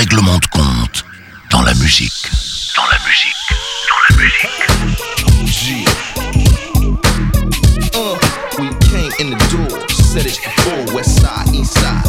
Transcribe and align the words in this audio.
règlement 0.00 0.38
de 0.38 0.46
compte 0.46 1.04
dans 1.50 1.60
la 1.60 1.74
musique. 1.74 2.30
Dans 2.74 2.86
la 2.86 2.98
musique. 3.06 3.34
Dans 3.90 4.00
la 4.08 4.16
musique. 5.42 5.88
Uh, 7.94 8.16
we 8.58 8.70
came 8.80 9.12
in 9.20 9.36
the 9.36 9.38
door, 9.52 9.68
said 9.90 10.24
it 10.24 10.40
before, 10.42 10.94
west 10.94 11.20
side, 11.20 11.54
east 11.54 11.74
side. 11.74 12.02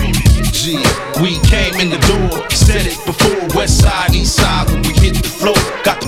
G, 0.54 0.79
we 1.21 1.38
came 1.49 1.75
in 1.81 1.89
the 1.89 1.99
door, 2.07 2.47
said 2.49 2.85
it 2.88 2.97
before, 3.05 3.59
west 3.59 3.81
side, 3.81 4.15
east 4.15 4.37
side. 4.37 4.69
When 4.69 4.83
we 4.83 4.94
hit 4.94 5.15
the 5.21 5.28
floor, 5.28 5.60
got 5.83 5.99
the 5.99 6.08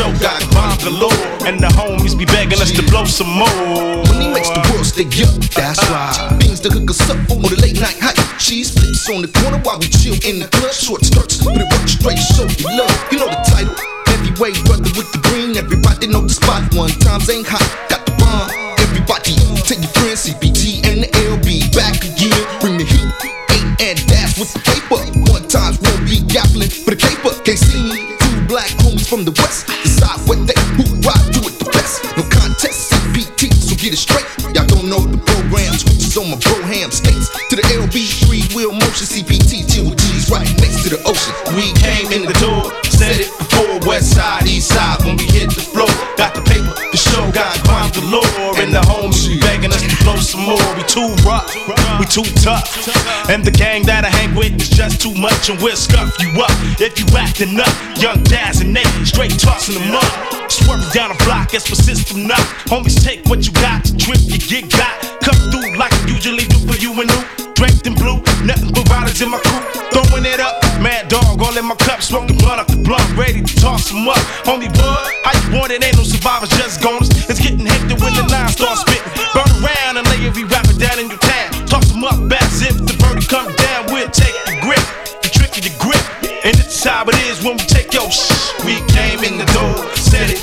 show 0.00 0.12
got 0.24 0.40
bomb 0.56 0.72
galore. 0.80 1.12
And 1.44 1.60
the 1.60 1.68
homies 1.76 2.16
be 2.16 2.24
begging 2.24 2.60
us 2.60 2.72
to 2.72 2.82
blow 2.88 3.04
some 3.04 3.28
more. 3.28 4.00
When 4.08 4.16
Money 4.16 4.28
makes 4.32 4.48
the 4.48 4.62
world 4.72 4.86
stay 4.88 5.04
up, 5.20 5.36
that's 5.52 5.80
right. 5.92 6.16
Things 6.40 6.60
to 6.64 6.68
hook 6.72 6.88
us 6.88 7.04
up 7.12 7.20
on 7.28 7.44
the 7.44 7.60
late 7.60 7.76
night 7.80 8.00
hike. 8.00 8.16
Cheese 8.40 8.72
flips 8.72 9.08
on 9.12 9.20
the 9.20 9.28
corner 9.28 9.60
while 9.60 9.78
we 9.78 9.88
chill 9.92 10.16
in 10.24 10.40
the 10.40 10.48
club. 10.48 10.72
Short 10.72 11.04
skirts, 11.04 11.44
but 11.44 11.60
it 11.60 11.68
works 11.68 11.92
straight, 12.00 12.16
show 12.16 12.48
you 12.48 12.68
love. 12.72 12.92
You 13.12 13.18
know 13.20 13.28
the 13.28 13.40
title. 13.52 13.76
Heavyweight 14.08 14.56
brother 14.64 14.90
with 14.96 15.12
the 15.12 15.20
green, 15.28 15.56
everybody 15.56 16.08
know 16.08 16.24
the 16.24 16.32
spot. 16.32 16.72
One 16.72 16.92
times 17.04 17.28
ain't 17.28 17.46
hot, 17.46 17.64
got 17.92 18.04
the 18.08 18.14
bomb. 18.16 18.48
Everybody, 18.80 19.36
take 19.68 19.84
your 19.84 19.92
friends, 20.00 20.24
CPT 20.24 20.80
and 20.88 21.04
the 21.04 21.08
LB 21.28 21.68
back 21.76 22.00
again. 22.00 22.40
Bring 22.60 22.80
the 22.80 22.86
heat, 22.88 23.08
eight 23.52 23.68
and 23.84 23.98
dash 24.08 24.40
with 24.40 24.52
the 24.56 24.60
paper. 24.64 25.00
One 25.28 25.44
times 25.48 25.76
won't 25.84 26.04
be 26.08 26.24
gaffling 26.24 26.72
for 26.72 26.92
the 26.92 27.00
caper. 27.00 27.36
Can't 27.44 27.58
see 27.58 27.84
me, 27.84 28.16
two 28.20 28.36
black 28.48 28.70
homies 28.80 29.08
from 29.08 29.24
the 29.24 29.32
west. 29.40 29.79
My 36.30 36.38
broham 36.38 36.92
states. 36.92 37.28
To 37.50 37.56
the 37.56 37.66
LB, 37.74 37.96
three 38.24 38.46
wheel 38.54 38.72
motion, 38.72 39.06
CPT, 39.10 39.82
with 39.82 39.98
G's 39.98 40.30
right 40.30 40.46
next 40.62 40.86
to 40.86 40.94
the 40.94 41.00
ocean. 41.02 41.34
We 41.58 41.74
came 41.82 42.06
in 42.14 42.22
the 42.22 42.36
door, 42.38 42.70
said 42.86 43.18
it 43.18 43.30
before, 43.34 43.82
west 43.82 44.14
side, 44.14 44.46
east 44.46 44.70
side. 44.70 45.02
When 45.02 45.18
we 45.18 45.26
hit 45.26 45.50
the 45.50 45.60
floor, 45.60 45.90
got 46.14 46.34
the 46.38 46.42
paper, 46.46 46.70
the 46.70 46.96
show 46.96 47.26
got 47.34 47.58
bomb 47.66 47.90
galore. 47.90 48.54
And 48.62 48.70
the 48.70 48.80
homies 48.86 49.26
be 49.26 49.42
begging 49.42 49.74
us 49.74 49.82
to 49.82 49.96
blow 50.06 50.16
some 50.22 50.46
more. 50.46 50.62
We 50.78 50.86
too 50.86 51.10
rough, 51.26 51.50
we 51.98 52.06
too 52.06 52.26
tough. 52.38 52.70
And 53.28 53.44
the 53.44 53.50
gang 53.50 53.82
that 53.90 54.06
I 54.06 54.10
hang 54.10 54.34
with 54.38 54.54
is 54.54 54.70
just 54.70 55.02
too 55.02 55.14
much, 55.14 55.50
and 55.50 55.58
we'll 55.60 55.76
scuff 55.76 56.14
you 56.22 56.30
up 56.38 56.54
if 56.78 56.94
you 56.94 57.06
acting 57.18 57.58
up. 57.58 57.74
Young 57.98 58.22
Daz 58.24 58.60
and 58.60 58.72
Nate, 58.72 58.86
straight 59.02 59.34
tossing 59.38 59.74
them 59.74 59.98
up. 59.98 60.39
Swerving 60.64 60.90
down 60.92 61.08
the 61.10 61.18
block 61.24 61.54
as 61.54 61.66
for 61.66 61.74
system 61.74 62.26
knock. 62.26 62.44
Homies 62.70 63.02
take 63.02 63.24
what 63.26 63.46
you 63.46 63.52
got, 63.52 63.84
drip 63.96 64.20
you 64.24 64.38
get 64.38 64.70
got. 64.70 64.94
Come 65.20 65.38
through 65.50 65.76
like 65.76 65.92
I 65.92 66.06
usually 66.06 66.44
do 66.44 66.58
for 66.66 66.76
you 66.78 66.92
and 67.00 67.10
Lou. 67.10 67.50
Draped 67.54 67.86
in 67.86 67.94
blue, 67.94 68.16
nothing 68.48 68.72
but 68.72 68.88
riders 68.88 69.20
in 69.20 69.28
my 69.28 69.38
crew. 69.44 69.60
Throwing 69.92 70.24
it 70.24 70.40
up, 70.40 70.62
mad 70.80 71.08
dog 71.08 71.42
all 71.42 71.56
in 71.56 71.66
my 71.66 71.74
cup, 71.76 72.00
smoking 72.00 72.38
blunt 72.38 72.60
up 72.60 72.68
the 72.68 72.80
blunt, 72.80 73.04
ready 73.16 73.42
to 73.42 73.54
toss 73.56 73.90
them 73.90 74.08
up. 74.08 74.16
Homie, 74.48 74.72
bud, 74.72 75.04
how 75.24 75.36
you 75.36 75.60
want 75.60 75.70
it? 75.70 75.84
Ain't 75.84 75.96
no 75.96 76.02
survivors, 76.02 76.48
just 76.56 76.80
goners. 76.80 77.10
It's 77.28 77.40
getting 77.40 77.66
hectic 77.66 78.00
when 78.00 78.14
the 78.16 78.24
lines 78.32 78.56
start 78.56 78.78
spitting. 78.78 79.04
Burn 79.36 79.50
around 79.60 80.00
and 80.00 80.08
lay 80.08 80.24
every 80.24 80.44
rapper 80.44 80.72
down 80.72 80.98
in 80.98 81.12
your 81.12 81.20
town. 81.20 81.66
Toss 81.68 81.92
them 81.92 82.04
up, 82.04 82.16
as 82.32 82.62
if 82.62 82.80
the 82.80 82.96
birdie 82.96 83.26
come 83.28 83.52
down, 83.54 83.92
we'll 83.92 84.08
take 84.08 84.32
the 84.48 84.56
grip, 84.64 84.80
the 85.20 85.28
tricky 85.28 85.60
the 85.60 85.74
grip. 85.76 86.00
And 86.40 86.56
it's 86.56 86.80
how 86.80 87.04
it 87.04 87.18
is 87.28 87.44
when 87.44 87.60
we 87.60 87.64
take 87.68 87.92
your 87.92 88.08
shh. 88.08 88.56
We 88.64 88.80
came 88.88 89.20
in 89.20 89.36
the 89.36 89.44
door, 89.52 89.84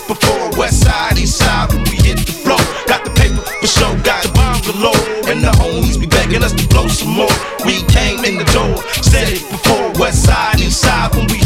before, 0.08 0.50
west 0.58 0.84
side, 0.84 1.18
east 1.18 1.38
side, 1.38 1.72
we 1.74 1.96
hit 2.00 2.18
the 2.24 2.32
floor. 2.32 2.60
Got 2.88 3.04
the 3.04 3.12
paper 3.12 3.42
for 3.44 3.68
show, 3.68 3.92
got 4.04 4.24
the 4.24 4.32
bomb 4.32 4.62
galore. 4.64 5.04
And 5.28 5.44
the 5.44 5.52
homies 5.60 6.00
be 6.00 6.08
begging 6.08 6.44
us 6.44 6.54
to 6.54 6.68
blow 6.68 6.88
some 6.88 7.12
more. 7.12 7.36
We 7.66 7.84
came 7.92 8.24
in 8.24 8.38
the 8.38 8.48
door, 8.56 8.82
said 9.04 9.28
it 9.28 9.44
before, 9.52 9.92
west 10.00 10.24
side, 10.24 10.60
east 10.60 10.82
side, 10.82 11.14
when 11.16 11.28
we 11.28 11.37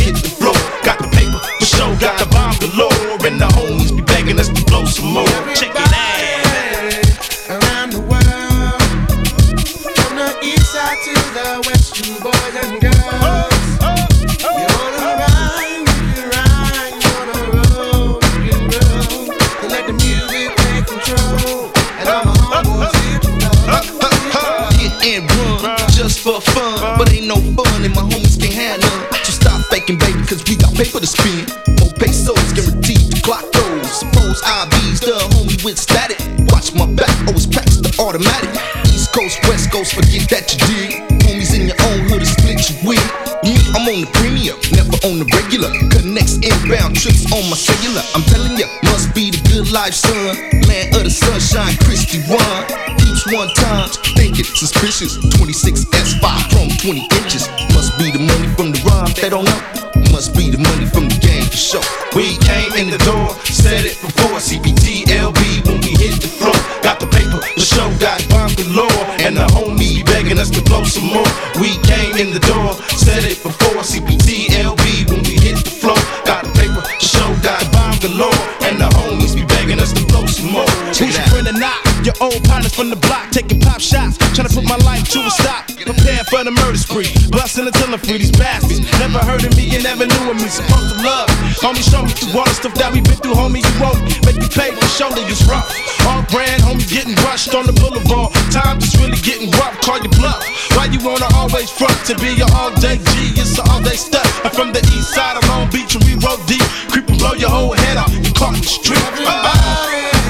paper 30.81 31.00
to 31.00 31.06
spin. 31.06 31.46
More 31.78 31.94
pesos 31.94 32.42
guaranteed 32.58 33.14
to 33.14 33.22
clock 33.22 33.46
those. 33.53 34.02
Suppose 34.02 34.42
I 34.42 34.66
be's 34.74 35.00
the 35.00 35.14
homie 35.38 35.62
with 35.64 35.78
static. 35.78 36.18
Watch 36.50 36.74
my 36.74 36.90
back, 36.90 37.14
always 37.28 37.46
packs 37.46 37.78
the 37.78 37.94
automatic. 38.02 38.50
East 38.90 39.14
Coast, 39.14 39.38
West 39.46 39.69
Coast, 39.69 39.94
forget 39.94 40.25
that 40.34 40.50
you 40.50 40.58
did. 40.66 40.90
Homies 41.22 41.53
in 41.53 41.69
your 41.69 41.78
own 41.86 42.09
hood, 42.09 42.25
split 42.25 42.66
you 42.66 42.75
with. 42.81 43.06
Me, 43.46 43.53
I'm 43.78 43.86
on 43.86 44.02
the 44.02 44.09
premium, 44.18 44.58
never 44.74 44.97
on 45.06 45.22
the 45.22 45.28
regular. 45.38 45.69
Connects 45.94 46.42
inbound 46.42 46.98
trips 46.98 47.30
on 47.30 47.46
my 47.46 47.58
cellular. 47.58 48.02
I'm 48.18 48.25
telling 48.25 48.58
ya, 48.58 48.66
must 48.90 49.13
be 49.13 49.30
the 49.30 49.42
good 49.53 49.69
life, 49.69 49.94
son. 49.94 50.34
Land 50.66 50.98
of 50.98 51.06
the 51.06 51.13
sunshine, 51.13 51.78
Christy 51.86 52.25
one. 52.25 52.66
Keeps 52.98 53.30
one 53.30 53.53
times, 53.53 54.02
thinking 54.18 54.50
suspicious. 54.58 55.22
26 55.38 55.86
S5 55.94 56.25
from 56.50 56.74
20 56.81 57.06
inches. 57.22 57.46
Must 57.78 57.94
be 58.02 58.09
the 58.09 58.22
money 58.22 58.50
from 58.58 58.74
the 58.74 58.81
rhyme, 58.81 59.13
they 59.13 59.30
don't 59.30 59.46
know. 59.46 59.81
Must 60.09 60.34
be 60.34 60.50
the 60.50 60.57
money 60.57 60.85
from 60.89 61.06
the 61.07 61.19
game 61.22 61.45
for 61.45 61.57
sure. 61.57 61.85
We 62.16 62.38
came 62.41 62.73
in 62.81 62.89
the 62.89 62.97
door, 63.06 63.35
said 63.45 63.85
it 63.85 64.00
before. 64.01 64.41
CPT, 64.41 65.06
LB, 65.06 65.67
when 65.67 65.78
we 65.85 65.94
hit 66.01 66.17
the 66.17 66.28
floor. 66.28 66.56
Got 66.81 67.00
the 67.00 67.07
paper, 67.07 67.38
the 67.38 67.62
show 67.62 67.88
got 68.01 68.17
bomb 68.29 68.53
galore. 68.57 68.89
And 69.22 69.38
the 69.38 69.45
homie 69.53 70.06
begging 70.06 70.39
us 70.39 70.50
to 70.51 70.62
blow 70.63 70.84
some 70.84 71.07
more. 71.09 71.28
We 71.62 71.78
came 71.85 72.17
in 72.17 72.34
the 72.34 72.41
door, 72.50 72.73
said 72.97 73.23
it 73.23 73.41
before. 73.41 73.81
CPT, 73.85 74.50
LB, 74.62 75.09
when 75.09 75.22
we 75.23 75.38
hit 75.39 75.57
the 75.63 75.73
floor. 75.73 76.00
Got 76.25 76.44
the 76.45 76.51
paper, 76.57 76.81
the 76.81 77.06
show 77.06 77.29
got 77.45 77.62
bomb 77.72 77.97
galore. 78.03 78.41
And 78.68 78.79
the 78.81 78.89
homies 78.97 79.33
be 79.35 79.45
begging 79.45 79.79
us 79.79 79.94
to 79.94 80.03
blow 80.07 80.25
some 80.25 80.51
more. 80.51 80.68
Check 80.91 81.07
Who's 81.07 81.16
it 81.16 81.18
your 81.18 81.22
out. 81.23 81.29
friend 81.29 81.47
or 81.47 81.57
not? 81.57 81.79
Your 82.06 82.16
old 82.19 82.44
partners 82.45 82.73
from 82.75 82.89
the 82.89 83.00
block 83.00 83.31
taking 83.31 83.59
pop 83.59 83.79
shots, 83.79 84.18
trying 84.35 84.47
to 84.47 84.53
put 84.53 84.66
my 84.68 84.78
life 84.83 85.07
to 85.16 85.19
a 85.23 85.31
stop. 85.31 85.70
Prepare 85.86 86.24
for 86.30 86.44
the 86.44 86.52
murder 86.52 86.78
spree, 86.78 87.09
busting 87.31 87.66
and 87.66 87.74
telling 87.74 87.97
free 87.97 88.22
these 88.22 88.31
bastards. 88.31 88.81
Never 89.02 89.18
heard 89.19 89.44
of 89.44 89.56
me 89.58 89.74
and 89.74 89.84
never 89.84 90.06
knew 90.06 90.30
of 90.30 90.38
me. 90.38 90.46
Supposed 90.46 90.94
to 90.94 90.97
love, 91.02 91.30
homie, 91.58 91.81
show 91.81 92.06
me 92.06 92.14
through 92.14 92.38
all 92.38 92.46
the 92.46 92.53
stuff 92.53 92.75
that 92.78 92.94
we 92.94 93.02
been 93.02 93.18
through, 93.18 93.34
homie. 93.34 93.66
You 93.66 93.75
won't 93.81 93.97
make 94.25 94.38
me 94.38 94.47
pay 94.52 94.69
for 94.72 94.86
shoulder, 94.94 95.25
it's 95.25 95.42
rough. 95.50 95.66
All 96.06 96.22
brand, 96.30 96.62
homie, 96.62 96.86
getting 96.86 97.18
rushed 97.25 97.53
on 97.58 97.66
the 97.66 97.74
boulevard. 97.74 98.34
Time 98.53 98.78
just 98.78 98.97
really 99.02 99.18
getting 99.25 99.50
rough. 99.58 99.74
Call 99.81 99.97
your 99.97 100.14
bluff. 100.18 100.46
Why 100.78 100.86
you 100.86 101.02
wanna 101.02 101.28
always 101.36 101.69
front 101.69 101.98
to 102.08 102.16
be 102.22 102.38
your 102.38 102.50
all 102.53 102.72
day 102.78 103.02
G? 103.02 103.42
It's 103.42 103.58
an 103.58 103.66
all 103.69 103.81
day 103.81 103.98
stuff. 103.98 104.28
I'm 104.46 104.52
from 104.52 104.74
the 104.74 104.81
east 104.94 105.13
side 105.18 105.38
of 105.38 105.44
Long 105.50 105.69
Beach 105.74 105.98
and 105.98 106.03
we 106.06 106.13
roll 106.22 106.38
deep. 106.46 106.63
Creep 106.94 107.09
and 107.09 107.18
blow 107.18 107.34
your 107.34 107.50
whole 107.50 107.74
head 107.74 107.98
off. 107.98 108.13
You 108.13 108.31
caught 108.34 108.56
in 108.56 108.62
the 108.62 108.69
street. 108.69 109.02
around 109.02 110.20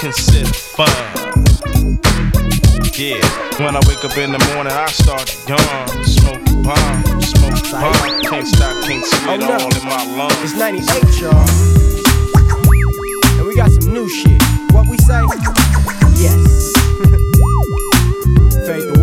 consider 0.00 0.46
fun? 0.52 0.88
Yeah, 2.96 3.20
when 3.64 3.76
I 3.76 3.80
wake 3.88 4.04
up 4.04 4.16
in 4.18 4.32
the 4.32 4.38
morning, 4.52 4.72
I 4.72 4.86
start 4.86 5.26
to 5.26 5.36
yawn. 5.48 6.04
Smoke 6.04 6.40
a 6.40 6.54
bomb, 6.62 7.20
smoke 7.22 7.56
a 7.56 7.80
bomb. 7.80 8.22
Can't 8.24 8.46
stop, 8.46 8.84
can't 8.84 9.04
see 9.04 9.26
Oh, 9.28 9.36
no. 9.36 9.52
all 9.52 9.74
in 9.74 9.84
my 9.88 10.04
lungs. 10.16 10.36
It's 10.42 10.54
98, 10.54 11.20
y'all. 11.20 11.46
And 13.38 13.46
we 13.46 13.54
got 13.54 13.70
some 13.70 13.92
new 13.92 14.08
shit. 14.08 14.42
What 14.72 14.86
we 14.88 14.96
say? 14.98 15.20
Yes. 16.20 16.72
Fade 18.66 18.84
the 18.92 18.99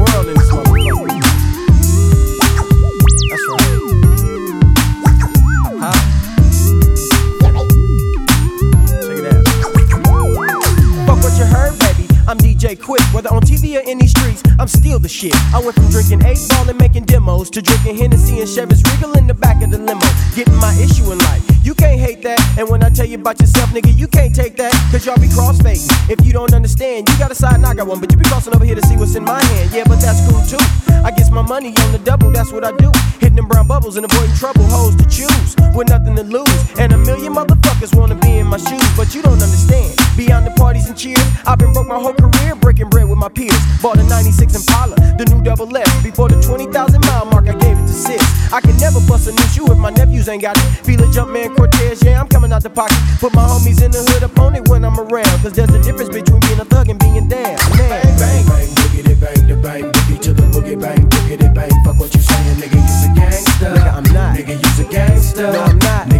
Quick. 12.75 13.01
Whether 13.13 13.31
on 13.31 13.41
TV 13.43 13.77
or 13.77 13.87
in 13.87 13.97
these 13.97 14.11
streets, 14.11 14.43
I'm 14.59 14.67
still 14.67 14.99
the 14.99 15.07
shit. 15.07 15.33
I 15.53 15.59
went 15.59 15.75
from 15.75 15.87
drinking 15.87 16.25
eight 16.25 16.37
ball 16.49 16.67
and 16.67 16.77
making 16.77 17.05
demos 17.05 17.49
to 17.51 17.61
drinking 17.61 17.95
Hennessy 17.95 18.39
and 18.39 18.49
Chevys 18.49 18.83
Regal 18.91 19.17
in 19.17 19.25
the 19.25 19.33
back 19.33 19.63
of 19.63 19.71
the 19.71 19.77
limo. 19.77 20.03
Getting 20.35 20.57
my 20.57 20.73
issue 20.75 21.09
in 21.11 21.17
life. 21.19 21.43
You 21.63 21.73
can't 21.73 21.99
hate 21.99 22.21
that. 22.23 22.39
And 22.59 22.69
when 22.69 22.83
I 22.83 22.89
tell 22.89 23.05
you 23.05 23.19
about 23.19 23.39
yourself, 23.39 23.69
nigga, 23.69 23.97
you 23.97 24.07
can't 24.07 24.35
take 24.35 24.57
that. 24.57 24.73
Cause 24.91 25.05
y'all 25.05 25.15
be 25.15 25.27
crossfading. 25.27 25.87
If 26.09 26.25
you 26.25 26.33
don't 26.33 26.53
understand, 26.53 27.07
you 27.07 27.17
got 27.17 27.31
a 27.31 27.35
side 27.35 27.55
and 27.55 27.65
I 27.65 27.73
got 27.73 27.87
one. 27.87 28.01
But 28.01 28.11
you 28.11 28.17
be 28.17 28.25
crossing 28.25 28.53
over 28.53 28.65
here 28.65 28.75
to 28.75 28.85
see 28.85 28.97
what's 28.97 29.15
in 29.15 29.23
my 29.23 29.41
hand. 29.41 29.71
Yeah, 29.71 29.83
but 29.87 30.01
that's 30.01 30.19
cool 30.27 30.43
too. 30.43 30.63
I 31.03 31.11
guess 31.11 31.31
my 31.31 31.41
money 31.41 31.69
on 31.69 31.91
the 31.93 31.99
double, 31.99 32.31
that's 32.31 32.51
what 32.51 32.65
I 32.65 32.75
do. 32.75 32.91
Hitting 33.19 33.37
them 33.37 33.47
brown 33.47 33.67
bubbles 33.67 33.95
and 33.95 34.05
avoiding 34.05 34.35
trouble, 34.35 34.65
hoes 34.65 34.95
to 34.97 35.05
choose. 35.07 35.55
With 35.73 35.87
nothing 35.87 36.15
to 36.17 36.23
lose. 36.23 36.79
And 36.79 36.91
a 36.91 36.97
million 36.97 37.33
motherfuckers 37.33 37.95
wanna 37.95 38.15
be 38.15 38.37
in 38.37 38.47
my 38.47 38.57
shoes, 38.57 38.97
but 38.97 39.15
you 39.15 39.21
don't 39.21 39.41
understand. 39.41 40.06
Beyond 40.17 40.47
the 40.47 40.51
parties 40.57 40.87
and 40.89 40.97
cheers, 40.97 41.21
I've 41.45 41.59
been 41.59 41.71
broke 41.73 41.85
my 41.85 41.99
whole 42.01 42.13
career 42.13 42.55
breaking 42.55 42.89
bread 42.89 43.07
with 43.07 43.19
my 43.19 43.29
peers. 43.29 43.53
Bought 43.83 43.99
a 43.99 44.03
96 44.03 44.55
Impala, 44.55 44.95
the 45.13 45.25
new 45.29 45.43
double 45.43 45.69
F. 45.77 45.85
Before 46.03 46.27
the 46.27 46.41
20,000 46.41 46.73
mile 47.05 47.25
mark, 47.25 47.47
I 47.47 47.53
gave 47.53 47.77
it 47.77 47.85
to 47.85 47.93
six. 47.93 48.25
I 48.51 48.59
can 48.59 48.75
never 48.77 48.99
bust 49.05 49.27
a 49.27 49.31
new 49.31 49.47
shoe 49.53 49.71
if 49.71 49.77
my 49.77 49.91
nephews 49.91 50.27
ain't 50.27 50.41
got 50.41 50.57
it. 50.57 50.65
Feel 50.81 51.03
a 51.03 51.11
jump 51.13 51.29
man 51.29 51.53
Cortez, 51.55 52.01
yeah, 52.03 52.19
I'm 52.19 52.27
coming 52.27 52.51
out 52.51 52.63
the 52.63 52.71
pocket. 52.71 52.97
Put 53.19 53.35
my 53.35 53.45
homies 53.45 53.83
in 53.85 53.91
the 53.91 54.01
hood 54.09 54.23
up 54.23 54.39
on 54.39 54.55
it 54.55 54.67
when 54.67 54.83
I'm 54.83 54.99
around. 54.99 55.37
Cause 55.45 55.53
there's 55.53 55.69
a 55.69 55.81
difference 55.83 56.09
between 56.09 56.39
being 56.41 56.59
a 56.59 56.65
thug 56.65 56.89
and 56.89 56.97
being 56.97 57.29
down. 57.29 57.53
Man, 57.77 57.85
Bang, 57.85 58.17
bang, 58.17 58.45
bang, 58.49 58.67
boogity 58.73 59.15
bang, 59.21 59.47
the 59.47 59.55
bang, 59.61 59.83
boogie 59.93 60.19
to 60.21 60.33
the 60.33 60.41
boogie 60.49 60.81
bang, 60.81 61.05
boogity 61.09 61.53
bang. 61.53 61.69
Fuck 61.85 61.99
what 61.99 62.09
you 62.15 62.21
saying, 62.21 62.57
nigga, 62.57 62.81
you's 62.81 63.05
a 63.05 63.13
gangster. 63.13 63.69
Nigga, 63.69 63.93
I'm 63.93 64.07
not. 64.09 64.33
Nigga, 64.33 64.57
you's 64.57 64.79
a 64.79 64.85
gangster. 64.89 65.53
No, 65.53 65.61
I'm 65.61 65.77
not. 65.77 66.07
Nigga, 66.09 66.16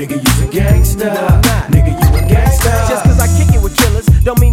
Nigga, 0.00 0.16
you's 0.16 0.40
a 0.40 0.50
gangster. 0.50 1.29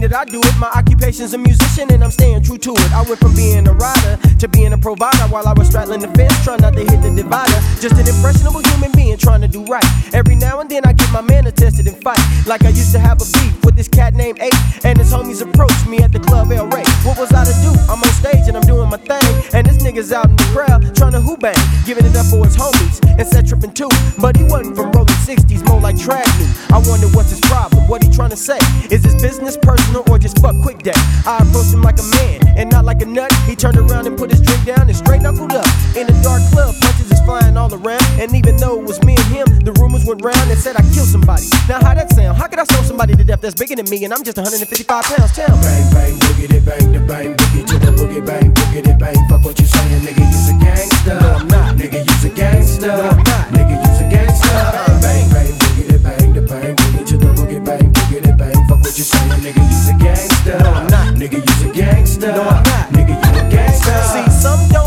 That 0.08 0.16
I 0.16 0.26
do 0.26 0.40
it. 0.40 0.58
My 0.58 0.68
occupation's 0.68 1.34
a 1.34 1.38
musician 1.38 1.92
and 1.92 2.04
I'm 2.04 2.12
staying 2.12 2.44
true 2.44 2.58
to 2.58 2.72
it. 2.72 2.92
I 2.94 3.02
went 3.04 3.20
from 3.20 3.36
being 3.36 3.68
a 3.68 3.74
rider 3.74 4.18
to 4.40 4.48
being 4.48 4.74
a 4.74 4.78
provider 4.78 5.24
while 5.30 5.48
I 5.48 5.54
was 5.54 5.68
straddling 5.68 6.02
the 6.02 6.08
fence, 6.10 6.34
trying 6.44 6.62
not 6.62 6.74
to 6.74 6.84
hit 6.84 7.02
the 7.02 7.12
divider. 7.12 7.60
Just 7.80 7.96
an 7.96 8.08
impressionable 8.08 8.62
human 8.72 8.92
being 8.94 9.18
trying 9.18 9.42
to 9.42 9.48
do 9.48 9.64
right. 9.66 9.86
Every 10.14 10.36
now 10.36 10.60
and 10.60 10.70
then 10.70 10.86
I 10.86 10.94
get 10.94 11.12
my 11.12 11.22
man 11.22 11.48
attested 11.48 11.88
and 11.88 11.98
fight. 12.02 12.20
Like 12.46 12.64
I 12.64 12.70
used 12.70 12.92
to 12.94 13.00
have 13.00 13.22
a 13.22 13.28
beef 13.38 13.54
with 13.66 13.76
this 13.76 13.88
cat 13.88 14.14
named 14.14 14.40
Ape, 14.40 14.86
and 14.86 14.98
his 14.98 15.12
homies 15.12 15.42
approached 15.42 15.88
me 15.88 16.00
at 16.00 16.12
the 16.12 16.20
club 16.20 16.52
El 16.52 16.68
Rey. 16.68 16.86
What 17.04 17.18
was 17.18 17.32
I 17.34 17.44
to 17.46 17.56
do? 17.62 17.72
I'm 17.92 18.00
on 18.00 18.14
stage 18.16 18.48
and 18.48 18.56
I'm 18.56 18.64
doing 18.64 18.90
my 18.90 18.98
thing, 18.98 19.28
and 19.54 19.68
this 19.68 19.84
nigga's 19.84 20.12
out 20.12 20.30
in 20.30 20.36
the 20.36 20.48
crowd 20.56 20.96
trying 20.96 21.14
to 21.14 21.22
hoop 21.22 21.42
bang, 21.42 21.58
giving 21.86 22.06
it 22.06 22.16
up 22.16 22.26
for 22.28 22.46
his 22.46 22.56
homies 22.56 23.04
and 23.04 23.28
set 23.28 23.48
tripping 23.48 23.74
too. 23.74 23.90
But 24.18 24.38
he 24.38 24.44
wasn't 24.44 24.76
from 24.76 24.92
rolling 24.92 25.20
60s, 25.28 25.68
more 25.68 25.82
like 25.82 25.96
trad 25.96 26.28
new. 26.40 26.50
I 26.74 26.80
wonder 26.88 27.08
what's 27.16 27.32
his 27.32 27.42
problem, 27.42 27.88
what 27.88 28.04
he 28.04 28.10
trying 28.10 28.32
to 28.32 28.38
say. 28.38 28.60
Is 28.90 29.04
this 29.04 29.20
business 29.22 29.58
personal 29.58 29.97
or 30.10 30.20
just 30.20 30.40
fuck 30.42 30.56
quick 30.62 30.80
day? 30.80 30.98
I 31.26 31.42
approached 31.42 31.74
him 31.74 31.82
like 31.82 32.00
a 32.00 32.08
man 32.18 32.42
and 32.58 32.72
not 32.72 32.86
like 32.86 33.02
a 33.02 33.06
nut. 33.06 33.32
He 33.46 33.56
turned 33.56 33.78
around 33.78 34.08
and 34.08 34.18
put 34.18 34.32
his 34.32 34.42
drink 34.42 34.66
down 34.66 34.88
and 34.88 34.96
straight 34.96 35.22
knuckled 35.22 35.54
up. 35.54 35.68
In 35.96 36.08
a 36.08 36.16
dark 36.24 36.42
club, 36.52 36.76
punches 36.82 37.12
is 37.12 37.22
flying 37.22 37.58
all 37.58 37.74
around. 37.74 38.04
And 38.20 38.34
even 38.36 38.58
though 38.58 38.80
it 38.80 38.86
was 38.86 39.02
me 39.04 39.16
and 39.16 39.30
him, 39.34 39.48
the 39.62 39.74
rumors 39.74 40.06
went 40.06 40.24
round 40.24 40.50
and 40.50 40.60
said 40.60 40.76
I 40.76 40.84
killed 40.94 41.10
somebody. 41.10 41.44
Now 41.68 41.82
how 41.82 41.94
that 41.94 42.12
sound? 42.14 42.38
How 42.38 42.48
could 42.48 42.60
I 42.60 42.66
sell 42.66 42.84
somebody 42.84 43.16
to 43.16 43.24
death 43.24 43.42
that's 43.42 43.56
bigger 43.56 43.76
than 43.76 43.90
me 43.90 44.04
and 44.06 44.14
I'm 44.14 44.24
just 44.24 44.38
155 44.38 44.88
pounds? 44.88 45.32
Tell 45.34 45.50
me. 45.56 45.64
Bang, 45.64 45.94
bang, 45.94 46.14
boogity 46.20 46.60
bang, 46.66 46.92
the 46.92 47.00
bang, 47.00 47.36
boogie 47.36 47.66
to 47.68 47.76
the 47.80 47.92
boogie 47.92 48.26
bang, 48.26 48.54
boogity 48.54 48.98
bang. 49.00 49.18
Fuck 49.30 49.44
what 49.46 49.60
you 49.60 49.66
saying, 49.66 50.02
nigga, 50.02 50.24
you's 50.26 50.50
a 50.50 50.56
gangster. 50.64 51.20
No, 51.20 51.30
I'm 51.34 51.48
not. 51.48 51.76
Nigga, 51.76 52.00
you's 52.06 52.24
a 52.26 52.30
gangster. 52.30 52.88
No, 52.88 53.02
I'm 53.02 53.18
not. 53.18 53.46
Nigga, 53.54 53.76
you's 53.82 54.02
a 54.02 54.10
gangster. 54.10 54.50
Uh-uh. 54.50 55.02
Bang, 55.02 55.30
bang, 55.32 55.52
boogity 55.60 56.04
bang, 56.04 56.34
the 56.34 56.42
bang, 56.42 56.87
nigga, 59.48 59.70
you's 59.70 59.90
a 59.90 59.94
gangster. 60.04 60.60
No, 60.60 60.72
I'm 60.72 60.88
not. 60.88 61.14
Nigga, 61.16 61.38
you's 61.46 61.62
a 61.64 61.74
gangster. 61.74 62.32
No, 62.32 62.44
I'm 62.44 62.64
not. 62.64 62.90
Nigga, 62.92 63.16
you 63.16 63.46
a 63.46 63.50
gangster. 63.50 64.02
See, 64.14 64.30
some 64.32 64.68
don't 64.70 64.87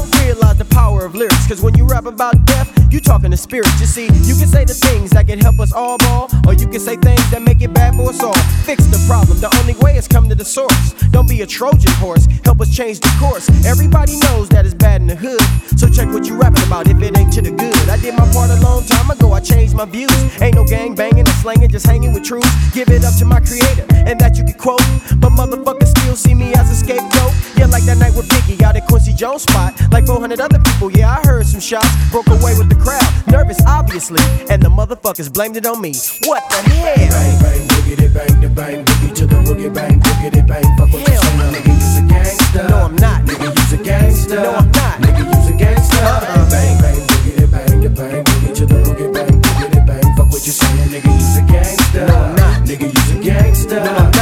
power 0.71 1.05
of 1.05 1.15
lyrics. 1.15 1.47
Cause 1.47 1.63
when 1.63 1.75
you 1.77 1.85
rap 1.87 2.07
about 2.07 2.45
death, 2.47 2.69
you 2.93 3.01
talking 3.01 3.31
to 3.31 3.37
spirits. 3.37 3.81
You 3.81 3.87
see, 3.87 4.05
you 4.05 4.35
can 4.35 4.49
say 4.49 4.65
the 4.65 4.75
things 4.75 5.11
that 5.11 5.27
can 5.27 5.39
help 5.39 5.61
us 5.61 5.73
all 5.73 5.99
ball, 5.99 6.29
or 6.47 6.55
you 6.55 6.67
can 6.67 6.81
say 6.81 6.97
things 6.97 7.31
that 7.31 7.43
make 7.43 7.63
it 7.63 7.73
bad 7.73 7.95
for 7.95 8.11
us 8.11 8.23
all. 8.23 8.35
Fix 8.65 8.85
the 8.87 9.03
problem. 9.07 9.39
The 9.41 9.55
only 9.61 9.75
way 9.75 9.97
is 9.97 10.09
come 10.09 10.29
to 10.29 10.35
the 10.35 10.45
source. 10.45 10.95
Don't 11.11 11.29
be 11.29 11.43
a 11.43 11.47
Trojan 11.47 11.93
horse. 11.93 12.27
Help 12.45 12.61
us 12.61 12.75
change 12.75 13.01
the 13.01 13.13
course. 13.19 13.49
Everybody 13.65 14.19
knows 14.21 14.49
that 14.51 14.65
it's 14.65 14.75
bad 14.75 15.01
in 15.01 15.09
the 15.09 15.17
hood. 15.17 15.43
So 15.79 15.89
check 15.89 16.09
what 16.09 16.27
you 16.27 16.37
rapping 16.37 16.63
about 16.65 16.89
if 16.89 17.01
it 17.03 17.17
ain't 17.19 17.33
to 17.35 17.43
the 17.43 17.51
good. 17.51 17.89
I 17.89 17.97
did 17.97 18.15
my 18.15 18.31
part 18.33 18.51
a 18.51 18.61
long 18.61 18.85
time 18.85 19.11
ago. 19.11 19.33
I 19.33 19.41
changed 19.41 19.75
my 19.75 19.85
views. 19.85 20.13
Ain't 20.41 20.55
no 20.55 20.65
gang 20.65 20.95
banging 20.95 21.27
and 21.27 21.37
slanging, 21.43 21.71
just 21.71 21.87
hanging 21.87 22.13
with 22.13 22.25
truth. 22.25 22.47
Give 22.73 22.89
it 22.89 23.05
up 23.05 23.15
to 23.19 23.25
my 23.25 23.41
creator, 23.41 23.87
and 23.91 24.19
that 24.21 24.37
you 24.37 24.45
can 24.45 24.55
quote. 24.55 24.83
But 25.19 25.33
motherfuckers 25.33 25.89
still 25.99 26.17
see 26.17 26.35
me 26.35 26.53
as 26.55 26.71
a 26.71 26.75
scapegoat. 26.75 27.33
Yeah, 27.57 27.67
like 27.67 27.85
that 27.85 27.99
night 27.99 28.15
with 28.15 28.29
Biggie 28.29 28.63
out 28.63 28.77
at 28.77 28.87
Quincy 28.87 29.13
Jones 29.13 29.43
spot. 29.43 29.75
Like 29.91 30.07
400 30.07 30.41
other 30.41 30.60
people, 30.65 30.91
yeah, 30.91 31.17
I 31.19 31.21
heard 31.27 31.47
some 31.47 31.61
shots. 31.61 31.89
Broke 32.11 32.29
away 32.29 32.57
with 32.59 32.69
the 32.69 32.77
crowd. 32.77 33.05
Nervous, 33.27 33.61
obviously. 33.67 34.21
And 34.51 34.63
the 34.63 34.69
motherfuckers 34.69 35.33
blamed 35.33 35.57
it 35.57 35.67
on 35.67 35.81
me. 35.81 35.93
What 36.25 36.43
the 36.51 36.57
hell? 36.71 36.97
Bang, 37.11 37.43
bang, 37.43 37.69
boogity 37.69 38.09
bang, 38.15 38.41
the 38.41 38.49
bang, 38.49 38.85
boogie 38.85 39.15
to 39.15 39.27
the 39.27 39.37
boogie 39.37 39.73
bang, 39.73 40.01
boogity 40.01 40.47
bang. 40.47 40.65
Fuck 40.77 40.93
what 40.93 41.01
you 41.07 41.13
Hell 41.13 41.23
saying, 41.23 41.39
no. 41.39 41.51
nigga, 41.53 41.73
you's 41.75 41.99
a 41.99 42.03
gangster. 42.09 42.69
No, 42.69 42.77
I'm 42.77 42.97
not. 42.97 43.23
Nigga, 43.25 43.47
you's 43.57 43.73
a 43.73 43.83
gangster. 43.83 44.37
No, 44.37 44.55
I'm 44.55 44.71
not. 44.73 44.95
Nigga, 45.01 45.23
you's 45.27 45.49
a 45.49 45.57
gangster. 45.57 45.97
Uh-uh. 45.99 46.51
Bang, 46.51 46.81
bang, 46.83 47.01
boogity 47.07 47.51
bang, 47.51 47.81
the 47.81 47.91
bang, 47.91 48.25
boogie 48.25 48.55
to 48.57 48.67
the 48.67 48.75
boogie 48.75 49.13
bang, 49.15 49.43
boogity 49.43 49.87
bang. 49.87 50.17
Fuck 50.17 50.31
what 50.33 50.47
you 50.47 50.53
saying, 50.53 50.89
nigga, 50.89 51.11
you's 51.13 51.37
a 51.37 51.43
gangster. 51.53 52.07
No, 52.07 52.15
I'm 52.17 52.35
not. 52.37 52.63
Nigga, 52.67 52.87
you's 52.95 53.11
a 53.11 53.23
gangster. 53.23 53.77
No, 53.77 53.93
I'm 53.93 54.11
not. 54.11 54.20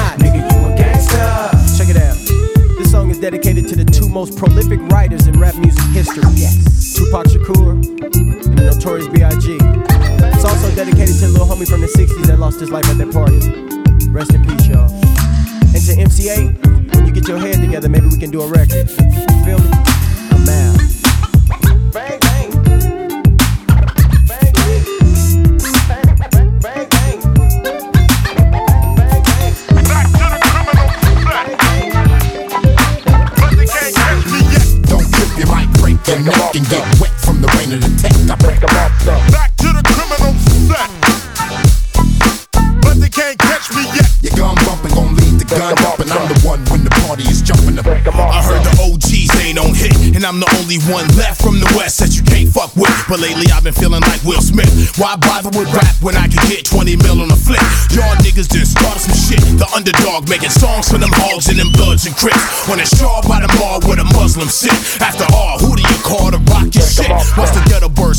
Most 4.18 4.36
prolific 4.36 4.80
writers 4.90 5.28
in 5.28 5.38
rap 5.38 5.54
music 5.54 5.84
history. 5.92 6.24
Yes. 6.34 6.92
Tupac 6.96 7.26
Shakur 7.26 7.70
and 7.70 8.58
the 8.58 8.64
Notorious 8.64 9.06
B.I.G. 9.06 9.58
It's 9.62 10.44
also 10.44 10.74
dedicated 10.74 11.14
to 11.20 11.26
a 11.26 11.28
little 11.28 11.46
homie 11.46 11.68
from 11.68 11.82
the 11.82 11.86
60s 11.86 12.26
that 12.26 12.40
lost 12.40 12.58
his 12.58 12.68
life 12.68 12.84
at 12.86 12.98
that 12.98 13.12
party. 13.12 13.38
Rest 14.10 14.34
in 14.34 14.44
peace, 14.44 14.66
y'all. 14.66 14.90
And 14.92 15.86
to 15.86 16.00
MC 16.00 16.30
Eiht, 16.30 16.96
when 16.96 17.06
you 17.06 17.12
get 17.12 17.28
your 17.28 17.38
head 17.38 17.64
together, 17.64 17.88
maybe 17.88 18.08
we 18.08 18.18
can 18.18 18.32
do 18.32 18.40
a 18.40 18.48
record. 18.48 18.90
You 18.90 19.44
feel 19.44 19.58
me? 19.60 19.87
And 36.58 36.68
get 36.68 36.82
wet 37.00 37.14
from 37.22 37.40
the 37.40 37.46
rain 37.54 37.70
of 37.72 37.80
the 37.80 37.90
tech. 38.02 38.10
I 38.26 38.34
break 38.42 38.58
'em 38.58 38.76
off, 38.82 38.92
though. 39.06 39.22
Back 39.30 39.54
to 39.62 39.68
the 39.70 39.82
criminal 39.94 40.34
set. 40.66 40.90
But 42.82 42.98
they 43.00 43.08
can't 43.08 43.38
catch 43.38 43.70
me 43.76 43.82
yet. 43.94 44.10
Your 44.22 44.34
gun 44.34 44.56
bumping 44.66 44.94
gon' 44.94 45.14
lead 45.14 45.38
the 45.38 45.44
gun 45.44 45.78
up, 45.86 46.00
and 46.00 46.10
I'm 46.10 46.26
the 46.26 46.38
one 46.42 46.60
when 46.70 46.82
the 46.82 46.90
party 47.06 47.22
is 47.30 47.42
jumping 47.42 47.78
up. 47.78 47.86
I 47.86 48.42
heard 48.42 48.64
the 48.64 48.74
OGs 48.82 49.30
ain't 49.44 49.58
on 49.58 49.72
hit, 49.72 49.94
and 50.16 50.24
I'm 50.26 50.40
the 50.40 50.50
only 50.58 50.78
one 50.90 51.06
left 51.16 51.40
from 51.40 51.60
the 51.60 51.70
West 51.76 52.00
that 52.00 52.10
you 52.16 52.22
can't 52.22 52.26
fuck 52.26 52.26
with. 52.26 52.27
But 53.08 53.24
lately 53.24 53.48
I've 53.56 53.64
been 53.64 53.72
feeling 53.72 54.04
like 54.04 54.20
Will 54.20 54.44
Smith. 54.44 54.68
Why 55.00 55.16
bother 55.16 55.48
with 55.56 55.72
rap 55.72 55.96
when 56.04 56.12
I 56.12 56.28
can 56.28 56.44
get 56.44 56.68
20 56.68 57.00
mil 57.00 57.24
on 57.24 57.32
a 57.32 57.40
flip? 57.40 57.56
Y'all 57.96 58.12
niggas 58.20 58.52
just 58.52 58.76
started 58.76 59.00
some 59.00 59.16
shit. 59.16 59.40
The 59.56 59.64
underdog 59.72 60.28
making 60.28 60.52
songs 60.52 60.92
for 60.92 61.00
them 61.00 61.08
hogs 61.16 61.48
and 61.48 61.56
them 61.56 61.72
bloods 61.72 62.04
and 62.04 62.12
crips. 62.12 62.68
On 62.68 62.76
a 62.76 62.84
straw 62.84 63.24
by 63.24 63.40
the 63.40 63.48
mall 63.56 63.80
where 63.88 63.96
the 63.96 64.04
Muslims 64.12 64.52
sit. 64.52 64.76
After 65.00 65.24
all, 65.32 65.56
who 65.56 65.72
do 65.72 65.80
you 65.80 65.98
call 66.04 66.28
to 66.28 66.40
rock 66.52 66.68
your 66.76 66.84
shit? 66.84 67.08
Once 67.32 67.56
the 67.56 67.64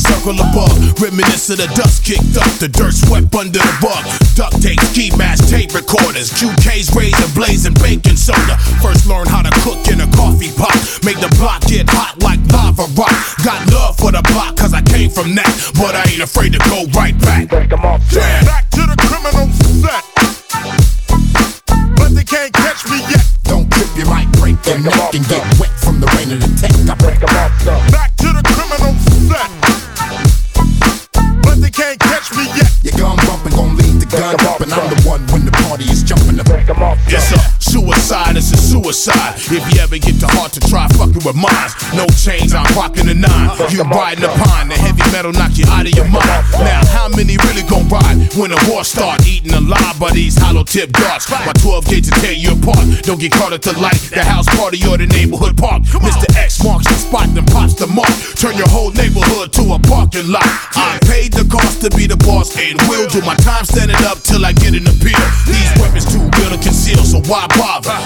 circle 0.00 0.40
above, 0.40 0.72
reminisce 1.00 1.50
of 1.52 1.58
the 1.60 1.68
dust 1.76 2.04
kicked 2.04 2.36
up, 2.40 2.48
the 2.56 2.68
dirt 2.68 2.96
swept 2.96 3.34
under 3.36 3.60
the 3.60 3.74
rug. 3.84 4.04
Duct 4.34 4.56
tape, 4.62 4.80
ski 4.90 5.12
mask, 5.16 5.52
tape 5.52 5.74
recorders, 5.76 6.32
QK's 6.32 6.88
razor 6.96 7.28
blades 7.36 7.66
and 7.68 7.76
baking 7.78 8.16
soda. 8.16 8.56
First 8.80 9.06
learn 9.06 9.28
how 9.28 9.42
to 9.42 9.52
cook 9.60 9.84
in 9.92 10.00
a 10.00 10.08
coffee 10.16 10.50
pot. 10.56 10.72
Make 11.04 11.20
the 11.20 11.28
block 11.36 11.60
get 11.68 11.88
hot 11.90 12.16
like 12.24 12.40
lava 12.48 12.88
rock. 12.96 13.12
Got 13.44 13.60
love 13.72 13.96
for 14.00 14.10
the 14.10 14.24
block 14.32 14.56
cause 14.56 14.72
I 14.72 14.80
came 14.82 15.10
from 15.10 15.34
that. 15.36 15.52
But 15.76 15.94
I 15.94 16.08
ain't 16.08 16.24
afraid 16.24 16.56
to 16.56 16.60
go 16.70 16.88
right 16.96 17.16
back. 17.20 17.52
Yeah. 17.52 18.40
Back 18.48 18.70
to 18.80 18.82
the 18.88 18.96
criminal 18.96 19.52
set. 19.84 20.04
But 21.96 22.16
they 22.16 22.24
can't 22.24 22.52
catch 22.52 22.88
me 22.88 23.04
yet. 23.12 23.26
Don't 23.44 23.68
trip, 23.70 23.90
you 23.96 24.06
might 24.06 24.30
break 24.40 24.56
your 24.64 24.78
neck 24.80 25.14
and 25.14 25.26
get 25.28 25.42
wet 25.58 25.72
from 25.82 26.00
the 26.00 26.06
rain 26.16 26.32
of 26.32 26.40
the 26.40 26.50
tech. 26.56 26.72
I 26.88 26.94
break 26.96 27.20
'em 27.20 27.36
off. 27.36 27.52
Back 27.92 28.16
to 28.22 28.32
the 28.32 28.42
criminal 28.42 28.69
catch 32.20 32.36
me 32.36 32.44
yet. 32.56 32.70
Your 32.84 32.94
gun 32.98 33.16
bumping 33.26 33.52
gon' 33.56 33.76
lead 33.76 34.00
the 34.00 34.06
gun 34.06 34.34
up, 34.46 34.60
and 34.60 34.72
I'm 34.72 34.88
the 34.90 35.08
one 35.08 35.20
when 35.32 35.44
the 35.44 35.52
party 35.64 35.84
is 35.84 36.02
jumping 36.02 36.38
up. 36.40 36.46
It's 37.06 37.32
a 37.32 37.38
suicide, 37.60 38.36
it's 38.36 38.52
a 38.52 38.59
suicide. 38.70 39.34
If 39.50 39.66
you 39.74 39.82
ever 39.82 39.98
get 39.98 40.22
the 40.22 40.30
heart 40.38 40.54
to 40.54 40.60
try 40.70 40.86
fucking 40.94 41.26
with 41.26 41.34
mines, 41.34 41.74
no 41.90 42.06
change, 42.14 42.54
I'm 42.54 42.66
rocking 42.78 43.10
the 43.10 43.18
nine. 43.18 43.50
You 43.74 43.82
riding 43.82 44.22
the 44.22 44.30
pine, 44.30 44.70
the 44.70 44.78
heavy 44.78 45.02
metal 45.10 45.34
knock 45.34 45.58
you 45.58 45.66
out 45.66 45.90
of 45.90 45.94
your 45.98 46.06
mind. 46.06 46.30
Now, 46.54 46.86
how 46.86 47.08
many 47.10 47.34
really 47.50 47.66
gon' 47.66 47.90
ride 47.90 48.30
when 48.38 48.54
the 48.54 48.60
war 48.70 48.84
start. 48.84 49.26
Eating 49.26 49.52
alive 49.52 49.98
by 49.98 50.10
these 50.12 50.38
hollow 50.38 50.62
tip 50.62 50.92
darts. 50.92 51.26
My 51.30 51.52
12 51.58 51.86
gauge 51.90 52.06
to 52.06 52.14
tear 52.22 52.32
you 52.32 52.54
apart. 52.54 52.86
Don't 53.02 53.18
get 53.18 53.32
caught 53.32 53.52
at 53.52 53.62
the 53.62 53.74
light, 53.78 53.98
the 54.14 54.22
house 54.22 54.46
party 54.54 54.78
or 54.86 54.96
the 54.96 55.06
neighborhood 55.06 55.58
park. 55.58 55.82
Mr. 55.98 56.30
X 56.38 56.62
marks 56.62 56.86
the 56.86 56.94
spot, 56.94 57.26
then 57.34 57.46
pops 57.46 57.74
the 57.74 57.86
mark. 57.90 58.12
Turn 58.38 58.54
your 58.56 58.68
whole 58.68 58.92
neighborhood 58.94 59.52
to 59.58 59.74
a 59.74 59.78
parking 59.90 60.30
lot. 60.30 60.46
I 60.78 60.98
paid 61.10 61.32
the 61.32 61.44
cost 61.50 61.82
to 61.82 61.90
be 61.90 62.06
the 62.06 62.16
boss 62.22 62.54
and 62.54 62.78
will 62.86 63.08
do 63.10 63.20
my 63.26 63.34
time 63.42 63.64
standing 63.64 63.98
up 64.06 64.22
till 64.22 64.46
I 64.46 64.52
get 64.52 64.78
an 64.78 64.86
appeal. 64.86 65.18
These 65.50 65.72
weapons 65.82 66.06
too 66.06 66.22
real 66.38 66.54
to 66.54 66.60
conceal, 66.62 67.02
so 67.02 67.18
why 67.26 67.46
bother? 67.58 67.98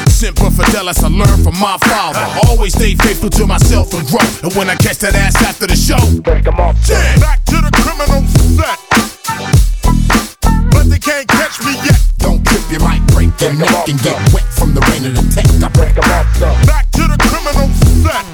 Semper 0.55 0.71
Fidelis, 0.71 1.03
I 1.03 1.09
learned 1.09 1.43
from 1.43 1.59
my 1.59 1.77
father. 1.79 2.19
I 2.21 2.41
Always 2.47 2.75
stay 2.75 2.95
faithful 2.95 3.31
to 3.31 3.47
myself 3.47 3.93
and 3.93 4.07
grow. 4.07 4.23
And 4.43 4.55
when 4.55 4.71
I 4.71 4.77
catch 4.77 4.99
that 4.99 5.15
ass 5.15 5.35
after 5.43 5.67
the 5.67 5.75
show, 5.75 5.99
Yeah, 5.99 7.19
back 7.19 7.43
to 7.51 7.59
the 7.59 7.71
criminal 7.83 8.23
set. 8.55 8.79
But 10.71 10.87
they 10.87 10.99
can't 10.99 11.27
catch 11.27 11.59
me 11.67 11.75
yet. 11.83 11.99
don't 12.19 12.45
trip, 12.47 12.63
you 12.71 12.79
might 12.79 13.03
break 13.11 13.35
your 13.41 13.55
neck 13.55 13.89
and 13.89 13.99
get 14.03 14.15
wet 14.33 14.47
from 14.55 14.75
the 14.75 14.81
rain 14.95 15.03
of 15.11 15.19
the 15.19 15.27
tech. 15.35 15.47
I 15.59 15.69
break 15.75 15.97
'em 15.99 16.11
off, 16.15 16.27
so. 16.39 16.47
Back 16.71 16.87
to 16.93 17.03
the 17.03 17.19
criminal 17.19 17.69
set. 18.05 18.25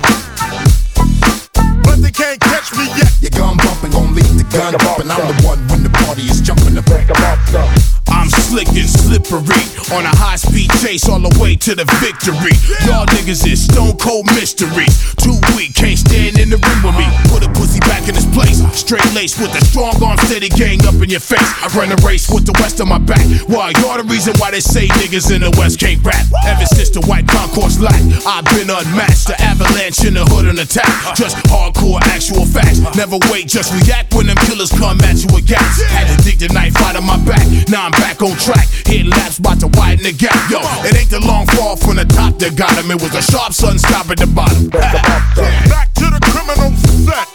But 1.83 2.03
they 2.03 2.12
can't 2.12 2.41
catch 2.41 2.69
me 2.77 2.85
yet. 3.00 3.12
Your 3.25 3.33
gun 3.33 3.57
bumping 3.57 3.93
gon' 3.93 4.15
lead 4.15 4.29
the 4.37 4.45
gun 4.45 4.77
bumping. 4.77 5.11
I'm 5.11 5.25
the 5.25 5.37
one 5.49 5.61
when 5.69 5.83
the 5.85 5.91
party 5.91 6.29
is 6.29 6.41
jumping 6.43 6.75
to 6.75 6.83
break 6.83 7.09
'em 7.09 7.25
off, 7.25 7.41
so. 7.50 8.00
I'm 8.21 8.29
slick 8.29 8.69
and 8.77 8.85
slippery 8.85 9.65
on 9.97 10.05
a 10.05 10.12
high 10.12 10.37
speed 10.37 10.69
chase 10.85 11.09
all 11.09 11.25
the 11.25 11.33
way 11.41 11.57
to 11.57 11.73
the 11.73 11.89
victory. 12.05 12.53
Y'all 12.85 13.09
niggas 13.17 13.49
is 13.49 13.65
stone 13.65 13.97
cold 13.97 14.29
mysteries. 14.37 15.17
Too 15.17 15.41
weak, 15.57 15.73
can't 15.73 15.97
stand 15.97 16.37
in 16.37 16.53
the 16.53 16.61
ring 16.61 16.81
with 16.85 17.00
me. 17.00 17.09
Put 17.33 17.49
a 17.49 17.50
pussy 17.57 17.81
back 17.89 18.12
in 18.12 18.15
his 18.15 18.29
place. 18.29 18.61
Straight 18.77 19.09
lace 19.17 19.41
with 19.41 19.57
a 19.57 19.65
strong 19.65 19.97
arm 20.05 20.21
steady 20.29 20.53
gang 20.53 20.85
up 20.85 21.00
in 21.00 21.09
your 21.09 21.25
face. 21.25 21.49
I 21.65 21.73
run 21.73 21.89
a 21.89 21.99
race 22.05 22.29
with 22.29 22.45
the 22.45 22.53
west 22.61 22.77
on 22.85 22.93
my 22.93 23.00
back. 23.00 23.25
Why? 23.49 23.73
You're 23.81 24.05
the 24.05 24.05
reason 24.05 24.37
why 24.37 24.53
they 24.53 24.61
say 24.61 24.93
niggas 25.00 25.33
in 25.33 25.41
the 25.41 25.53
west 25.57 25.81
can't 25.81 26.05
rap. 26.05 26.21
Ever 26.45 26.69
since 26.69 26.93
the 26.93 27.00
white 27.09 27.25
concourse 27.25 27.81
light, 27.81 28.05
I've 28.29 28.45
been 28.53 28.69
unmatched. 28.69 29.33
The 29.33 29.41
avalanche 29.41 30.05
in 30.05 30.21
the 30.21 30.29
hood 30.29 30.45
and 30.45 30.61
attack. 30.61 30.93
Just 31.17 31.41
hardcore 31.49 32.05
actual 32.12 32.45
facts. 32.45 32.85
Never 33.00 33.17
wait, 33.33 33.49
just 33.49 33.73
react 33.73 34.12
when 34.12 34.29
them 34.29 34.37
killers 34.45 34.69
come 34.69 35.00
at 35.09 35.25
you 35.25 35.33
with 35.33 35.49
gas. 35.49 35.81
Had 35.89 36.12
to 36.12 36.17
dig 36.21 36.37
the 36.37 36.53
knife 36.53 36.77
out 36.85 37.00
of 37.00 37.05
my 37.09 37.17
back. 37.25 37.49
Now 37.73 37.89
I'm 37.89 37.97
back 37.97 38.10
on 38.19 38.35
track. 38.37 38.67
Hitting 38.87 39.11
laps 39.11 39.38
about 39.38 39.61
to 39.61 39.69
widen 39.79 40.02
the 40.02 40.12
gap. 40.12 40.35
Yo, 40.50 40.59
it 40.83 40.99
ain't 40.99 41.11
the 41.11 41.23
long 41.23 41.47
fall 41.55 41.76
from 41.76 41.95
the 41.97 42.05
top 42.05 42.35
that 42.43 42.59
got 42.59 42.75
him. 42.75 42.90
It 42.90 42.99
was 42.99 43.14
a 43.14 43.23
sharp 43.23 43.55
sun 43.55 43.79
stop 43.79 44.11
at 44.11 44.19
the 44.19 44.26
bottom. 44.26 44.67
Back 44.75 45.95
to 46.02 46.11
the 46.11 46.19
criminal 46.19 46.75
set. 47.07 47.29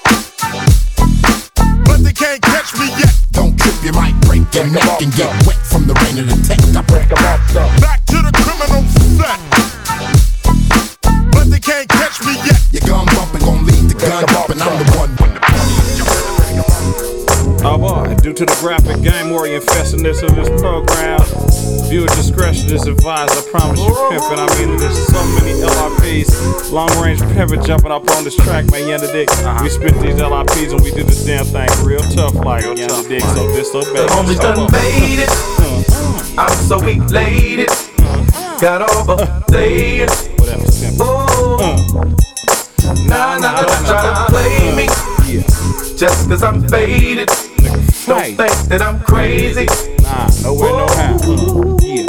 But 1.87 2.03
they 2.03 2.11
can't 2.11 2.41
catch 2.43 2.75
me 2.75 2.91
yet. 2.99 3.15
Don't 3.31 3.55
trip, 3.55 3.75
you 3.83 3.93
might 3.95 4.19
break 4.27 4.43
your 4.51 4.67
neck 4.67 5.01
and 5.01 5.11
get 5.15 5.31
wet 5.47 5.59
from 5.63 5.87
the 5.87 5.95
rain 6.03 6.19
of 6.19 6.27
the 6.27 6.37
tech. 6.43 6.59
I 6.75 6.81
break 6.83 7.07
'em 7.07 7.23
off, 7.23 7.39
so. 7.55 7.63
Back 7.79 8.05
to 8.11 8.19
the 8.19 8.33
criminal 8.43 8.83
set. 9.15 9.39
But 11.31 11.49
they 11.51 11.59
can't 11.59 11.87
catch 11.87 12.19
me 12.27 12.35
yet. 12.43 12.59
Your 12.75 12.83
gun 12.83 13.05
bumping 13.15 13.41
gon' 13.47 13.65
lead 13.65 13.87
the 13.89 13.95
gun 13.95 14.23
up, 14.35 14.49
and 14.49 14.61
I'm 14.61 14.75
the 14.83 14.91
one 14.99 15.11
when 15.23 15.33
the 15.33 15.39
party 18.25 18.33
is 18.33 18.33
jumping. 18.33 18.33
Boy, 18.33 18.33
due 18.33 18.33
to 18.33 18.45
the 18.45 18.57
graphic 18.59 19.01
game 19.03 19.31
infestingness 19.45 20.23
of 20.23 20.35
this 20.35 20.49
program, 20.61 21.21
viewer 21.89 22.07
discretion 22.15 22.73
is 22.73 22.87
advised. 22.87 23.31
I 23.31 23.41
promise 23.49 23.79
you, 23.79 23.93
pimpin'. 23.93 24.39
I 24.39 24.47
mean, 24.59 24.77
there's 24.77 25.07
so 25.07 25.21
many 25.35 25.53
LRPs, 25.61 26.71
long 26.71 26.89
range 27.01 27.21
pimpin' 27.35 27.65
jumping 27.65 27.91
up 27.91 28.09
on 28.11 28.23
this 28.23 28.35
track, 28.35 28.65
man. 28.71 28.87
You 28.87 28.95
under 28.95 29.11
dig? 29.11 29.29
We 29.61 29.69
spit 29.69 29.93
these 30.01 30.15
LRPs 30.15 30.71
and 30.71 30.81
we 30.81 30.91
do 30.91 31.03
this 31.03 31.25
damn 31.25 31.45
thing 31.45 31.69
real 31.85 32.01
tough, 32.13 32.35
like 32.35 32.63
you 32.63 32.71
under 32.71 33.09
dig. 33.09 33.21
So 33.21 33.47
disobey. 33.53 34.05
Homies 34.07 34.39
done 34.39 34.71
made 34.71 35.23
it. 35.23 35.29
Uh-huh. 35.29 36.41
I'm 36.41 36.57
so 36.65 36.79
elated. 36.79 37.69
Uh-huh. 37.69 38.59
Got 38.59 38.81
overplayed. 38.81 40.09
Whatever, 40.39 40.65
pimp. 40.79 40.97
Oh, 40.99 41.57
uh-huh. 41.61 42.03
nah, 43.07 43.37
nah, 43.37 43.61
nah, 43.61 43.85
try 43.85 44.01
to 44.03 44.31
play 44.31 44.75
me. 44.75 44.87
Just 45.97 46.27
cause 46.27 46.43
I'm 46.43 46.67
faded. 46.67 47.29
Don't 48.05 48.21
think 48.37 48.53
that 48.69 48.85
I'm 48.85 48.99
crazy. 49.01 49.65
Nah, 50.05 50.29
nowhere, 50.45 50.77
no 50.77 50.85
how. 50.93 51.17
Uh, 51.25 51.73
yeah. 51.81 52.05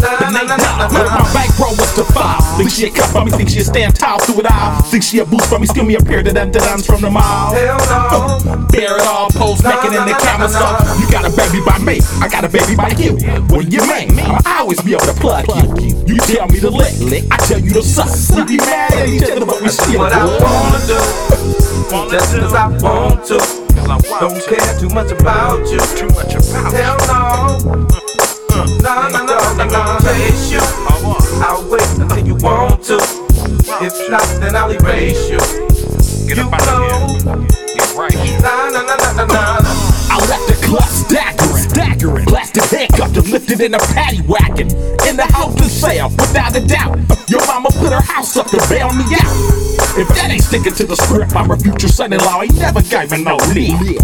Nah, 0.00 0.32
nah, 0.32 0.48
nah, 0.48 0.56
nah, 0.56 0.88
Look, 0.88 1.12
nah. 1.12 1.20
my 1.20 1.28
bankroll 1.36 1.76
was 1.76 1.92
to 1.92 2.04
five. 2.08 2.40
Think 2.56 2.72
she 2.72 2.88
a 2.88 3.04
from 3.12 3.28
me, 3.28 3.32
think 3.36 3.50
she 3.50 3.60
a 3.60 3.64
stand 3.64 3.94
tall 3.94 4.16
through 4.24 4.40
it 4.40 4.48
all. 4.48 4.80
Think 4.88 5.04
she 5.04 5.18
a 5.20 5.26
boost 5.26 5.52
from 5.52 5.60
me, 5.60 5.66
steal 5.66 5.84
me 5.84 5.96
a 5.96 6.00
pair 6.00 6.24
of 6.24 6.32
them 6.32 6.50
duns 6.50 6.86
from 6.86 7.02
the 7.02 7.10
mall. 7.10 7.52
Hell 7.52 7.76
no. 7.84 8.64
Bear 8.72 8.96
it 8.96 9.04
all, 9.04 9.28
pose 9.28 9.60
naked 9.62 9.92
in 9.92 10.08
the 10.08 10.16
camera 10.16 10.48
stuff. 10.48 10.80
You 10.96 11.04
got 11.12 11.28
a 11.28 11.32
baby 11.36 11.60
by 11.60 11.84
me, 11.84 12.00
I 12.16 12.32
got 12.32 12.44
a 12.44 12.48
baby 12.48 12.72
by 12.72 12.96
you. 12.96 13.20
When 13.52 13.68
you 13.70 13.84
make 13.84 14.16
me, 14.16 14.24
I 14.24 14.64
always 14.64 14.80
be 14.80 14.96
able 14.96 15.04
to 15.04 15.20
plug 15.20 15.44
you. 15.52 16.00
You 16.08 16.16
tell 16.16 16.48
me 16.48 16.60
to 16.64 16.70
lick, 16.70 17.28
I 17.28 17.36
tell 17.44 17.60
you 17.60 17.76
to 17.76 17.82
suck. 17.82 18.08
We 18.32 18.56
be 18.56 18.56
mad 18.56 18.94
at 18.94 19.08
each 19.08 19.28
other, 19.28 19.44
but 19.44 19.60
we 19.60 19.68
still 19.68 20.00
What 20.00 20.16
I 20.16 20.24
wanna 20.24 20.80
do. 20.88 22.08
Just 22.08 22.32
cause 22.32 22.54
I 22.54 22.68
want 22.80 23.26
to. 23.26 23.65
Don't 23.84 24.40
care 24.46 24.78
too 24.80 24.88
much 24.90 25.12
about 25.12 25.68
you. 25.70 25.78
Too 25.96 26.08
much 26.16 26.34
about 26.34 26.72
Hell 26.72 26.96
no. 27.06 27.58
Nah, 28.82 29.08
nah, 29.08 29.22
nah, 29.22 29.52
nah, 29.54 29.64
nah. 29.64 30.00
Chase 30.00 30.52
you. 30.52 30.60
I'll 31.44 31.68
wait 31.68 31.82
until 31.98 32.26
you 32.26 32.34
want 32.36 32.82
to. 32.84 32.96
If 33.84 34.10
not, 34.10 34.26
then 34.40 34.56
I'll 34.56 34.70
erase 34.72 35.28
you. 35.30 35.38
Get 36.26 36.38
You 36.38 36.44
up 36.44 36.54
out 36.54 36.62
of 36.62 36.66
know. 36.66 37.36
here. 37.36 37.46
Get 37.76 37.94
right. 37.94 38.14
Nah, 38.42 38.70
nah, 38.70 38.82
nah, 38.82 38.96
nah, 38.96 39.12
nah, 39.12 39.26
nah. 39.26 39.60
I 40.08 40.16
left 40.30 40.46
the 40.48 40.54
club 40.66 40.82
staggering, 40.88 41.35
staggering. 41.96 42.26
Plastic 42.26 42.64
handcuffed 42.64 43.16
and 43.16 43.28
lifted 43.28 43.60
in 43.60 43.74
a 43.74 43.78
paddy 43.78 44.20
wagon. 44.22 44.68
In 45.08 45.16
the 45.16 45.26
house 45.32 45.54
to 45.56 45.64
sale, 45.64 46.10
without 46.10 46.56
a 46.56 46.60
doubt. 46.66 46.98
Your 47.28 47.44
mama 47.46 47.70
put 47.72 47.92
her 47.92 48.00
house 48.00 48.36
up 48.36 48.46
to 48.48 48.58
bail 48.68 48.92
me 48.92 49.04
out. 49.14 49.36
If 49.98 50.08
that 50.08 50.30
ain't 50.30 50.42
sticking 50.42 50.74
to 50.74 50.86
the 50.86 50.96
script, 50.96 51.34
I'm 51.34 51.50
a 51.50 51.56
future 51.56 51.88
son-in-law. 51.88 52.42
Ain't 52.42 52.56
never 52.58 52.82
gave 52.82 53.10
me 53.10 53.24
no 53.24 53.36
lip. 53.54 54.00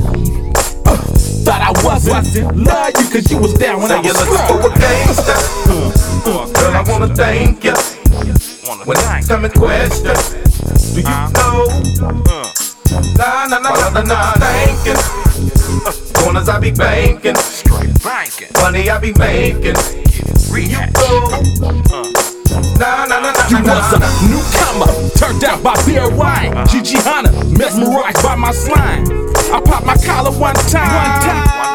Uh, 0.86 0.96
thought 1.44 1.62
I 1.62 1.72
wasn't. 1.84 2.56
Love 2.56 2.92
you 2.98 3.08
cause 3.10 3.30
you 3.30 3.38
was 3.38 3.54
down 3.54 3.78
when 3.80 3.88
Say 3.88 3.96
I 3.96 4.00
was 4.00 4.16
a 4.16 4.24
struggling. 4.26 4.78
gangster. 4.78 5.38
Uh, 5.68 5.92
uh, 6.26 6.46
Girl, 6.52 6.74
I 6.74 6.82
wanna 6.88 7.14
thank 7.14 7.64
you. 7.64 7.74
When 8.84 8.96
it's 8.98 9.28
coming 9.28 9.50
question, 9.52 10.16
do 10.94 11.00
you 11.00 11.06
know? 11.06 11.68
Uh. 12.26 12.48
Nah, 13.16 13.46
nah, 13.46 13.58
nah, 13.58 13.70
nah, 13.72 13.90
nah, 13.90 14.02
nah, 14.02 14.32
thanking. 14.34 16.11
Corners 16.32 16.48
I 16.48 16.58
be 16.60 16.70
banking. 16.70 17.34
Money 18.62 18.88
I 18.88 18.98
be 18.98 19.12
making. 19.18 19.76
You 20.48 20.80
go. 20.94 21.28
Uh. 21.92 22.08
Nah, 22.80 23.04
nah, 23.04 23.20
nah, 23.20 23.32
nah, 23.32 23.48
You 23.50 23.60
was 23.60 23.92
a 23.92 24.00
newcomer, 24.30 25.10
turned 25.14 25.44
out 25.44 25.62
by 25.62 25.74
beer 25.84 26.08
wine. 26.16 26.66
Gigi 26.68 26.96
Hunter, 26.96 27.32
mesmerized 27.58 28.22
by 28.22 28.36
my 28.36 28.50
slime. 28.50 29.04
I 29.52 29.60
popped 29.62 29.84
my 29.84 29.96
collar 29.98 30.32
one 30.32 30.54
time. 30.54 30.88
One 30.88 31.20
time. 31.20 31.71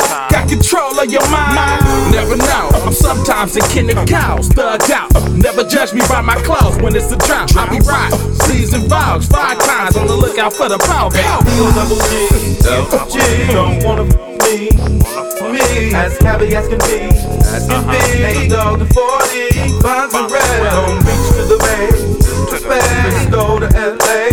Got 0.47 0.55
control 0.55 0.99
of 0.99 1.11
your 1.11 1.27
mind. 1.29 1.83
Never 2.11 2.37
know. 2.37 2.69
I'm 2.73 2.93
sometimes 2.93 3.55
a 3.55 3.61
kin 3.67 3.89
of 3.97 4.07
cows, 4.07 4.49
thugged 4.49 4.89
out. 4.89 5.11
Never 5.33 5.63
judge 5.63 5.93
me 5.93 6.01
by 6.07 6.21
my 6.21 6.35
clothes 6.43 6.81
when 6.81 6.95
it's 6.95 7.11
a 7.11 7.17
drought. 7.17 7.55
I 7.55 7.69
be 7.69 7.79
right. 7.83 8.11
Season 8.47 8.81
vows, 8.87 9.27
five 9.27 9.59
times 9.59 9.97
on 9.97 10.07
the 10.07 10.15
lookout 10.15 10.53
for 10.53 10.69
the 10.69 10.77
power. 10.77 11.11
Double 11.11 11.99
G, 12.07 12.57
double 12.63 13.09
G, 13.11 13.19
don't 13.51 13.83
wanna 13.83 14.03
me, 14.47 14.69
me, 15.51 15.93
as 15.93 16.17
happy 16.19 16.55
as 16.55 16.67
can 16.67 16.79
be, 16.79 17.11
as 17.51 17.67
can 17.67 17.83
be. 17.89 17.97
Hey, 17.97 18.47
dog, 18.47 18.79
the 18.79 18.85
40, 18.85 19.81
bonds 19.81 20.13
and 20.15 20.31
red, 20.31 20.63
don't 20.71 20.97
reach 21.03 21.27
to 21.35 21.43
the 21.43 21.57
bay, 21.59 21.87
to 22.47 22.63
the 22.63 22.69
bay. 22.69 22.87
Let's 23.03 23.29
go 23.29 23.59
to 23.59 23.67
LA, 23.67 24.31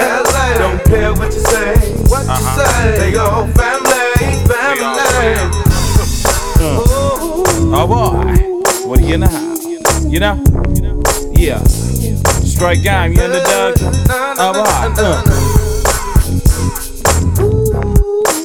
LA. 0.00 0.58
Don't 0.58 0.84
care 0.84 1.12
what 1.12 1.32
you 1.32 1.40
say, 1.40 1.76
what 2.08 2.24
you 2.26 2.46
say. 2.56 3.10
They 3.10 3.18
all 3.18 3.46
family, 3.48 3.82
family. 3.92 4.11
Oh 7.84 7.86
boy, 7.88 8.22
what 8.86 9.00
do 9.00 9.06
you 9.06 9.18
know? 9.18 9.56
You 10.06 10.20
know? 10.20 10.40
Yeah. 11.32 11.58
Straight 12.44 12.80
game, 12.84 13.12
you 13.14 13.22
underdog? 13.22 13.74
Oh 14.38 14.52
boy. 14.54 14.62
Uh. 15.02 15.22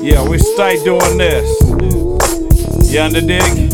Yeah, 0.01 0.27
we 0.27 0.39
stay 0.39 0.83
doing 0.83 1.19
this. 1.19 1.47
You 2.91 2.99
under 2.99 3.21
dig? 3.21 3.71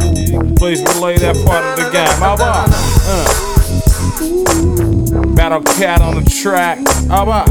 Please 0.57 0.81
relay 0.95 1.17
that 1.19 1.37
part 1.45 1.63
of 1.63 1.77
the 1.79 1.89
game. 1.93 2.19
Oh 2.19 2.35
boy. 2.35 2.65
Uh. 5.23 5.33
Battle 5.33 5.61
Cat 5.61 6.01
on 6.01 6.15
the 6.21 6.29
track. 6.29 6.79
Oh 7.09 7.23
boy. 7.23 7.45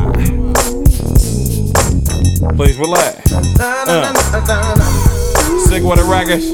Please 2.56 2.76
relay. 2.76 3.14
Uh. 3.58 4.12
Sick 5.66 5.82
with 5.82 5.98
the 5.98 6.04
records. 6.04 6.52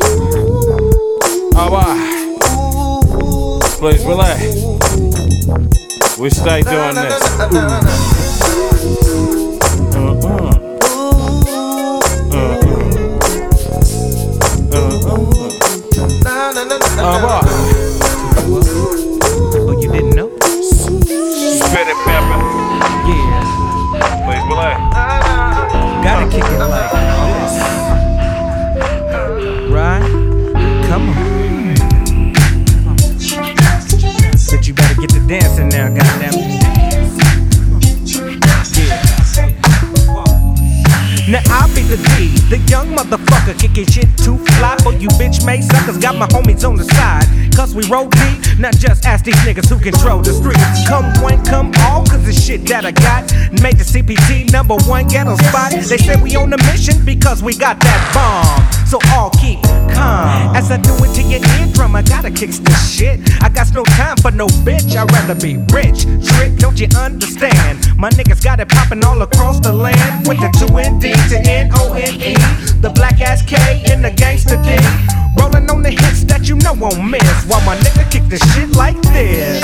Alright. 1.58 2.40
Please 3.78 4.04
relax. 4.04 4.40
We 6.16 6.30
stay 6.30 6.62
doing 6.62 6.94
this. 6.94 7.22
Uh-huh. 7.40 7.78
Uh-huh. 9.98 10.58
Uh-huh. 17.00 17.42
Oh, 19.56 19.72
you 19.80 19.88
didn't 19.90 20.14
know? 20.14 20.28
Yeah. 23.08 23.42
Please 24.24 24.44
relax. 24.46 24.78
Gotta 26.04 26.24
kick 26.30 26.44
it 26.44 26.58
like 26.58 26.90
this. 26.92 27.54
Right? 29.72 30.06
Come 30.88 31.04
on. 31.10 31.37
dancing 35.28 35.68
now, 35.68 35.90
goddamn. 35.90 36.67
Now 41.28 41.42
I 41.50 41.68
be 41.74 41.82
the 41.82 41.98
D, 42.16 42.32
the 42.48 42.56
young 42.72 42.88
motherfucker 42.96 43.52
kicking 43.60 43.84
shit 43.84 44.08
too 44.16 44.38
fly 44.56 44.78
for 44.82 44.94
you 44.94 45.08
bitch 45.20 45.44
made 45.44 45.62
suckers. 45.62 45.98
Got 45.98 46.16
my 46.16 46.26
homies 46.28 46.66
on 46.66 46.76
the 46.76 46.84
side, 46.84 47.26
cause 47.54 47.74
we 47.74 47.86
roll 47.88 48.08
deep. 48.08 48.58
Not 48.58 48.74
just 48.78 49.04
ask 49.04 49.26
these 49.26 49.36
niggas 49.44 49.68
who 49.68 49.78
control 49.78 50.22
the 50.22 50.32
streets. 50.32 50.88
Come 50.88 51.04
one, 51.20 51.44
come 51.44 51.70
all, 51.80 52.00
cause 52.06 52.24
the 52.24 52.32
shit 52.32 52.64
that 52.68 52.86
I 52.86 52.92
got 52.92 53.30
made 53.60 53.76
the 53.76 53.84
CPT 53.84 54.50
number 54.52 54.76
one 54.88 55.06
ghetto 55.06 55.36
spot. 55.36 55.72
They 55.72 55.98
say 55.98 56.16
we 56.16 56.34
on 56.34 56.50
a 56.50 56.56
mission 56.72 57.04
because 57.04 57.42
we 57.42 57.54
got 57.54 57.78
that 57.80 58.00
bomb. 58.16 58.64
So 58.88 58.98
all 59.12 59.28
keep 59.36 59.60
calm 59.92 60.56
as 60.56 60.70
I 60.70 60.78
do 60.78 60.96
it 61.04 61.12
to 61.16 61.22
your 61.22 61.44
eardrum. 61.60 61.94
I 61.94 62.00
gotta 62.00 62.30
kick 62.30 62.52
this 62.52 62.90
shit. 62.90 63.20
I 63.42 63.50
got 63.50 63.68
no 63.74 63.84
time 63.84 64.16
for 64.16 64.30
no 64.30 64.46
bitch. 64.64 64.96
I'd 64.96 65.12
rather 65.12 65.34
be 65.34 65.58
rich. 65.76 66.08
Trick, 66.26 66.56
don't 66.56 66.80
you 66.80 66.88
understand? 66.96 67.86
My 67.98 68.08
niggas 68.08 68.42
got 68.42 68.60
it 68.60 68.68
popping 68.70 69.04
all 69.04 69.20
across 69.20 69.60
the 69.60 69.74
land 69.74 70.26
with 70.26 70.40
the 70.40 70.48
two 70.58 70.74
and 70.78 70.98
D 71.02 71.17
to 71.28 71.38
N 71.48 71.70
O 71.74 71.92
N 71.94 72.14
E. 72.20 72.34
The 72.80 72.90
black 72.94 73.20
ass 73.20 73.42
K 73.42 73.82
in 73.92 74.02
the 74.02 74.10
gangster 74.10 74.56
D. 74.62 74.76
Rolling 75.38 75.70
on 75.70 75.82
the 75.82 75.90
hits 75.90 76.24
that 76.24 76.48
you 76.48 76.56
know 76.56 76.74
won't 76.74 77.04
miss. 77.04 77.44
While 77.46 77.64
my 77.66 77.76
nigga 77.76 78.10
kick 78.10 78.28
the 78.28 78.38
shit 78.54 78.70
like 78.76 79.00
this. 79.14 79.62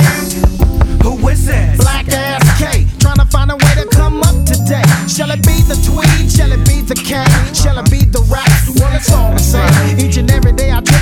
Who 1.02 1.16
is 1.28 1.46
this? 1.46 1.76
Black 1.78 2.08
ass 2.08 2.44
K. 2.58 2.86
Trying 2.98 3.16
to 3.16 3.26
find 3.26 3.50
a 3.50 3.56
way 3.56 3.74
to 3.82 3.86
come 3.90 4.22
up 4.22 4.36
today. 4.46 4.84
Shall 5.08 5.30
it 5.30 5.42
be 5.42 5.56
the 5.68 5.76
tweed? 5.84 6.30
Shall 6.30 6.52
it 6.52 6.64
be 6.66 6.80
the 6.80 6.94
cane? 6.94 7.54
Shall 7.54 7.78
it 7.78 7.90
be 7.90 8.04
the 8.04 8.22
rap? 8.32 8.48
Well, 8.76 8.94
it's 8.94 9.12
all 9.12 9.32
the 9.32 9.38
same. 9.38 9.98
Each 9.98 10.16
and 10.16 10.30
every 10.30 10.52
day 10.52 10.72
I 10.72 10.80
try 10.80 10.93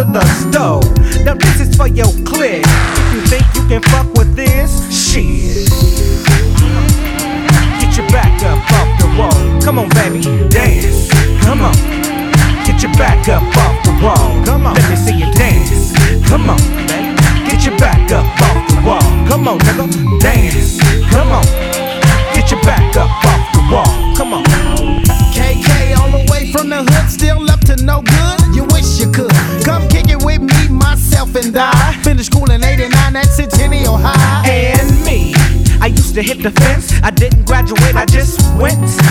to 0.00 0.12
the 0.12 0.24
stove. 0.24 0.99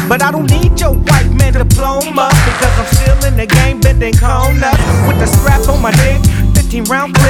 But 0.09 0.23
I 0.23 0.31
don't 0.31 0.49
need 0.49 0.79
your 0.79 0.95
white 0.95 1.29
man 1.37 1.53
diploma 1.53 2.33
because 2.33 2.73
I'm 2.81 2.89
still 2.97 3.29
in 3.29 3.37
the 3.37 3.45
game, 3.45 3.79
bending 3.79 4.17
corners 4.17 4.73
with 5.05 5.19
the 5.21 5.27
strap 5.27 5.69
on 5.69 5.83
my 5.83 5.91
dick, 6.01 6.17
15 6.55 6.85
round 6.85 7.13
clip. 7.13 7.28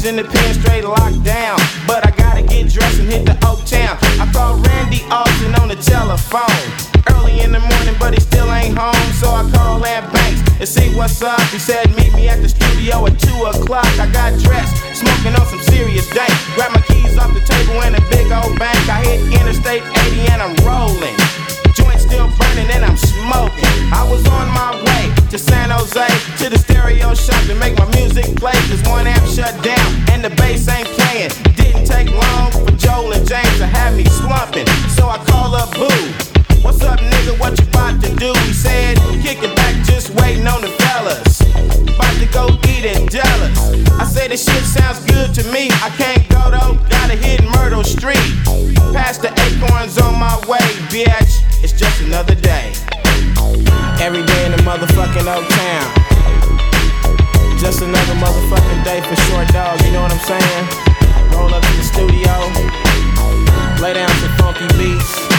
In 0.00 0.16
the 0.16 0.24
pen 0.24 0.54
straight 0.54 0.82
locked 0.82 1.22
down, 1.22 1.60
but 1.86 2.00
I 2.08 2.10
gotta 2.16 2.40
get 2.40 2.72
dressed 2.72 2.98
and 2.98 3.06
hit 3.06 3.26
the 3.26 3.36
Oak 3.44 3.60
Town. 3.68 4.00
I 4.16 4.24
called 4.32 4.66
Randy 4.66 5.04
Austin 5.12 5.54
on 5.60 5.68
the 5.68 5.76
telephone 5.76 6.64
early 7.12 7.44
in 7.44 7.52
the 7.52 7.60
morning, 7.60 7.94
but 8.00 8.14
he 8.14 8.20
still 8.20 8.50
ain't 8.50 8.76
home, 8.76 8.96
so 9.20 9.28
I 9.28 9.44
called 9.52 9.84
Ant 9.84 10.10
Banks 10.10 10.40
and 10.58 10.66
see 10.66 10.88
what's 10.96 11.20
up. 11.20 11.38
He 11.52 11.58
said 11.58 11.84
meet 11.94 12.14
me 12.14 12.28
at 12.28 12.40
the 12.40 12.48
studio 12.48 13.04
at 13.06 13.20
two 13.20 13.44
o'clock. 13.44 13.86
I 14.00 14.08
got 14.10 14.32
dressed, 14.40 14.72
smoking 14.96 15.36
on 15.36 15.46
some 15.46 15.60
serious 15.68 16.08
dank. 16.16 16.32
Grab 16.56 16.72
my 16.72 16.80
keys 16.88 17.18
off 17.18 17.36
the 17.36 17.44
table 17.44 17.76
in 17.84 17.94
a 17.94 18.02
big 18.08 18.32
old 18.32 18.58
bank. 18.58 18.80
I 18.88 19.04
hit 19.04 19.20
Interstate 19.36 19.84
80 19.84 20.32
and 20.32 20.40
I'm 20.40 20.56
rolling. 20.64 21.59
Still 22.10 22.26
burning 22.26 22.68
and 22.72 22.84
I'm 22.84 22.96
smoking. 22.96 23.70
I 23.92 24.04
was 24.10 24.26
on 24.26 24.48
my 24.50 24.74
way 24.82 25.14
to 25.30 25.38
San 25.38 25.70
Jose 25.70 26.08
to 26.42 26.50
the 26.50 26.58
stereo 26.58 27.14
shop 27.14 27.40
to 27.46 27.54
make 27.54 27.78
my 27.78 27.86
music 27.94 28.34
play. 28.34 28.58
Cause 28.66 28.82
one 28.88 29.06
amp 29.06 29.24
shut 29.28 29.54
down 29.62 30.10
and 30.10 30.24
the 30.24 30.30
bass 30.30 30.66
ain't 30.66 30.88
playing. 30.88 31.30
Didn't 31.54 31.86
take 31.86 32.10
long 32.10 32.50
for 32.50 32.72
Joel 32.72 33.12
and 33.12 33.24
James 33.28 33.58
to 33.58 33.66
have 33.66 33.94
me 33.96 34.06
slumping. 34.06 34.66
So 34.96 35.08
I 35.08 35.18
call 35.24 35.54
up 35.54 35.72
Boo. 35.76 36.39
What's 36.62 36.82
up, 36.82 37.00
nigga? 37.00 37.38
What 37.40 37.58
you 37.58 37.66
about 37.68 38.02
to 38.02 38.14
do? 38.16 38.32
He 38.44 38.52
said, 38.52 38.98
kick 39.22 39.42
it 39.42 39.56
back, 39.56 39.74
just 39.86 40.10
waiting 40.20 40.46
on 40.46 40.60
the 40.60 40.68
fellas. 40.84 41.40
About 41.88 42.14
to 42.20 42.26
go 42.32 42.48
eat 42.68 42.84
at 42.84 43.08
Dallas. 43.10 43.90
I 43.98 44.04
say 44.04 44.28
this 44.28 44.44
shit 44.44 44.64
sounds 44.64 45.00
good 45.06 45.32
to 45.34 45.42
me. 45.52 45.70
I 45.80 45.88
can't 45.96 46.28
go 46.28 46.50
though, 46.50 46.76
gotta 46.88 47.16
hit 47.16 47.42
Myrtle 47.56 47.82
Street. 47.82 48.20
Past 48.92 49.22
the 49.22 49.32
acorns 49.32 49.96
on 49.98 50.18
my 50.18 50.36
way, 50.46 50.60
bitch. 50.92 51.40
It's 51.64 51.72
just 51.72 52.02
another 52.02 52.34
day. 52.34 52.72
Every 54.00 54.24
day 54.24 54.44
in 54.44 54.52
the 54.52 54.62
motherfucking 54.64 55.28
Oak 55.28 55.48
Town. 55.48 55.88
Just 57.58 57.80
another 57.82 58.14
motherfucking 58.20 58.84
day 58.84 59.00
for 59.00 59.16
short 59.28 59.48
dog, 59.48 59.80
you 59.84 59.92
know 59.92 60.02
what 60.02 60.12
I'm 60.12 60.24
saying? 60.28 60.64
Roll 61.32 61.52
up 61.52 61.62
to 61.62 61.72
the 61.76 61.84
studio, 61.84 62.32
lay 63.80 63.94
down 63.94 64.08
some 64.20 64.32
funky 64.40 64.66
beats, 64.76 65.29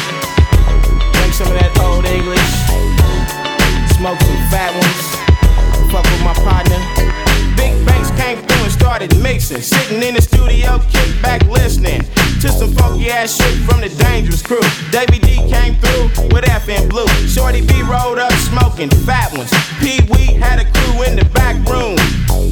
some 1.41 1.53
of 1.53 1.57
that 1.57 1.73
old 1.81 2.05
English, 2.05 2.49
smoke 3.97 4.19
some 4.21 4.41
fat 4.53 4.69
ones, 4.77 5.01
fuck 5.89 6.05
with 6.05 6.21
my 6.21 6.37
partner. 6.45 6.77
Big 7.57 7.73
Banks 7.81 8.13
came 8.13 8.37
through 8.37 8.63
and 8.69 8.71
started 8.71 9.09
mixing. 9.17 9.61
Sitting 9.61 10.03
in 10.03 10.13
the 10.13 10.21
studio, 10.21 10.77
kick 10.93 11.09
back 11.21 11.41
listening 11.49 12.05
to 12.41 12.47
some 12.49 12.69
funky 12.77 13.09
ass 13.09 13.41
shit 13.41 13.57
from 13.65 13.81
the 13.81 13.89
Dangerous 13.97 14.45
Crew. 14.45 14.61
Davey 14.93 15.17
D 15.17 15.41
came 15.49 15.73
through 15.81 16.29
with 16.29 16.45
F 16.45 16.69
and 16.69 16.87
Blue. 16.89 17.09
Shorty 17.25 17.65
B 17.65 17.81
rolled 17.81 18.19
up 18.19 18.33
smoking 18.45 18.91
fat 19.01 19.33
ones. 19.33 19.49
Pee 19.81 20.05
Wee 20.13 20.37
had 20.37 20.61
a 20.61 20.65
crew 20.69 21.09
in 21.09 21.17
the 21.17 21.25
back 21.33 21.57
room. 21.65 21.97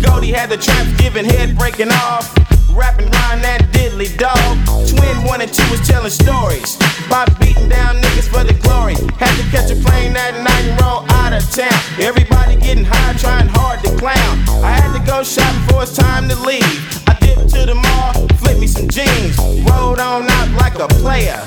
Goldie 0.02 0.34
had 0.34 0.50
the 0.50 0.58
traps 0.58 0.90
giving 0.98 1.26
head 1.26 1.56
breaking 1.56 1.92
off. 1.94 2.26
Rapping 2.72 3.10
round 3.10 3.44
that 3.44 3.70
diddly 3.72 4.10
dog. 4.18 4.38
Twin 4.88 5.24
one 5.26 5.42
and 5.42 5.52
two 5.52 5.66
was 5.72 5.86
telling 5.88 6.12
stories. 6.12 6.76
About 7.08 7.28
beating 7.40 7.70
down 7.70 7.98
niggas 7.98 8.30
for 8.30 8.44
the 8.44 8.54
glory. 8.62 8.96
Had 9.18 9.34
to 9.38 9.46
catch 9.52 9.72
a 9.72 9.76
plane 9.76 10.14
that 10.14 10.38
night 10.44 10.66
and 10.70 10.82
roll 10.82 11.06
out 11.18 11.34
of 11.34 11.44
town. 11.52 11.74
Everybody 12.00 12.56
getting 12.58 12.86
high, 12.86 13.14
trying 13.18 13.48
hard 13.48 13.84
to 13.84 13.96
clown. 13.98 14.40
I 14.64 14.72
had 14.72 14.94
to 14.98 15.04
go 15.06 15.24
shopping 15.24 15.66
before 15.66 15.84
it's 15.84 15.96
time 15.96 16.30
to 16.30 16.36
leave. 16.42 16.64
I 17.08 17.18
dipped 17.20 17.50
to 17.56 17.66
the 17.66 17.76
mall, 17.76 18.14
flipped 18.38 18.60
me 18.60 18.68
some 18.68 18.88
jeans. 18.88 19.38
Rolled 19.66 20.00
on 20.00 20.30
out 20.30 20.50
like 20.58 20.80
a 20.80 20.88
player. 21.02 21.42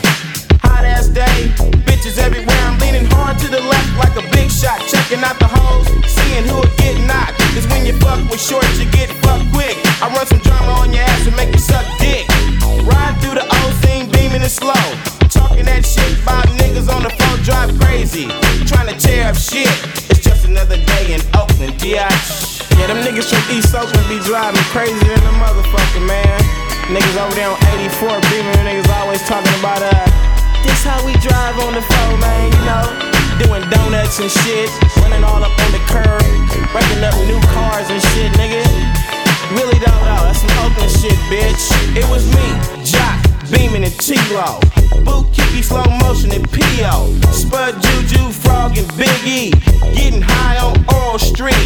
Hot 0.83 0.99
ass 0.99 1.07
day, 1.07 1.47
bitches 1.87 2.19
everywhere. 2.19 2.59
I'm 2.67 2.75
leaning 2.83 3.07
hard 3.15 3.39
to 3.39 3.47
the 3.47 3.63
left 3.63 3.87
like 4.03 4.19
a 4.19 4.27
big 4.35 4.51
shot. 4.51 4.83
Checking 4.91 5.23
out 5.23 5.39
the 5.39 5.47
hoes, 5.47 5.87
seeing 6.11 6.43
who 6.43 6.59
will 6.59 6.75
get 6.75 6.99
knocked. 7.07 7.39
Cause 7.55 7.71
when 7.71 7.87
you 7.87 7.95
fuck 8.03 8.19
with 8.27 8.43
shorts, 8.43 8.83
you 8.83 8.91
get 8.91 9.07
fucked 9.23 9.47
quick. 9.55 9.79
I 10.03 10.11
run 10.11 10.27
some 10.27 10.43
drama 10.43 10.83
on 10.83 10.91
your 10.91 11.07
ass 11.07 11.23
and 11.23 11.39
make 11.39 11.55
you 11.55 11.63
suck 11.63 11.87
dick. 12.03 12.27
Ride 12.83 13.15
through 13.23 13.39
the 13.39 13.47
old 13.47 13.75
scene, 13.79 14.11
beaming 14.11 14.43
it 14.43 14.51
slow. 14.51 14.83
Talking 15.31 15.71
that 15.71 15.87
shit 15.87 16.19
about 16.19 16.51
niggas 16.59 16.91
on 16.91 17.07
the 17.07 17.15
phone, 17.15 17.39
drive 17.47 17.71
crazy. 17.79 18.27
Trying 18.67 18.91
to 18.91 18.99
tear 18.99 19.31
up 19.31 19.39
shit. 19.39 19.71
It's 20.11 20.19
just 20.19 20.51
another 20.51 20.83
day 20.83 21.15
in 21.15 21.23
Oakland, 21.39 21.79
biatch. 21.79 22.59
Yeah, 22.75 22.91
them 22.91 23.07
niggas 23.07 23.31
from 23.31 23.39
East 23.55 23.71
Oakland 23.71 24.03
be 24.11 24.19
driving 24.27 24.67
crazy 24.75 24.99
than 24.99 25.23
a 25.31 25.35
motherfucker, 25.39 26.03
man. 26.03 26.43
Niggas 26.91 27.23
over 27.23 27.39
there 27.39 27.55
on 27.55 27.59
84 27.79 28.19
beaming, 28.35 28.67
niggas 28.67 28.91
always 28.99 29.23
talking 29.31 29.55
about, 29.63 29.79
uh, 29.79 30.32
this 30.63 30.85
how 30.85 30.99
we 31.05 31.13
drive 31.19 31.59
on 31.61 31.75
the 31.75 31.83
phone, 31.83 32.19
man, 32.21 32.53
you 32.53 32.63
know? 32.65 32.87
Doing 33.43 33.65
donuts 33.71 34.21
and 34.21 34.31
shit, 34.31 34.71
running 34.99 35.25
all 35.25 35.43
up 35.43 35.51
on 35.51 35.71
the 35.73 35.83
curb, 35.91 36.23
breaking 36.71 37.03
up 37.03 37.15
new 37.27 37.41
cars 37.53 37.89
and 37.91 38.01
shit, 38.13 38.31
nigga. 38.39 38.63
Really 39.53 39.79
don't 39.81 40.03
know, 40.07 40.21
that's 40.25 40.41
some 40.41 40.53
Oakland 40.65 40.91
shit, 40.91 41.17
bitch. 41.33 41.65
It 41.97 42.07
was 42.09 42.25
me, 42.33 42.47
Jock, 42.85 43.19
Beaming 43.51 43.85
and 43.85 43.99
T-Lo. 43.99 44.61
Boot 45.05 45.33
Kiki, 45.33 45.63
slow 45.63 45.85
motion 46.01 46.33
and 46.33 46.51
P.O. 46.53 47.19
Spud 47.33 47.75
Juju, 47.83 48.31
Frog 48.31 48.79
and 48.79 48.89
Big 48.97 49.11
E. 49.27 49.51
Getting 49.95 50.23
high 50.23 50.59
on 50.59 50.77
Oral 50.95 51.19
Street. 51.19 51.57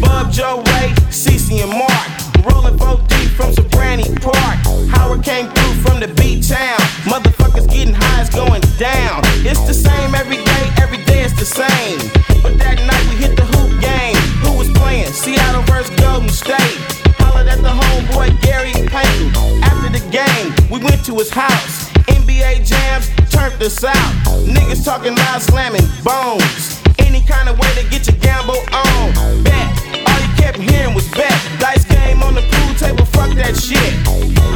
Bub 0.00 0.30
Joe 0.30 0.62
Ray, 0.76 0.92
Cece 1.10 1.62
and 1.62 1.70
Mark. 1.70 2.33
Rolling 2.44 2.76
4 2.76 3.00
deep 3.08 3.30
from 3.30 3.52
Sobrante 3.52 4.20
Park. 4.20 4.56
Howard 4.92 5.22
came 5.22 5.48
through 5.48 5.74
from 5.80 6.00
the 6.00 6.08
beat 6.20 6.46
town. 6.46 6.78
Motherfuckers 7.08 7.66
getting 7.70 7.94
high 7.94 8.22
is 8.22 8.28
going 8.28 8.60
down. 8.76 9.22
It's 9.48 9.64
the 9.66 9.72
same 9.72 10.14
every 10.14 10.36
day, 10.36 10.64
every 10.76 11.02
day 11.04 11.22
it's 11.22 11.38
the 11.38 11.46
same. 11.46 11.98
But 12.42 12.58
that 12.58 12.76
night 12.84 13.04
we 13.08 13.16
hit 13.16 13.36
the 13.36 13.46
hoop 13.48 13.80
game. 13.80 14.16
Who 14.44 14.58
was 14.58 14.68
playing? 14.76 15.12
Seattle 15.12 15.62
versus 15.62 15.94
Golden 15.96 16.28
State. 16.28 16.76
Hollered 17.16 17.48
at 17.48 17.62
the 17.62 17.72
homeboy 17.72 18.38
Gary 18.42 18.72
Payton. 18.72 19.32
After 19.64 19.88
the 19.88 20.04
game, 20.12 20.52
we 20.70 20.84
went 20.84 21.04
to 21.06 21.14
his 21.16 21.30
house. 21.30 21.88
NBA 22.12 22.66
jams 22.66 23.08
turned 23.32 23.62
us 23.62 23.82
out. 23.84 24.12
Niggas 24.44 24.84
talking 24.84 25.16
loud, 25.16 25.40
slamming 25.40 25.88
bones. 26.04 26.83
Any 27.14 27.22
kind 27.26 27.48
of 27.48 27.56
way 27.60 27.72
to 27.78 27.88
get 27.90 28.08
your 28.08 28.16
gamble 28.18 28.58
on. 28.74 29.44
Bet. 29.44 29.70
All 30.02 30.18
you 30.18 30.34
kept 30.34 30.58
hearing 30.58 30.96
was 30.96 31.06
bet. 31.12 31.30
Dice 31.60 31.84
game 31.84 32.20
on 32.24 32.34
the 32.34 32.42
pool 32.42 32.74
table, 32.74 33.04
fuck 33.04 33.30
that 33.36 33.54
shit. 33.54 33.78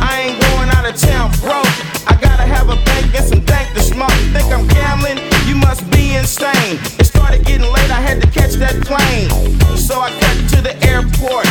I 0.03 0.27
ain't 0.27 0.43
going 0.43 0.69
out 0.75 0.83
of 0.85 0.97
town 0.99 1.31
broke. 1.39 1.71
I 2.11 2.19
gotta 2.21 2.43
have 2.43 2.69
a 2.69 2.75
bank 2.75 3.15
and 3.15 3.25
some 3.25 3.45
dank 3.45 3.73
to 3.75 3.81
smoke. 3.81 4.11
Think 4.35 4.51
I'm 4.51 4.67
gambling? 4.67 5.23
You 5.47 5.55
must 5.55 5.89
be 5.93 6.17
insane. 6.17 6.83
It 6.99 7.07
started 7.07 7.47
getting 7.47 7.71
late, 7.71 7.93
I 7.93 8.01
had 8.01 8.21
to 8.23 8.27
catch 8.27 8.55
that 8.55 8.75
plane. 8.83 9.31
So 9.77 10.01
I 10.01 10.11
cut 10.19 10.51
to 10.57 10.61
the 10.61 10.75
airport. 10.83 11.47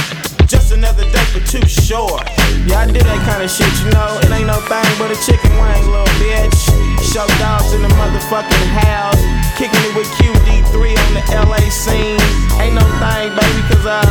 Just 0.47 0.71
another 0.71 1.03
day 1.11 1.25
for 1.35 1.43
too 1.43 1.67
short. 1.67 2.23
Yeah, 2.71 2.79
I 2.79 2.87
did 2.87 3.03
that 3.03 3.19
kind 3.27 3.43
of 3.43 3.51
shit, 3.51 3.67
you 3.83 3.91
know. 3.91 4.15
It 4.23 4.31
ain't 4.31 4.47
no 4.47 4.55
thing 4.71 4.87
but 4.95 5.11
a 5.11 5.19
chicken 5.19 5.51
wing, 5.59 5.83
little 5.91 6.07
bitch. 6.23 6.55
Show 7.03 7.27
dogs 7.35 7.75
in 7.75 7.83
the 7.83 7.91
motherfucking 7.99 8.67
house. 8.79 9.19
Kicking 9.59 9.83
it 9.83 9.91
with 9.91 10.07
QD3 10.15 10.71
on 10.71 11.11
the 11.19 11.23
LA 11.35 11.59
scene. 11.67 12.15
Ain't 12.63 12.79
no 12.79 12.85
thing, 12.95 13.27
baby, 13.35 13.61
cause 13.67 13.83
uh, 13.83 14.07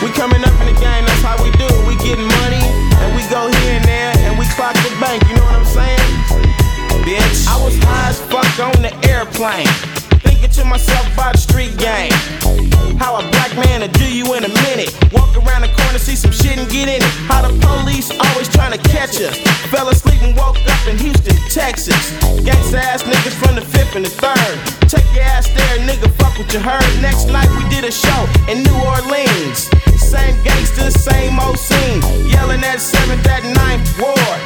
we 0.00 0.08
coming 0.16 0.40
up 0.40 0.56
in 0.64 0.72
the 0.72 0.78
game, 0.80 1.04
that's 1.04 1.20
how 1.20 1.36
we 1.44 1.52
do 1.60 1.68
it. 1.68 1.82
We 1.84 2.00
getting 2.00 2.24
money, 2.48 2.64
and 3.04 3.12
we 3.12 3.20
go 3.28 3.52
here 3.52 3.76
and 3.76 3.84
there, 3.84 4.16
and 4.24 4.40
we 4.40 4.48
clock 4.56 4.72
the 4.80 4.88
bank, 4.96 5.20
you 5.28 5.36
know 5.36 5.44
what 5.52 5.60
I'm 5.60 5.68
saying? 5.68 6.08
Bitch, 7.04 7.44
I 7.44 7.60
was 7.60 7.76
high 7.84 8.08
as 8.08 8.20
fuck 8.32 8.48
on 8.56 8.80
the 8.80 8.92
airplane. 9.04 9.68
Thinking 10.24 10.50
to 10.50 10.64
myself 10.64 11.06
about 11.14 11.34
the 11.34 11.38
street 11.38 11.76
game. 11.78 12.12
How 12.98 13.18
a 13.18 13.22
black 13.30 13.54
man 13.54 13.80
will 13.80 13.94
do 13.94 14.08
you 14.10 14.34
in 14.34 14.44
a 14.44 14.52
minute. 14.68 14.90
Walk 15.12 15.30
around 15.36 15.62
the 15.62 15.72
corner, 15.78 15.98
see 15.98 16.16
some 16.16 16.32
shit 16.32 16.58
and 16.58 16.68
get 16.70 16.88
in 16.88 17.02
it. 17.02 17.12
How 17.30 17.46
the 17.46 17.54
police 17.62 18.10
always 18.10 18.48
trying 18.48 18.72
to 18.72 18.82
catch 18.90 19.20
us. 19.22 19.38
Fell 19.70 19.88
asleep 19.88 20.20
and 20.22 20.36
woke 20.36 20.58
up 20.66 20.82
in 20.86 20.98
Houston, 20.98 21.36
Texas. 21.50 22.12
Gangsta 22.42 22.78
ass 22.78 23.02
niggas 23.02 23.36
from 23.38 23.54
the 23.54 23.62
fifth 23.62 23.94
and 23.94 24.04
the 24.04 24.10
third. 24.10 24.54
Take 24.88 25.06
your 25.14 25.24
ass 25.24 25.46
there, 25.52 25.78
nigga, 25.86 26.10
fuck 26.18 26.38
what 26.38 26.52
you 26.52 26.60
heard. 26.60 26.88
Next 27.00 27.26
night 27.28 27.48
we 27.54 27.62
did 27.68 27.84
a 27.84 27.92
show 27.92 28.20
in 28.50 28.62
New 28.62 28.78
Orleans. 28.82 29.70
Same 30.00 30.34
gangsters, 30.42 30.94
same 30.94 31.38
old 31.38 31.58
scene. 31.58 32.00
Yelling 32.26 32.64
at 32.64 32.78
7th, 32.78 33.26
at 33.26 33.42
9th 33.42 34.00
Ward. 34.00 34.40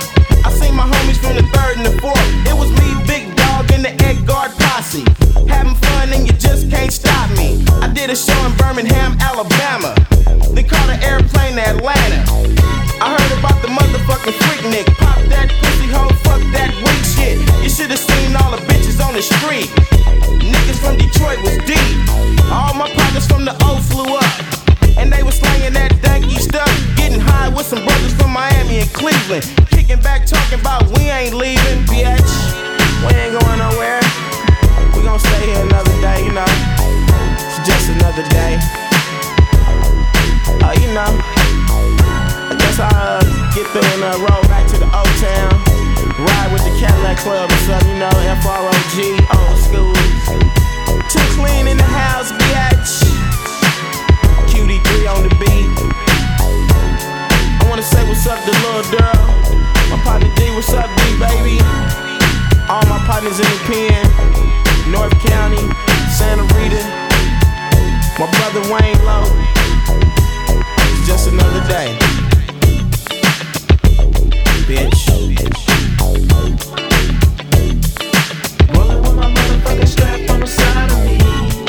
I 0.44 0.50
seen 0.52 0.74
my 0.74 0.84
homies 0.84 1.18
from 1.22 1.36
the 1.36 1.46
third 1.54 1.76
and 1.78 1.86
the 1.86 1.96
fourth. 2.00 2.18
It 2.46 2.56
was 2.56 2.70
me, 2.80 2.88
Big 3.06 3.41
Dog, 3.52 3.70
and 3.72 3.84
the 3.84 3.92
Edgard 4.08 4.50
posse. 4.64 5.04
Having 5.44 5.76
fun 5.84 6.08
and 6.14 6.24
you 6.26 6.32
just 6.40 6.70
can't 6.70 6.92
stop 6.92 7.28
me. 7.36 7.60
I 7.84 7.88
did 7.92 8.08
a 8.08 8.16
show 8.16 8.38
in 8.48 8.52
Birmingham, 8.56 9.12
Alabama. 9.20 9.92
Then 10.56 10.64
caught 10.64 10.88
an 10.88 11.00
airplane 11.04 11.60
to 11.60 11.64
Atlanta. 11.72 12.20
I 13.04 13.12
heard 13.12 13.32
about 13.36 13.60
the 13.60 13.68
motherfucking 13.68 14.36
freak 14.40 14.62
Nick. 14.72 14.86
Pop 14.96 15.20
that 15.28 15.52
pussy 15.60 15.88
hoe, 15.92 16.08
fuck 16.24 16.40
that 16.56 16.72
weak 16.80 17.04
shit. 17.12 17.36
You 17.62 17.68
should've 17.68 18.00
seen 18.00 18.32
all 18.40 18.50
the 18.56 18.62
bitches 18.64 19.04
on 19.04 19.12
the 19.12 19.20
street. 19.22 19.68
Niggas 20.40 20.80
from 20.80 20.96
Detroit 20.96 21.40
was 21.44 21.56
deep. 21.68 21.96
All 22.48 22.72
my 22.72 22.88
partners 22.96 23.26
from 23.26 23.44
the 23.44 23.52
O 23.68 23.76
flew 23.84 24.16
up. 24.16 24.32
And 24.96 25.12
they 25.12 25.22
was 25.22 25.36
slanging 25.36 25.74
that 25.74 25.92
danky 26.00 26.40
stuff. 26.40 26.72
Getting 26.96 27.20
high 27.20 27.50
with 27.50 27.66
some 27.66 27.84
brothers 27.84 28.14
from 28.14 28.30
Miami 28.32 28.80
and 28.80 28.90
Cleveland. 28.92 29.44
Kicking 29.68 30.00
back, 30.00 30.24
talking 30.24 30.60
about 30.60 30.88
we 30.96 31.10
ain't 31.10 31.34
leaving, 31.34 31.84
bitch. 31.84 32.71
We 33.02 33.14
ain't 33.18 33.34
going 33.34 33.58
nowhere. 33.58 34.00
We 34.94 35.02
gon' 35.02 35.18
stay 35.18 35.50
here 35.50 35.62
another 35.66 35.90
day, 36.00 36.22
you 36.22 36.32
know. 36.32 36.46
It's 37.34 37.58
just 37.66 37.90
another 37.90 38.22
day. 38.30 38.58
Oh, 40.62 40.70
you 40.78 40.94
know. 40.94 41.10
I 42.46 42.54
guess 42.54 42.78
I'll 42.78 43.18
uh, 43.18 43.54
get 43.54 43.66
through 43.74 43.82
and 43.98 44.06
uh, 44.06 44.22
roll 44.22 44.42
back 44.46 44.70
to 44.70 44.78
the 44.78 44.86
old 44.86 45.14
town. 45.18 45.50
Ride 46.14 46.50
with 46.54 46.62
the 46.62 46.74
Cadillac 46.78 47.18
Club 47.18 47.50
or 47.50 47.60
something, 47.66 47.90
you 47.90 47.98
know. 47.98 48.14
F-R-O-G, 48.38 49.18
old 49.34 49.58
school. 49.58 49.94
Too 51.10 51.26
clean 51.34 51.66
in 51.66 51.76
the 51.76 51.90
house, 51.90 52.30
bitch. 52.30 53.02
QD3 54.46 55.10
on 55.10 55.26
the 55.26 55.34
beat. 55.42 55.66
I 57.58 57.66
wanna 57.68 57.82
say 57.82 58.06
what's 58.06 58.26
up 58.28 58.38
to 58.38 58.52
little 58.62 58.86
girl. 58.94 59.26
My 59.90 59.98
partner 60.04 60.30
D, 60.36 60.54
what's 60.54 60.72
up, 60.72 60.88
D, 61.02 61.18
baby? 61.18 62.01
All 62.72 62.86
my 62.86 62.98
partners 63.04 63.38
in 63.38 63.44
the 63.44 63.60
pen. 63.68 64.90
North 64.90 65.12
County, 65.20 65.60
Santa 66.08 66.42
Rita. 66.54 66.80
My 68.18 68.26
brother 68.32 68.62
Wayne 68.72 69.04
Lowe. 69.04 69.28
Just 71.04 71.28
another 71.28 71.60
day. 71.68 71.98
Bitch. 74.64 75.06
Rolling 78.74 79.02
with 79.02 79.16
my 79.16 79.28
motherfucking 79.34 79.88
strap 79.88 80.30
on 80.30 80.40
the 80.40 80.46
side 80.46 80.90
of 80.92 80.96
me. 81.04 81.61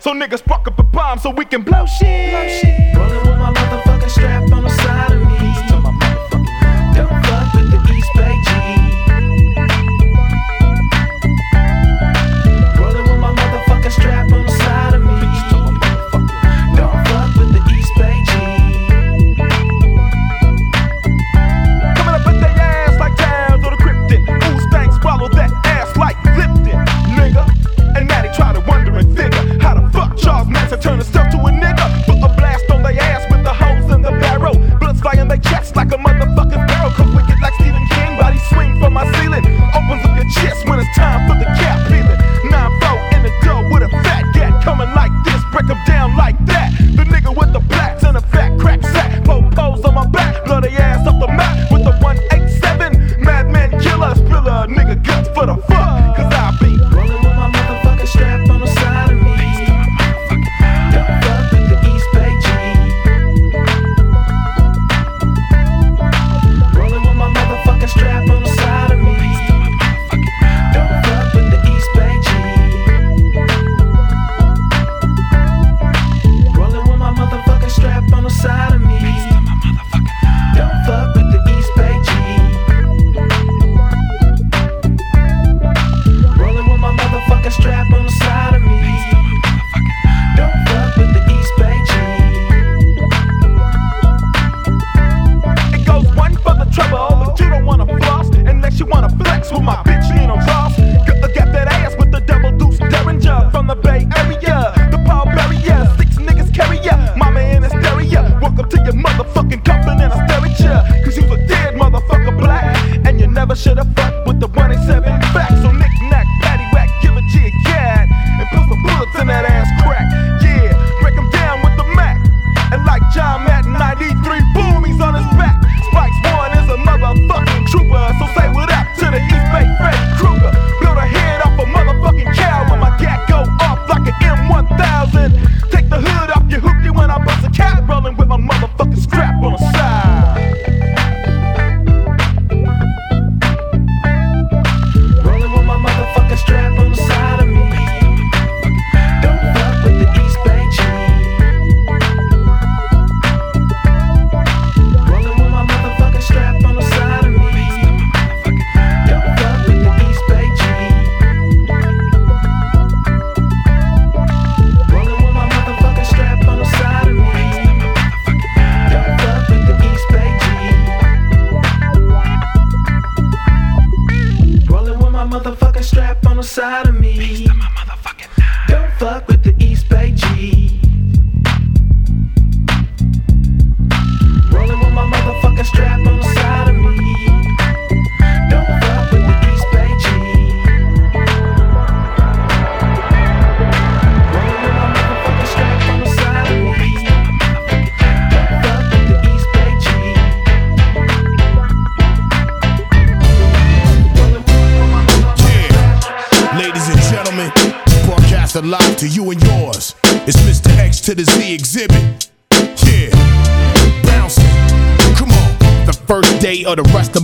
So 0.00 0.12
niggas 0.12 0.38
spark 0.38 0.66
up 0.66 0.78
a 0.78 0.82
bomb 0.82 1.18
so 1.18 1.30
we 1.30 1.44
can 1.44 1.62
blow 1.62 1.86
shit. 1.86 2.19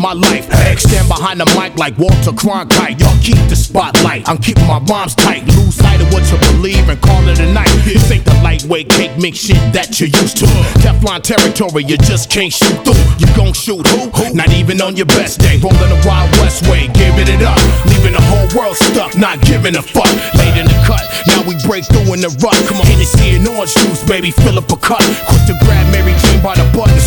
my 0.07 0.13
life. 0.13 0.47
Stand 0.79 1.09
behind 1.09 1.41
the 1.41 1.47
mic 1.59 1.75
like 1.75 1.99
Walter 1.99 2.31
Cronkite. 2.31 3.01
Y'all 3.01 3.19
keep 3.19 3.41
the 3.51 3.57
spotlight. 3.57 4.29
I'm 4.29 4.39
keeping 4.39 4.67
my 4.69 4.79
bombs 4.79 5.17
tight. 5.17 5.43
Lose 5.59 5.75
sight 5.75 6.01
of 6.01 6.13
what 6.13 6.23
you 6.31 6.39
believe 6.55 6.87
and 6.89 7.01
call 7.03 7.27
it 7.27 7.41
a 7.41 7.49
night. 7.51 7.67
This 7.83 8.07
ain't 8.13 8.25
the 8.25 8.35
lightweight 8.39 8.89
cake 8.91 9.19
mix 9.19 9.39
shit 9.39 9.59
that 9.75 9.99
you're 9.99 10.13
used 10.23 10.37
to. 10.39 10.47
Teflon 10.79 11.23
territory, 11.23 11.83
you 11.83 11.99
just 11.99 12.31
can't 12.31 12.53
shoot 12.53 12.79
through. 12.87 13.03
You 13.19 13.27
gon' 13.35 13.51
shoot 13.51 13.83
who? 13.83 14.31
Not 14.31 14.53
even 14.55 14.81
on 14.81 14.95
your 14.95 15.11
best 15.11 15.41
day. 15.41 15.59
Rolling 15.59 15.91
the 15.91 15.99
Wild 16.07 16.31
West 16.39 16.63
way, 16.71 16.87
giving 16.95 17.27
it 17.27 17.43
up. 17.43 17.59
Leaving 17.91 18.15
the 18.15 18.23
whole 18.31 18.47
world 18.55 18.77
stuck, 18.77 19.19
not 19.19 19.43
giving 19.43 19.75
a 19.75 19.83
fuck. 19.83 20.13
Late 20.39 20.55
in 20.55 20.71
the 20.71 20.79
cut, 20.87 21.03
now 21.27 21.43
we 21.51 21.59
break 21.67 21.83
through 21.83 22.15
in 22.15 22.23
the 22.23 22.31
rut. 22.39 22.55
Come 22.71 22.79
on, 22.79 22.87
Hennessy 22.87 23.35
and 23.35 23.49
orange 23.49 23.75
juice, 23.75 24.07
baby, 24.07 24.31
fill 24.31 24.55
up 24.55 24.71
a 24.71 24.79
cup. 24.79 25.03
Quick 25.27 25.51
to 25.51 25.59
grab 25.67 25.83
Mary 25.91 26.15
Jane 26.23 26.39
by 26.47 26.55
the 26.55 26.67
butt 26.71 26.95
and 26.95 27.03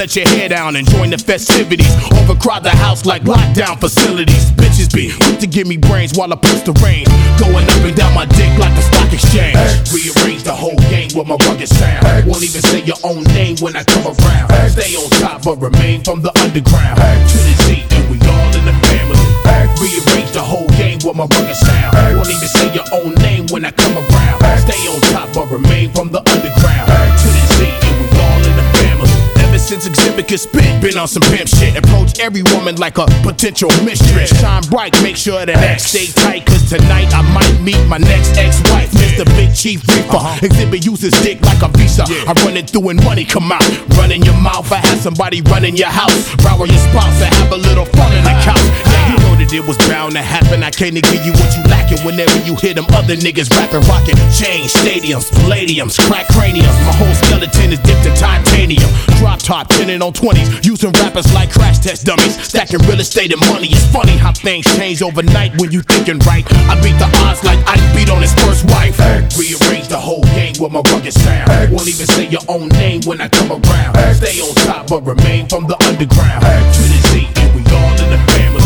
let 0.00 0.16
your 0.16 0.26
hair 0.32 0.48
down 0.48 0.76
and 0.76 0.88
join 0.88 1.10
the 1.10 1.18
festivities. 1.18 1.92
Overcrowd 2.24 2.64
the 2.64 2.72
house 2.72 3.04
like 3.04 3.20
lockdown 3.28 3.78
facilities. 3.78 4.48
Bitches 4.56 4.88
be 4.88 5.12
quick 5.12 5.38
to 5.40 5.46
give 5.46 5.68
me 5.68 5.76
brains 5.76 6.16
while 6.16 6.32
I 6.32 6.36
push 6.36 6.64
the 6.64 6.72
rain. 6.80 7.04
Going 7.36 7.68
up 7.68 7.84
and 7.84 7.94
down 7.94 8.14
my 8.16 8.24
dick 8.24 8.48
like 8.56 8.72
the 8.72 8.80
stock 8.80 9.12
exchange. 9.12 9.60
Rearrange 9.92 10.40
the 10.48 10.56
whole 10.56 10.80
game 10.88 11.12
with 11.12 11.28
my 11.28 11.36
rugged 11.44 11.68
sound. 11.68 12.00
Won't 12.24 12.40
even 12.40 12.64
say 12.64 12.80
your 12.80 12.96
own 13.04 13.28
name 13.36 13.60
when 13.60 13.76
I 13.76 13.84
come 13.84 14.08
around. 14.08 14.48
Hey. 14.48 14.72
Stay 14.72 14.96
on 14.96 15.10
top 15.20 15.44
but 15.44 15.60
remain 15.60 16.00
from 16.00 16.24
the 16.24 16.32
underground. 16.40 16.96
To 16.96 17.36
the 17.36 17.54
Z 17.68 17.84
and 17.92 18.08
we 18.08 18.16
all 18.24 18.56
in 18.56 18.64
the 18.64 18.76
family. 18.88 19.20
Rearrange 19.84 20.32
the 20.32 20.40
whole 20.40 20.68
game 20.80 20.96
with 21.04 21.12
my 21.12 21.28
rugged 21.28 21.60
sound. 21.60 21.92
Won't 22.16 22.32
even 22.32 22.48
say 22.48 22.72
your 22.72 22.88
own 22.96 23.12
name 23.20 23.52
when 23.52 23.68
I 23.68 23.70
come 23.76 23.92
around. 23.92 24.40
Stay 24.64 24.80
on 24.88 24.96
top 25.12 25.28
but 25.36 25.52
remain 25.52 25.92
from 25.92 26.08
the 26.08 26.24
underground. 26.24 26.89
Can 30.30 30.38
spit. 30.38 30.80
Been 30.80 30.96
on 30.96 31.08
some 31.08 31.22
pimp 31.26 31.48
shit. 31.48 31.74
Approach 31.74 32.20
every 32.20 32.44
woman 32.54 32.76
like 32.76 32.98
a 32.98 33.06
potential 33.26 33.68
mistress. 33.82 34.30
Shine 34.38 34.62
bright, 34.70 34.94
make 35.02 35.16
sure 35.16 35.44
that 35.44 35.56
X 35.56 35.90
stay 35.90 36.06
tight. 36.06 36.46
Cause 36.46 36.70
tonight 36.70 37.10
I 37.12 37.22
might 37.34 37.60
meet 37.60 37.82
my 37.88 37.98
next 37.98 38.38
ex-wife. 38.38 38.92
Mr. 38.92 39.24
Big 39.34 39.52
Chief 39.56 39.82
Reaper. 39.88 40.22
Uh-huh. 40.22 40.38
Xzibit 40.46 40.84
uses 40.86 41.10
dick 41.26 41.42
like 41.42 41.60
a 41.62 41.68
visa. 41.76 42.04
I 42.06 42.32
run 42.46 42.56
it 42.56 42.70
through 42.70 42.90
and 42.90 43.02
money 43.02 43.24
come 43.24 43.50
out. 43.50 43.66
Run 43.98 44.12
in 44.12 44.22
your 44.22 44.38
mouth, 44.38 44.70
I 44.70 44.76
have 44.76 45.00
somebody 45.00 45.42
run 45.42 45.64
in 45.64 45.74
your 45.74 45.90
house. 45.90 46.30
Rower 46.44 46.66
your 46.66 46.78
spouse 46.78 47.20
and 47.22 47.34
have 47.34 47.50
a 47.50 47.56
little 47.56 47.86
fun 47.86 48.12
the 49.50 49.58
couch. 49.58 49.58
Yeah, 49.58 49.58
you 49.58 49.60
know 49.60 49.60
that 49.60 49.60
it 49.60 49.66
was 49.66 49.78
bound 49.88 50.12
to 50.12 50.22
happen. 50.22 50.62
I 50.62 50.70
can't 50.70 50.94
give 50.94 51.24
you 51.24 51.32
what 51.32 51.50
you 51.56 51.62
lacking 51.70 52.00
whenever 52.04 52.36
you 52.46 52.56
hear 52.56 52.74
them 52.74 52.86
other 52.94 53.16
niggas 53.16 53.50
rapping, 53.50 53.86
rocking. 53.88 54.16
Change 54.30 54.72
stadiums, 54.72 55.30
palladiums, 55.30 55.98
crack 56.06 56.26
craniums. 56.28 56.74
My 56.86 56.94
whole 56.94 57.14
skeleton 57.14 57.72
is 57.72 57.80
dipped 57.80 58.06
in 58.06 58.14
titanium. 58.14 58.90
Drop 59.18 59.38
top, 59.38 59.68
tinted 59.68 60.02
on 60.02 60.12
20s. 60.12 60.64
Using 60.64 60.92
rappers 61.02 61.32
like 61.34 61.50
crash 61.50 61.78
test 61.78 62.06
dummies. 62.06 62.36
Stacking 62.42 62.80
real 62.86 63.00
estate 63.00 63.32
and 63.32 63.40
money. 63.48 63.68
It's 63.68 63.86
funny 63.92 64.16
how 64.16 64.32
things 64.32 64.66
change 64.76 65.02
overnight 65.02 65.58
when 65.60 65.70
you 65.72 65.82
thinking 65.82 66.18
right. 66.26 66.44
I 66.70 66.80
beat 66.80 66.96
the 66.98 67.08
odds 67.26 67.42
like 67.44 67.58
Ike 67.66 67.84
beat 67.94 68.10
on 68.10 68.22
his 68.22 68.34
first 68.34 68.64
wife. 68.70 68.98
Rearrange 69.36 69.88
the 69.88 69.98
whole 69.98 70.22
game 70.36 70.54
with 70.60 70.72
my 70.72 70.82
rugged 70.92 71.12
sound. 71.12 71.72
Won't 71.72 71.88
even 71.88 72.06
say 72.06 72.26
your 72.28 72.44
own 72.48 72.68
name 72.80 73.02
when 73.04 73.20
I 73.20 73.28
come 73.28 73.50
around. 73.50 73.96
Stay 74.14 74.40
on 74.40 74.54
top 74.66 74.88
but 74.88 75.02
remain 75.04 75.48
from 75.48 75.66
the 75.66 75.76
underground. 75.84 76.42
To 76.42 76.82
the 76.82 77.00
Z, 77.10 77.28
and 77.36 77.54
we 77.54 77.62
all 77.72 77.92
in 78.00 78.10
the 78.10 78.18
family. 78.32 78.59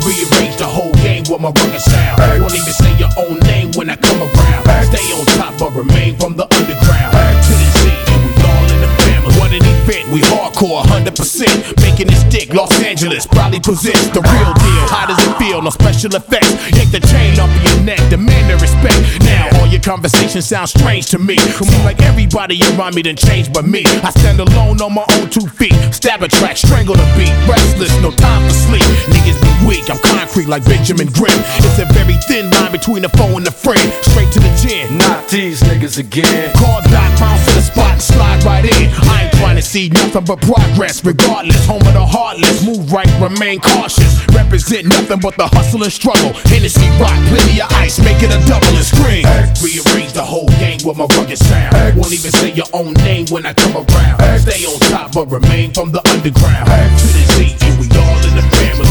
Rearrange 0.00 0.56
the 0.56 0.66
whole 0.66 0.92
game 1.04 1.24
with 1.28 1.40
my 1.40 1.50
rugged 1.50 1.80
sound. 1.80 2.18
Won't 2.40 2.54
even 2.54 2.72
say 2.72 2.92
your 2.98 3.12
own 3.16 3.38
name 3.40 3.70
when 3.76 3.90
I 3.90 3.96
come 3.96 4.20
around. 4.20 4.64
Stay 4.88 5.04
on 5.14 5.26
top 5.38 5.58
but 5.58 5.72
remain 5.74 6.16
from 6.16 6.36
the 6.36 6.44
underground. 6.44 7.12
To 7.12 7.52
the 7.52 7.68
Z, 7.78 7.88
and 7.88 8.20
we 8.24 8.32
all 8.42 8.64
in 8.72 8.80
the 8.80 8.90
family. 9.04 9.32
What 9.38 9.52
an 9.52 9.62
event, 9.62 10.08
we 10.10 10.20
hardcore 10.60 10.82
100%. 10.82 11.80
Making 11.82 12.08
this 12.08 12.22
dick, 12.24 12.52
Los 12.54 12.72
Angeles 12.82 13.26
probably 13.26 13.60
possess 13.60 14.08
the 14.08 14.20
real 14.20 14.52
deal. 14.54 14.84
How 14.88 15.06
does 15.06 15.18
it 15.18 15.36
feel? 15.38 15.62
No 15.62 15.70
special 15.70 16.14
effects. 16.14 16.50
Yank 16.76 16.90
the 16.90 17.00
chain 17.00 17.38
off 17.40 17.50
of 17.50 17.62
your 17.64 17.80
neck, 17.84 18.00
demand 18.10 18.50
the 18.50 18.56
respect. 18.56 19.00
Now 19.24 19.48
all 19.58 19.66
your 19.66 19.80
conversations 19.80 20.46
sound 20.46 20.68
strange 20.68 21.06
to 21.10 21.18
me. 21.18 21.36
Seem 21.36 21.84
like 21.84 22.00
everybody 22.02 22.60
around 22.74 22.94
me 22.94 23.02
done 23.02 23.16
changed 23.16 23.52
but 23.52 23.64
me. 23.64 23.82
I 24.04 24.10
stand 24.10 24.40
alone 24.40 24.80
on 24.80 24.94
my 24.94 25.04
own 25.18 25.30
two 25.30 25.46
feet. 25.46 25.74
Stab 25.92 26.22
a 26.22 26.28
track, 26.28 26.56
strangle 26.56 26.94
the 26.94 27.06
beat. 27.16 27.32
Restless, 27.48 27.92
no 28.02 28.10
time 28.10 28.46
for 28.46 28.54
sleep. 28.54 28.84
Niggas 29.10 29.40
be 29.40 29.52
weak, 29.66 29.90
I'm 29.90 29.98
concrete 29.98 30.48
like 30.48 30.64
Benjamin 30.64 31.08
Grimm. 31.08 31.40
It's 31.60 31.78
a 31.78 31.86
very 31.92 32.16
thin 32.28 32.50
line 32.50 32.72
between 32.72 33.04
a 33.04 33.08
foe 33.08 33.36
and 33.36 33.46
a 33.46 33.50
friend. 33.50 33.80
Straight 34.12 34.32
to 34.32 34.40
the 34.40 34.52
gin. 34.60 34.98
Not 34.98 35.28
these 35.28 35.62
niggas 35.62 35.98
again. 35.98 36.52
Call 36.56 36.80
Doc, 36.90 37.10
bounce 37.18 37.44
to 37.46 37.54
the 37.54 37.62
spot 37.62 37.92
and 37.92 38.02
slide 38.02 38.44
right 38.44 38.64
in. 38.64 38.90
I 39.08 39.24
ain't 39.24 39.32
trying 39.34 39.56
to 39.56 39.62
see 39.62 39.88
nothing 39.88 40.24
but 40.24 40.40
progress. 40.50 41.04
Regardless, 41.04 41.62
home 41.66 41.82
of 41.86 41.94
the 41.94 42.02
heartless. 42.04 42.66
Move 42.66 42.90
right, 42.90 43.10
remain 43.22 43.60
cautious. 43.60 44.18
Represent 44.34 44.86
nothing 44.86 45.20
but 45.22 45.36
the 45.38 45.46
hustle 45.46 45.82
and 45.82 45.92
struggle. 45.92 46.34
Hennessy 46.50 46.90
rock, 46.98 47.14
plenty 47.30 47.62
of 47.62 47.70
ice, 47.78 48.02
make 48.02 48.18
it 48.18 48.34
a 48.34 48.40
double 48.50 48.74
and 48.74 48.86
scream. 48.86 49.22
Rearrange 49.62 50.12
the 50.12 50.26
whole 50.26 50.50
game 50.58 50.82
with 50.82 50.98
my 50.98 51.06
rugged 51.14 51.38
sound. 51.38 51.94
Won't 51.94 52.10
even 52.10 52.32
say 52.34 52.50
your 52.50 52.66
own 52.74 52.94
name 53.06 53.26
when 53.30 53.46
I 53.46 53.54
come 53.54 53.78
around. 53.78 54.18
Stay 54.42 54.66
on 54.66 54.78
top 54.90 55.14
but 55.14 55.30
remain 55.30 55.70
from 55.70 55.94
the 55.94 56.02
underground. 56.10 56.66
To 56.66 57.06
the 57.06 57.22
Z, 57.38 57.54
and 57.70 57.78
we 57.78 57.86
all 57.94 58.18
in 58.26 58.34
the 58.34 58.46
family. 58.58 58.90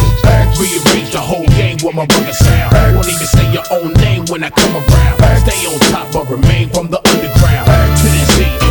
Rearrange 0.55 1.12
the 1.12 1.20
whole 1.20 1.47
game 1.60 1.78
with 1.84 1.95
my 1.95 2.07
rugged 2.07 2.36
sound. 2.36 2.95
Won't 2.95 3.07
even 3.12 3.28
say 3.28 3.47
your 3.51 3.68
own 3.72 3.91
name 3.99 4.24
when 4.32 4.43
I 4.43 4.49
come 4.49 4.76
around. 4.80 5.20
Stay 5.43 5.60
on 5.68 5.80
top 5.91 6.07
but 6.12 6.30
remain 6.30 6.70
from 6.70 6.88
the 6.88 6.99
underground. 7.03 7.68
To 7.99 8.07
the 8.07 8.24
Z, 8.36 8.68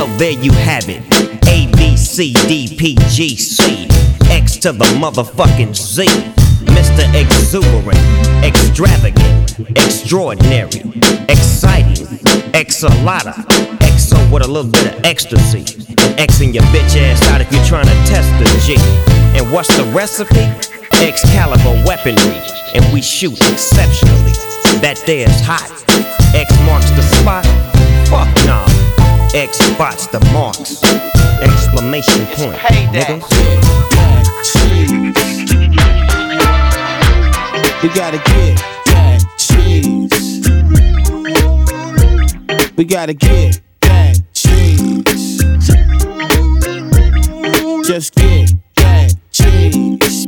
So 0.00 0.06
there 0.16 0.32
you 0.32 0.50
have 0.52 0.88
it. 0.88 1.02
A 1.46 1.70
B 1.76 1.94
C 1.94 2.32
D 2.48 2.74
P 2.74 2.96
G 3.10 3.36
C 3.36 3.86
X 4.30 4.56
to 4.60 4.72
the 4.72 4.86
motherfucking 4.96 5.76
Z. 5.76 6.06
Mr. 6.64 7.04
Exuberant, 7.12 8.00
extravagant, 8.42 9.60
extraordinary, 9.76 10.80
exciting, 11.28 12.06
exalata, 12.56 13.34
exo 13.84 14.16
with 14.32 14.42
a 14.42 14.50
little 14.50 14.72
bit 14.72 14.86
of 14.86 15.04
ecstasy. 15.04 15.60
And 15.98 16.30
Xing 16.30 16.54
your 16.54 16.64
bitch 16.72 16.96
ass 16.96 17.22
out 17.28 17.42
if 17.42 17.52
you're 17.52 17.62
trying 17.66 17.84
to 17.84 18.08
test 18.08 18.30
the 18.38 18.46
G. 18.64 18.76
And 19.38 19.52
what's 19.52 19.68
the 19.76 19.84
recipe? 19.92 20.48
Excalibur 21.04 21.84
weaponry, 21.86 22.40
and 22.74 22.90
we 22.94 23.02
shoot 23.02 23.38
exceptionally. 23.52 24.32
That 24.80 25.02
there's 25.04 25.40
hot. 25.42 25.68
X 26.34 26.50
marks 26.64 26.88
the 26.92 27.02
spot. 27.02 27.44
Fuck 28.08 28.46
nah. 28.46 28.79
X 29.32 29.58
spots 29.58 30.08
the 30.08 30.18
marks. 30.32 30.82
Exclamation 31.40 32.26
point. 32.34 32.56
Niggas. 32.90 33.22
We 37.80 37.88
gotta 37.90 38.18
get 38.18 38.56
that 38.86 39.22
cheese. 39.38 40.10
We 42.76 42.84
gotta 42.84 43.14
get 43.14 43.60
that 43.82 44.20
cheese. 44.34 45.38
Just 47.86 48.14
get 48.16 48.50
that 48.74 49.14
cheese. 49.30 50.26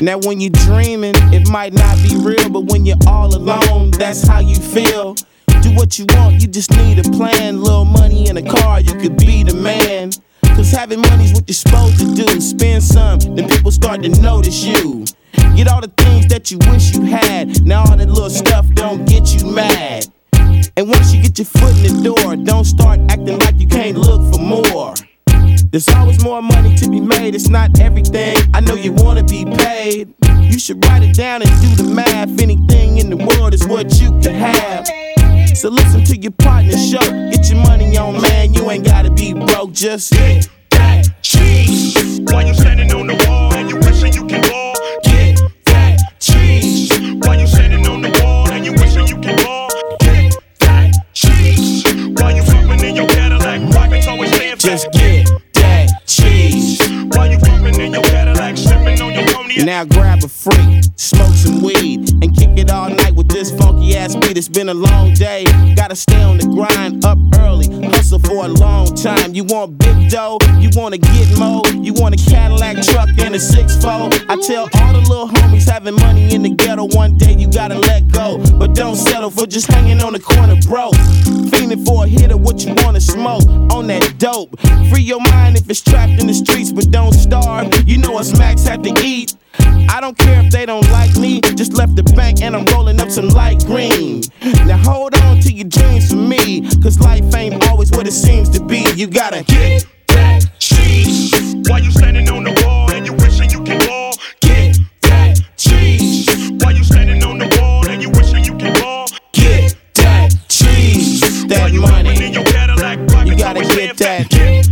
Now, 0.00 0.18
when 0.18 0.40
you're 0.40 0.50
dreaming, 0.50 1.16
it 1.34 1.50
might 1.50 1.74
not 1.74 1.98
be 1.98 2.16
real, 2.16 2.48
but 2.48 2.64
when 2.72 2.86
you're 2.86 2.96
all 3.06 3.36
alone, 3.36 3.90
that's 3.90 4.26
how 4.26 4.40
you 4.40 4.56
feel. 4.56 5.16
Do 5.62 5.74
what 5.74 5.98
you 5.98 6.06
want, 6.10 6.40
you 6.40 6.48
just 6.48 6.70
need 6.72 6.98
a 6.98 7.04
plan. 7.04 7.62
Little 7.62 7.84
money 7.84 8.28
in 8.28 8.36
a 8.36 8.42
car, 8.42 8.80
you 8.80 8.94
could 8.94 9.16
be 9.16 9.44
the 9.44 9.54
man. 9.54 10.10
Cause 10.56 10.70
having 10.70 11.00
money's 11.00 11.32
what 11.32 11.48
you're 11.48 11.54
supposed 11.54 11.98
to 12.00 12.14
do. 12.14 12.40
Spend 12.40 12.82
some, 12.82 13.18
then 13.36 13.48
people 13.48 13.70
start 13.70 14.02
to 14.02 14.08
notice 14.20 14.64
you. 14.64 15.04
Get 15.56 15.68
all 15.68 15.80
the 15.80 15.92
things 15.96 16.26
that 16.28 16.50
you 16.50 16.58
wish 16.70 16.94
you 16.94 17.02
had. 17.02 17.64
Now 17.64 17.84
all 17.84 17.96
that 17.96 18.08
little 18.08 18.28
stuff 18.28 18.66
don't 18.74 19.06
get 19.08 19.34
you 19.34 19.50
mad. 19.50 20.06
And 20.76 20.88
once 20.88 21.12
you 21.14 21.22
get 21.22 21.38
your 21.38 21.46
foot 21.46 21.76
in 21.84 22.02
the 22.02 22.14
door, 22.14 22.36
don't 22.36 22.64
start 22.64 23.00
acting 23.08 23.38
like 23.38 23.58
you 23.60 23.68
can't 23.68 23.96
look 23.96 24.34
for 24.34 24.40
more. 24.40 24.94
There's 25.70 25.88
always 25.88 26.22
more 26.22 26.42
money 26.42 26.76
to 26.76 26.90
be 26.90 27.00
made, 27.00 27.34
it's 27.34 27.48
not 27.48 27.78
everything. 27.80 28.36
I 28.52 28.60
know 28.60 28.74
you 28.74 28.92
wanna 28.92 29.24
be 29.24 29.44
paid. 29.44 30.12
You 30.40 30.58
should 30.58 30.84
write 30.84 31.02
it 31.02 31.16
down 31.16 31.42
and 31.42 31.50
do 31.62 31.82
the 31.82 31.90
math. 31.94 32.40
Anything 32.40 32.98
in 32.98 33.10
the 33.10 33.16
world 33.16 33.54
is 33.54 33.66
what 33.66 34.00
you 34.00 34.10
can 34.20 34.34
have. 34.34 35.11
So 35.54 35.68
listen 35.68 36.02
to 36.04 36.16
your 36.16 36.32
partner 36.32 36.76
show. 36.76 36.98
Get 37.30 37.48
your 37.50 37.62
money 37.62 37.96
on, 37.96 38.20
man. 38.20 38.52
You 38.54 38.70
ain't 38.70 38.84
gotta 38.84 39.10
be 39.10 39.32
broke, 39.32 39.72
just 39.72 40.10
get 40.12 40.48
that 40.70 41.08
cheese. 41.22 42.20
While 42.24 42.46
you 42.46 42.54
standing 42.54 42.90
on 42.92 43.06
the 43.06 43.14
wall 43.28 43.52
and 43.54 43.68
you 43.70 43.76
wishing 43.76 44.12
you 44.14 44.26
can 44.26 44.42
ball, 44.50 44.74
Get 45.04 45.38
that 45.66 45.98
cheese. 46.18 46.90
While 47.20 47.38
you 47.38 47.46
standing 47.46 47.86
on 47.86 48.02
the 48.02 48.10
wall 48.22 48.50
and 48.50 48.64
you 48.64 48.72
wishing 48.72 49.06
you 49.06 49.20
can 49.20 49.36
ball, 49.44 49.68
Get 50.00 50.34
that 50.60 50.94
cheese. 51.12 51.84
While 52.20 52.34
you 52.34 52.42
fucking 52.42 52.84
in 52.84 52.96
your 52.96 53.06
Cadillac, 53.08 53.74
rockets 53.74 54.08
always 54.08 54.34
stand 54.34 54.58
Just 54.58 54.90
get 54.92 55.28
that 55.54 55.90
cheese. 56.06 56.80
While 57.14 57.30
you 57.30 57.38
fucking 57.38 57.80
in 57.80 57.92
your 57.92 58.02
Cadillac, 58.02 58.56
sipping 58.56 59.00
on 59.00 59.12
your 59.12 59.26
cognac. 59.28 59.64
Now 59.64 59.84
grab 59.84 60.24
a 60.24 60.28
freak, 60.28 60.84
smoke 60.96 61.34
some 61.34 61.62
weed, 61.62 62.10
and 62.22 62.36
kick 62.36 62.58
it 62.58 62.70
all 62.70 62.88
night 62.88 63.11
this 63.42 63.50
funky 63.58 63.96
ass 63.96 64.14
beat. 64.14 64.38
It's 64.38 64.48
been 64.48 64.68
a 64.68 64.74
long 64.74 65.14
day. 65.14 65.44
Gotta 65.74 65.96
stay 65.96 66.22
on 66.22 66.38
the 66.38 66.46
grind, 66.46 67.04
up 67.04 67.18
early, 67.40 67.66
hustle 67.90 68.20
for 68.20 68.44
a 68.44 68.48
long 68.48 68.94
time. 68.94 69.34
You 69.34 69.42
want 69.44 69.78
big 69.78 70.10
dough, 70.10 70.38
you 70.58 70.70
wanna 70.74 70.98
get 70.98 71.38
more, 71.38 71.66
you 71.82 71.92
want 71.92 72.14
a 72.14 72.30
Cadillac 72.30 72.84
truck 72.84 73.08
and 73.18 73.34
a 73.34 73.40
six 73.40 73.74
four. 73.82 74.10
I 74.28 74.36
tell 74.46 74.68
all 74.74 74.92
the 74.92 75.02
little 75.08 75.28
homies 75.28 75.68
having 75.68 75.96
money 75.96 76.32
in 76.32 76.42
the 76.42 76.50
ghetto. 76.50 76.84
One 76.84 77.18
day 77.18 77.34
you 77.34 77.50
gotta 77.50 77.78
let 77.78 78.06
go, 78.08 78.38
but 78.58 78.74
don't 78.74 78.96
settle 78.96 79.30
for 79.30 79.46
just 79.46 79.66
hanging 79.66 80.00
on 80.00 80.12
the 80.12 80.20
corner, 80.20 80.56
bro. 80.68 80.90
Fiending 81.50 81.84
for 81.84 82.04
a 82.04 82.08
hit 82.08 82.30
of 82.30 82.40
what 82.42 82.64
you 82.64 82.74
wanna 82.84 83.00
smoke 83.00 83.42
on 83.72 83.88
that 83.88 84.18
dope. 84.18 84.58
Free 84.90 85.02
your 85.02 85.20
mind 85.20 85.56
if 85.56 85.68
it's 85.68 85.80
trapped 85.80 86.20
in 86.20 86.28
the 86.28 86.34
streets, 86.34 86.70
but 86.70 86.90
don't 86.92 87.12
starve. 87.12 87.88
You 87.88 87.98
know 87.98 88.18
us 88.18 88.36
Max 88.38 88.64
have 88.68 88.82
to 88.82 88.94
eat. 89.02 89.34
I 89.88 90.00
don't 90.00 90.16
care 90.16 90.40
if 90.44 90.50
they 90.50 90.66
don't 90.66 90.88
like 90.90 91.14
me, 91.16 91.40
just 91.40 91.74
left 91.74 91.96
the 91.96 92.02
bank 92.02 92.40
and 92.42 92.56
I'm 92.56 92.64
rolling 92.66 93.00
up 93.00 93.10
some 93.10 93.28
light 93.28 93.64
green. 93.66 94.22
Now 94.66 94.78
hold 94.78 95.14
on 95.14 95.40
to 95.40 95.52
your 95.52 95.68
dreams 95.68 96.10
for 96.10 96.16
me, 96.16 96.62
cause 96.82 96.98
life 97.00 97.34
ain't 97.34 97.66
always 97.68 97.90
what 97.92 98.06
it 98.06 98.12
seems 98.12 98.48
to 98.50 98.64
be. 98.64 98.84
You 98.96 99.06
gotta 99.06 99.44
get 99.44 99.84
that 100.08 100.44
cheese. 100.58 101.54
While 101.68 101.82
you 101.82 101.90
standing 101.90 102.28
on 102.28 102.44
the 102.44 102.52
wall 102.64 102.90
and 102.92 103.06
you 103.06 103.12
wishing 103.14 103.50
you 103.50 103.62
can 103.64 103.78
ball, 103.86 104.12
Get 104.40 104.78
that 105.02 105.40
cheese. 105.56 106.26
While 106.60 106.72
you 106.74 106.84
standing 106.84 107.22
on 107.22 107.38
the 107.38 107.48
wall 107.60 107.88
and 107.88 108.02
you 108.02 108.10
wishing 108.10 108.44
you 108.44 108.56
can 108.56 108.72
ball, 108.80 109.06
Get 109.32 109.76
that 109.94 110.34
cheese. 110.48 111.46
That 111.48 111.72
money. 111.72 112.24
in 112.24 112.32
your 112.32 112.44
Cadillac, 112.44 112.98
You 113.26 113.36
gotta 113.36 113.62
get 113.62 113.96
that. 113.98 114.28
Get 114.28 114.71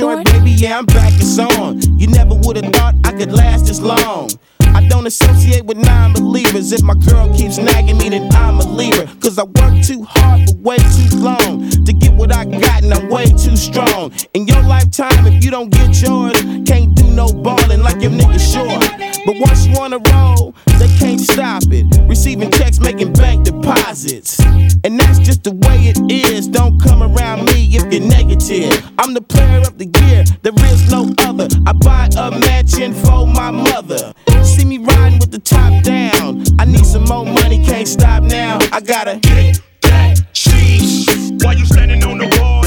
short, 0.00 0.24
baby? 0.24 0.50
Yeah, 0.50 0.78
I'm 0.78 0.86
back. 0.86 1.12
It's 1.16 1.38
on. 1.38 1.80
You 1.98 2.06
never 2.06 2.34
would've 2.34 2.72
thought 2.72 2.94
I 3.04 3.12
could 3.12 3.32
last 3.32 3.66
this 3.66 3.80
long. 3.80 4.30
I 4.60 4.86
don't 4.88 5.06
associate 5.06 5.64
with 5.64 5.76
non 5.76 6.12
believers. 6.14 6.72
If 6.72 6.82
my 6.82 6.94
girl 6.94 7.32
keeps 7.36 7.58
nagging 7.58 7.98
me, 7.98 8.08
then 8.08 8.32
I'ma 8.32 8.64
leave 8.64 8.96
her. 8.96 9.06
Cause 9.20 9.38
I 9.38 9.44
work 9.44 9.84
too 9.84 10.04
hard 10.04 10.48
for 10.48 10.56
way 10.56 10.78
too 10.78 11.16
long 11.16 11.68
to 11.70 11.92
get 11.92 12.14
what 12.14 12.32
I 12.32 12.44
got, 12.44 12.82
and 12.82 12.94
I'm 12.94 13.08
way 13.08 13.26
too 13.26 13.56
strong. 13.56 14.12
In 14.32 14.46
your 14.46 14.62
lifetime, 14.62 15.26
if 15.26 15.44
you 15.44 15.50
don't 15.50 15.70
get 15.70 16.00
yours, 16.00 16.40
can't 16.66 16.94
do 16.94 17.04
no 17.10 17.32
ballin' 17.32 17.82
like 17.82 18.00
your 18.00 18.12
nigga 18.12 18.40
short. 18.40 19.09
But 19.26 19.36
once 19.38 19.66
you 19.66 19.74
on 19.76 19.92
a 19.92 19.98
roll, 19.98 20.54
they 20.78 20.88
can't 20.98 21.20
stop 21.20 21.62
it. 21.70 21.86
Receiving 22.08 22.50
checks, 22.50 22.80
making 22.80 23.12
bank 23.12 23.44
deposits. 23.44 24.40
And 24.84 24.98
that's 24.98 25.18
just 25.18 25.44
the 25.44 25.52
way 25.52 25.92
it 25.92 25.98
is. 26.10 26.48
Don't 26.48 26.80
come 26.80 27.02
around 27.02 27.44
me 27.46 27.68
if 27.74 27.92
you're 27.92 28.08
negative. 28.08 28.72
I'm 28.98 29.14
the 29.14 29.20
player 29.20 29.60
of 29.60 29.78
the 29.78 29.86
year, 29.86 30.24
there 30.42 30.54
is 30.72 30.90
no 30.90 31.12
other. 31.18 31.48
I 31.66 31.72
buy 31.72 32.08
a 32.16 32.30
mansion 32.38 32.94
for 32.94 33.26
my 33.26 33.50
mother. 33.50 34.12
See 34.42 34.64
me 34.64 34.78
riding 34.78 35.18
with 35.18 35.30
the 35.30 35.38
top 35.38 35.82
down. 35.82 36.44
I 36.58 36.64
need 36.64 36.86
some 36.86 37.04
more 37.04 37.24
money, 37.24 37.64
can't 37.64 37.88
stop 37.88 38.22
now. 38.22 38.58
I 38.72 38.80
gotta 38.80 39.18
get 39.18 39.60
that 39.82 40.20
cheese. 40.32 41.06
Why 41.42 41.52
you 41.52 41.64
standing 41.66 42.04
on 42.04 42.18
the 42.18 42.28
wall 42.40 42.64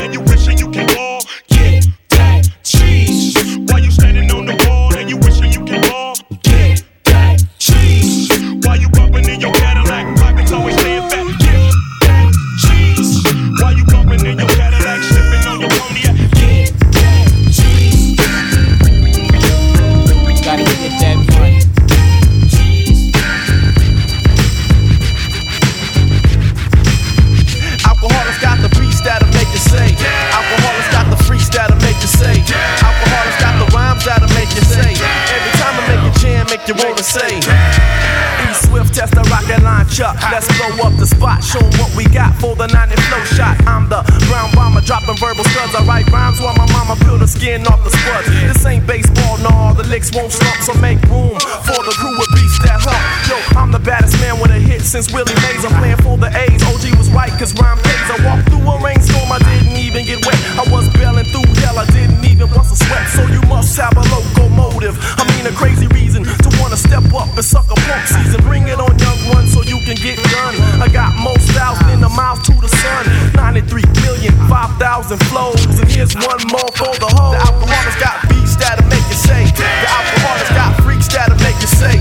wanna 37.03 37.19
say. 37.19 37.37
E 37.37 38.53
Swift 38.53 38.93
test 38.93 39.13
the 39.13 39.23
rocket 39.27 39.61
launch 39.63 39.99
up. 39.99 40.15
Let's 40.31 40.47
blow 40.57 40.87
up 40.87 40.95
the 40.97 41.07
spot. 41.07 41.43
Show 41.43 41.63
what 41.79 41.91
we 41.95 42.05
got 42.05 42.35
for 42.39 42.55
the 42.55 42.67
90 42.67 42.95
flow 43.09 43.23
shot. 43.35 43.55
I'm 43.67 43.89
the 43.89 44.03
brown 44.29 44.51
bomber 44.55 44.81
dropping 44.81 45.17
verbal 45.17 45.43
studs. 45.51 45.75
I 45.75 45.83
write 45.85 46.07
rhymes 46.11 46.39
while 46.39 46.55
my 46.55 46.67
mama 46.71 46.95
peel 47.03 47.17
the 47.17 47.27
skin 47.27 47.65
off 47.67 47.83
the 47.83 47.91
spuds. 47.91 48.27
This 48.27 48.65
ain't 48.65 48.85
baseball, 48.87 49.37
no. 49.39 49.73
The 49.73 49.87
licks 49.87 50.11
won't 50.13 50.31
slump, 50.31 50.59
so 50.63 50.73
make 50.79 51.01
room 51.09 51.35
for 51.67 51.79
the 51.83 51.93
crew 51.99 52.15
with 52.17 52.31
beats 52.35 52.59
that 52.63 52.79
hump. 52.83 53.01
Yo, 53.27 53.37
I'm 53.59 53.71
the 53.71 53.79
baddest 53.79 54.19
man 54.19 54.39
with 54.39 54.51
a 54.51 54.59
hit 54.59 54.81
since 54.81 55.11
Willie 55.11 55.35
Mays. 55.43 55.65
I'm 55.65 55.73
playing 55.79 56.01
for 56.03 56.17
the 56.17 56.29
A's. 56.31 56.61
OG 56.63 56.97
was 56.97 57.09
right, 57.11 57.31
cause 57.39 57.53
rhyme 57.59 57.79
pays. 57.79 58.09
I 58.11 58.17
walked 58.25 58.49
through 58.49 58.63
a 58.63 58.75
rainstorm, 58.79 59.31
I 59.31 59.39
didn't 59.39 59.77
even 59.77 60.05
get 60.05 60.23
wet. 60.25 60.39
I 60.59 60.63
was 60.71 60.87
bailing 60.93 61.25
through 61.25 61.47
hell, 61.63 61.79
I 61.79 61.85
didn't 61.91 62.23
even 62.25 62.47
bust 62.49 62.73
a 62.73 62.77
sweat. 62.77 63.07
So 63.09 63.23
you 63.27 63.41
must 63.47 63.75
have 63.77 63.95
a 63.97 64.05
locomotive. 64.13 64.97
I 65.19 65.23
mean, 65.33 65.47
a 65.47 65.53
crazy 65.55 65.87
reason 65.87 66.23
to 66.23 66.42
wanna 66.59 66.77
step 66.77 67.05
up 67.13 67.29
and 67.35 67.45
suck 67.45 67.65
a 67.71 67.75
punk 67.87 68.05
season. 68.07 68.41
Bring 68.43 68.67
it 68.67 68.79
on, 68.79 68.91
young 68.99 69.21
one, 69.33 69.47
so 69.47 69.61
you 69.63 69.79
can 69.85 69.95
get 69.95 70.17
done. 70.31 70.55
I 70.81 70.87
got 70.87 71.15
more 71.15 71.37
styles 71.39 71.79
than 71.87 72.01
the 72.01 72.09
miles 72.09 72.41
to 72.47 72.53
the 72.53 72.67
sun. 72.67 73.03
93 73.35 73.83
million, 74.01 74.33
5,000 74.49 75.17
flows. 75.29 75.65
And 75.79 75.89
here's 75.89 76.15
one 76.15 76.41
more 76.51 76.71
for 76.75 76.93
the 76.99 77.09
whole. 77.15 77.33
The 77.33 77.41
Alkaholiks 77.45 77.99
got 77.99 78.27
beats 78.29 78.55
that'll 78.55 78.87
make 78.89 79.05
you 79.09 79.19
say. 79.19 79.45
The 79.55 79.63
Alkaholiks 79.63 80.53
got 80.55 80.71
freaks 80.83 81.07
that'll 81.07 81.37
make 81.39 81.57
you 81.61 81.67
say. 81.67 81.95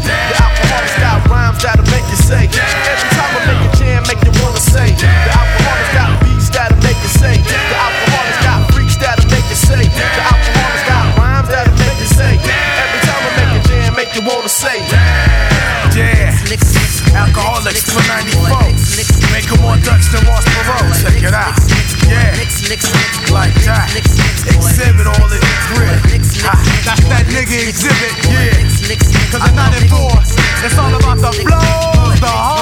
Like 22.73 23.53
that. 23.68 23.85
Xzibit 23.93 25.05
all 25.05 25.29
in 25.29 25.45
the 25.45 25.53
grip. 25.77 26.01
Ha, 26.41 26.57
That's 26.89 27.05
that 27.05 27.29
nigga 27.29 27.68
Xzibit. 27.68 28.16
Yeah, 28.33 28.49
cause 29.29 29.45
it's 29.45 29.53
not 29.53 29.77
in 29.77 29.85
four. 29.93 30.09
It's 30.64 30.79
all 30.81 30.89
about 30.97 31.20
the 31.20 31.37
flows, 31.37 32.16
the 32.16 32.33
hoes, 32.33 32.62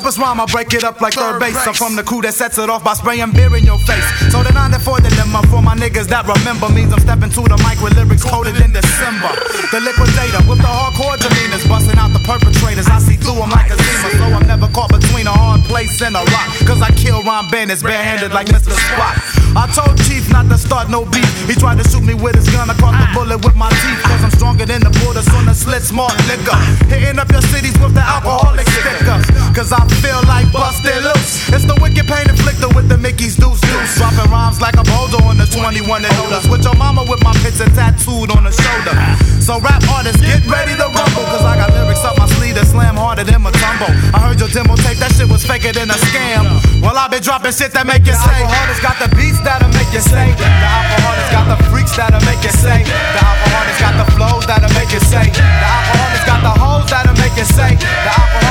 Dopest 0.00 0.16
rhyme, 0.16 0.40
I 0.40 0.46
break 0.46 0.72
it 0.72 0.82
up 0.82 1.00
like 1.02 1.12
third 1.12 1.38
base. 1.40 1.60
I'm 1.68 1.74
from 1.74 1.94
the 1.94 2.02
crew 2.02 2.22
that 2.22 2.32
sets 2.32 2.56
it 2.56 2.70
off 2.70 2.82
by 2.82 2.94
spraying 2.96 3.36
beer 3.36 3.52
in 3.52 3.68
your 3.68 3.76
face. 3.84 4.00
So 4.32 4.40
the 4.40 4.48
94 4.48 5.04
dilemma 5.04 5.44
for 5.52 5.60
my 5.60 5.76
niggas 5.76 6.08
that 6.08 6.24
remember 6.24 6.72
means 6.72 6.88
I'm 6.88 7.04
stepping 7.04 7.28
to 7.28 7.42
the 7.44 7.60
mic 7.60 7.76
with 7.84 7.92
lyrics 8.00 8.24
coded 8.24 8.56
in 8.64 8.72
December. 8.72 9.28
The 9.68 9.76
liquidator 9.84 10.40
with 10.48 10.64
the 10.64 10.72
hardcore 10.72 11.20
demeanors, 11.20 11.68
busting 11.68 12.00
out 12.00 12.16
the 12.16 12.22
perpetrators. 12.24 12.88
I 12.88 12.96
see 12.96 13.20
through 13.20 13.44
them 13.44 13.52
like 13.52 13.68
a 13.68 13.76
zima, 13.76 14.08
so 14.16 14.24
I'm 14.32 14.46
never 14.48 14.72
caught 14.72 14.88
between 14.88 15.28
a 15.28 15.36
hard 15.36 15.60
place 15.68 16.00
and 16.00 16.16
a 16.16 16.24
rock. 16.32 16.48
Cause 16.64 16.80
I 16.80 16.88
kill 16.96 17.20
rhyme 17.20 17.52
bandits 17.52 17.84
barehanded 17.84 18.32
like 18.32 18.48
Mr. 18.48 18.72
Spot. 18.72 19.20
I 19.52 19.68
told 19.68 20.00
Chief 20.08 20.32
not 20.32 20.48
to 20.48 20.56
start 20.56 20.88
no 20.88 21.04
beef. 21.04 21.28
He 21.44 21.52
tried 21.52 21.76
to 21.76 21.84
shoot 21.84 22.08
me 22.08 22.16
with 22.16 22.40
his 22.40 22.48
gun. 22.48 22.72
I 22.72 22.74
caught 22.80 22.96
the 22.96 23.04
bullet 23.12 23.44
with 23.44 23.56
my 23.58 23.68
teeth. 23.84 24.00
Cause 24.08 24.24
I'm 24.24 24.32
stronger 24.32 24.64
than 24.64 24.80
the 24.80 24.94
borders 25.04 25.28
on 25.36 25.44
the 25.44 25.52
Schlitz 25.52 25.92
Malt 25.92 26.16
Liquor. 26.24 26.56
Hitting 26.88 27.20
up 27.20 27.28
your 27.28 27.44
cities 27.52 27.76
with 27.76 27.92
the 27.92 28.00
alcoholic 28.00 28.64
stickers. 28.64 29.28
Cause 29.52 29.76
I 29.76 29.89
feel 29.98 30.22
like 30.30 30.46
busted 30.52 31.02
loose. 31.02 31.50
It's 31.50 31.66
the 31.66 31.76
wicked 31.82 32.06
pain 32.06 32.26
inflicted 32.28 32.70
with 32.74 32.88
the 32.88 32.98
Mickey's 32.98 33.36
deuce 33.36 33.60
deuce. 33.60 33.96
Dropping 33.98 34.30
rhymes 34.30 34.60
like 34.60 34.76
a 34.78 34.84
boulder 34.86 35.20
on 35.26 35.36
the 35.36 35.46
21 35.50 36.04
and 36.04 36.16
older. 36.22 36.40
With 36.50 36.62
your 36.62 36.76
mama 36.76 37.02
with 37.08 37.22
my 37.22 37.34
picture 37.42 37.68
tattooed 37.74 38.30
on 38.30 38.44
the 38.44 38.54
shoulder. 38.54 38.94
So 39.40 39.58
rap 39.58 39.82
artists, 39.90 40.22
get 40.22 40.44
ready 40.46 40.76
to 40.78 40.86
rumble. 40.86 41.26
Cause 41.32 41.42
I 41.42 41.56
got 41.56 41.72
lyrics 41.74 42.04
up 42.04 42.16
my 42.18 42.26
sleeve 42.38 42.54
that 42.54 42.66
slam 42.66 42.94
harder 42.94 43.24
than 43.24 43.42
my 43.42 43.50
tumble. 43.58 43.90
I 44.14 44.22
heard 44.22 44.38
your 44.38 44.50
demo 44.52 44.76
tape, 44.76 44.98
that 45.02 45.10
shit 45.16 45.26
was 45.26 45.42
faker 45.42 45.72
than 45.72 45.90
a 45.90 45.98
scam. 46.10 46.46
Well, 46.82 46.96
I 46.96 47.08
been 47.08 47.22
dropping 47.22 47.52
shit 47.52 47.72
that 47.72 47.86
make 47.86 48.06
you 48.06 48.14
say. 48.14 48.38
The 48.38 48.46
Alkaholiks 48.46 48.82
got 48.82 48.96
the 49.02 49.08
beats 49.16 49.40
that'll 49.42 49.72
make 49.74 49.90
you 49.90 50.04
say. 50.04 50.30
The 50.38 50.46
Alkaholiks 50.46 51.32
got 51.34 51.46
the 51.50 51.58
freaks 51.70 51.94
that'll 51.96 52.22
make 52.28 52.42
you 52.44 52.54
say. 52.54 52.84
The 52.84 53.20
Alkaholiks 53.20 53.80
got 53.80 53.94
the 53.98 54.06
flows 54.14 54.44
that'll 54.46 54.72
make 54.76 54.92
you 54.92 55.02
say. 55.02 55.26
The 55.34 55.66
Alkaholiks 55.66 56.26
got 56.28 56.40
the 56.46 56.54
hoes 56.54 56.86
that'll 56.90 57.16
make 57.18 57.34
you 57.34 57.48
say. 57.48 57.74
The 57.74 58.12
Alkaholiks 58.12 58.49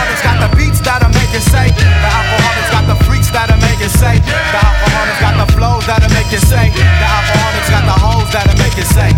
you 1.39 1.45
say. 1.47 1.67
The 1.71 2.09
Alkaholiks 2.11 2.71
got 2.75 2.85
the 2.91 2.97
freaks 3.07 3.31
that'll 3.31 3.55
make 3.63 3.79
you 3.79 3.87
say. 3.87 4.19
The 4.19 4.59
Alkaholiks 4.59 5.19
got 5.23 5.35
the 5.39 5.47
flows 5.55 5.85
that'll 5.87 6.11
make 6.11 6.27
you 6.35 6.41
say. 6.43 6.67
The 6.67 7.07
Alkaholiks 7.07 7.69
got 7.71 7.83
the 7.87 7.95
hoes 7.95 8.29
that'll 8.35 8.59
make 8.59 8.75
you 8.75 8.83
say. 8.83 9.09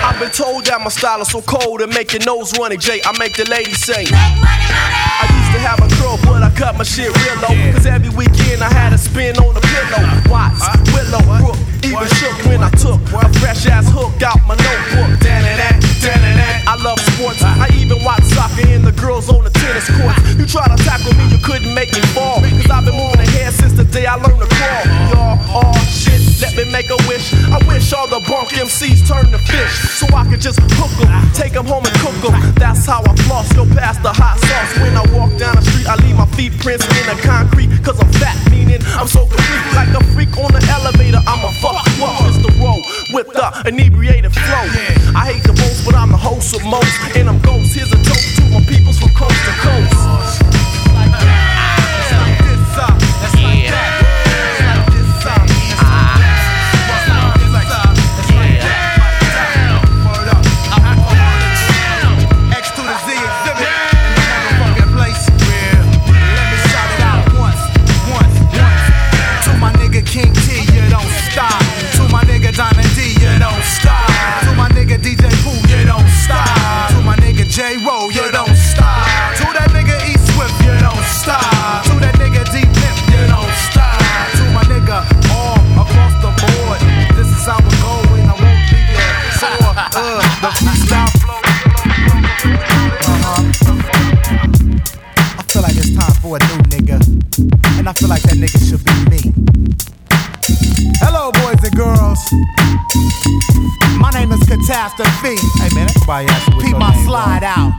I've 0.00 0.16
been 0.16 0.32
told 0.32 0.64
that 0.66 0.80
my 0.80 0.88
style 0.88 1.20
is 1.20 1.28
so 1.28 1.42
cold 1.42 1.82
and 1.82 1.92
make 1.92 2.12
your 2.16 2.24
nose 2.24 2.56
runny, 2.56 2.78
Jay. 2.78 3.00
I 3.04 3.12
make 3.18 3.36
the 3.36 3.44
ladies 3.50 3.84
sing. 3.84 4.08
I 4.08 5.28
used 5.28 5.52
to 5.52 5.60
have 5.60 5.84
a 5.84 5.88
curl, 6.00 6.16
but 6.24 6.40
I 6.42 6.50
cut 6.56 6.78
my 6.80 6.84
shit 6.84 7.12
real 7.12 7.36
low. 7.44 7.52
Cause 7.76 7.84
every 7.84 8.10
weekend 8.16 8.64
I 8.64 8.72
had 8.72 8.92
a 8.94 8.98
spin 8.98 9.36
on 9.36 9.52
the 9.52 9.60
pillow. 9.60 10.32
Watts, 10.32 10.64
Willow, 10.96 11.20
Brook, 11.44 11.60
even 11.84 12.08
shook 12.16 12.36
when 12.48 12.64
I 12.64 12.70
took 12.80 13.00
a 13.12 13.28
fresh 13.40 13.68
ass 13.68 13.84
hook 13.92 14.16
out 14.24 14.40
my 14.48 14.56
notebook. 14.56 15.20
Da-da-da, 15.20 15.76
da-da-da. 16.00 16.37
I 16.68 16.76
love 16.84 17.00
sports. 17.16 17.40
I 17.40 17.64
even 17.80 17.96
watch 18.04 18.20
soccer 18.28 18.60
and 18.68 18.84
the 18.84 18.92
girls 18.92 19.32
on 19.32 19.42
the 19.42 19.48
tennis 19.48 19.88
courts. 19.88 20.20
You 20.36 20.44
try 20.44 20.68
to 20.68 20.76
tackle 20.84 21.16
me, 21.16 21.24
you 21.32 21.40
couldn't 21.40 21.72
make 21.72 21.88
me 21.96 22.04
fall. 22.12 22.44
Cause 22.44 22.68
I've 22.68 22.84
been 22.84 22.92
moving 22.92 23.24
ahead 23.24 23.54
since 23.54 23.72
the 23.72 23.88
day 23.88 24.04
I 24.04 24.20
learned 24.20 24.44
to 24.44 24.50
crawl. 24.52 24.84
Y'all, 25.08 25.64
oh 25.64 25.72
shit, 25.88 26.20
let 26.44 26.52
me 26.60 26.68
make 26.68 26.92
a 26.92 27.00
wish. 27.08 27.32
I 27.48 27.56
wish 27.64 27.88
all 27.96 28.04
the 28.04 28.20
bunk 28.28 28.52
MCs 28.52 29.08
turned 29.08 29.32
to 29.32 29.40
fish. 29.48 29.72
So 29.96 30.12
I 30.12 30.28
could 30.28 30.44
just 30.44 30.60
hook 30.76 30.92
'em, 31.00 31.08
take 31.32 31.56
'em 31.56 31.64
home 31.64 31.88
and 31.88 31.96
cook 32.04 32.20
'em. 32.28 32.36
That's 32.60 32.84
how 32.84 33.00
I 33.00 33.16
floss, 33.24 33.48
go 33.56 33.64
past 33.64 34.02
the 34.02 34.12
hot 34.12 34.36
sauce. 34.36 34.76
When 34.76 34.92
I 34.92 35.08
walk 35.16 35.32
down 35.40 35.56
the 35.56 35.64
street, 35.64 35.88
I 35.88 35.96
leave 36.04 36.20
my 36.20 36.28
feet 36.36 36.52
prints 36.60 36.84
in 36.84 37.06
the 37.08 37.16
concrete. 37.24 37.72
Cause 37.82 37.98
I'm 37.98 38.12
fat, 38.20 38.36
meaning 38.52 38.84
I'm 38.92 39.08
so 39.08 39.24
complete. 39.24 39.64
Like 39.72 39.88
a 39.96 40.04
freak 40.12 40.36
on 40.36 40.52
the 40.52 40.60
elevator, 40.68 41.22
I'm 41.24 41.48
a 41.48 41.52
fuck 41.64 41.88
the 42.44 42.52
roll 42.60 42.80
with 43.14 43.28
the 43.32 43.48
inebriated 43.66 44.32
flow. 44.32 44.66
I 45.16 45.32
hate 45.32 45.42
the 45.44 45.54
most, 45.54 45.84
but 45.84 45.94
I'm 45.94 46.10
the 46.10 46.16
host 46.16 46.57
of 46.58 46.66
most. 46.66 47.16
And 47.16 47.28
I'm 47.28 47.40
ghost. 47.40 47.74
Here's 47.74 47.92
a 47.92 47.96
toast 47.96 48.36
to 48.36 48.42
my 48.50 48.60
peoples 48.64 48.98
from 48.98 49.10
coast 49.10 49.44
to 49.44 49.52
coast. 49.62 50.47
My 102.30 104.10
name 104.12 104.32
is 104.32 104.47
Catastrophe. 104.48 105.36
Hey 105.60 105.68
man, 105.74 105.88
everybody 105.92 106.26
asking 106.26 106.56
what's 106.56 106.68
Peep 106.68 106.78
my 106.78 106.96
slide 107.04 107.44
out. 107.44 107.76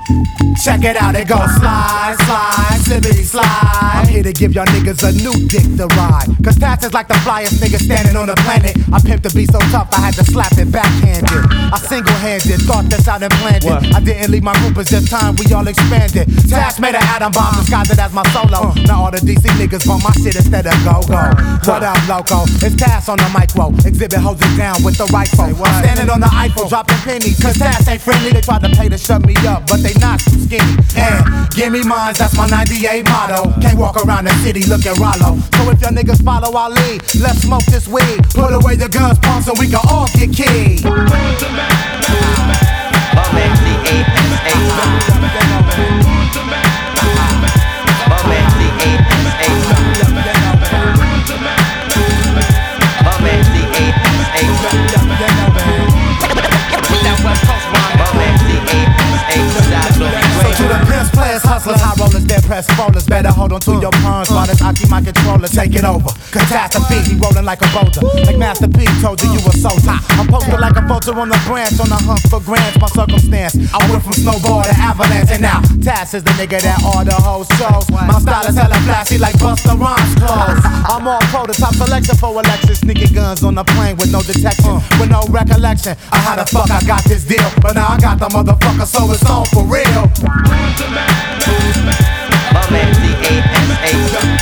Check 0.63 0.83
it 0.83 0.95
out, 0.97 1.15
it 1.15 1.27
goes 1.27 1.49
slide, 1.57 2.15
slide, 2.25 2.77
slippity 2.85 3.23
slide. 3.23 3.95
I'm 3.95 4.07
here 4.07 4.23
to 4.23 4.33
give 4.33 4.53
y'all 4.53 4.65
niggas 4.67 5.01
a 5.01 5.11
new 5.17 5.33
dick 5.47 5.65
to 5.77 5.87
ride. 5.97 6.29
Cause 6.43 6.57
Tash 6.57 6.83
is 6.83 6.93
like 6.93 7.07
the 7.07 7.17
flyest 7.25 7.57
nigga 7.57 7.79
standing 7.79 8.15
on 8.15 8.27
the 8.27 8.35
planet. 8.45 8.77
I 8.93 8.99
pimped 8.99 9.23
the 9.23 9.31
beat 9.33 9.51
so 9.51 9.59
tough, 9.73 9.89
I 9.93 9.99
had 9.99 10.13
to 10.15 10.23
slap 10.23 10.51
it 10.59 10.71
backhanded. 10.71 11.47
I 11.73 11.77
single 11.79 12.13
handed, 12.21 12.61
thought 12.67 12.85
this 12.85 13.07
out 13.07 13.23
and 13.23 13.33
planned 13.39 13.65
it. 13.65 13.95
I 13.95 13.99
didn't 13.99 14.29
leave 14.29 14.43
my 14.43 14.53
group, 14.59 14.77
it's 14.77 14.91
just 14.91 15.09
time 15.09 15.35
we 15.41 15.49
all 15.53 15.67
expanded. 15.67 16.27
Tash 16.49 16.77
made 16.79 16.93
an 16.93 17.01
atom 17.01 17.31
bomb, 17.31 17.55
disguised 17.55 17.91
it 17.91 17.99
as 17.99 18.13
my 18.13 18.23
solo. 18.29 18.69
Uh. 18.69 18.73
Now 18.85 19.05
all 19.05 19.11
the 19.11 19.23
DC 19.23 19.47
niggas 19.57 19.87
want 19.87 20.03
my 20.03 20.11
shit 20.21 20.35
instead 20.35 20.67
of 20.67 20.75
go 20.83 21.01
go. 21.07 21.33
What 21.65 21.81
up, 21.81 21.97
loco? 22.05 22.45
It's 22.61 22.75
Tash 22.75 23.09
on 23.09 23.17
the 23.17 23.29
micro. 23.33 23.71
Xzibit 23.79 24.21
holds 24.21 24.41
it 24.43 24.53
down 24.57 24.83
with 24.83 24.97
the 24.97 25.07
rifle. 25.09 25.49
Standing 25.81 26.09
on 26.09 26.19
the 26.19 26.27
Eiffel, 26.59 26.69
dropping 26.69 26.97
pennies. 26.97 27.39
Cause 27.39 27.57
Tash 27.57 27.87
ain't 27.87 28.01
friendly, 28.01 28.31
they 28.31 28.41
tried 28.41 28.61
to 28.63 28.69
pay 28.69 28.89
to 28.89 28.97
shut 28.97 29.25
me 29.25 29.35
up, 29.47 29.67
but 29.67 29.81
they 29.81 29.93
not 29.99 30.19
too 30.19 30.39
skinny. 30.39 30.75
And 30.95 31.49
give 31.51 31.71
me 31.71 31.83
mines, 31.83 32.17
that's 32.17 32.35
my 32.35 32.47
98 32.47 33.03
motto. 33.05 33.51
Can't 33.61 33.77
walk 33.77 33.95
around 34.05 34.25
the 34.25 34.33
city 34.43 34.65
looking 34.65 34.93
rollo. 34.99 35.39
So 35.55 35.69
if 35.71 35.81
your 35.81 35.91
niggas 35.91 36.23
follow 36.23 36.51
lead, 36.69 37.01
let's 37.21 37.41
smoke 37.41 37.65
this 37.65 37.87
weed. 37.87 38.23
Put 38.33 38.53
away 38.53 38.75
the 38.75 38.89
guns, 38.89 39.19
pumps, 39.19 39.47
so 39.47 39.53
we 39.59 39.67
can 39.67 39.79
all 39.87 40.07
get. 40.15 40.79
So 40.79 40.89
press 62.49 62.65
rollers, 62.79 63.05
better 63.05 63.29
hold 63.29 63.53
on 63.53 63.61
to 63.61 63.77
your 63.77 63.93
palms 64.01 64.33
while 64.33 64.47
this 64.49 64.57
I 64.57 64.73
keep 64.73 64.89
my 64.89 65.05
controller 65.05 65.45
take 65.47 65.77
it 65.77 65.85
over. 65.85 66.09
Catastrophe, 66.33 66.97
he 67.05 67.13
rolling 67.13 67.45
like 67.45 67.61
a 67.61 67.69
boulder, 67.69 68.01
like 68.25 68.41
Master 68.41 68.65
P 68.65 68.89
told 69.05 69.21
you 69.21 69.29
you 69.29 69.41
were 69.45 69.53
so 69.53 69.69
soldier. 69.69 69.93
I'm 70.17 70.25
posted 70.25 70.57
like 70.57 70.73
a 70.73 70.81
vulture 70.81 71.13
on 71.13 71.29
the 71.29 71.37
branch, 71.45 71.77
on 71.77 71.93
the 71.93 72.01
hunt 72.01 72.25
for 72.25 72.41
grants. 72.41 72.81
My 72.81 72.89
circumstance, 72.89 73.53
I 73.69 73.77
went 73.85 74.01
from 74.01 74.17
snowball 74.17 74.65
to 74.65 74.73
avalanche, 74.73 75.29
and 75.29 75.45
now 75.45 75.61
Tash 75.85 76.17
is 76.17 76.25
the 76.25 76.33
nigga 76.41 76.57
that 76.65 76.81
all 76.81 77.05
the 77.05 77.13
hoes 77.13 77.45
shows. 77.61 77.85
My 77.93 78.17
style 78.17 78.49
is 78.49 78.57
hella 78.57 78.81
flashy 78.81 79.21
like 79.21 79.37
Busta 79.37 79.77
Rhymes 79.77 80.17
clothes. 80.17 80.65
I'm 80.89 81.05
all 81.05 81.21
prototype 81.29 81.77
selection 81.77 82.17
for 82.17 82.33
election, 82.33 82.73
sneaking 82.73 83.13
guns 83.13 83.45
on 83.45 83.53
the 83.53 83.63
plane 83.77 83.93
with 84.01 84.09
no 84.09 84.25
detection, 84.25 84.81
with 84.97 85.13
no 85.13 85.21
recollection. 85.29 85.93
of 85.93 86.19
how 86.25 86.33
the 86.33 86.49
fuck 86.49 86.73
I 86.73 86.81
got 86.81 87.05
this 87.05 87.29
deal, 87.29 87.45
but 87.61 87.77
now 87.77 87.93
I 87.93 88.01
got 88.01 88.17
the 88.17 88.25
motherfucker, 88.33 88.89
so 88.89 89.05
it's 89.13 89.21
on 89.29 89.45
for 89.53 89.69
real. 89.69 90.09
My 92.71 94.38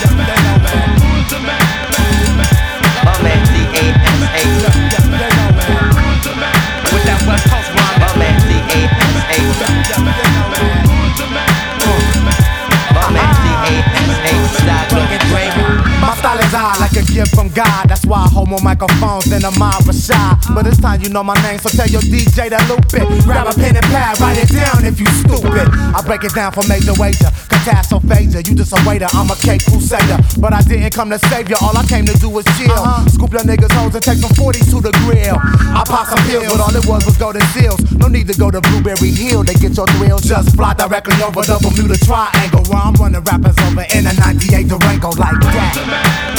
a 16.97 17.03
gift 17.13 17.35
from 17.35 17.49
God. 17.49 17.89
That's 17.89 18.05
why 18.05 18.25
I 18.25 18.27
hold 18.27 18.49
more 18.49 18.61
microphones 18.63 19.25
than 19.29 19.45
a 19.45 19.51
mob 19.59 19.85
was 19.85 20.05
shy. 20.05 20.37
But 20.53 20.65
it's 20.65 20.81
time 20.81 21.01
you 21.01 21.09
know 21.09 21.23
my 21.23 21.37
name, 21.45 21.59
so 21.59 21.69
tell 21.69 21.87
your 21.87 22.01
DJ 22.01 22.49
to 22.49 22.59
loop 22.65 22.89
it. 22.89 23.05
Grab 23.23 23.47
a 23.47 23.53
pen 23.53 23.77
and 23.77 23.85
pad, 23.93 24.19
write 24.19 24.37
it 24.41 24.49
down 24.49 24.83
if 24.83 24.99
you 24.99 25.05
stupid. 25.21 25.69
I 25.93 26.01
break 26.05 26.23
it 26.23 26.33
down 26.33 26.51
for 26.51 26.65
major 26.67 26.93
wager. 26.97 27.29
Catastrophasia, 27.49 28.41
you 28.47 28.55
just 28.55 28.73
a 28.73 28.79
waiter, 28.87 29.07
I'm 29.13 29.29
a 29.29 29.35
cake 29.37 29.63
crusader. 29.65 30.17
But 30.41 30.53
I 30.53 30.61
didn't 30.61 30.93
come 30.93 31.09
to 31.09 31.19
save 31.29 31.49
you, 31.49 31.57
all 31.61 31.77
I 31.77 31.85
came 31.85 32.05
to 32.05 32.17
do 32.17 32.29
was 32.29 32.45
chill. 32.57 32.71
Uh-huh. 32.71 33.07
Scoop 33.09 33.31
your 33.31 33.45
niggas' 33.45 33.71
hoes 33.77 33.93
and 33.93 34.03
take 34.03 34.17
some 34.17 34.33
40s 34.33 34.65
to 34.73 34.81
the 34.81 34.91
grill. 35.05 35.37
I 35.77 35.83
pop 35.85 36.07
some 36.07 36.21
pills, 36.25 36.49
but 36.49 36.59
all 36.59 36.75
it 36.75 36.85
was 36.85 37.05
was 37.05 37.17
golden 37.17 37.45
seals. 37.53 37.79
No 37.93 38.07
need 38.07 38.27
to 38.27 38.35
go 38.37 38.49
to 38.49 38.61
Blueberry 38.61 39.11
Hill 39.11 39.43
to 39.45 39.53
get 39.53 39.77
your 39.77 39.87
thrills. 39.97 40.23
Just 40.23 40.55
fly 40.55 40.73
directly 40.73 41.15
over 41.21 41.41
the 41.45 41.57
Bermuda 41.61 41.97
Triangle 42.01 42.63
where 42.69 42.81
I'm 42.81 42.93
running 42.95 43.23
rappers 43.23 43.57
over 43.69 43.85
in 43.93 44.07
a 44.07 44.13
98 44.13 44.67
Durango 44.67 45.11
like 45.15 45.39
that. 45.53 45.73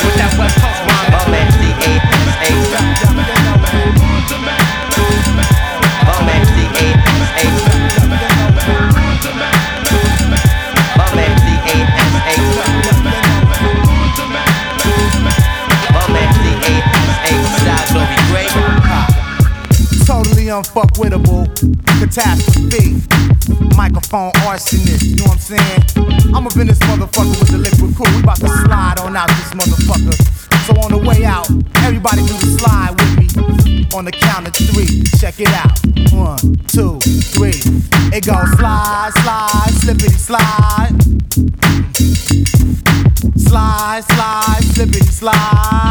With 0.02 0.16
that 0.16 0.32
West 0.48 0.60
Coast 0.60 0.82
rhyme, 0.84 1.12
Totally 1.12 3.07
unfuckwittable. 20.58 21.46
Catastrophe. 22.00 22.98
Microphone 23.76 24.32
arsonist, 24.42 25.04
you 25.04 25.16
know 25.16 25.24
what 25.24 25.32
I'm 25.32 25.38
saying? 25.38 26.34
I'm 26.34 26.46
up 26.46 26.56
in 26.56 26.66
this 26.66 26.78
motherfucker 26.80 27.38
with 27.38 27.50
the 27.50 27.58
Likwit 27.58 27.94
Crew. 27.94 28.06
We 28.14 28.22
about 28.22 28.38
to 28.38 28.48
slide 28.48 28.98
on 29.00 29.16
out 29.16 29.28
this 29.28 29.54
motherfucker. 29.54 30.16
So 30.66 30.74
on 30.82 30.90
the 30.90 30.98
way 30.98 31.24
out, 31.24 31.48
everybody 31.84 32.22
do 32.22 32.34
the 32.34 32.58
slide 32.58 32.90
with 32.98 33.10
me. 33.18 33.86
On 33.96 34.04
the 34.04 34.10
count 34.10 34.48
of 34.48 34.54
three, 34.54 35.02
check 35.18 35.38
it 35.38 35.48
out. 35.48 35.78
One, 36.12 36.56
two, 36.66 36.98
three. 37.32 37.60
It 38.10 38.26
goes 38.26 38.50
slide, 38.58 39.12
slide, 39.22 39.72
slippity 39.78 40.18
slide. 40.18 40.90
Slide, 43.38 44.02
slide, 44.04 44.62
slippity 44.74 45.12
slide. 45.12 45.87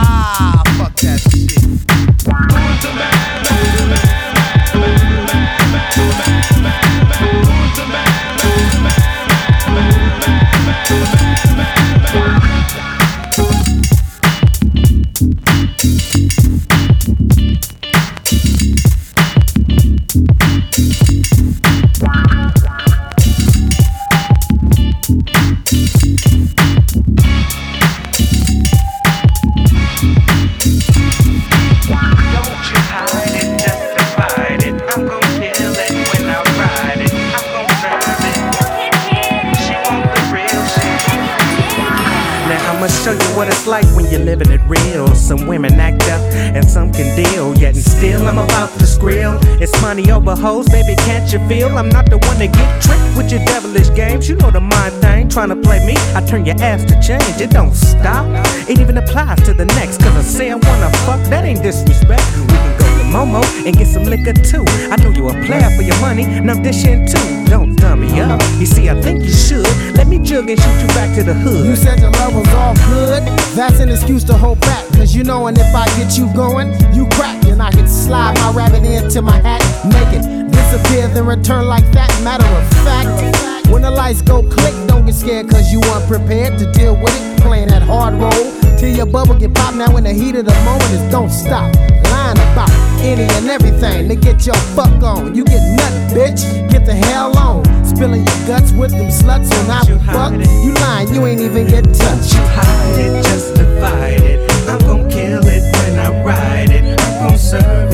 What 43.38 43.48
it's 43.48 43.68
like 43.68 43.86
when 43.96 44.10
you're 44.10 44.26
living 44.26 44.52
it 44.52 44.62
real. 44.66 45.08
Some 45.14 45.46
women 45.46 45.74
act 45.80 46.02
up 46.10 46.22
and 46.34 46.68
some 46.68 46.92
can 46.92 47.16
deal. 47.16 47.56
Yet 47.56 47.76
and 47.76 47.86
still 47.86 48.26
I'm 48.26 48.40
about 48.40 48.72
to 48.80 48.86
skrill. 48.86 49.38
It's 49.62 49.80
money 49.80 50.10
over 50.10 50.36
hoes, 50.36 50.68
baby, 50.70 50.96
can't 51.06 51.32
you 51.32 51.40
feel? 51.48 51.78
I'm 51.78 51.90
not 51.90 52.10
the 52.10 52.18
one 52.18 52.38
to 52.40 52.48
get 52.48 52.82
tricked 52.82 53.16
with 53.16 53.32
your 53.32 53.46
devilish 53.46 53.94
games. 53.96 54.28
You 54.28 54.38
know 54.38 54.50
the 54.50 54.60
mind 54.60 54.96
thing, 54.96 55.30
trying 55.30 55.50
to 55.50 55.56
play 55.56 55.86
me. 55.86 55.94
I 56.16 56.26
turn 56.26 56.48
your 56.48 56.60
ass 56.62 56.84
to 56.86 57.00
change, 57.00 57.40
it 57.40 57.52
don't 57.52 57.76
stop. 57.76 58.26
It 58.68 58.80
even 58.80 58.98
applies 58.98 59.40
to 59.44 59.54
the 59.54 59.66
next. 59.66 60.02
Cause 60.02 60.16
I 60.16 60.22
say 60.24 60.50
I 60.50 60.56
wanna 60.56 60.90
fuck, 61.06 61.22
that 61.30 61.46
ain't 61.46 61.62
disrespect. 61.62 62.26
We 62.36 62.48
can 62.48 62.80
go 62.80 62.87
Momo 63.12 63.42
and 63.66 63.76
get 63.76 63.88
some 63.88 64.04
liquor 64.04 64.34
too. 64.34 64.64
I 64.92 64.96
know 64.98 65.10
you 65.10 65.28
a 65.30 65.34
player 65.46 65.70
for 65.76 65.82
your 65.82 66.00
money, 66.02 66.26
now 66.42 66.60
dish 66.62 66.86
in 66.86 67.08
too. 67.08 67.46
Don't 67.50 67.76
dumb 67.76 68.02
me 68.02 68.20
up. 68.20 68.42
You 68.60 68.66
see, 68.66 68.90
I 68.90 69.00
think 69.02 69.24
you 69.24 69.32
should. 69.32 69.66
Let 69.96 70.08
me 70.08 70.20
jug 70.20 70.50
and 70.50 70.60
shoot 70.60 70.82
you 70.82 70.88
back 70.90 71.16
to 71.16 71.24
the 71.24 71.34
hood. 71.34 71.66
You 71.66 71.76
said 71.76 72.00
your 72.00 72.12
love 72.12 72.36
was 72.36 72.48
all 72.54 72.76
good. 72.92 73.24
That's 73.56 73.80
an 73.80 73.90
excuse 73.90 74.24
to 74.26 74.34
hold 74.34 74.60
back. 74.62 74.86
Cause 74.94 75.16
you 75.16 75.24
know, 75.24 75.48
and 75.48 75.58
if 75.58 75.74
I 75.74 75.86
get 75.98 76.18
you 76.18 76.32
going, 76.34 76.74
you 76.94 77.08
crack. 77.14 77.44
And 77.46 77.62
I 77.62 77.72
can 77.72 77.88
slide 77.88 78.36
my 78.36 78.52
rabbit 78.52 78.84
into 78.84 79.22
my 79.22 79.40
hat, 79.42 79.64
make 79.86 80.14
it 80.14 80.52
disappear, 80.52 81.08
then 81.08 81.26
return 81.26 81.66
like 81.66 81.90
that. 81.92 82.10
Matter 82.24 82.46
of 82.46 82.68
fact, 82.86 83.57
when 83.72 83.82
the 83.82 83.92
lights 83.92 84.22
go 84.22 84.42
click, 84.44 84.74
don't 84.88 85.06
get 85.06 85.16
scared 85.16 85.50
cause 85.50 85.72
you 85.72 85.80
weren't 85.82 86.08
prepared 86.08 86.58
to 86.60 86.72
deal 86.72 86.96
with 86.96 87.14
it. 87.16 87.42
Playing 87.42 87.70
that 87.70 87.84
hard 87.84 88.16
role 88.16 88.78
till 88.78 88.90
your 88.90 89.06
bubble 89.06 89.36
get 89.36 89.54
popped. 89.54 89.78
Now, 89.78 89.96
in 89.98 90.04
the 90.04 90.14
heat 90.14 90.36
of 90.36 90.46
the 90.46 90.56
moment, 90.66 90.92
is 90.92 91.12
don't 91.12 91.30
stop. 91.30 91.74
Lying 92.12 92.38
about 92.52 92.72
any 93.02 93.24
and 93.24 93.48
everything 93.50 94.08
to 94.10 94.16
get 94.16 94.46
your 94.46 94.56
fuck 94.76 95.02
on. 95.04 95.36
You 95.36 95.44
get 95.46 95.64
nothing, 95.78 96.18
bitch. 96.18 96.70
Get 96.72 96.86
the 96.86 96.96
hell 96.96 97.38
on. 97.38 97.64
Spilling 97.86 98.26
your 98.26 98.48
guts 98.48 98.72
with 98.72 98.92
them 98.92 99.08
sluts 99.08 99.52
on 99.64 99.72
I 99.72 99.82
fuck. 100.06 100.34
You 100.64 100.74
lying, 100.74 101.14
you 101.14 101.26
ain't 101.26 101.42
even 101.42 101.68
get 101.68 101.84
touched. 101.94 102.34
You 102.34 102.42
hide 102.42 103.00
it, 103.00 103.24
just 103.24 103.56
divide 103.56 104.22
it. 104.22 104.52
I'm 104.68 104.80
gon' 104.80 105.10
kill 105.10 105.42
it 105.46 105.64
when 105.76 106.00
I 106.00 106.24
ride 106.24 106.70
it. 106.70 107.00
I'm 107.00 107.30
gon' 107.30 107.38
serve 107.38 107.87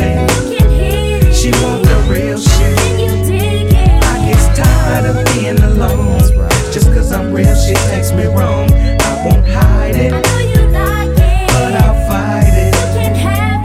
it 7.73 7.89
takes 7.89 8.11
me 8.11 8.25
wrong. 8.25 8.69
I 8.71 9.13
won't 9.25 9.45
hide 9.47 9.95
it. 9.95 10.11
Like 10.11 11.17
it. 11.17 11.47
But 11.53 11.73
I'll 11.81 11.97
fight 12.07 12.53
it. 12.53 12.73
You 12.75 12.85
can 12.93 13.15
have. 13.15 13.63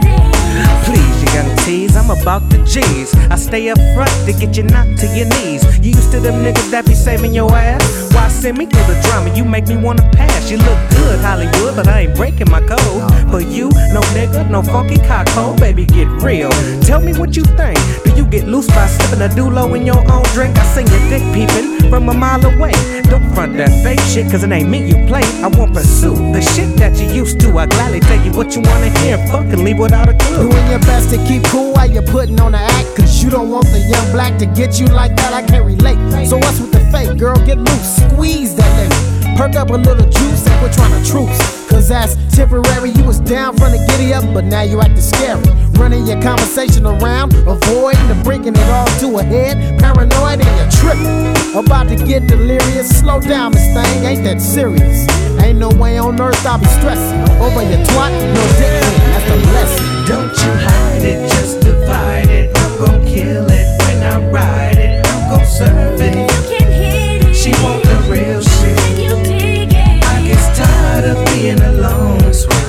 Please. 0.85 1.95
I'm 1.95 2.09
about 2.09 2.49
to 2.51 2.58
G's. 2.69 3.15
I 3.31 3.35
stay 3.35 3.67
up 3.69 3.79
front 3.95 4.13
to 4.27 4.33
get 4.33 4.55
you 4.55 4.63
knocked 4.63 4.99
to 4.99 5.07
your 5.17 5.27
knees. 5.33 5.65
You 5.81 5.91
used 5.91 6.11
to 6.11 6.19
them 6.19 6.45
niggas 6.45 6.69
that 6.69 6.85
be 6.85 6.93
saving 6.93 7.33
your 7.33 7.51
ass? 7.51 8.13
Why 8.13 8.27
send 8.27 8.59
me 8.59 8.67
through 8.67 8.93
the 8.93 9.01
drama? 9.01 9.35
You 9.35 9.43
make 9.43 9.67
me 9.67 9.75
wanna 9.75 10.07
pass. 10.11 10.51
You 10.51 10.57
look 10.57 10.79
good, 10.91 11.19
Hollywood, 11.19 11.75
but 11.75 11.87
I 11.87 12.01
ain't 12.01 12.15
breaking 12.15 12.49
my 12.51 12.61
code. 12.61 13.01
But 13.31 13.47
you, 13.47 13.69
no 13.89 14.01
nigga, 14.13 14.49
no 14.49 14.61
funky 14.61 14.97
cockhole, 14.97 15.59
baby, 15.59 15.85
get 15.85 16.07
real. 16.21 16.51
Tell 16.81 17.01
me 17.01 17.13
what 17.17 17.35
you 17.35 17.43
think. 17.43 17.79
Do 18.05 18.13
you 18.15 18.25
get 18.25 18.47
loose 18.47 18.67
by 18.67 18.85
sipping 18.85 19.21
a 19.21 19.29
dulo 19.29 19.75
in 19.75 19.85
your 19.85 19.99
own 20.11 20.23
drink? 20.33 20.55
I 20.57 20.65
seen 20.65 20.85
your 20.87 21.01
dick 21.09 21.25
peeping 21.33 21.89
from 21.89 22.07
a 22.09 22.13
mile 22.13 22.45
away. 22.45 22.73
Don't 23.09 23.25
front 23.33 23.57
that 23.57 23.71
fake 23.83 23.99
shit, 24.01 24.29
cause 24.29 24.43
it 24.43 24.51
ain't 24.51 24.69
me 24.69 24.87
you 24.87 25.07
play. 25.07 25.23
I 25.41 25.47
won't 25.47 25.73
pursue 25.73 26.15
the 26.33 26.41
shit 26.41 26.77
that 26.77 26.99
you 26.99 27.07
used 27.09 27.39
to. 27.41 27.57
I 27.57 27.65
gladly 27.65 27.99
tell 27.99 28.23
you 28.23 28.31
what 28.31 28.55
you 28.55 28.61
wanna 28.61 28.89
hear. 28.99 29.17
Fucking 29.27 29.63
leave 29.63 29.79
without 29.79 30.07
a 30.07 30.13
clue. 30.13 30.49
Doing 30.49 30.67
your 30.69 30.79
best 30.79 31.09
to 31.11 31.17
keep 31.25 31.43
cool 31.45 31.73
while 31.73 31.89
you're 31.89 32.03
putting 32.03 32.39
on 32.39 32.53
the 32.59 32.73
act. 32.73 32.95
Cause 32.95 33.23
you 33.23 33.29
don't 33.29 33.49
want 33.49 33.65
the 33.67 33.79
young 33.79 34.11
black 34.11 34.37
to 34.39 34.45
get 34.45 34.79
you 34.79 34.87
like 34.87 35.15
that. 35.15 35.33
I 35.33 35.45
can't 35.45 35.65
relate. 35.65 35.99
So 36.27 36.37
what's 36.37 36.59
with 36.59 36.71
the 36.71 36.83
fake, 36.91 37.17
girl? 37.17 37.35
Get 37.45 37.57
loose, 37.57 37.95
squeeze 37.95 38.55
that 38.55 38.69
lemon. 38.77 39.37
Perk 39.37 39.55
up 39.55 39.69
a 39.69 39.77
little 39.77 40.09
juice 40.09 40.45
and 40.47 40.61
we're 40.61 40.73
trying 40.73 40.91
to 40.91 41.09
truce. 41.09 41.39
Cause 41.69 41.87
that's 41.89 42.15
temporary. 42.35 42.91
You 42.91 43.03
was 43.03 43.19
down 43.21 43.55
from 43.55 43.71
the 43.71 43.79
giddy 43.87 44.13
up, 44.13 44.25
but 44.33 44.43
now 44.43 44.61
you 44.61 44.81
acting 44.81 45.01
scary. 45.01 45.43
Running 45.79 46.05
your 46.05 46.21
conversation 46.21 46.85
around, 46.85 47.33
avoiding 47.47 48.09
and 48.11 48.23
bringing 48.23 48.53
it 48.55 48.69
all 48.69 48.87
to 48.99 49.17
a 49.19 49.23
head. 49.23 49.79
Paranoid 49.79 50.43
and 50.43 50.51
you're 50.59 50.73
tripping. 50.75 51.55
About 51.55 51.87
to 51.87 51.95
get 51.95 52.27
delirious. 52.27 52.99
Slow 52.99 53.21
down, 53.21 53.53
this 53.53 53.65
thing 53.73 54.03
ain't 54.03 54.23
that 54.25 54.41
serious. 54.41 55.07
Ain't 55.39 55.57
no 55.57 55.69
way 55.69 55.97
on 55.97 56.19
earth 56.19 56.45
I'll 56.45 56.59
be 56.59 56.65
stressing 56.65 57.21
over 57.39 57.63
your 57.63 57.79
twat. 57.87 58.11
No 58.35 58.43
dick, 58.59 58.83
that's 59.13 59.25
the 59.29 59.37
lesson. 59.55 59.85
Don't 60.09 60.35
you 60.43 60.51
hide 60.67 61.03
it, 61.03 61.29
just 61.29 61.68
divide 61.89 62.29
it. 62.29 62.57
I'm 62.57 62.77
gon' 62.77 63.05
kill 63.05 63.47
it 63.49 63.81
when 63.81 64.03
I 64.03 64.29
ride 64.29 64.77
it. 64.77 65.05
I'm 65.07 65.29
gon' 65.29 65.45
serve 65.45 65.99
it. 65.99 66.15
You 66.15 66.57
can 66.57 66.71
hit 66.71 67.25
it. 67.25 67.35
She 67.35 67.51
want 67.63 67.83
the 67.83 67.97
real 68.11 68.41
shit. 68.41 68.77
Can 68.77 68.97
you 68.97 69.15
dig 69.23 69.73
it? 69.73 70.03
I 70.05 70.21
get 70.21 70.55
tired 70.55 71.05
of 71.05 71.25
being 71.33 71.61
alone. 71.61 72.19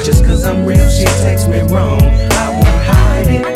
Just 0.02 0.24
cause 0.24 0.44
I'm 0.44 0.64
real, 0.64 0.88
she 0.88 1.04
takes 1.22 1.46
me 1.46 1.60
wrong. 1.72 2.02
I 2.02 2.50
won't 2.50 2.82
hide 2.88 3.26
it. 3.28 3.49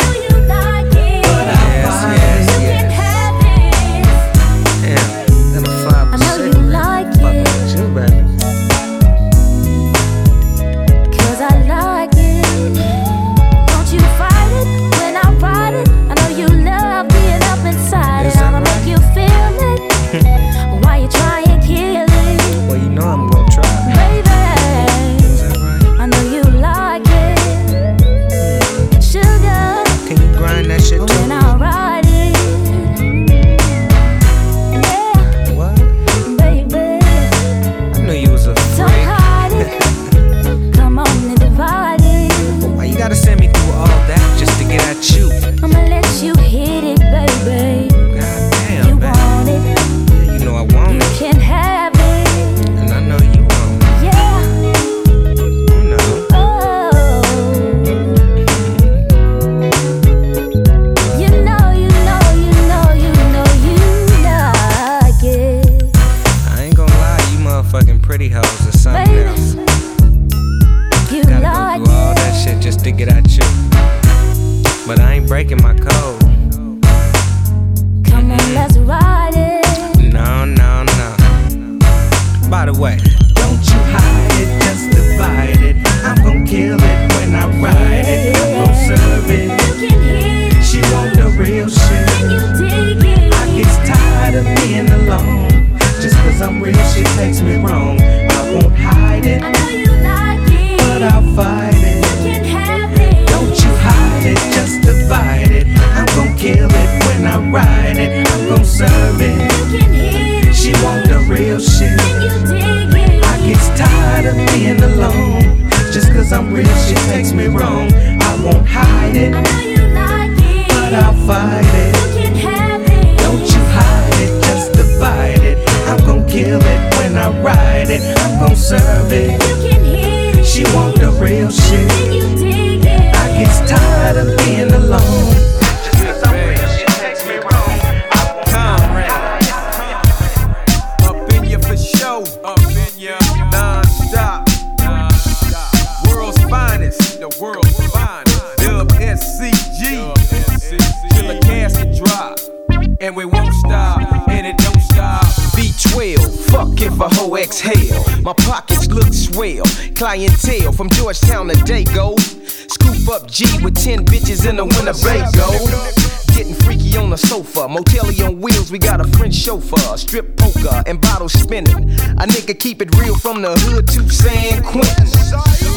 From 173.34 173.42
the 173.42 173.58
hood 173.66 173.88
to 173.88 174.08
San 174.08 174.62
Quentin. 174.62 175.10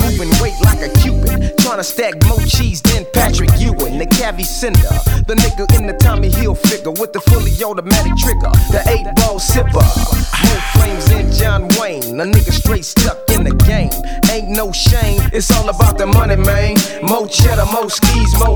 Moving 0.06 0.30
weight 0.44 0.54
like 0.62 0.78
a 0.78 0.94
Cupid. 1.02 1.58
Trying 1.58 1.78
to 1.78 1.84
stack 1.84 2.14
more 2.30 2.38
cheese 2.46 2.84
than 2.84 3.04
Patrick 3.14 3.50
Ewing. 3.58 3.98
The 3.98 4.06
Cavi 4.06 4.46
Cinder. 4.46 4.94
The 5.26 5.34
nigga 5.34 5.66
in 5.74 5.88
the 5.88 5.98
Tommy 5.98 6.30
Hilfiger 6.30 6.94
with 7.02 7.14
the 7.14 7.22
fully 7.22 7.50
automatic 7.66 8.14
trigger. 8.22 8.54
The 8.70 8.86
8 8.86 9.10
ball 9.16 9.40
sipper. 9.42 9.74
More 9.74 10.62
flames 10.78 11.10
than 11.10 11.32
John 11.34 11.68
Wayne. 11.82 12.22
A 12.22 12.26
nigga 12.30 12.54
straight 12.54 12.86
stuck 12.86 13.28
in 13.32 13.44
the 13.44 13.56
game. 13.66 13.90
Ain't 14.30 14.50
no 14.50 14.72
shame. 14.72 15.18
It's 15.34 15.50
all 15.50 15.68
about 15.68 15.98
the 15.98 16.06
money, 16.06 16.36
man. 16.36 16.78
More 17.02 17.28
cheddar, 17.28 17.66
more 17.74 17.90
skis, 17.90 18.38
more 18.38 18.56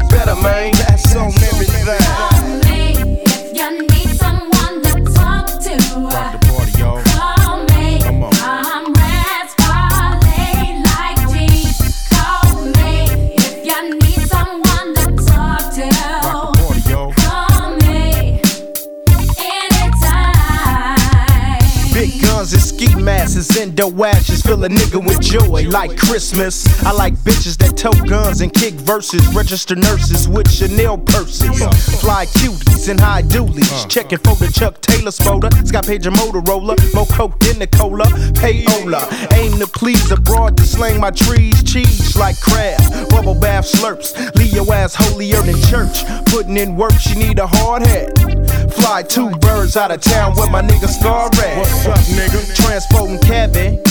Endo 23.61 24.03
ashes 24.03 24.41
fill 24.41 24.63
a 24.63 24.69
nigga 24.69 25.05
with 25.05 25.21
joy 25.21 25.69
like 25.69 25.95
Christmas. 25.95 26.65
I 26.83 26.91
like 26.93 27.13
bitches 27.13 27.57
that 27.57 27.77
tote 27.77 28.07
guns 28.09 28.41
and 28.41 28.51
kick 28.51 28.73
verses. 28.73 29.21
Register 29.35 29.75
nurses 29.75 30.27
with 30.27 30.49
Chanel 30.49 30.97
purses. 30.97 31.59
Fly 32.01 32.25
cuties 32.25 32.89
and 32.89 32.99
high 32.99 33.21
doolies. 33.21 33.71
Uh-huh. 33.71 33.87
Checking 33.87 34.17
for 34.17 34.33
the 34.33 34.51
Chuck 34.51 34.81
Taylor 34.81 35.11
spoda. 35.11 35.51
Scott 35.67 35.85
Page 35.85 36.07
and 36.07 36.15
Motorola. 36.15 36.75
More 36.95 37.05
coke 37.05 37.39
than 37.41 37.59
the 37.59 37.67
cola. 37.67 38.05
Payola. 38.41 39.05
Aim 39.33 39.59
to 39.59 39.67
please 39.67 40.09
abroad 40.09 40.57
to 40.57 40.63
slang 40.63 40.99
my 40.99 41.11
trees. 41.11 41.61
Cheese 41.61 42.17
like 42.17 42.41
crab. 42.41 42.81
Bubble 43.09 43.35
bath 43.35 43.71
slurps. 43.71 44.17
Leave 44.37 44.53
your 44.53 44.73
ass 44.73 44.95
holier 44.95 45.39
than 45.43 45.61
church. 45.69 46.03
Putting 46.31 46.57
in 46.57 46.75
work, 46.75 46.93
she 46.93 47.13
need 47.13 47.37
a 47.37 47.45
hard 47.45 47.85
hat. 47.85 48.40
Fly 48.71 49.03
two 49.03 49.29
birds 49.39 49.77
out 49.77 49.91
of 49.91 50.01
town 50.01 50.33
with 50.35 50.49
my 50.49 50.61
nigga 50.61 50.87
Scar 50.87 51.27
at. 51.27 51.57
What's 51.57 51.85
up, 51.85 51.97
nigga? 52.17 52.55
Transporting 52.55 53.19
Kevin. 53.19 53.81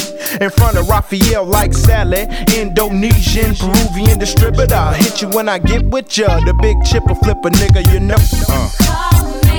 In 0.41 0.51
front 0.51 0.77
of 0.77 0.89
Raphael 0.89 1.45
like 1.45 1.73
Sally, 1.73 2.27
Indonesian, 2.57 3.55
Peruvian 3.55 4.19
distributor. 4.19 4.93
Hit 4.93 5.23
you 5.23 5.29
when 5.29 5.49
I 5.49 5.59
get 5.59 5.85
with 5.87 6.17
ya. 6.17 6.41
The 6.41 6.55
big 6.55 6.77
chipper 6.85 7.15
flipper 7.15 7.51
nigga, 7.51 7.93
you 7.93 8.01
know. 8.01 8.17
Uh. 8.49 9.50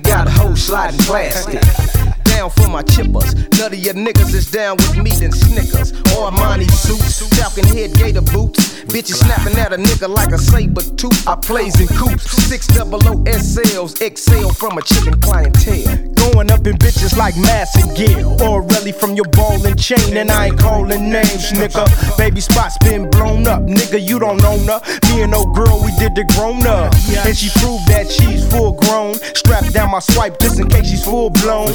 Traffic, 0.00 0.02
got 0.02 0.28
a 0.28 0.30
hoe 0.30 0.54
sliding 0.54 0.98
plastic. 1.00 2.05
Down 2.36 2.50
for 2.50 2.68
my 2.68 2.82
chippers. 2.82 3.32
None 3.58 3.72
of 3.72 3.78
your 3.78 3.94
niggas 3.94 4.34
is 4.34 4.50
down 4.50 4.76
with 4.76 4.98
me 4.98 5.10
than 5.12 5.32
Snickers. 5.32 5.92
Or 6.12 6.28
Armani 6.28 6.70
suits, 6.70 7.26
Falcon 7.34 7.64
head 7.64 7.94
gator 7.94 8.20
boots. 8.20 8.76
Bitches 8.92 9.24
snapping 9.24 9.58
at 9.58 9.72
a 9.72 9.78
nigga 9.78 10.06
like 10.06 10.32
a 10.32 10.38
saber 10.38 10.82
tooth. 10.82 11.26
I 11.26 11.34
plays 11.36 11.80
in 11.80 11.88
coops. 11.96 12.30
Six 12.44 12.66
double 12.66 13.00
O 13.08 13.16
SLs, 13.24 14.02
excel 14.02 14.52
from 14.52 14.76
a 14.76 14.82
chicken 14.82 15.18
clientele. 15.18 15.96
Going 16.12 16.50
up 16.50 16.66
in 16.66 16.76
bitches 16.76 17.16
like 17.16 17.34
Massengill. 17.36 18.38
Or 18.42 18.60
really 18.62 18.92
from 18.92 19.14
your 19.14 19.28
ball 19.32 19.64
and 19.66 19.80
chain, 19.80 20.16
and 20.16 20.30
I 20.30 20.48
ain't 20.48 20.58
calling 20.58 21.10
names, 21.10 21.52
nigga. 21.52 21.88
Baby 22.18 22.42
spots 22.42 22.76
been 22.84 23.08
blown 23.08 23.46
up, 23.46 23.62
nigga. 23.62 23.98
You 23.98 24.18
don't 24.18 24.44
own 24.44 24.60
her. 24.66 24.82
Me 25.08 25.22
and 25.22 25.34
old 25.34 25.54
girl, 25.54 25.80
we 25.82 25.90
did 25.96 26.14
the 26.14 26.24
grown 26.36 26.66
up. 26.66 26.92
And 27.26 27.34
she 27.34 27.48
proved 27.60 27.88
that 27.88 28.12
she's 28.12 28.46
full 28.50 28.72
grown. 28.72 29.14
Strapped 29.34 29.72
down 29.72 29.90
my 29.90 30.00
swipe 30.00 30.38
just 30.38 30.60
in 30.60 30.68
case 30.68 30.90
she's 30.90 31.02
full 31.02 31.30
blown. 31.30 31.72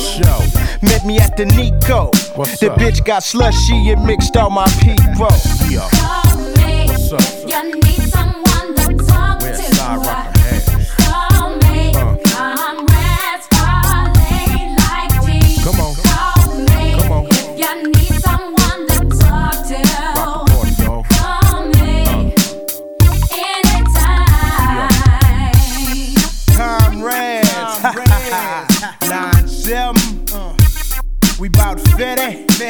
Met 0.81 1.05
me 1.05 1.19
at 1.19 1.37
the 1.37 1.45
Nico. 1.45 2.11
the 2.59 2.69
bitch 2.77 3.03
got 3.05 3.23
slushy 3.23 3.91
and 3.91 4.03
mixed 4.05 4.35
all 4.37 4.49
my 4.49 4.67
people. 4.81 5.29
Call 5.91 6.37
me 6.55 6.85
if 6.89 7.49
you 7.49 7.79
need 7.79 8.09
someone 8.09 8.50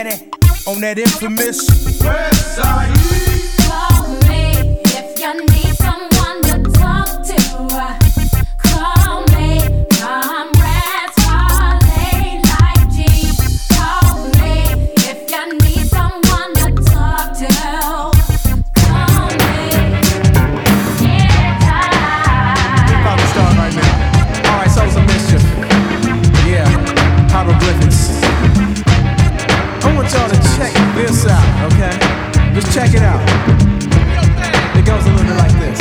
50, 0.03 0.29
50 0.41 0.69
on 0.71 0.81
that 0.81 0.97
infamous 0.97 1.67
West 2.01 2.55
Side. 2.55 3.40
Check 32.71 32.93
it 32.93 33.01
out. 33.01 33.19
It 34.77 34.85
goes 34.85 35.05
a 35.05 35.09
little 35.11 35.27
bit 35.27 35.35
like 35.35 35.51
this. 35.59 35.79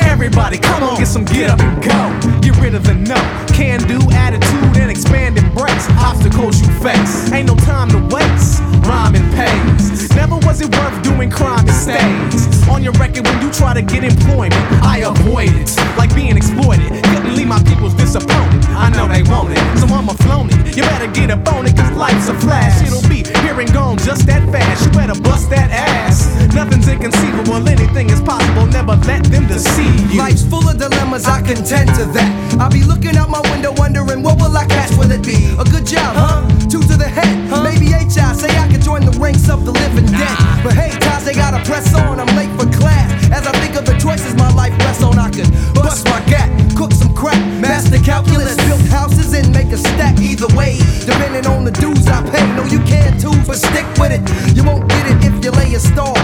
Everybody, 0.00 0.56
come 0.56 0.82
on, 0.82 0.98
get 0.98 1.06
some 1.06 1.26
get 1.26 1.50
up 1.50 1.60
and 1.60 1.76
go. 1.84 2.40
Get 2.40 2.56
rid 2.56 2.74
of 2.74 2.84
the 2.84 2.94
no, 2.94 3.20
can 3.52 3.80
do 3.86 4.00
attitude 4.12 4.76
and 4.80 4.90
expand 4.90 5.36
embrace. 5.36 5.86
Obstacles 6.00 6.60
you 6.62 6.72
face, 6.80 7.30
ain't 7.32 7.48
no 7.48 7.54
time 7.54 7.90
to 7.90 7.98
waste. 8.14 8.62
Rhyming 8.88 9.30
pays. 9.32 10.08
Never 10.16 10.36
was 10.46 10.62
it 10.62 10.74
worth 10.74 11.02
doing 11.02 11.30
crime 11.30 11.68
and 11.68 11.76
stays. 11.76 12.66
On 12.68 12.82
your 12.82 12.94
record 12.94 13.26
when 13.26 13.42
you 13.42 13.50
try 13.52 13.74
to 13.74 13.82
get 13.82 14.04
employment, 14.04 14.54
I 14.82 15.04
avoid 15.04 15.52
it. 15.52 15.76
Like 15.98 16.14
being 16.14 16.38
exploited. 16.38 16.88
Couldn't 17.04 17.25
leave 17.36 17.48
my 17.48 17.62
peoples 17.64 17.94
disappointed. 17.94 18.64
I 18.72 18.88
know 18.90 19.06
they 19.06 19.22
want 19.22 19.52
it, 19.52 19.60
so 19.78 19.86
I'ma 19.92 20.14
flown 20.24 20.48
it. 20.48 20.76
You 20.76 20.82
better 20.82 21.06
get 21.12 21.30
up 21.30 21.46
on 21.52 21.66
it, 21.66 21.76
cause 21.76 21.92
life's 21.92 22.28
a 22.28 22.34
flash. 22.40 22.80
It'll 22.80 23.06
be 23.08 23.22
here 23.44 23.60
and 23.60 23.70
gone 23.72 23.98
just 23.98 24.26
that 24.26 24.42
fast. 24.50 24.86
You 24.86 24.90
better 24.92 25.20
bust 25.20 25.50
that 25.50 25.70
ass. 25.70 26.32
Nothing's 26.54 26.88
inconceivable, 26.88 27.68
anything 27.68 28.08
is 28.08 28.20
possible. 28.22 28.66
Never 28.66 28.96
let 29.04 29.24
them 29.24 29.46
deceive 29.46 30.10
you. 30.10 30.18
Life's 30.18 30.42
full 30.42 30.66
of 30.68 30.78
dilemmas, 30.78 31.26
I 31.26 31.42
contend 31.42 31.90
to 32.00 32.04
that. 32.16 32.30
I'll 32.58 32.70
be 32.70 32.82
looking 32.82 33.16
out 33.16 33.28
my 33.28 33.40
window 33.52 33.72
wondering 33.76 34.22
what 34.22 34.40
will 34.40 34.56
I 34.56 34.64
catch, 34.66 34.96
will 34.96 35.10
it 35.10 35.24
be? 35.24 35.52
A 35.60 35.64
good 35.64 35.86
job, 35.86 36.16
huh? 36.16 36.40
Two 36.72 36.80
to 36.88 36.96
the 36.96 37.08
head, 37.08 37.36
maybe 37.62 37.92
HR, 37.92 38.32
say 38.32 38.50
I 38.56 38.66
could 38.72 38.82
join 38.82 39.04
the 39.04 39.12
ranks 39.20 39.48
of 39.50 39.64
the 39.66 39.72
living 39.72 40.06
dead. 40.06 40.36
But 40.64 40.72
hey, 40.72 40.96
guys, 40.98 41.24
they 41.24 41.34
gotta 41.34 41.62
press 41.68 41.94
on, 41.94 42.18
I'm 42.18 42.32
late 42.36 42.50
for 42.56 42.66
class. 42.78 43.12
As 43.30 43.46
I 43.46 43.52
think 43.60 43.76
of 43.76 43.84
the 43.84 43.96
choices 43.98 44.34
my 44.34 44.50
life 44.54 44.76
rests 44.78 45.02
on, 45.02 45.18
I 45.18 45.30
could 45.30 45.50
bust 45.74 46.06
my 46.06 46.20
gap, 46.24 46.48
calculus, 48.06 48.54
build 48.68 48.80
houses 48.82 49.34
and 49.34 49.52
make 49.52 49.72
a 49.72 49.76
stack 49.76 50.20
either 50.20 50.46
way. 50.56 50.78
Depending 51.04 51.44
on 51.46 51.64
the 51.64 51.72
dues 51.72 52.06
I 52.06 52.22
pay, 52.30 52.46
no, 52.54 52.62
you 52.64 52.78
can't 52.86 53.20
too, 53.20 53.34
but 53.44 53.56
stick 53.56 53.86
with 53.98 54.12
it. 54.14 54.22
You 54.56 54.62
won't 54.62 54.88
get 54.88 55.10
it 55.10 55.18
if 55.26 55.44
you 55.44 55.50
lay 55.50 55.74
a 55.74 55.80
stall. 55.80 56.15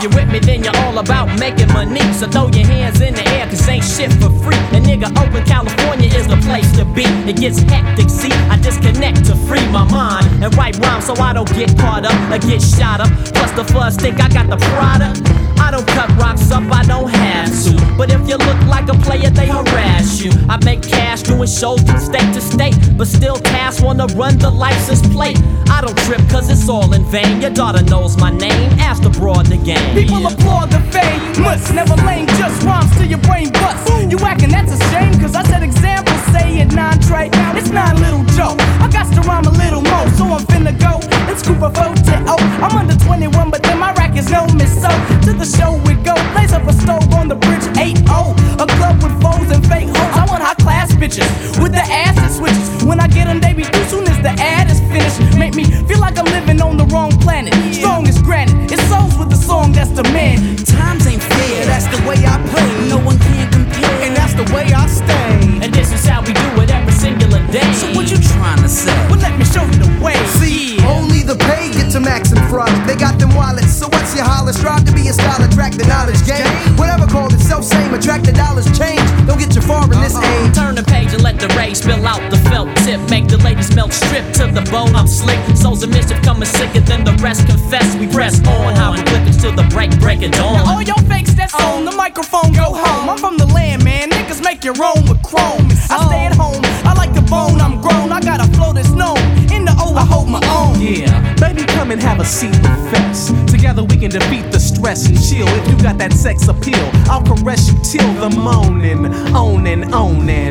If 0.00 0.04
you're 0.04 0.24
with 0.24 0.32
me, 0.32 0.38
then 0.38 0.64
you're 0.64 0.76
all 0.78 0.98
about 0.98 1.26
making 1.38 1.68
money. 1.72 2.00
So 2.14 2.26
throw 2.26 2.48
your 2.48 2.66
hands 2.66 3.00
in 3.00 3.14
the 3.14 3.26
air, 3.36 3.46
cause 3.46 3.68
ain't 3.68 3.84
shit 3.84 4.12
for 4.14 4.30
free. 4.42 4.56
And 4.72 4.84
nigga, 4.84 5.10
Oakland, 5.10 5.46
California 5.46 6.08
is 6.08 6.26
the 6.26 6.36
place 6.36 6.70
to 6.78 6.84
be. 6.84 7.04
It 7.28 7.36
gets 7.36 7.60
hectic, 7.60 8.08
see, 8.08 8.32
I 8.48 8.56
disconnect 8.56 9.26
to 9.26 9.36
free 9.46 9.66
my 9.68 9.84
mind 9.90 10.42
and 10.42 10.54
write 10.56 10.78
rhymes 10.78 11.06
so 11.06 11.14
I 11.14 11.32
don't 11.32 11.48
get 11.54 11.76
caught 11.78 12.04
up 12.04 12.32
or 12.32 12.38
get 12.38 12.62
shot 12.62 13.00
up. 13.00 13.10
Plus 13.34 13.50
the 13.52 13.64
fuzz 13.64 13.96
think 13.96 14.20
I 14.20 14.28
got 14.28 14.48
the 14.48 14.56
product. 14.72 15.49
I 15.60 15.70
don't 15.70 15.86
cut 15.86 16.08
rocks 16.16 16.50
up, 16.50 16.64
I 16.72 16.82
don't 16.84 17.08
have 17.08 17.48
to. 17.64 17.72
But 17.96 18.10
if 18.10 18.28
you 18.28 18.36
look 18.36 18.60
like 18.66 18.88
a 18.88 18.96
player, 19.06 19.30
they 19.30 19.46
harass 19.46 20.22
you. 20.22 20.32
I 20.48 20.56
make 20.64 20.82
cash 20.82 21.22
doing 21.22 21.46
shows 21.46 21.82
from 21.82 21.98
state 22.00 22.32
to 22.34 22.40
state, 22.40 22.74
but 22.96 23.06
still 23.06 23.38
cash 23.40 23.80
wanna 23.80 24.06
run 24.16 24.38
the 24.38 24.50
license 24.50 25.02
plate. 25.14 25.38
I 25.68 25.80
don't 25.82 25.96
trip 26.06 26.20
cause 26.28 26.48
it's 26.50 26.68
all 26.68 26.92
in 26.94 27.04
vain. 27.04 27.40
Your 27.40 27.50
daughter 27.50 27.82
knows 27.82 28.16
my 28.16 28.30
name, 28.30 28.70
ask 28.80 29.02
the 29.02 29.10
broad 29.10 29.46
the 29.46 29.58
game. 29.58 29.94
People 29.94 30.26
applaud 30.26 30.70
the 30.70 30.80
famous, 30.90 31.70
never 31.72 31.94
lame, 32.06 32.26
just 32.40 32.62
rhymes 32.62 32.90
till 32.96 33.06
your 33.06 33.22
brain 33.28 33.50
busts. 33.52 33.90
You 34.10 34.18
acting 34.20 34.50
that's 34.50 34.72
a 34.72 34.78
shame, 34.90 35.14
cause 35.20 35.34
I 35.34 35.42
said 35.44 35.62
examples 35.62 36.19
say 36.32 36.60
it 36.60 36.72
non 36.72 36.98
tray. 37.00 37.30
It's 37.58 37.70
not 37.70 37.96
a 37.96 38.00
little 38.00 38.24
joke. 38.36 38.58
I 38.80 38.88
got 38.90 39.12
to 39.14 39.20
rhyme 39.22 39.46
a 39.46 39.54
little 39.62 39.82
more, 39.82 40.08
so 40.16 40.24
I'm 40.26 40.44
finna 40.46 40.74
go 40.78 41.00
and 41.28 41.38
scoop 41.38 41.62
a 41.62 41.70
vote 41.70 41.96
to 42.08 42.14
oh. 42.26 42.40
I'm 42.62 42.76
under 42.76 42.96
21, 42.96 43.50
but 43.50 43.62
then 43.62 43.78
my 43.78 43.92
record's 43.94 44.30
no 44.30 44.46
miss. 44.54 44.74
So 44.80 44.90
to 45.26 45.32
the 45.32 45.44
show 45.44 45.72
we 45.86 45.94
go. 46.02 46.14
Blaze 46.32 46.52
up 46.52 46.66
a 46.66 46.72
stove 46.72 47.12
on 47.14 47.28
the 47.28 47.36
bridge 47.36 47.66
8 47.78 47.98
0. 47.98 48.34
A 48.58 48.66
club 48.78 49.02
with 49.02 49.14
foes 49.22 49.50
and 49.50 49.62
fake 49.66 49.88
hoes. 49.88 50.14
I 50.16 50.26
want 50.28 50.42
high 50.42 50.54
class 50.54 50.92
bitches 50.92 51.30
with 51.62 51.72
the 51.72 51.84
ass 51.84 52.16
that 52.16 52.32
switches. 52.32 52.84
When 52.84 53.00
I 53.00 53.08
get 53.08 53.26
them, 53.26 53.40
they 53.40 53.52
be 53.52 53.62
due 53.62 53.84
soon 53.84 54.06
as 54.08 54.18
the 54.22 54.34
ad 54.40 54.70
is 54.70 54.80
finished. 54.92 55.18
Make 55.38 55.54
me 55.54 55.64
feel 55.88 56.00
like 56.00 56.18
I'm 56.18 56.26
living 56.26 56.60
on 56.60 56.76
the 56.76 56.86
wrong 56.86 57.10
planet. 57.20 57.54
Strong 57.74 58.08
as 58.08 58.20
granite. 58.22 58.72
It's 58.72 58.82
souls 58.88 59.16
with 59.18 59.30
the 59.30 59.36
song 59.36 59.72
that's 59.72 59.90
the 59.90 60.04
man. 60.14 60.56
Times 60.56 61.06
ain't 61.06 61.22
fair, 61.22 61.66
that's 61.66 61.86
the 61.94 62.00
way 62.08 62.18
I 62.26 62.36
play. 62.50 62.88
No 62.88 62.98
one 62.98 63.18
can 63.18 63.50
compare, 63.50 63.96
and 64.06 64.16
that's 64.16 64.34
the 64.34 64.46
way 64.54 64.66
I 64.72 64.86
stay. 64.86 65.59
This 65.80 65.96
is 65.96 66.04
how 66.04 66.20
we 66.20 66.34
do 66.34 66.60
it 66.60 66.70
every 66.70 66.92
singular 66.92 67.40
day. 67.48 67.64
So 67.72 67.88
what 67.96 68.10
you 68.12 68.20
trying 68.36 68.60
to 68.60 68.68
say? 68.68 68.92
Well, 69.08 69.18
let 69.18 69.32
me 69.38 69.46
show 69.46 69.64
you 69.64 69.80
the 69.80 69.88
way. 70.04 70.12
See, 70.36 70.76
yeah. 70.76 70.92
only 70.92 71.22
the 71.22 71.36
pay 71.48 71.72
get 71.72 71.90
to 71.92 72.00
max 72.00 72.32
and 72.32 72.40
fry. 72.52 72.68
They 72.84 72.96
got 72.96 73.18
them 73.18 73.34
wallets, 73.34 73.72
so 73.72 73.88
what's 73.88 74.14
your 74.14 74.28
holler? 74.28 74.52
Strive 74.52 74.84
to 74.84 74.92
be 74.92 75.08
a 75.08 75.14
style, 75.14 75.40
attract 75.42 75.78
the 75.78 75.86
knowledge 75.88 76.20
game. 76.28 76.44
Whatever 76.76 77.06
called 77.06 77.32
itself 77.32 77.64
same, 77.64 77.94
attract 77.94 78.26
the 78.26 78.32
dollars 78.32 78.68
change. 78.76 79.00
Don't 79.24 79.40
get 79.40 79.56
you 79.56 79.62
far 79.62 79.84
in 79.84 79.96
-uh. 79.96 80.04
this 80.04 80.16
uh-huh. 80.16 80.44
age. 80.44 80.52
Turn 80.52 80.74
the 80.76 80.84
page 80.84 81.09
let 81.30 81.38
the 81.38 81.54
rays 81.54 81.78
spill 81.78 82.04
out 82.08 82.28
the 82.28 82.38
felt 82.50 82.74
tip. 82.78 82.98
Make 83.08 83.28
the 83.28 83.36
ladies 83.36 83.72
melt 83.72 83.92
strip 83.92 84.32
to 84.32 84.50
the 84.50 84.68
bone. 84.68 84.96
I'm 84.96 85.06
slick. 85.06 85.38
Souls 85.56 85.80
of 85.84 85.90
mischief 85.90 86.20
coming 86.22 86.44
sicker 86.44 86.80
than 86.80 87.04
the 87.04 87.12
rest. 87.22 87.46
Confess 87.46 87.94
we 87.94 88.08
press 88.08 88.44
on. 88.48 88.74
Hieroglyphics 88.74 89.36
till 89.36 89.54
the 89.54 89.62
break, 89.70 89.96
break 90.00 90.22
it 90.22 90.32
dawn. 90.32 90.54
Now 90.54 90.74
all 90.74 90.82
your 90.82 90.98
fakes 91.06 91.34
that's 91.34 91.54
oh. 91.54 91.76
on 91.76 91.84
the 91.84 91.92
microphone 91.92 92.50
go 92.50 92.74
home. 92.74 93.08
I'm 93.08 93.16
from 93.16 93.36
the 93.36 93.46
land, 93.46 93.84
man. 93.84 94.10
Niggas 94.10 94.42
make 94.42 94.64
your 94.64 94.74
own 94.82 95.06
with 95.06 95.22
chrome. 95.22 95.70
I 95.86 96.02
stay 96.10 96.26
at 96.26 96.34
home. 96.34 96.58
I 96.82 96.94
like 96.94 97.14
the 97.14 97.22
bone. 97.22 97.60
I'm 97.60 97.80
grown. 97.80 98.10
I 98.10 98.20
got 98.20 98.40
a 98.42 98.50
flow 98.56 98.72
that's 98.72 98.90
known. 98.90 99.22
In 99.54 99.64
the 99.64 99.74
O, 99.78 99.94
I 99.94 100.04
hold 100.04 100.28
my 100.28 100.42
own. 100.50 100.80
Yeah, 100.80 101.14
baby, 101.36 101.62
come 101.62 101.92
and 101.92 102.02
have 102.02 102.18
a 102.18 102.24
seat. 102.24 102.58
Confess. 102.58 103.30
Together 103.46 103.84
we 103.84 103.96
can 103.96 104.10
defeat 104.10 104.50
the 104.50 104.58
stress 104.58 105.06
and 105.06 105.14
chill. 105.14 105.46
If 105.46 105.68
you 105.70 105.80
got 105.80 105.96
that 105.98 106.12
sex 106.12 106.48
appeal, 106.48 106.90
I'll 107.06 107.22
caress 107.22 107.70
you 107.70 107.78
till 107.84 108.12
the 108.14 108.30
moaning, 108.34 109.06
owning, 109.32 109.94
owning 109.94 110.50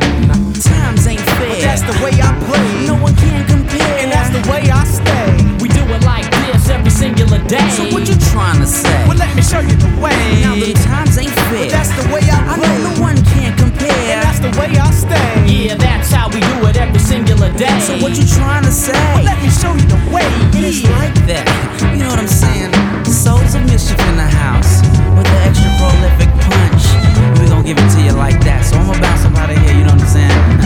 times 0.70 1.06
ain't 1.06 1.20
fair. 1.20 1.50
But 1.50 1.60
that's 1.60 1.82
the 1.82 1.96
way 2.02 2.14
I 2.20 2.30
play. 2.46 2.86
No 2.86 2.96
one 3.00 3.14
can 3.16 3.46
compare. 3.46 3.94
And 4.02 4.10
that's 4.12 4.30
the 4.30 4.42
way 4.50 4.62
I 4.70 4.82
stay. 4.84 5.26
We 5.62 5.68
do 5.68 5.82
it 5.82 6.02
like 6.04 6.26
this 6.46 6.68
every 6.70 6.90
singular 6.90 7.40
day. 7.46 7.66
So 7.70 7.84
what 7.92 8.06
you 8.08 8.16
trying 8.32 8.60
to 8.60 8.66
say? 8.66 8.96
Well, 9.06 9.18
let 9.18 9.34
me 9.36 9.42
show 9.42 9.60
you 9.60 9.76
the 9.76 9.92
way. 10.00 10.16
Now 10.40 10.54
the 10.54 10.72
times 10.86 11.18
ain't 11.18 11.34
fair. 11.50 11.66
But 11.66 11.70
that's 11.70 11.92
the 11.98 12.06
way 12.12 12.22
I 12.24 12.38
play. 12.56 12.68
I 12.68 12.78
know 12.78 12.94
no 12.94 12.94
one 13.00 13.18
can 13.34 13.56
compare. 13.56 13.92
And 14.14 14.22
that's 14.22 14.40
the 14.40 14.52
way 14.58 14.70
I 14.76 14.90
stay. 14.90 15.30
Yeah, 15.46 15.74
that's 15.76 16.10
how 16.10 16.28
we 16.28 16.40
do 16.40 16.56
it 16.68 16.76
every 16.76 17.00
singular 17.00 17.52
day. 17.54 17.78
So 17.80 17.98
what 17.98 18.16
you 18.16 18.26
trying 18.26 18.64
to 18.64 18.72
say? 18.72 18.96
Well, 19.14 19.24
let 19.24 19.38
me 19.42 19.50
show 19.50 19.72
you 19.74 19.86
the 19.86 20.00
way. 20.14 20.28
It's 20.56 20.82
like 20.96 21.14
that. 21.26 21.44
You 21.94 22.04
know 22.04 22.10
what 22.10 22.20
I'm 22.22 22.28
saying? 22.28 22.72
Souls 23.04 23.54
of 23.54 23.62
mischief 23.66 23.98
in 24.08 24.16
the 24.16 24.30
house 24.30 24.82
with 25.18 25.26
the 25.26 25.38
extra 25.42 25.70
prolific 25.76 26.30
punch. 26.46 26.84
We 27.40 27.48
gon' 27.48 27.64
give 27.64 27.78
it 27.78 27.90
to 27.96 28.00
you 28.00 28.12
like 28.12 28.38
that. 28.44 28.64
So 28.64 28.78
I'ma 28.78 28.94
bounce 29.00 29.24
up 29.24 29.36
out 29.36 29.50
of 29.50 29.58
here. 29.58 29.74
You 29.74 29.84
know 29.84 29.92
what 29.92 30.02
I'm 30.02 30.14
saying? 30.14 30.59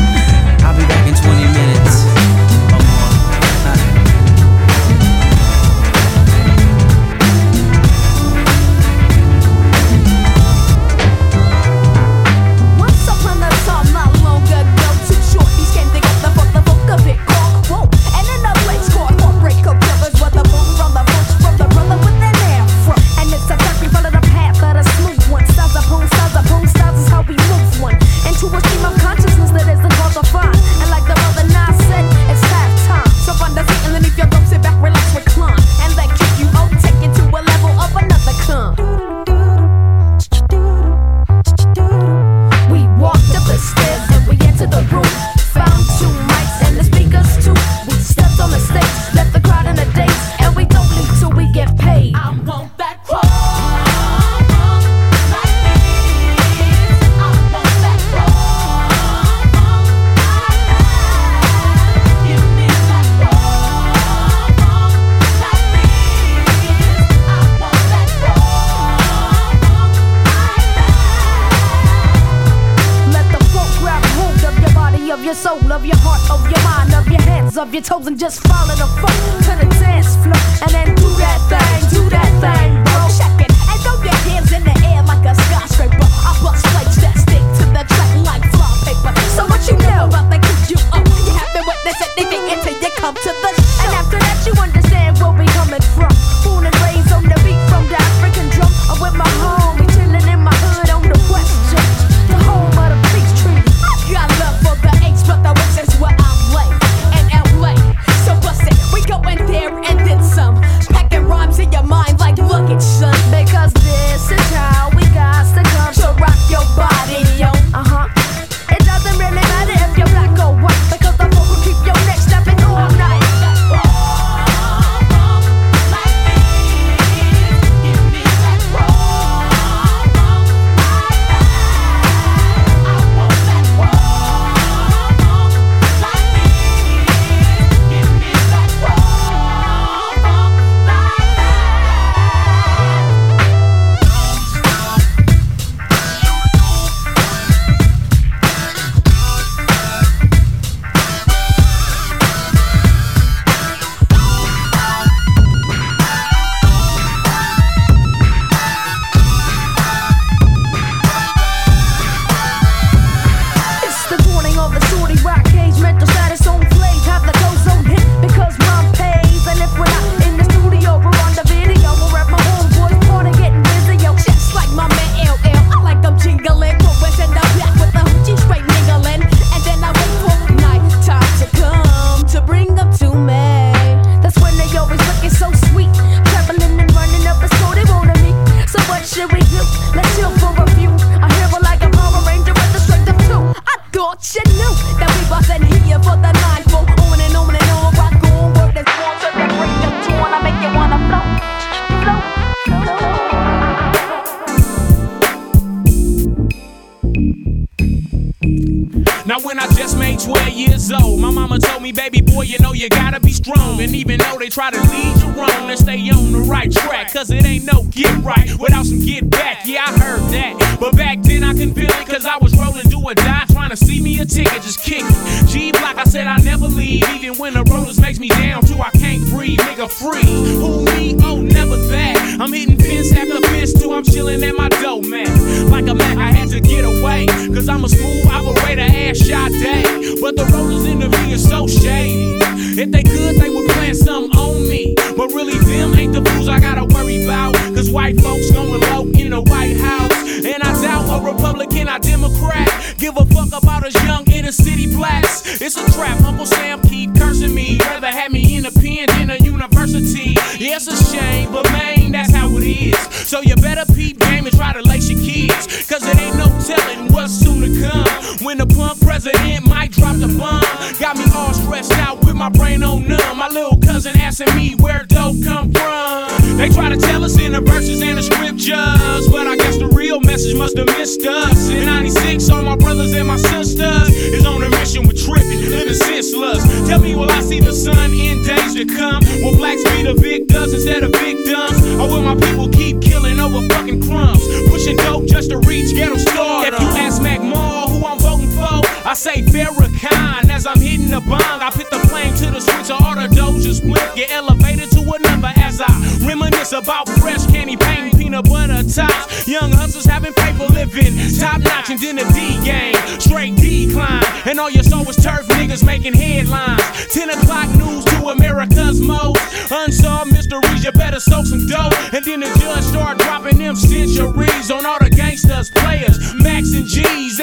and 78.07 78.19
just 78.19 78.41
follow 78.47 78.75
the. 78.75 78.87
fuck 79.01 79.14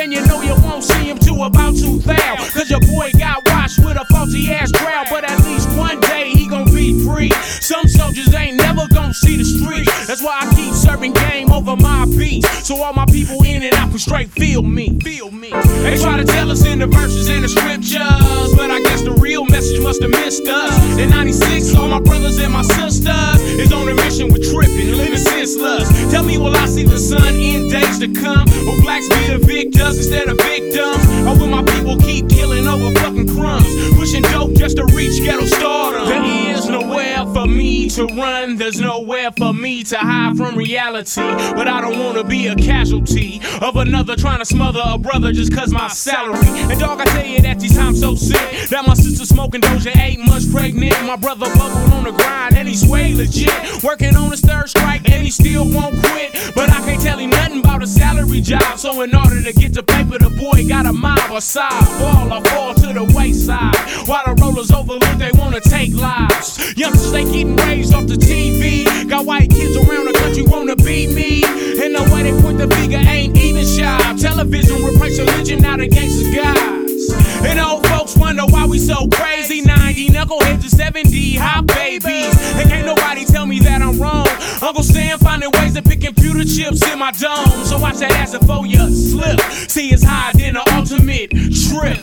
And 0.01 0.11
you 0.11 0.25
know 0.25 0.41
you 0.41 0.55
won't 0.63 0.83
see 0.83 1.11
him 1.11 1.19
till 1.19 1.43
about 1.43 1.75
2000. 1.75 2.09
Cause 2.09 2.71
your 2.71 2.79
boy 2.79 3.11
got 3.19 3.45
washed 3.45 3.77
with 3.85 4.01
a 4.01 4.05
faulty 4.05 4.51
ass 4.51 4.71
crowd. 4.71 5.05
But 5.11 5.29
at 5.29 5.37
least 5.45 5.69
one 5.77 5.99
day 5.99 6.31
he 6.31 6.47
gon' 6.47 6.65
be 6.73 7.05
free. 7.05 7.29
Some 7.61 7.87
soldiers 7.87 8.33
ain't 8.33 8.57
never 8.57 8.87
gon' 8.87 9.13
see 9.13 9.37
the 9.37 9.45
street. 9.45 9.87
That's 10.07 10.23
why 10.23 10.39
I 10.41 10.55
keep 10.55 10.73
serving 10.73 11.13
game 11.13 11.51
over 11.51 11.75
my 11.75 12.05
beats. 12.17 12.67
So 12.67 12.81
all 12.81 12.93
my 12.93 13.05
people 13.05 13.43
in 13.43 13.61
and 13.61 13.75
out 13.75 13.91
can 13.91 13.99
straight 13.99 14.31
feel 14.31 14.63
me. 14.63 14.97
Feel 15.01 15.29
me. 15.29 15.51
They 15.51 15.99
try 16.01 16.17
to 16.17 16.25
tell 16.25 16.49
us 16.49 16.65
in 16.65 16.79
the 16.79 16.87
verses 16.87 17.29
and 17.29 17.43
the 17.43 17.49
scriptures. 17.49 18.55
But 18.57 18.71
I 18.71 18.81
guess 18.81 19.03
the 19.03 19.11
must 19.91 20.03
have 20.03 20.11
missed 20.11 20.47
us. 20.47 20.97
In 20.97 21.09
96, 21.09 21.75
all 21.75 21.89
my 21.89 21.99
brothers 21.99 22.39
and 22.39 22.53
my 22.53 22.61
sisters 22.61 23.41
is 23.59 23.73
on 23.73 23.89
a 23.89 23.93
mission 23.93 24.31
with 24.31 24.49
tripping, 24.49 24.95
living 24.95 25.17
senseless. 25.17 25.89
Tell 26.09 26.23
me, 26.23 26.37
will 26.37 26.55
I 26.55 26.65
see 26.67 26.83
the 26.83 26.97
sun 26.97 27.35
in 27.35 27.67
days 27.67 27.99
to 27.99 28.07
come? 28.07 28.45
Will 28.65 28.81
blacks 28.81 29.09
be 29.09 29.27
the 29.27 29.39
victors 29.39 29.97
instead 29.97 30.29
of 30.29 30.37
victims? 30.37 31.05
Or 31.27 31.37
will 31.37 31.47
my 31.47 31.63
people 31.73 31.97
keep 31.97 32.29
killing 32.29 32.67
over 32.67 32.97
fucking 33.01 33.35
crumbs? 33.35 33.67
Pushing 33.95 34.21
dope 34.23 34.53
just 34.53 34.77
to 34.77 34.85
reach 34.95 35.21
ghetto 35.25 35.45
stardom. 35.45 36.07
There 36.07 36.23
is 36.55 36.69
nowhere 36.69 37.25
for 37.33 37.45
me 37.45 37.89
to 37.89 38.05
run, 38.05 38.55
there's 38.55 38.79
nowhere 38.79 39.31
for 39.37 39.51
me 39.51 39.83
to 39.83 39.97
hide 39.97 40.37
from 40.37 40.55
reality. 40.55 41.21
But 41.53 41.67
I 41.67 41.81
don't 41.81 41.99
wanna 41.99 42.23
be 42.23 42.47
a 42.47 42.55
casualty 42.55 43.41
of 43.61 43.75
another 43.75 44.15
trying 44.15 44.39
to 44.39 44.45
smother 44.45 44.81
a 44.85 44.97
brother 44.97 45.33
just 45.33 45.53
cause 45.53 45.73
my 45.73 45.89
salary. 45.89 46.47
And 46.47 46.79
dog, 46.79 47.01
I 47.01 47.05
tell 47.05 47.25
you 47.25 47.41
that 47.41 47.59
these 47.59 47.75
times 47.75 47.99
so 47.99 48.15
sick. 48.15 48.69
That 48.69 48.87
my 48.87 48.93
sister 48.93 49.25
smoking 49.25 49.61
Doja, 49.81 49.97
eight 49.97 50.19
months 50.19 50.51
pregnant. 50.51 50.93
My 51.05 51.15
brother 51.15 51.45
bubbled 51.55 51.93
on 51.93 52.03
the 52.03 52.11
grind 52.11 52.55
and 52.55 52.67
he 52.67 52.75
sway 52.75 53.13
legit. 53.13 53.83
Working 53.83 54.15
on 54.15 54.31
his 54.31 54.41
third 54.41 54.69
strike 54.69 55.09
and 55.09 55.23
he 55.23 55.31
still 55.31 55.63
won't 55.65 55.97
quit. 56.03 56.53
But 56.55 56.69
I 56.69 56.79
can't 56.85 57.01
tell 57.01 57.17
him 57.17 57.31
nothing 57.31 57.59
about 57.59 57.81
a 57.81 57.87
salary 57.87 58.41
job. 58.41 58.77
So 58.77 59.01
in 59.01 59.15
order 59.15 59.41
to 59.41 59.53
get 59.53 59.73
the 59.73 59.83
paper, 59.83 60.17
the 60.19 60.29
boy 60.29 60.67
got 60.67 60.85
a 60.85 60.93
mob 60.93 61.31
aside. 61.31 61.87
Fall 61.99 62.33
or 62.33 62.43
fall 62.45 62.73
to 62.75 62.93
the 62.93 63.11
wayside. 63.15 63.75
While 64.07 64.23
the 64.25 64.39
rollers 64.41 64.71
overlook, 64.71 65.17
they 65.17 65.31
wanna 65.33 65.61
take 65.61 65.93
lives. 65.93 66.77
Youngsters, 66.77 67.11
they 67.11 67.23
getting 67.23 67.55
raised 67.55 67.93
off 67.93 68.07
the 68.07 68.15
TV. 68.15 68.85
Got 69.09 69.25
white 69.25 69.49
kids 69.49 69.75
around 69.77 70.05
the 70.05 70.13
country 70.13 70.43
wanna 70.43 70.75
be 70.75 71.07
me. 71.07 71.43
And 71.81 71.95
the 71.95 72.07
way 72.13 72.23
they 72.23 72.39
point 72.41 72.59
the 72.59 72.67
finger 72.75 72.97
ain't 72.97 73.35
even 73.37 73.65
shy. 73.65 74.15
Television 74.17 74.83
replace 74.83 75.17
religion, 75.17 75.59
now 75.59 75.77
the 75.77 75.87
gangsters 75.87 76.33
guys. 76.35 76.90
And 77.09 77.59
old 77.59 77.87
folks 77.87 78.15
wonder 78.15 78.43
why 78.45 78.65
we 78.65 78.79
so 78.79 79.07
crazy. 79.07 79.61
90 79.61 80.09
knuckleheads 80.09 80.61
to 80.61 80.69
70 80.69 81.35
hot 81.35 81.65
babies. 81.65 82.35
And 82.55 82.69
can't 82.69 82.85
nobody 82.85 83.25
tell 83.25 83.45
me 83.45 83.59
that 83.59 83.81
I'm 83.81 83.99
wrong. 83.99 84.27
Uncle 84.61 84.83
Sam 84.83 85.17
finding 85.19 85.51
ways 85.51 85.73
to 85.73 85.81
pick 85.81 86.01
computer 86.01 86.43
chips 86.43 86.85
in 86.91 86.99
my 86.99 87.11
dome. 87.11 87.49
So 87.65 87.79
watch 87.79 87.97
that 87.97 88.11
ass 88.11 88.37
before 88.37 88.65
you 88.65 88.93
slip. 88.93 89.39
See, 89.69 89.89
it's 89.89 90.03
higher 90.03 90.33
than 90.33 90.53
the 90.53 90.63
ultimate 90.75 91.31
trip. 91.31 91.97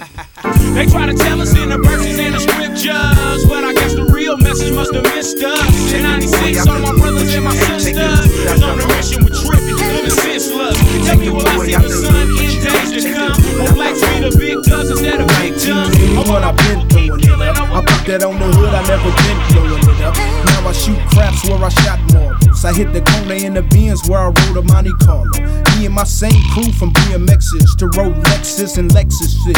They 0.74 0.86
try 0.86 1.06
to 1.06 1.14
tell 1.14 1.40
us 1.40 1.54
in 1.56 1.68
the 1.70 1.78
verses 1.78 2.18
and 2.18 2.34
the 2.34 2.40
scriptures. 2.40 3.46
But 3.46 3.64
I 3.64 3.72
guess 3.74 3.94
the 3.94 4.04
real 4.12 4.36
message 4.36 4.74
must 4.74 4.94
have 4.94 5.04
missed 5.14 5.42
us. 5.42 5.92
In 5.92 6.02
96, 6.02 6.66
all 6.66 6.80
my 6.80 6.92
brothers 6.98 7.34
and 7.34 7.44
my 7.44 7.54
sisters 7.54 8.26
is 8.26 8.62
on 8.62 8.80
a 8.80 8.86
mission 8.88 9.24
with 9.24 9.34
tripping, 9.42 9.76
living 9.76 10.10
senseless. 10.10 10.78
Tell 11.06 11.18
me, 11.18 11.30
will 11.30 11.46
I 11.46 11.58
see 11.64 11.74
the 11.74 11.90
sun 11.90 12.28
in 12.38 12.50
days 12.62 12.90
to 12.94 13.00
come? 13.12 13.36
Will 13.58 13.74
blacks 13.74 14.00
be 14.00 14.20
the 14.20 14.30
victors 14.88 15.00
instead 15.00 15.20
of 15.20 15.30
victims? 15.38 16.28
what 16.28 16.44
I've 16.44 16.56
been 16.56 16.88
doing 16.88 17.20
it 17.20 17.58
up. 17.58 17.70
I 17.70 17.80
put 17.84 18.06
that 18.06 18.22
on 18.22 18.38
the 18.38 18.46
hood, 18.46 18.74
I 18.74 18.82
never 18.88 19.10
been 19.10 19.38
blowing 19.52 19.82
it 19.82 20.00
up. 20.02 20.16
Now 20.16 20.68
I 20.68 20.72
shoot 20.72 20.98
craps 21.10 21.48
where 21.48 21.62
I 21.62 21.68
shot 21.68 22.00
marbles. 22.12 22.64
I 22.64 22.72
hit 22.72 22.92
the 22.92 23.00
corner 23.02 23.34
in 23.34 23.54
the 23.54 23.62
bins 23.62 24.08
where 24.08 24.20
I 24.20 24.28
rode 24.28 24.56
a 24.56 24.62
Monte 24.62 24.92
Carlo. 25.04 25.30
Me 25.76 25.86
and 25.86 25.94
my 25.94 26.04
same 26.04 26.40
crew 26.52 26.72
from 26.72 26.92
BMXs 26.92 27.76
to 27.78 27.86
Rolexes 27.96 28.78
and 28.78 28.90
Lexuses. 28.90 29.56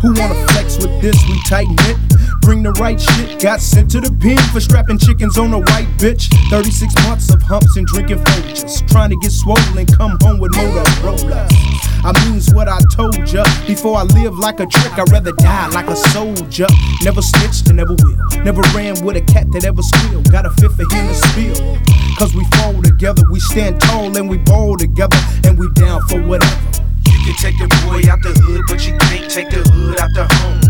Who 0.00 0.12
wanna 0.14 0.36
flex 0.52 0.78
with 0.78 1.00
this? 1.00 1.16
We 1.28 1.40
tighten 1.48 1.76
it. 1.90 1.96
Bring 2.42 2.62
the 2.62 2.72
right 2.72 3.00
shit. 3.00 3.40
Got 3.40 3.60
sent 3.60 3.90
to 3.92 4.00
the 4.00 4.12
pen 4.20 4.38
for 4.52 4.60
strapping 4.60 4.98
chickens 4.98 5.38
on 5.38 5.52
a 5.52 5.58
white 5.58 5.90
bitch. 5.98 6.28
36 6.50 6.94
months 7.04 7.32
of 7.32 7.42
humps 7.42 7.76
and 7.76 7.86
drinking 7.86 8.18
Folgers. 8.18 8.86
Trying 8.88 9.10
to 9.10 9.16
get 9.16 9.32
swollen, 9.32 9.86
come 9.86 10.18
home 10.22 10.38
with 10.38 10.52
Motorola. 10.52 11.91
I 12.04 12.10
means 12.26 12.52
what 12.52 12.68
I 12.68 12.80
told 12.90 13.30
ya. 13.30 13.44
Before 13.66 13.96
I 13.96 14.02
live 14.02 14.36
like 14.36 14.58
a 14.58 14.66
trick, 14.66 14.98
I'd 14.98 15.08
rather 15.12 15.30
die 15.32 15.68
like 15.68 15.86
a 15.86 15.94
soldier. 15.94 16.66
Never 17.04 17.22
snitched 17.22 17.68
and 17.68 17.76
never 17.76 17.94
will. 17.94 18.18
Never 18.42 18.62
ran 18.74 19.04
with 19.04 19.16
a 19.16 19.20
cat 19.20 19.46
that 19.52 19.64
ever 19.64 19.82
squealed. 19.82 20.30
Got 20.30 20.44
a 20.44 20.50
fifth 20.50 20.80
of 20.80 20.90
him 20.90 21.06
to 21.06 21.14
spill. 21.14 21.78
Cause 22.18 22.34
we 22.34 22.44
fall 22.58 22.82
together, 22.82 23.22
we 23.30 23.38
stand 23.38 23.80
tall 23.80 24.16
and 24.16 24.28
we 24.28 24.38
ball 24.38 24.76
together, 24.76 25.16
and 25.44 25.56
we 25.56 25.70
down 25.74 26.02
for 26.08 26.20
whatever. 26.22 26.58
You 27.06 27.18
can 27.22 27.34
take 27.38 27.58
the 27.58 27.68
boy 27.86 28.02
out 28.10 28.20
the 28.22 28.34
hood, 28.34 28.62
but 28.66 28.84
you 28.84 28.98
can't 28.98 29.30
take 29.30 29.50
the 29.50 29.62
hood 29.70 30.00
out 30.00 30.10
the 30.12 30.26
home. 30.26 30.60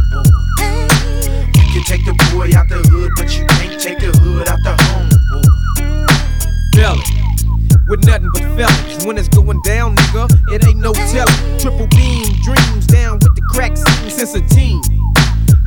You 1.57 1.73
can 1.73 1.85
take 1.85 2.05
the 2.05 2.13
boy 2.33 2.53
out 2.57 2.69
the 2.69 2.85
hood, 2.93 3.13
but 3.17 3.33
you 3.39 3.47
can't 3.47 3.81
take 3.81 4.01
the 4.01 4.13
hood 4.21 4.49
out 4.49 4.61
the 4.63 4.77
home. 4.85 5.09
Belly. 6.73 7.22
With 7.93 8.07
nothing 8.07 8.31
but 8.33 8.41
fellas. 8.57 9.05
When 9.05 9.19
it's 9.19 9.29
going 9.29 9.61
down, 9.65 9.95
nigga, 9.97 10.25
it 10.51 10.67
ain't 10.67 10.79
no 10.79 10.95
telling. 10.95 11.59
Triple 11.59 11.87
beam 11.89 12.25
dreams 12.43 12.87
down 12.87 13.19
with 13.19 13.35
the 13.35 13.43
crack 13.43 13.77
scene 13.77 14.09
since 14.09 14.35
a 14.35 14.41
teen. 14.49 14.81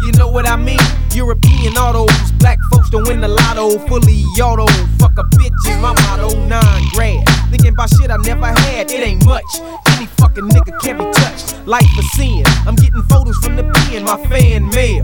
You 0.02 0.12
know 0.14 0.28
what 0.28 0.48
I 0.48 0.56
mean? 0.56 0.80
European 1.14 1.78
autos, 1.78 2.32
black 2.40 2.58
folks 2.72 2.90
don't 2.90 3.08
win 3.08 3.22
the 3.22 3.28
lotto, 3.28 3.78
fully 3.86 4.24
auto. 4.42 4.66
Fuck 4.98 5.20
a 5.20 5.24
bitch 5.38 5.70
is 5.70 5.78
my 5.84 5.94
motto, 5.94 6.34
nine 6.48 6.84
grad. 6.96 7.35
Thinking 7.56 7.72
about 7.72 7.90
shit 7.90 8.12
I 8.12 8.18
never 8.18 8.48
had, 8.48 8.92
it 8.92 9.00
ain't 9.00 9.26
much. 9.26 9.48
Any 9.96 10.08
fucking 10.20 10.44
nigga 10.44 10.78
can't 10.82 11.00
be 11.00 11.06
touched. 11.16 11.56
Life 11.66 11.88
for 11.96 12.02
sin. 12.20 12.44
I'm 12.68 12.76
getting 12.76 13.02
photos 13.04 13.38
from 13.38 13.56
the 13.56 13.64
pen, 13.64 14.04
my 14.04 14.20
fan 14.28 14.68
mail. 14.76 15.02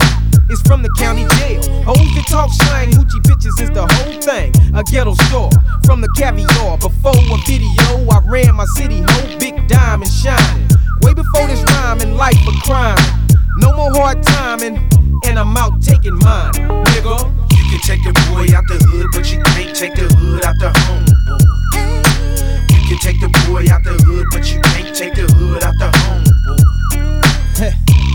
It's 0.49 0.59
from 0.67 0.83
the 0.83 0.91
county 0.99 1.23
jail. 1.39 1.63
Hoes 1.87 1.95
that 1.95 2.27
talk 2.27 2.51
shine, 2.51 2.91
hoochie 2.91 3.23
bitches 3.23 3.55
is 3.63 3.71
the 3.71 3.87
whole 3.87 4.19
thing. 4.19 4.51
A 4.75 4.83
ghetto 4.83 5.13
store 5.31 5.49
from 5.85 6.01
the 6.01 6.11
caviar. 6.19 6.75
Before 6.77 7.15
a 7.15 7.37
video, 7.47 7.87
I 8.11 8.19
ran 8.27 8.53
my 8.55 8.65
city 8.75 8.99
hoe, 8.99 9.39
big 9.39 9.55
diamond 9.69 10.11
shining. 10.11 10.67
Way 11.03 11.13
before 11.13 11.47
this 11.47 11.63
rhyme 11.63 12.01
and 12.01 12.17
life 12.17 12.35
for 12.43 12.51
crime. 12.67 12.99
No 13.63 13.71
more 13.77 13.95
hard 13.95 14.23
timing, 14.23 14.75
and 15.23 15.39
I'm 15.39 15.55
out 15.55 15.81
taking 15.81 16.19
mine, 16.19 16.51
nigga. 16.91 17.15
You 17.55 17.63
can 17.71 17.79
take 17.79 18.03
the 18.03 18.11
boy 18.27 18.51
out 18.51 18.67
the 18.67 18.75
hood, 18.91 19.07
but 19.15 19.31
you 19.31 19.39
can't 19.55 19.73
take 19.73 19.95
the 19.95 20.11
hood 20.19 20.43
out 20.43 20.59
the 20.59 20.67
home. 20.67 21.70
Can 22.91 22.99
take 22.99 23.21
the 23.21 23.29
boy 23.47 23.63
out 23.71 23.85
the 23.85 23.93
hood, 24.03 24.27
but 24.31 24.53
you 24.53 24.59
can't 24.61 24.93
take 24.93 25.13
the 25.13 25.21
hood 25.21 25.63
out 25.63 25.73
the 25.79 25.89
home. 25.97 26.25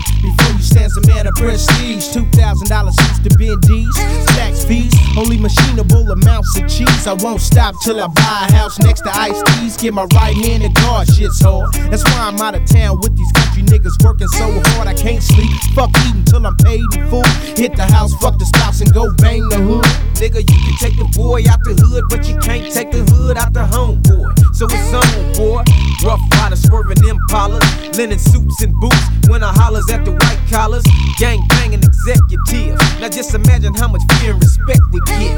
You 0.67 0.89
stand 0.89 1.07
man 1.07 1.27
of 1.27 1.35
prestige, 1.35 2.11
two 2.11 2.25
thousand 2.31 2.67
dollars 2.67 2.95
suits 2.97 3.19
to 3.19 3.29
Benji's, 3.39 3.95
stacks 4.31 4.65
fees, 4.65 4.93
only 5.17 5.37
machinable 5.37 6.11
amounts 6.11 6.57
of 6.57 6.67
cheese. 6.67 7.07
I 7.07 7.13
won't 7.13 7.39
stop 7.39 7.75
till 7.83 8.01
I 8.01 8.07
buy 8.07 8.47
a 8.49 8.51
house 8.51 8.77
next 8.79 9.01
to 9.01 9.11
Ice 9.15 9.41
T's. 9.43 9.77
Get 9.77 9.93
my 9.93 10.03
right 10.15 10.35
hand 10.35 10.63
in 10.63 10.73
guard, 10.73 11.07
shit's 11.07 11.41
hard. 11.41 11.73
That's 11.89 12.03
why 12.03 12.27
I'm 12.27 12.41
out 12.41 12.55
of 12.55 12.65
town 12.65 12.99
with 12.99 13.15
these 13.15 13.31
country 13.31 13.63
niggas 13.63 14.03
working 14.03 14.27
so 14.27 14.51
hard 14.51 14.87
I 14.87 14.93
can't 14.93 15.23
sleep. 15.23 15.49
Fuck 15.73 15.91
eating 16.07 16.25
till 16.25 16.45
I'm 16.45 16.57
paid 16.57 16.83
in 16.95 17.07
full. 17.07 17.25
Hit 17.55 17.77
the 17.77 17.85
house, 17.85 18.13
fuck 18.15 18.37
the 18.37 18.45
stops, 18.45 18.81
and 18.81 18.93
go 18.93 19.13
bang 19.17 19.47
the 19.47 19.57
hood. 19.57 19.85
Nigga, 20.19 20.39
you 20.39 20.57
can 20.67 20.75
take 20.79 20.97
the 20.97 21.07
boy 21.15 21.43
out 21.49 21.63
the 21.63 21.75
hood, 21.79 22.03
but 22.09 22.27
you 22.27 22.35
can't 22.39 22.73
take 22.73 22.91
the 22.91 23.03
hood 23.15 23.37
out 23.37 23.53
the 23.53 23.65
home, 23.65 24.01
boy. 24.01 24.27
So 24.51 24.65
it's 24.69 24.91
on, 24.91 25.33
boy. 25.33 25.63
Rough 26.03 26.21
Rider 26.33 26.55
swerving 26.55 26.97
impalas, 26.97 27.95
linen 27.95 28.19
suits 28.19 28.61
and 28.61 28.73
boots. 28.81 28.97
When 29.27 29.43
I 29.43 29.51
hollers 29.51 29.89
at 29.89 30.05
the 30.05 30.11
white 30.11 30.39
collars, 30.57 30.83
gang 31.19 31.39
banging 31.49 31.83
executives. 31.83 32.81
Now 32.99 33.09
just 33.09 33.35
imagine 33.35 33.75
how 33.75 33.87
much 33.87 34.01
fear 34.17 34.33
and 34.33 34.41
respect 34.41 34.81
we 34.91 34.99
get. 35.01 35.37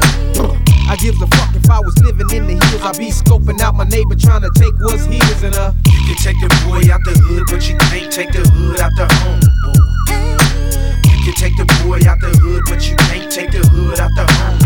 I 0.88 0.96
give 0.96 1.20
a 1.20 1.26
fuck 1.36 1.54
if 1.54 1.68
I 1.68 1.78
was 1.78 1.94
living 2.00 2.30
in 2.32 2.46
the 2.46 2.56
hills. 2.56 2.80
I'd 2.80 2.96
be 2.96 3.10
scoping 3.12 3.60
out 3.60 3.74
my 3.74 3.84
neighbor 3.84 4.14
trying 4.16 4.40
to 4.40 4.50
take 4.56 4.72
what's 4.80 5.04
his 5.04 5.42
and 5.44 5.54
uh. 5.54 5.72
You 5.84 6.00
can 6.08 6.16
take 6.24 6.40
the 6.40 6.48
boy 6.64 6.88
out 6.88 7.04
the 7.04 7.12
hood, 7.20 7.44
but 7.52 7.68
you 7.68 7.76
can't 7.92 8.10
take 8.10 8.32
the 8.32 8.40
hood 8.48 8.80
out 8.80 8.92
the 8.96 9.04
home. 9.20 9.44
You 11.04 11.20
can 11.28 11.34
take 11.36 11.56
the 11.60 11.68
boy 11.84 12.00
out 12.08 12.18
the 12.24 12.32
hood, 12.40 12.62
but 12.64 12.80
you 12.88 12.96
can't 13.12 13.30
take 13.30 13.52
the 13.52 13.60
hood 13.68 14.00
out 14.00 14.10
the 14.16 14.24
home. 14.24 14.58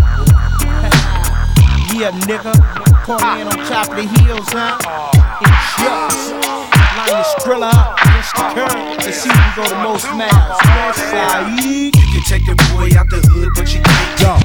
Yeah, 1.99 2.15
nigga. 2.31 2.55
Pull 3.03 3.19
in 3.19 3.49
on 3.51 3.59
top 3.67 3.91
of 3.91 3.97
the 3.97 4.07
hills, 4.23 4.47
huh? 4.55 4.79
It 5.43 6.74
shucks. 6.95 7.11
Line 7.11 7.19
the 7.19 7.25
Skrilla 7.25 7.71
up 7.73 8.01
against 8.01 8.35
the 8.35 8.43
curb 8.55 9.01
to 9.01 9.13
see 9.13 9.31
who 9.31 9.63
go 9.63 9.69
the 9.69 9.77
most 9.83 10.05
side. 10.05 11.61
You 11.61 11.91
can 11.91 12.23
take 12.23 12.47
your 12.47 12.57
boy 12.57 12.91
out 12.99 13.09
the 13.11 13.21
hood, 13.29 13.51
but 13.55 13.73
you 13.75 13.81
can't. 13.81 14.21
Yo, 14.21 14.29
uh, 14.31 14.44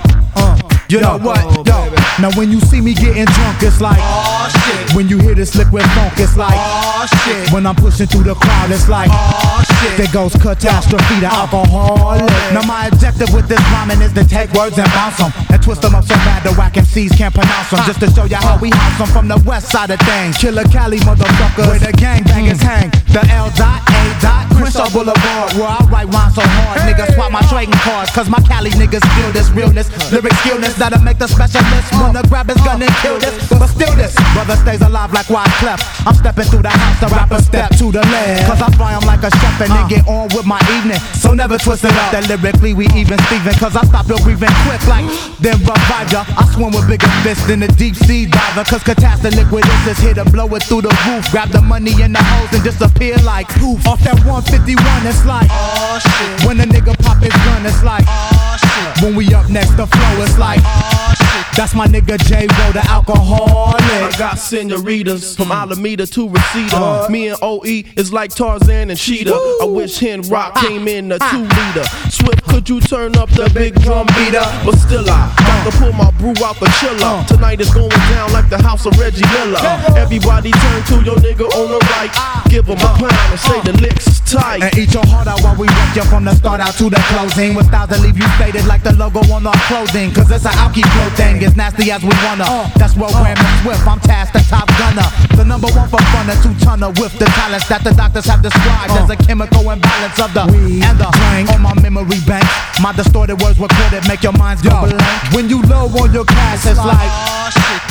you 0.90 1.00
know 1.00 1.18
what? 1.20 1.38
Yo, 1.68 1.86
now 2.20 2.34
when 2.36 2.52
you 2.52 2.60
see 2.62 2.82
me 2.82 2.94
getting 2.94 3.26
drunk, 3.26 3.62
it's 3.62 3.80
like, 3.80 4.00
oh 4.02 4.50
shit. 4.50 4.96
When 4.96 5.08
you 5.08 5.20
hear 5.20 5.36
this 5.36 5.56
liquid 5.56 5.84
funk, 5.94 6.14
it's 6.18 6.36
like, 6.36 6.58
oh 6.58 7.06
shit. 7.26 7.54
When 7.54 7.68
I'm 7.68 7.76
pushing 7.76 8.08
through 8.08 8.24
the 8.24 8.34
crowd, 8.34 8.72
it's 8.72 8.90
like, 8.90 9.10
oh 9.14 9.64
shit. 9.82 9.98
There 9.98 10.12
goes 10.12 10.34
catastrophe, 10.34 11.20
the 11.22 11.28
Alkaholik. 11.28 12.54
Now 12.54 12.66
my 12.66 12.88
objective 12.88 13.32
with 13.34 13.48
this 13.48 13.62
rhyming 13.70 14.02
is 14.02 14.14
to 14.14 14.26
take 14.26 14.52
words 14.54 14.78
and 14.80 14.90
bounce 14.90 15.18
them 15.18 15.32
and 15.50 15.62
twist 15.62 15.84
them 15.84 15.94
up 15.94 16.06
so 16.06 16.16
bad 16.26 16.44
the 16.44 16.54
whack 16.58 16.74
MCs 16.74 17.16
can't 17.16 17.34
pronounce 17.34 17.70
them. 17.70 17.86
Just 17.86 18.00
to 18.00 18.10
show 18.10 18.26
you 18.26 18.38
how 18.38 18.58
we 18.58 18.72
house 18.72 18.98
them 18.98 19.08
from 19.14 19.28
the 19.28 19.38
west 19.46 19.72
side 19.72 19.92
of 19.92 20.00
things. 20.02 20.38
Killer 20.38 20.66
Cali 20.74 20.98
motherfuckers, 21.06 21.68
where 21.70 21.80
the 21.80 21.94
gangbangers 21.94 22.58
mm. 22.58 22.90
hang. 22.90 22.90
The 23.14 23.22
L 23.30 23.52
dot 23.56 23.86
A 23.90 24.02
dot 24.22 24.50
Crenshaw 24.58 24.90
Boulevard, 24.90 25.54
where 25.54 25.70
I 25.70 25.80
write 25.90 26.10
rhymes 26.14 26.36
so 26.36 26.42
hard, 26.44 26.82
niggas 26.82 27.16
swap 27.16 27.32
my 27.32 27.42
trading 27.48 27.74
cards, 27.80 28.12
cause 28.12 28.30
my 28.30 28.40
Cali 28.42 28.72
niggas 28.72 29.06
feel 29.16 29.32
this 29.32 29.50
realness, 29.52 29.88
lyric 30.12 30.34
skillness 30.44 30.79
that'll 30.80 31.04
make 31.04 31.20
the 31.20 31.28
specialist 31.28 31.92
uh. 31.94 32.00
wanna 32.02 32.24
grab 32.32 32.48
his 32.48 32.58
gun 32.64 32.82
and 32.82 32.96
kill 33.04 33.20
this. 33.20 33.36
Uh. 33.52 33.60
But 33.60 33.68
still 33.68 33.94
this, 33.96 34.16
brother 34.34 34.56
stays 34.56 34.82
alive 34.82 35.12
like 35.14 35.28
Wyclef. 35.28 35.84
I'm 36.08 36.16
stepping 36.16 36.48
through 36.48 36.64
the 36.64 36.74
house, 36.74 37.00
the 37.04 37.08
rapper 37.14 37.42
step 37.44 37.70
to 37.78 37.92
the 37.92 38.02
left. 38.08 38.48
Cause 38.48 38.62
I 38.62 38.70
fly 38.80 38.96
'em 38.96 39.06
like 39.06 39.24
a 39.24 39.32
chef 39.32 39.62
and 39.62 39.72
then 39.72 39.86
uh. 39.86 39.88
get 39.88 40.08
on 40.08 40.32
with 40.34 40.48
my 40.48 40.62
evening. 40.80 41.00
So 41.20 41.34
never 41.34 41.58
twist 41.58 41.84
it 41.84 41.94
up 41.94 42.16
that 42.16 42.26
lyrically 42.32 42.74
we 42.74 42.88
even 42.96 43.20
Steven, 43.28 43.54
cause 43.60 43.76
I 43.76 43.84
stop 43.86 44.08
your 44.08 44.20
breathing 44.24 44.56
quick 44.66 44.82
like 44.88 45.06
then 45.44 45.60
revive 45.60 46.10
ya. 46.12 46.24
I 46.40 46.48
swim 46.56 46.72
with 46.72 46.88
bigger 46.88 47.12
fists 47.22 47.46
than 47.46 47.62
a 47.64 47.68
deep 47.68 47.96
sea 47.96 48.26
diver, 48.26 48.64
cause 48.64 48.84
catastrophe 48.84 49.36
liquid 49.36 49.66
is 49.86 50.00
here 50.00 50.16
to 50.16 50.26
blow 50.26 50.48
it 50.56 50.64
through 50.64 50.88
the 50.88 50.94
roof. 51.06 51.30
Grab 51.32 51.50
the 51.50 51.62
money 51.62 51.92
in 52.02 52.14
the 52.14 52.24
hose 52.24 52.54
and 52.54 52.64
disappear 52.64 53.16
like 53.24 53.48
poof. 53.60 53.86
Off 53.88 54.00
that 54.04 54.18
151, 54.26 54.80
it's 55.06 55.26
like, 55.26 55.48
oh 55.52 56.00
shit. 56.00 56.48
When 56.48 56.60
a 56.60 56.66
nigga 56.66 56.96
pop 57.04 57.22
his 57.22 57.34
gun, 57.46 57.66
it's 57.66 57.84
like, 57.84 58.06
oh 58.08 58.56
shit. 58.58 59.04
When 59.04 59.16
we 59.16 59.34
up 59.34 59.50
next, 59.50 59.76
the 59.76 59.88
flow, 59.88 60.24
it's 60.24 60.38
like, 60.38 60.60
oh 60.72 61.14
shit. 61.18 61.49
That's 61.60 61.76
my 61.76 61.88
nigga 61.88 62.18
J 62.18 62.48
Ro, 62.48 62.72
the 62.72 62.80
Alkaholik. 62.88 63.76
I 63.76 64.16
got 64.18 64.40
senoritas 64.40 65.36
from 65.36 65.52
Alameda 65.52 66.08
to 66.08 66.30
Reseda. 66.30 66.78
Uh. 66.78 67.08
Me 67.10 67.28
and 67.28 67.38
OE 67.42 67.84
is 67.98 68.14
like 68.14 68.34
Tarzan 68.34 68.90
and 68.90 68.98
Cheetah. 68.98 69.36
I 69.62 69.66
wish 69.66 70.00
Hen 70.00 70.22
Rock 70.30 70.54
ah. 70.56 70.62
came 70.66 70.88
in 70.88 71.12
a 71.12 71.18
ah. 71.20 71.30
two 71.30 71.44
liter. 71.44 71.84
Swift, 72.10 72.46
could 72.48 72.70
you 72.70 72.80
turn 72.80 73.18
up 73.18 73.30
the 73.32 73.52
big 73.54 73.76
drum 73.82 74.08
beater? 74.16 74.40
But 74.64 74.80
still, 74.80 75.04
I 75.10 75.36
uh. 75.36 75.36
got 75.36 75.70
to 75.70 75.78
pull 75.78 75.92
my 75.92 76.10
brew 76.12 76.32
out 76.48 76.56
the 76.62 76.72
chiller. 76.80 76.96
Uh. 77.04 77.28
Tonight 77.28 77.60
is 77.60 77.74
going 77.74 77.90
down 78.08 78.32
like 78.32 78.48
the 78.48 78.62
house 78.64 78.86
of 78.86 78.98
Reggie 78.98 79.28
Miller. 79.36 79.60
Everybody 80.00 80.52
turn 80.52 80.84
to 80.96 81.04
your 81.04 81.18
nigga 81.20 81.44
on 81.44 81.76
the 81.76 81.80
right. 81.92 82.10
Ah. 82.16 82.40
Give 82.48 82.66
him 82.66 82.80
a 82.80 82.88
pound 82.96 83.12
and 83.12 83.40
say 83.40 83.60
the 83.68 83.74
licks 83.84 84.08
is 84.08 84.22
tight. 84.22 84.64
And 84.64 84.72
eat 84.78 84.94
your 84.94 85.06
heart 85.06 85.28
out 85.28 85.44
while 85.44 85.60
we 85.60 85.68
wreck 85.68 85.96
you 85.96 86.04
from 86.08 86.24
the 86.24 86.34
start 86.36 86.62
out 86.62 86.76
to 86.80 86.90
the 86.90 87.04
closing. 87.12 87.54
With 87.54 87.68
styles 87.68 87.90
that 87.90 88.00
leave 88.00 88.16
you 88.16 88.28
faded 88.40 88.66
like 88.66 88.82
the 88.82 88.94
logo 88.96 89.20
on 89.28 89.46
our 89.46 89.60
clothing. 89.68 90.14
Cause 90.16 90.32
it's 90.32 90.46
an 90.46 90.56
alky 90.56 90.88
flow 90.96 91.10
thing, 91.20 91.42
as 91.50 91.56
nasty 91.56 91.92
as 91.92 92.02
we 92.04 92.14
wanna. 92.24 92.70
That's 92.78 92.96
what 92.96 93.12
Graham 93.14 93.38
and 93.38 93.64
Swift, 93.64 93.88
I'm 93.88 94.00
tasked 94.00 94.34
the 94.34 94.44
top 94.46 94.68
gunner. 94.78 95.06
The 95.36 95.44
number 95.44 95.68
one 95.74 95.90
for 95.90 96.02
fun, 96.14 96.30
a 96.30 96.36
two 96.42 96.54
tonner 96.64 96.90
with 97.02 97.14
the 97.18 97.26
talents 97.26 97.68
that 97.70 97.84
the 97.84 97.92
doctors 97.92 98.26
have 98.26 98.42
described 98.42 98.94
as 98.94 99.10
a 99.10 99.18
chemical 99.18 99.70
imbalance 99.70 100.20
of 100.20 100.34
the 100.34 100.46
weed 100.52 100.84
and 100.84 100.98
the 101.00 101.10
drink. 101.10 101.50
On 101.50 101.62
my 101.62 101.74
memory 101.82 102.20
bank, 102.28 102.46
my 102.82 102.94
distorted 102.94 103.42
words 103.42 103.60
recorded 103.60 104.06
make 104.08 104.24
your 104.24 104.34
minds 104.34 104.62
go 104.62 104.70
blank. 104.70 105.34
When 105.34 105.50
you 105.50 105.62
low 105.64 105.90
on 105.98 106.14
your 106.14 106.26
cash, 106.26 106.66
it's 106.66 106.80
like. 106.80 107.10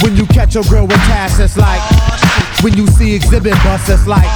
When 0.03 0.17
you 0.17 0.27
catch 0.27 0.55
a 0.55 0.63
girl 0.63 0.87
with 0.87 1.03
cash, 1.11 1.41
it's 1.41 1.57
like. 1.57 1.83
When 2.63 2.77
you 2.77 2.87
see 2.87 3.19
Xzibit 3.19 3.59
bus, 3.65 3.89
it's 3.89 4.07
like. 4.07 4.29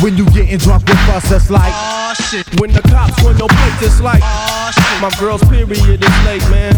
When 0.00 0.16
you 0.16 0.24
getting 0.30 0.58
drunk 0.58 0.88
with 0.88 1.08
us, 1.12 1.30
it's 1.30 1.50
like. 1.50 1.74
When 2.58 2.72
the 2.72 2.82
cops 2.90 3.22
run 3.22 3.38
your 3.38 3.46
place, 3.46 3.82
it's 3.82 4.00
like. 4.00 4.20
My 5.00 5.14
girl's 5.20 5.44
period 5.44 6.02
is 6.02 6.16
late, 6.26 6.42
man. 6.50 6.74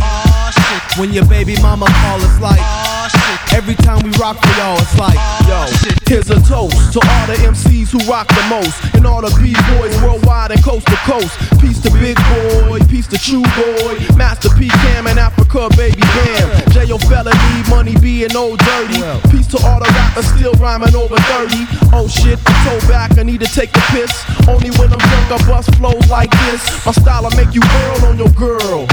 When 0.98 1.10
your 1.10 1.24
baby 1.24 1.56
mama 1.62 1.86
call, 1.88 2.20
it's 2.20 2.38
like. 2.38 2.60
oh, 2.60 3.09
shit. 3.09 3.56
Every 3.56 3.74
time 3.74 4.04
we 4.04 4.10
rock 4.20 4.36
for 4.36 4.52
y'all, 4.60 4.76
it's 4.76 4.98
like. 4.98 5.16
Yo, 5.48 5.64
here's 6.04 6.28
a 6.28 6.36
toast 6.44 6.92
to 6.92 7.00
all 7.00 7.26
the 7.26 7.36
MCs 7.48 7.90
who 7.92 7.98
rock 8.10 8.28
the 8.28 8.44
most, 8.52 8.76
and 8.94 9.06
all 9.06 9.22
the 9.22 9.32
B-boys 9.40 9.96
worldwide 10.02 10.50
and 10.52 10.62
coast 10.62 10.86
to 10.86 10.96
coast. 11.09 11.32
Peace 11.60 11.80
to 11.80 11.90
Big 11.96 12.16
Boy, 12.28 12.78
peace 12.88 13.06
to 13.09 13.16
True 13.16 13.42
Boy, 13.56 13.96
Master 14.16 14.50
P 14.50 14.68
Cam 14.68 15.06
and 15.06 15.18
Afrika 15.18 15.74
Baby 15.76 16.00
Bam. 16.00 16.70
J.O. 16.72 16.98
Felony, 17.09 17.56
Money 17.68 17.96
B 18.00 18.24
and 18.24 18.36
Old 18.36 18.60
Dirty. 18.60 19.00
Peace 19.32 19.46
to 19.48 19.59
all 19.64 19.80
the 19.80 19.88
rappers 19.96 20.26
still 20.28 20.52
rhyming 20.60 20.94
over 20.94 21.16
30. 21.16 21.56
Oh 21.92 22.06
shit, 22.09 22.38
I'm 22.46 22.80
so 22.80 22.88
back, 22.88 23.18
I 23.18 23.22
need 23.22 23.40
to 23.40 23.48
take 23.48 23.74
a 23.76 23.80
piss. 23.92 24.12
Only 24.48 24.70
when 24.76 24.92
I'm 24.92 24.98
drunk, 24.98 25.22
I 25.31 25.39
bust 25.47 25.74
flows 25.77 26.09
like 26.11 26.31
this. 26.47 26.62
My 26.85 26.93
style, 26.93 27.27
I 27.27 27.35
make 27.36 27.55
you 27.55 27.61
whirl 27.61 28.11
on 28.11 28.19
your 28.19 28.31
girl. 28.31 28.86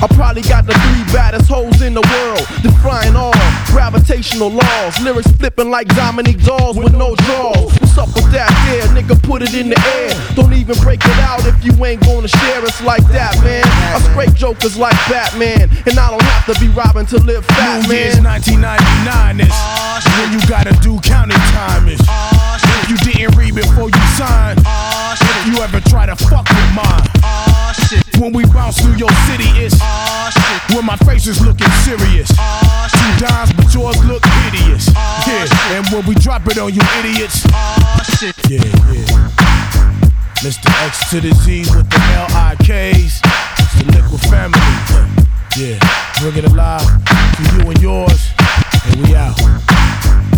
I 0.00 0.06
probably 0.14 0.42
got 0.42 0.66
the 0.66 0.74
three 0.74 1.04
baddest 1.12 1.48
hoes 1.48 1.82
in 1.82 1.94
the 1.94 2.02
world, 2.02 2.44
defying 2.62 3.16
all 3.16 3.32
gravitational 3.66 4.50
laws. 4.50 5.00
Lyrics 5.00 5.30
flipping 5.32 5.70
like 5.70 5.88
Dominique 5.88 6.42
Dawes 6.42 6.76
with 6.76 6.94
no 6.94 7.14
draws. 7.16 7.72
What's 7.80 7.98
up 7.98 8.08
with 8.14 8.30
that 8.32 8.50
there, 8.66 8.86
nigga? 8.94 9.20
Put 9.22 9.42
it 9.42 9.54
in 9.54 9.68
the 9.68 9.78
air. 9.94 10.14
Don't 10.34 10.52
even 10.52 10.76
break 10.80 11.00
it 11.04 11.18
out 11.20 11.44
if 11.46 11.64
you 11.64 11.72
ain't 11.84 12.00
gonna 12.02 12.28
share. 12.28 12.64
It's 12.64 12.82
like 12.82 13.06
that, 13.08 13.36
man. 13.44 13.64
I 13.66 14.00
scrape 14.10 14.34
jokers 14.34 14.76
like 14.76 14.96
Batman, 15.08 15.68
and 15.86 15.98
I 15.98 16.10
don't 16.10 16.22
have 16.22 16.46
to 16.52 16.60
be 16.60 16.68
robbing 16.68 17.06
to 17.06 17.18
live 17.18 17.44
fat, 17.46 17.82
New 17.82 17.94
man. 17.94 18.18
Year's 18.18 18.20
1999 18.20 19.46
is 19.46 20.04
when 20.18 20.32
you 20.32 20.40
gotta 20.48 20.74
do 20.80 20.98
counting 21.00 21.38
time 21.54 21.88
is. 21.88 22.00
If 22.82 22.90
you 22.90 23.12
didn't 23.12 23.36
read 23.36 23.54
before 23.54 23.90
you 23.90 24.02
signed, 24.16 24.60
if 24.60 25.46
you 25.46 25.60
ever 25.68 25.80
try 25.88 26.06
to 26.06 26.16
fuck 26.16 26.48
with 26.48 26.72
mine. 26.74 27.04
When 28.18 28.32
we 28.32 28.44
bounce 28.46 28.80
through 28.80 28.96
your 28.96 29.10
city, 29.28 29.48
it's 29.56 29.78
when 30.74 30.84
my 30.84 30.96
face 31.04 31.26
is 31.26 31.44
looking 31.44 31.70
serious. 31.84 32.28
Two 32.28 33.12
dimes, 33.20 33.52
but 33.52 33.72
yours 33.74 33.96
look 34.04 34.24
hideous. 34.24 34.88
Yeah, 35.26 35.76
and 35.76 35.86
when 35.92 36.06
we 36.06 36.14
drop 36.16 36.46
it 36.46 36.58
on 36.58 36.72
you 36.72 36.82
idiots, 37.00 37.44
yeah, 38.22 38.32
yeah. 38.48 39.28
Mr. 40.40 40.70
X 40.86 41.10
to 41.10 41.20
the 41.20 41.34
Z 41.34 41.66
with 41.74 41.88
the 41.90 42.00
L-I-Ks. 42.14 43.20
It's 43.58 43.74
the 43.76 43.84
Likwit 43.92 44.24
Family. 44.30 44.60
Yeah, 45.56 45.78
bring 46.20 46.36
it 46.36 46.50
alive 46.50 46.86
to 47.36 47.42
you 47.56 47.70
and 47.70 47.82
yours, 47.82 48.30
and 48.86 49.06
we 49.06 49.14
out. 49.14 50.37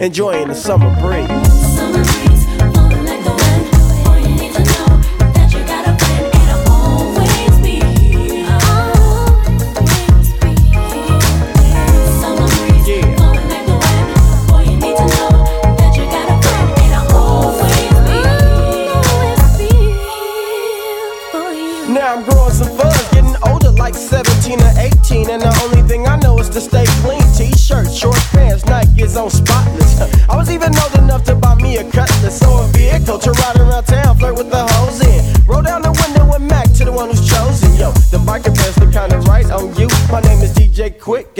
Enjoying 0.00 0.48
the 0.48 0.54
summer 0.54 0.90
breeze. 1.00 1.17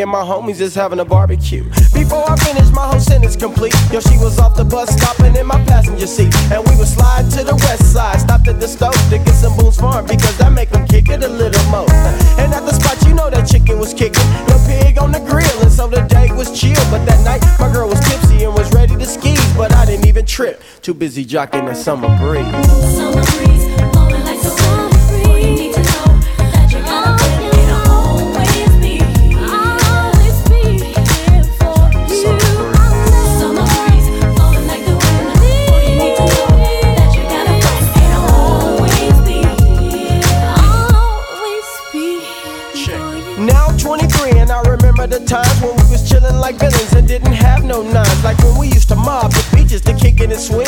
And 0.09 0.13
my 0.13 0.25
homies 0.25 0.61
is 0.61 0.75
having 0.75 1.01
a 1.01 1.05
barbecue. 1.05 1.65
Before 1.93 2.25
I 2.31 2.37
finish, 2.37 2.71
my 2.71 2.87
whole 2.87 3.01
sentence 3.01 3.37
complete. 3.37 3.75
Yo, 3.93 4.01
she 4.01 4.17
was 4.17 4.39
off 4.39 4.57
the 4.57 4.65
bus, 4.65 4.89
stopping 4.97 5.37
in 5.37 5.47
my 5.47 5.63
passenger 5.65 6.07
seat. 6.07 6.35
And 6.51 6.67
we 6.67 6.77
would 6.77 6.89
slide 6.89 7.31
to 7.33 7.45
the 7.45 7.55
west 7.55 7.93
side, 7.93 8.21
stopped 8.21 8.49
at 8.49 8.59
the 8.59 8.69
stove 8.69 8.97
to 9.11 9.19
get 9.19 9.35
some 9.35 9.55
Boone's 9.57 9.77
Farm 9.77 10.07
because 10.07 10.37
that 10.39 10.53
make 10.53 10.71
them 10.71 10.87
kick 10.87 11.11
it 11.11 11.23
a 11.23 11.29
little 11.29 11.65
more. 11.71 11.91
And 12.41 12.55
at 12.55 12.65
the 12.65 12.73
spot, 12.73 12.97
you 13.07 13.15
know 13.15 13.29
that 13.29 13.47
chicken 13.47 13.79
was 13.79 13.93
kicking. 13.93 14.29
The 14.49 14.57
pig 14.67 14.99
on 14.99 15.13
the 15.13 15.21
grill, 15.21 15.61
and 15.61 15.71
so 15.71 15.87
the 15.87 16.01
day 16.01 16.33
was 16.33 16.59
chill. 16.59 16.83
But 16.91 17.05
that 17.05 17.21
night, 17.25 17.45
my 17.61 17.71
girl 17.71 17.89
was 17.89 18.01
tipsy 18.09 18.45
and 18.45 18.55
was 18.55 18.73
ready 18.73 18.97
to 18.97 19.07
ski. 19.07 19.37
But 19.57 19.75
I 19.75 19.85
didn't 19.85 20.07
even 20.07 20.25
trip, 20.25 20.63
too 20.81 20.95
busy 20.95 21.25
jocking 21.27 21.67
the 21.67 21.75
summer 21.75 22.09
breeze. 22.19 22.47
Now 22.97 24.78
times 45.29 45.61
when 45.61 45.77
we 45.77 45.85
was 45.93 46.01
chillin' 46.09 46.41
like 46.41 46.57
villains 46.57 46.93
and 46.95 47.07
didn't 47.07 47.37
have 47.37 47.63
no 47.63 47.83
nines. 47.83 48.25
Like 48.25 48.39
when 48.39 48.57
we 48.57 48.69
used 48.69 48.89
to 48.89 48.97
mob 48.97 49.31
the 49.31 49.45
beaches 49.55 49.83
to 49.83 49.93
kick 49.93 50.21
it 50.21 50.33
and 50.33 50.41
swim. 50.41 50.67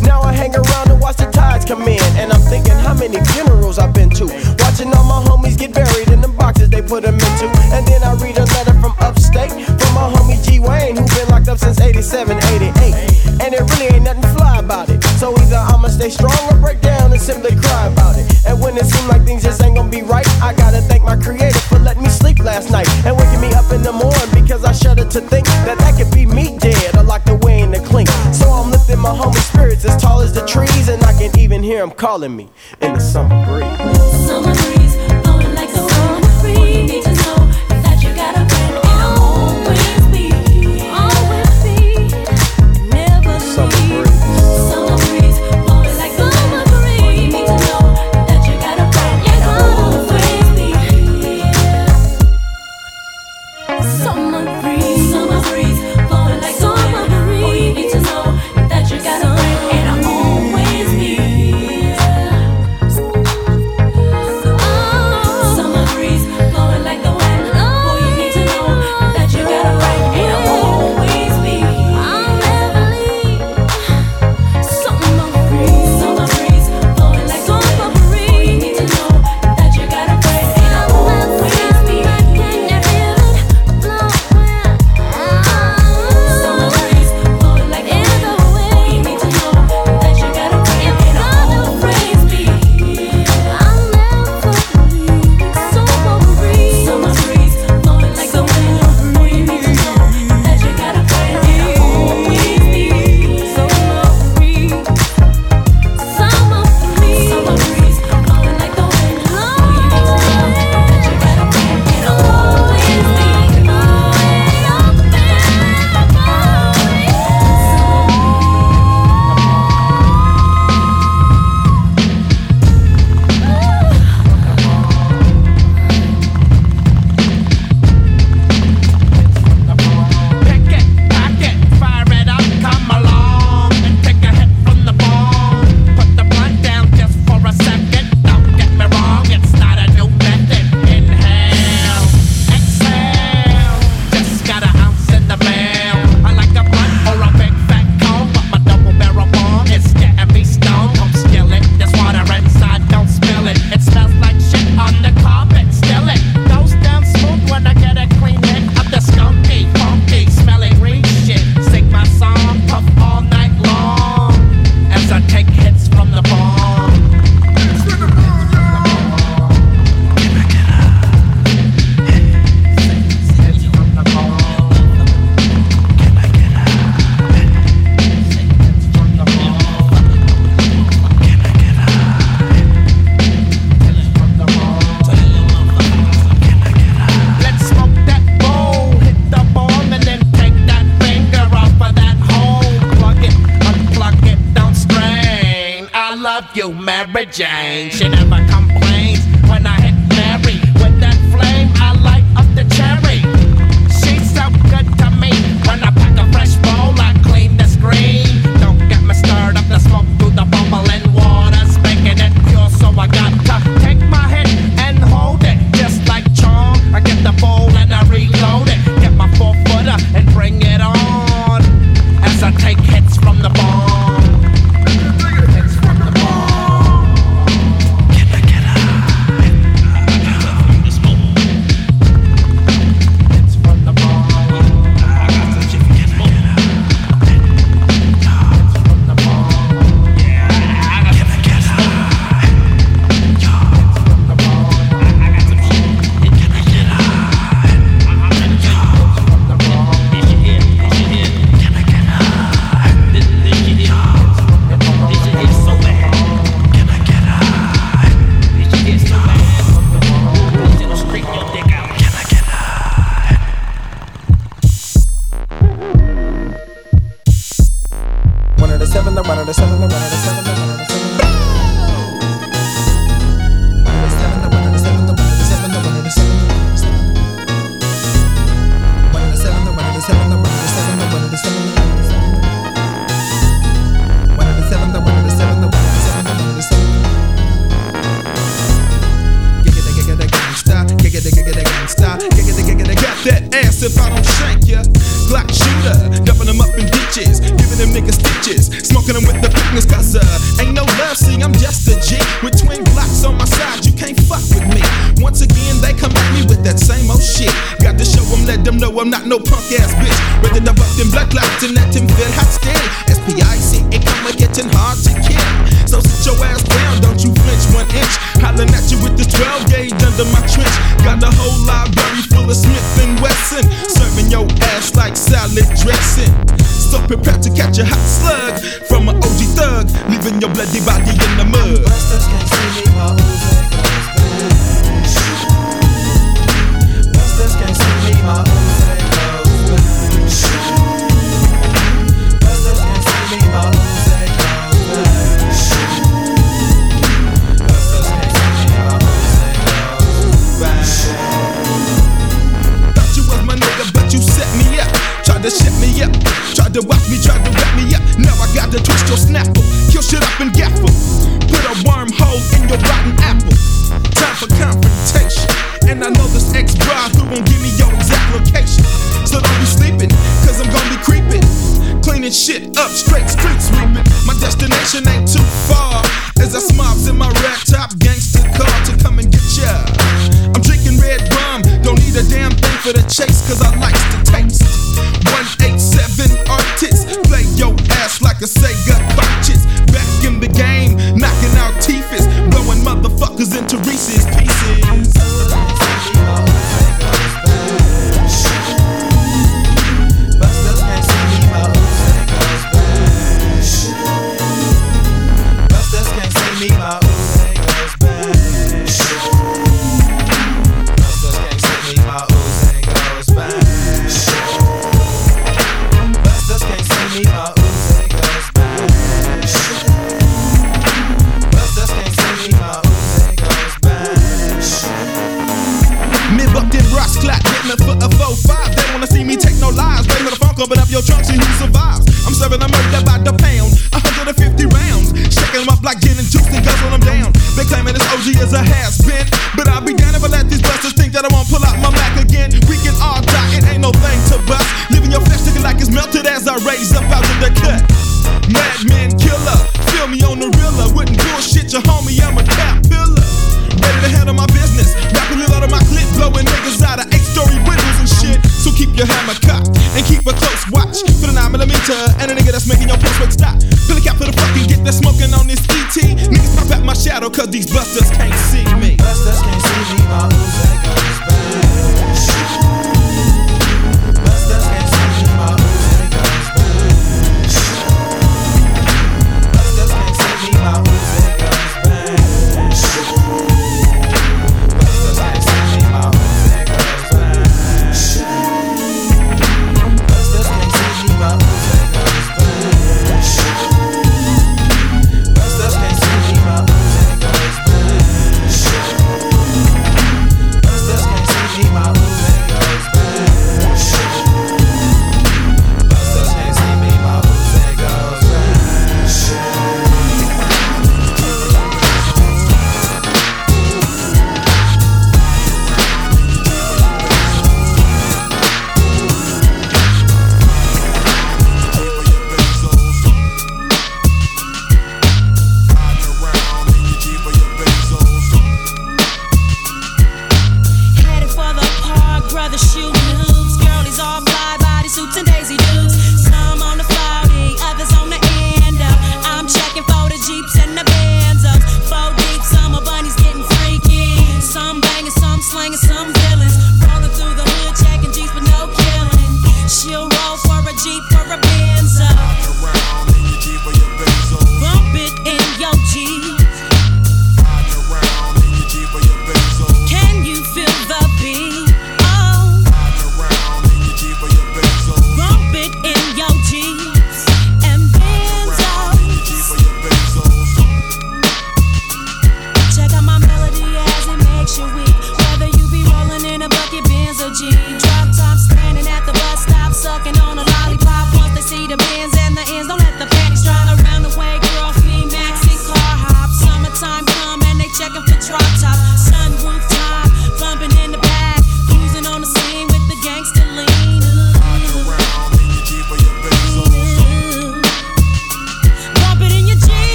Now 0.00 0.22
I 0.22 0.32
hang 0.32 0.56
around 0.56 0.88
and 0.88 0.98
watch 1.00 1.16
the 1.16 1.28
tides 1.30 1.66
come 1.66 1.82
in. 1.82 2.00
And 2.16 2.32
I'm 2.32 2.40
thinking 2.40 2.72
how 2.72 2.94
many 2.94 3.20
funerals 3.36 3.78
I've 3.78 3.92
been 3.92 4.08
to. 4.16 4.24
Watching 4.64 4.88
all 4.96 5.04
my 5.04 5.20
homies 5.28 5.58
get 5.58 5.74
buried 5.74 6.08
in 6.08 6.22
the 6.22 6.28
boxes 6.28 6.70
they 6.70 6.80
put 6.80 7.02
them 7.04 7.14
into. 7.14 7.46
And 7.76 7.86
then 7.86 8.02
I 8.02 8.14
read 8.16 8.38
a 8.38 8.46
letter 8.56 8.72
from 8.80 8.96
upstate 9.00 9.52
from 9.52 9.92
my 9.92 10.08
homie 10.08 10.40
G 10.48 10.60
Wayne 10.60 10.96
who 10.96 11.04
been 11.04 11.28
locked 11.28 11.48
up 11.48 11.58
since 11.58 11.78
87, 11.78 12.38
88. 12.56 13.44
And 13.44 13.52
it 13.52 13.60
really 13.68 13.94
ain't 13.94 14.04
nothing 14.04 14.24
fly 14.34 14.60
about 14.60 14.88
it. 14.88 15.09
So 15.20 15.36
either 15.36 15.56
I'ma 15.56 15.88
stay 15.88 16.08
strong 16.08 16.32
or 16.50 16.56
break 16.56 16.80
down 16.80 17.12
and 17.12 17.20
simply 17.20 17.54
cry 17.54 17.88
about 17.88 18.16
it. 18.16 18.24
And 18.46 18.58
when 18.58 18.78
it 18.78 18.86
seems 18.86 19.06
like 19.06 19.22
things 19.26 19.42
just 19.42 19.62
ain't 19.62 19.76
gonna 19.76 19.90
be 19.90 20.00
right, 20.00 20.26
I 20.40 20.54
gotta 20.54 20.80
thank 20.80 21.04
my 21.04 21.14
creator 21.14 21.58
for 21.68 21.78
letting 21.78 22.04
me 22.04 22.08
sleep 22.08 22.38
last 22.38 22.70
night 22.70 22.88
and 23.04 23.14
waking 23.18 23.42
me 23.42 23.52
up 23.52 23.70
in 23.70 23.82
the 23.82 23.92
morning 23.92 24.30
because 24.32 24.64
I 24.64 24.72
shudder 24.72 25.04
to 25.04 25.20
think 25.20 25.46
that 25.68 25.76
that 25.76 25.98
could 25.98 26.10
be 26.14 26.24
me 26.24 26.56
dead 26.56 26.96
or 26.96 27.02
locked 27.02 27.28
away 27.28 27.60
in 27.60 27.70
the 27.70 27.80
clink. 27.80 28.08
So 28.32 28.48
I'm 28.48 28.70
lifting 28.70 28.98
my 28.98 29.10
homie 29.10 29.44
spirits 29.52 29.84
as 29.84 30.00
tall 30.00 30.20
as 30.20 30.32
the 30.32 30.46
trees, 30.46 30.88
and 30.88 31.02
I 31.04 31.12
can 31.12 31.38
even 31.38 31.62
hear 31.62 31.82
him 31.82 31.90
calling 31.90 32.34
me 32.34 32.48
in 32.80 32.94
the 32.94 33.00
summer 33.00 33.44
breeze. 33.44 34.26
Summer 34.26 34.79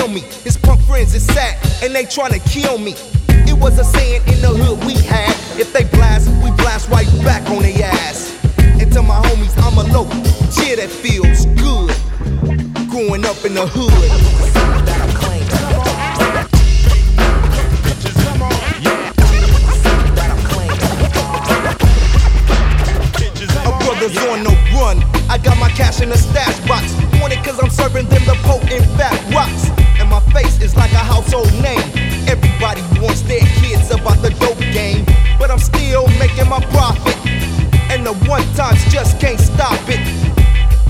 feel 0.00 0.08
me. 0.08 0.20
His 0.44 0.56
punk 0.56 0.80
friends 0.82 1.14
is 1.14 1.26
sad, 1.26 1.56
and 1.82 1.94
they 1.94 2.04
tryna 2.04 2.40
kill 2.50 2.78
me. 2.78 2.94
It 3.48 3.58
was 3.58 3.78
a 3.78 3.84
saying 3.84 4.22
in 4.26 4.40
the 4.40 4.48
hood 4.48 4.84
we 4.84 4.94
had. 4.94 5.34
If 5.58 5.72
they 5.72 5.84
blast, 5.84 6.28
we 6.42 6.50
blast 6.52 6.88
right 6.88 7.06
back 7.24 7.48
on 7.50 7.62
their 7.62 7.84
ass. 7.84 8.36
And 8.58 8.90
to 8.92 9.02
my 9.02 9.20
homies, 9.20 9.54
I'm 9.58 9.76
a 9.78 9.84
local. 9.92 10.22
Cheer 10.54 10.76
that 10.76 10.88
feels 10.88 11.44
good. 11.60 11.90
Growing 12.88 13.24
up 13.24 13.44
in 13.44 13.54
the 13.54 13.66
hood. 13.66 13.90
brothers 23.84 24.16
on 24.28 24.44
the 24.44 24.50
run. 24.74 25.02
I 25.28 25.36
got 25.38 25.58
my 25.58 25.68
cash 25.70 26.00
in 26.00 26.10
a 26.10 26.16
stash 26.16 26.58
box. 26.66 26.94
Want 27.20 27.32
it 27.32 27.44
cause 27.44 27.58
I'm 27.60 27.70
serving 27.70 28.08
them 28.08 28.24
the 28.24 28.36
potent 28.44 28.84
fat 28.96 29.18
rocks 29.34 29.79
face 30.32 30.60
is 30.60 30.76
like 30.76 30.92
a 30.92 31.04
household 31.12 31.52
name. 31.62 31.82
Everybody 32.28 32.82
wants 33.00 33.22
their 33.22 33.44
kids 33.60 33.90
about 33.90 34.22
the 34.22 34.30
dope 34.40 34.58
game, 34.72 35.04
but 35.38 35.50
I'm 35.50 35.58
still 35.58 36.06
making 36.18 36.48
my 36.48 36.60
profit. 36.72 37.16
And 37.90 38.06
the 38.06 38.14
one 38.28 38.42
times 38.54 38.84
just 38.92 39.20
can't 39.20 39.40
stop 39.40 39.80
it. 39.88 40.02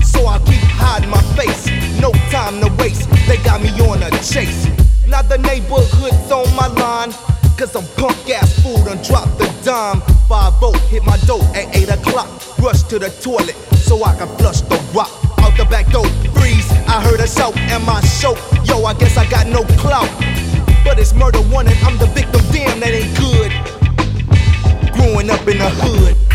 So 0.03 0.27
I 0.27 0.39
keep 0.39 0.61
hiding 0.77 1.09
my 1.09 1.21
face, 1.35 1.67
no 1.99 2.11
time 2.29 2.61
to 2.61 2.69
waste. 2.81 3.09
They 3.27 3.37
got 3.37 3.61
me 3.61 3.69
on 3.81 4.03
a 4.03 4.11
chase. 4.21 4.67
Now 5.07 5.21
the 5.21 5.37
neighborhood's 5.37 6.31
on 6.31 6.47
my 6.55 6.67
line, 6.67 7.11
cause 7.57 7.75
I'm 7.75 7.85
punk 7.97 8.29
ass 8.29 8.59
fool 8.61 8.87
and 8.87 9.01
drop 9.03 9.27
the 9.37 9.51
dime. 9.63 10.01
5 10.27 10.53
hit 10.89 11.03
my 11.03 11.17
dope 11.25 11.43
at 11.55 11.75
8 11.75 11.89
o'clock. 11.89 12.29
Rush 12.59 12.83
to 12.83 12.99
the 12.99 13.09
toilet 13.21 13.55
so 13.87 14.03
I 14.03 14.15
can 14.15 14.27
flush 14.37 14.61
the 14.61 14.77
rock 14.93 15.11
out 15.39 15.57
the 15.57 15.65
back 15.65 15.91
door. 15.91 16.05
Three 16.35 16.50
I 17.01 17.03
heard 17.05 17.19
a 17.19 17.27
shout 17.27 17.57
and 17.57 17.83
my 17.83 17.99
show. 18.01 18.35
Yo, 18.63 18.83
I 18.85 18.93
guess 18.93 19.17
I 19.17 19.27
got 19.27 19.47
no 19.47 19.63
clout. 19.81 20.07
But 20.83 20.99
it's 20.99 21.15
murder 21.15 21.39
one 21.39 21.67
and 21.67 21.77
I'm 21.83 21.97
the 21.97 22.05
victim. 22.05 22.41
Damn, 22.51 22.79
that 22.79 22.93
ain't 22.93 23.17
good. 23.17 23.51
Growing 24.93 25.31
up 25.31 25.47
in 25.47 25.57
the 25.57 25.69
hood. 25.81 26.30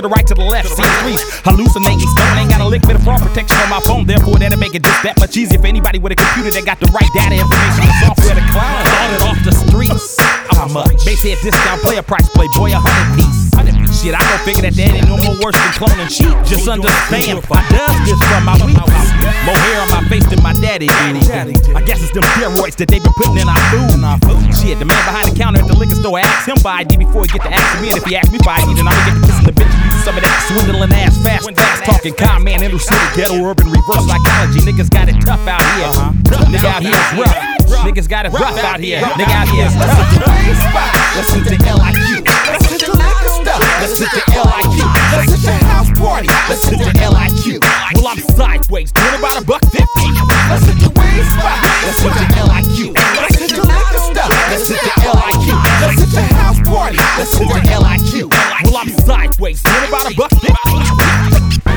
To 0.00 0.08
the 0.08 0.12
right, 0.12 0.26
to 0.26 0.34
the 0.34 0.44
left. 0.44 0.68
See 0.68 0.82
streets, 0.82 1.22
hallucinating, 1.44 2.08
stone. 2.16 2.38
Ain't 2.38 2.50
got 2.50 2.60
a 2.60 2.68
lick 2.68 2.82
bit 2.82 2.96
of 2.96 3.02
fraud 3.04 3.20
protection 3.20 3.56
on 3.60 3.68
my 3.68 3.80
phone. 3.80 4.06
Therefore, 4.06 4.38
that'll 4.38 4.58
make 4.58 4.74
it 4.74 4.82
just 4.82 5.02
that 5.04 5.18
much 5.20 5.36
easier 5.36 5.60
for 5.60 5.66
anybody 5.66 5.98
with 5.98 6.12
a 6.12 6.16
computer 6.16 6.50
that 6.50 6.64
got 6.64 6.80
the 6.80 6.88
right 6.88 7.08
data 7.12 7.36
information 7.36 7.84
software 8.00 8.36
to 8.36 8.44
climb. 8.48 8.84
Started 8.88 9.20
off 9.28 9.38
the 9.44 9.52
streets. 9.52 10.16
How 10.56 10.68
much? 10.68 11.04
Base 11.04 11.22
head 11.22 11.38
discount, 11.44 11.80
player 11.82 12.02
price, 12.02 12.28
play 12.32 12.48
boy, 12.56 12.72
a 12.72 12.80
hundred 12.80 13.20
piece. 13.20 13.50
Shit, 14.00 14.16
I 14.16 14.22
don't 14.24 14.40
figure 14.48 14.64
that 14.64 14.72
that 14.80 14.96
ain't 14.96 15.04
no 15.04 15.20
more 15.20 15.36
worse 15.44 15.58
than 15.58 15.72
cloning 15.76 16.08
sheep. 16.08 16.32
Just 16.48 16.64
understand, 16.64 17.44
I 17.52 17.60
does 17.68 17.98
this 18.08 18.20
from 18.32 18.48
my 18.48 18.56
weeks. 18.64 18.80
More 19.44 19.58
hair 19.60 19.76
on 19.84 19.90
my 19.92 20.00
face 20.08 20.24
than 20.24 20.40
my 20.40 20.56
daddy 20.56 20.88
did. 20.88 21.76
I 21.76 21.84
guess 21.84 22.00
it's 22.00 22.14
them 22.16 22.24
steroids 22.32 22.80
that 22.80 22.88
they 22.88 22.96
been 22.96 23.12
putting 23.20 23.36
in 23.36 23.48
our 23.50 23.60
food. 23.68 24.48
Shit, 24.56 24.80
the 24.80 24.88
man 24.88 24.96
behind 25.04 25.28
the 25.28 25.36
counter 25.36 25.60
at 25.60 25.68
the 25.68 25.76
liquor 25.76 26.00
store 26.00 26.16
asked 26.16 26.48
him 26.48 26.56
for 26.56 26.72
ID 26.72 26.96
before 26.96 27.28
he 27.28 27.28
get 27.28 27.44
to 27.44 27.52
asking 27.52 27.82
me. 27.82 27.88
And 27.92 27.98
if 27.98 28.04
he 28.08 28.16
asked 28.16 28.32
me 28.32 28.38
for 28.40 28.56
ID, 28.56 28.72
then 28.72 28.88
I'ma 28.88 29.04
get 29.04 29.20
to 29.20 29.26
kissing 29.28 29.44
the 29.44 29.52
bitch 29.52 29.89
some 30.00 30.16
of 30.16 30.22
that 30.24 30.36
swindling 30.48 30.92
ass 30.96 31.16
fast, 31.20 31.44
fast 31.52 31.84
talking 31.84 32.14
con 32.14 32.44
man, 32.44 32.62
inner 32.62 32.78
city, 32.78 33.04
ghetto, 33.16 33.36
urban, 33.44 33.68
reverse 33.68 34.04
psychology. 34.08 34.60
Niggas 34.64 34.88
got 34.88 35.08
it 35.08 35.20
tough 35.20 35.44
out 35.44 35.60
here. 35.76 35.92
Nigga 36.48 36.64
out 36.64 36.82
here 36.82 36.96
is 36.96 37.10
rough. 37.20 37.36
Niggas 37.84 38.08
got 38.08 38.24
it 38.24 38.32
rough 38.32 38.56
out 38.64 38.80
here. 38.80 39.00
Nigga 39.00 39.34
out 39.36 39.48
here 39.48 39.68
is 39.68 39.76
tough. 39.76 40.00
Listen 41.16 41.44
to 41.44 41.56
LIQ. 41.60 42.24
Listen 42.24 42.76
to 42.80 42.88
liquor 42.96 43.32
stuff. 43.44 43.60
Listen 43.84 44.08
to 44.08 44.20
LIQ. 44.40 44.76
Listen 45.12 45.40
to 45.44 45.52
house 45.68 45.90
party. 45.98 46.28
Listen 46.48 46.78
to 46.80 46.90
LIQ. 46.96 47.60
Well, 47.94 48.08
I'm 48.08 48.20
sideways, 48.36 48.92
doing 48.92 49.16
about 49.20 49.36
a 49.36 49.44
buck 49.44 49.62
fifty. 49.68 50.08
Listen 50.48 50.76
to 50.80 50.88
spot. 51.36 51.60
Listen 51.84 52.10
to 52.10 52.26
LIQ. 52.48 52.96
Listen 52.96 53.48
to 53.52 53.62
liquor 53.68 54.02
stuff. 54.08 54.30
Listen 54.48 54.76
to 54.80 54.90
LIQ. 55.12 55.44
Listen 55.84 56.08
to 56.08 56.39
party. 56.70 56.96
Listen 57.18 57.48
to 57.48 57.54
LIQ. 57.54 58.30
Well, 58.30 58.76
I'm 58.76 58.88
sideways, 58.88 59.62
doing 59.62 59.88
about 59.88 60.12
a 60.12 60.14
buck. 60.14 61.69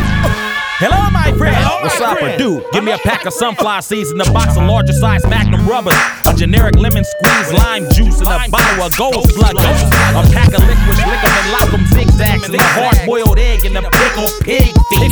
Hello, 0.83 0.99
my 1.15 1.31
friend. 1.39 1.55
What's 1.79 1.95
up, 2.01 2.19
dude? 2.37 2.59
Give 2.73 2.83
me 2.83 2.91
a 2.91 2.97
pack 2.97 3.23
of 3.25 3.31
sunflower 3.31 3.83
seeds 3.83 4.11
in 4.11 4.19
a 4.19 4.27
box 4.35 4.57
of 4.57 4.67
larger 4.67 4.91
size 4.91 5.25
Magnum 5.27 5.65
rubbers, 5.65 5.95
a 6.27 6.33
generic 6.35 6.75
lemon 6.75 7.05
squeeze, 7.05 7.53
lime 7.53 7.87
juice, 7.91 8.19
and 8.19 8.27
a 8.27 8.51
bottle 8.51 8.83
of 8.83 8.91
gold 8.97 9.31
slug. 9.31 9.55
A 9.55 10.27
pack 10.35 10.51
of 10.51 10.59
liquid 10.67 10.99
liquor 11.07 11.31
and 11.39 11.51
lock 11.55 11.71
'em 11.71 11.87
zigzags, 11.87 12.49
and 12.49 12.55
a 12.55 12.63
hard 12.75 12.99
boiled 13.05 13.39
egg 13.39 13.63
and 13.63 13.77
a 13.77 13.81
pickle 13.81 14.27
pig 14.43 14.75
feet. 14.91 15.11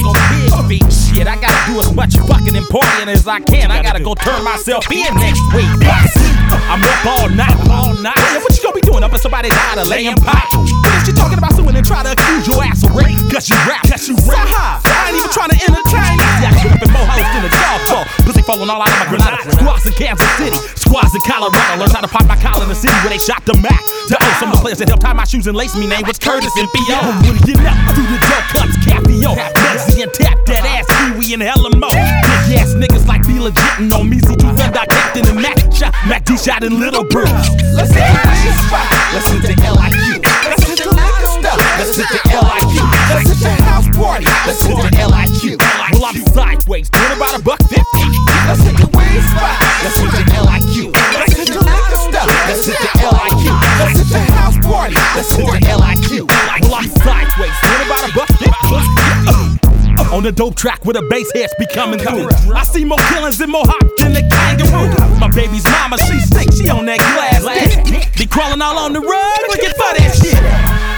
Pig. 0.67 0.83
Oh, 0.83 0.89
shit, 0.91 1.27
I 1.27 1.39
gotta 1.39 1.71
do 1.71 1.79
as 1.79 1.93
much 1.95 2.17
fucking 2.17 2.55
and 2.57 2.67
partying 2.67 3.07
as 3.07 3.25
I 3.25 3.39
can. 3.39 3.71
I 3.71 3.81
gotta 3.81 4.01
go 4.03 4.13
turn 4.13 4.43
myself 4.43 4.91
in 4.91 5.07
next 5.15 5.39
week. 5.55 5.71
I'm 6.67 6.83
up 6.83 7.05
all 7.15 7.29
night, 7.29 7.55
all 7.69 7.93
night. 7.93 8.19
Yeah, 8.19 8.39
what 8.43 8.51
you 8.57 8.63
gonna 8.63 8.75
be 8.75 8.81
doing 8.81 9.03
up 9.03 9.13
if 9.13 9.21
somebody 9.21 9.47
died 9.47 9.77
of 9.77 9.87
laying 9.87 10.17
pipe? 10.17 10.51
What 10.51 10.93
is 10.99 11.07
you 11.07 11.13
talking 11.13 11.37
about 11.37 11.53
someone 11.53 11.77
and 11.77 11.87
try 11.87 12.03
to 12.03 12.11
accuse 12.11 12.47
your 12.47 12.61
ass 12.61 12.83
of 12.83 12.93
rape? 12.93 13.15
Cause 13.31 13.49
you 13.49 13.55
rap, 13.67 13.87
cause 13.87 14.07
you 14.09 14.15
rap. 14.27 14.83
I 14.83 15.07
ain't 15.07 15.17
even 15.17 15.31
trying 15.31 15.49
to 15.51 15.60
entertain. 15.65 16.17
Yeah, 16.41 16.49
I 16.49 16.57
get 16.61 16.73
up 16.73 16.81
in 16.81 16.91
more 16.93 17.05
house 17.05 17.29
than 17.33 17.45
a 17.45 17.51
dog. 17.51 18.05
Pussy 18.25 18.41
falling 18.41 18.69
all 18.69 18.81
out 18.81 18.89
of 18.89 18.99
my 18.99 19.07
granada. 19.09 19.37
Squads 19.51 19.85
in 19.85 19.93
Kansas 19.93 20.31
City, 20.37 20.57
squads 20.77 21.13
in 21.13 21.21
Colorado. 21.27 21.79
Learned 21.79 21.93
how 21.93 22.01
to 22.01 22.11
pop 22.11 22.25
my 22.25 22.37
collar 22.37 22.63
in 22.63 22.69
the 22.69 22.75
city 22.75 22.93
where 23.01 23.11
they 23.11 23.21
shot 23.21 23.45
the 23.45 23.55
Mac. 23.59 23.81
To 24.09 24.17
oh, 24.19 24.37
some 24.39 24.49
of 24.49 24.57
the 24.57 24.61
players 24.61 24.79
that 24.79 24.89
helped 24.89 25.03
tie 25.03 25.13
my 25.13 25.25
shoes 25.25 25.47
and 25.47 25.55
lace 25.55 25.75
me 25.75 25.87
name 25.87 26.03
was 26.07 26.17
Curtis 26.17 26.51
and 26.57 26.67
P.O. 26.73 26.99
When 27.21 27.37
you 27.47 27.55
get 27.55 27.61
up 27.69 27.77
through 27.93 28.09
the 28.09 28.19
door 28.19 28.41
cuts, 28.51 28.75
Capio. 28.81 29.31
Mexi 29.37 30.03
and 30.03 30.11
tap 30.13 30.37
that 30.47 30.65
ass, 30.65 30.87
Kiwi 30.89 31.33
and 31.33 31.43
hella 31.43 31.69
mo. 31.75 31.89
Big 31.91 32.57
ass 32.57 32.73
niggas 32.73 33.05
like 33.07 33.23
be 33.27 33.39
legit 33.39 33.61
and 33.79 33.93
on 33.93 34.09
me. 34.09 34.19
See 34.19 34.35
two 34.35 34.51
Thunder 34.57 34.85
Captain 34.89 35.27
and 35.27 35.41
Mac. 35.41 35.57
Shot, 35.71 35.93
Mac 36.07 36.25
D 36.25 36.37
shot 36.37 36.63
in 36.63 36.79
Little 36.79 37.03
Bruce. 37.03 37.29
Listen 37.77 38.01
to 38.01 38.31
this 38.41 38.57
spot. 38.65 38.87
Listen 39.13 39.37
to 39.43 39.53
LIQ. 39.59 40.23
Listen 40.49 40.75
to 40.81 40.87
liquor 40.89 41.29
stuff. 41.39 41.59
Listen 41.77 42.05
to 42.07 42.19
LIQ. 42.31 42.75
Listen 43.15 43.37
to 43.37 43.63
house 43.63 43.90
party. 44.01 44.25
Listen 44.49 44.73
to 44.73 44.89
LIQ. 44.97 45.61
Well, 45.61 46.05
I'm 46.09 46.17
sideways, 46.33 46.89
doing 46.89 47.13
about 47.13 47.37
a 47.37 47.41
buck 47.43 47.61
fifty. 47.69 48.03
Listen 48.49 48.73
to 48.81 48.87
weed 48.97 49.21
spot. 49.29 49.61
Listen 49.85 50.09
to 50.09 50.21
LIQ. 50.41 50.89
Listen 51.21 51.45
to 51.53 51.59
liquor 51.61 51.99
stuff. 52.09 52.27
Listen 52.49 52.73
to 52.73 52.89
LIQ. 53.05 53.45
Listen 53.77 54.05
to 54.09 54.19
house 54.33 54.57
party. 54.65 54.97
Listen 55.13 55.45
to 55.45 55.53
LIQ. 55.77 56.25
Well, 56.25 56.49
I'm 56.49 56.89
sideways, 57.05 57.55
doing 57.61 57.85
about 57.85 58.09
a 58.09 58.11
buck 58.17 58.29
fifty. 58.41 58.73
On 60.11 60.23
the 60.23 60.31
dope 60.31 60.55
track 60.55 60.83
with 60.83 60.97
a 60.97 61.03
bass 61.09 61.31
heads 61.33 61.53
be 61.57 61.65
coming 61.67 61.99
through. 61.99 62.27
I 62.51 62.63
see 62.63 62.83
more 62.83 62.97
killings 63.13 63.39
and 63.39 63.51
more 63.51 63.63
hop 63.65 63.85
than 63.97 64.13
the 64.13 64.23
kangaroo. 64.27 64.89
My 65.19 65.29
baby's 65.29 65.63
mama, 65.63 65.97
she 65.99 66.19
sick, 66.19 66.51
she 66.51 66.69
on 66.69 66.85
that 66.87 66.99
glass. 66.99 67.45
Be 68.17 68.25
crawling 68.25 68.61
all 68.61 68.77
on 68.77 68.93
the 68.93 68.99
rug, 68.99 69.39
looking 69.47 69.71
for 69.71 69.91
that 69.95 70.11
shit. 70.19 70.41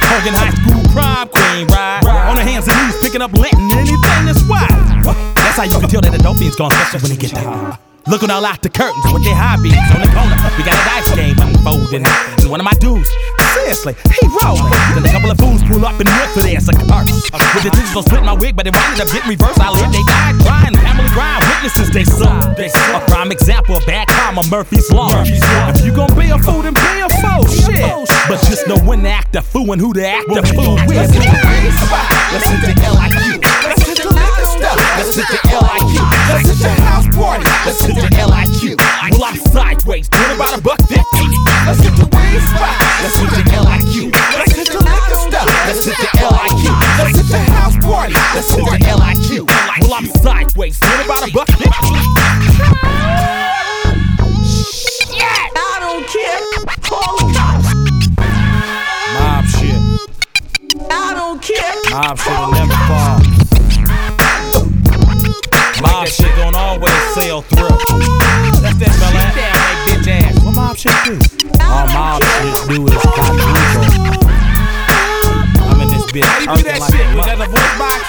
Hogan 0.10 0.34
High 0.34 0.50
School 0.58 0.73
prom 0.94 1.28
queen 1.28 1.68
ride. 1.68 2.06
On 2.06 2.38
her 2.38 2.44
hands 2.44 2.68
and 2.68 2.78
knees, 2.78 3.02
picking 3.02 3.22
up 3.22 3.34
Latin, 3.34 3.60
anything 3.74 4.26
that's 4.26 4.44
wild. 4.48 4.70
That's 5.36 5.58
how 5.58 5.64
you 5.64 5.80
can 5.80 5.90
tell 5.90 6.02
that 6.02 6.12
the 6.12 6.22
dope 6.22 6.38
fiend's 6.38 6.56
gone, 6.56 6.72
especially 6.72 7.10
when 7.10 7.18
they 7.18 7.22
get 7.28 7.34
down. 7.34 7.78
Looking 8.06 8.30
all 8.30 8.44
out 8.44 8.62
the 8.62 8.70
curtains 8.70 9.00
with 9.16 9.24
their 9.24 9.36
hobbies 9.36 9.80
on 9.96 10.04
the 10.04 10.12
corner. 10.12 10.36
We 10.60 10.68
got 10.68 10.76
a 10.76 10.84
dice 10.84 11.08
game 11.16 11.40
unfolding. 11.40 12.04
And 12.04 12.52
one 12.52 12.60
of 12.60 12.68
my 12.68 12.76
dudes, 12.84 13.08
seriously, 13.56 13.96
he 14.20 14.28
rolling. 14.44 14.68
Then 14.92 15.08
a 15.08 15.12
couple 15.16 15.32
of 15.32 15.40
fools 15.40 15.64
pull 15.64 15.88
up 15.88 15.96
and 15.96 16.12
whip 16.12 16.30
for 16.36 16.44
their 16.44 16.60
cigars. 16.60 17.08
With 17.56 17.64
the 17.64 17.72
digital 17.72 18.04
split 18.04 18.28
my 18.28 18.36
wig, 18.36 18.60
but 18.60 18.68
it 18.68 18.76
winded 18.76 19.00
up 19.00 19.08
getting 19.08 19.32
reversed. 19.32 19.64
I 19.64 19.72
lived, 19.72 19.96
they 19.96 20.04
died 20.04 20.36
crying. 20.44 20.76
Family 20.84 21.08
grind, 21.16 21.48
witnesses 21.48 21.90
they 21.96 22.04
saw. 22.04 22.44
A 22.44 23.00
prime 23.08 23.32
example 23.32 23.80
of 23.80 23.86
bad 23.88 24.12
karma, 24.12 24.44
Murphy's 24.52 24.92
Law. 24.92 25.24
If 25.24 25.80
you 25.86 25.96
gon' 25.96 26.12
be 26.20 26.28
a 26.28 26.38
fool, 26.44 26.60
then 26.60 26.76
be 26.76 27.00
a 27.00 27.08
fool. 27.24 27.48
Shit. 27.48 27.88
But 28.28 28.44
just 28.44 28.68
know 28.68 28.84
when 28.84 29.08
to 29.08 29.16
act 29.16 29.36
a 29.40 29.42
fool 29.42 29.72
and 29.72 29.80
who 29.80 29.94
to 29.94 30.04
act 30.04 30.28
a 30.28 30.44
fool 30.52 30.76
with. 30.92 31.08
Listen 32.36 32.60
to 32.68 32.72
LIQ. 32.84 33.40
Listen 33.64 33.96
to 33.96 34.08
liquor 34.12 34.48
stuff. 34.60 34.76
Listen 35.00 35.24
to 35.24 35.63
LIQ. 36.34 36.44
Listen 36.44 36.58
to 36.58 36.82
house 36.82 37.08
party. 37.16 37.46
Listen 37.66 37.96
to 37.96 38.02
the 38.02 38.08
LIQ. 38.26 38.78
Well, 39.12 39.24
I'm 39.24 39.38
sideways, 39.54 40.10
doing 40.10 40.36
about 40.36 40.58
a 40.58 40.62
buck 40.62 40.80
fifty. 40.88 41.26
Listen 41.68 41.94
to 41.94 42.06
weed 42.10 42.42
spot. 42.50 42.74
Listen 43.04 43.28
to 43.30 43.42
the 43.44 43.58
LIQ. 43.62 44.10
Listen 44.42 44.66
to 44.66 44.80
liquor 44.80 45.20
stuff. 45.30 45.48
Listen 45.68 45.94
to 45.94 46.02
the 46.02 46.26
LIQ. 46.34 46.64
Listen 47.06 47.26
to 47.30 47.38
house 47.52 47.78
party. 47.86 48.14
Listen 48.34 48.66
to 48.66 48.72
LIQ. 48.74 49.48
Well, 49.82 49.94
I'm 49.94 50.06
sideways, 50.24 50.80
doing 50.80 51.06
about 51.06 51.28
a 51.28 51.32
buck 51.32 51.48
fifty. 51.50 51.94
Shit! 54.44 55.50
I 55.56 55.78
don't 55.80 56.06
care. 56.10 56.42
Call 56.82 57.14
the 57.18 57.26
cops. 57.38 57.70
Mob 59.14 59.46
shit. 59.46 59.82
I 60.90 61.14
don't 61.14 61.42
care. 61.42 61.76
Mob 61.92 62.18
shit 62.18 62.40
will 62.40 62.52
never 62.52 62.74
fall. 62.88 63.23
Sail 67.24 67.42
through. 67.42 67.70
That's 68.60 68.78
that 68.84 68.92
fella. 69.00 69.24
Sit 69.24 69.40
down, 69.40 69.56
that 69.56 69.80
bitch 69.88 70.08
ass. 70.12 70.36
What 70.44 70.56
mob 70.56 70.76
shit 70.76 70.92
do? 71.08 71.16
All 71.64 71.88
mob 71.88 72.20
shit 72.20 72.56
do 72.68 72.84
is 72.84 73.00
quadruple. 73.16 73.64
I'm 75.72 75.80
in 75.82 75.88
this 75.88 76.06
bitch. 76.12 76.28
How 76.28 76.52
you 76.52 76.58
do 76.58 76.64
that 76.68 76.84
shit? 76.92 77.08
Was 77.16 77.26
that 77.26 77.40
a 77.40 77.48
voice 77.48 77.76
box? 77.80 78.04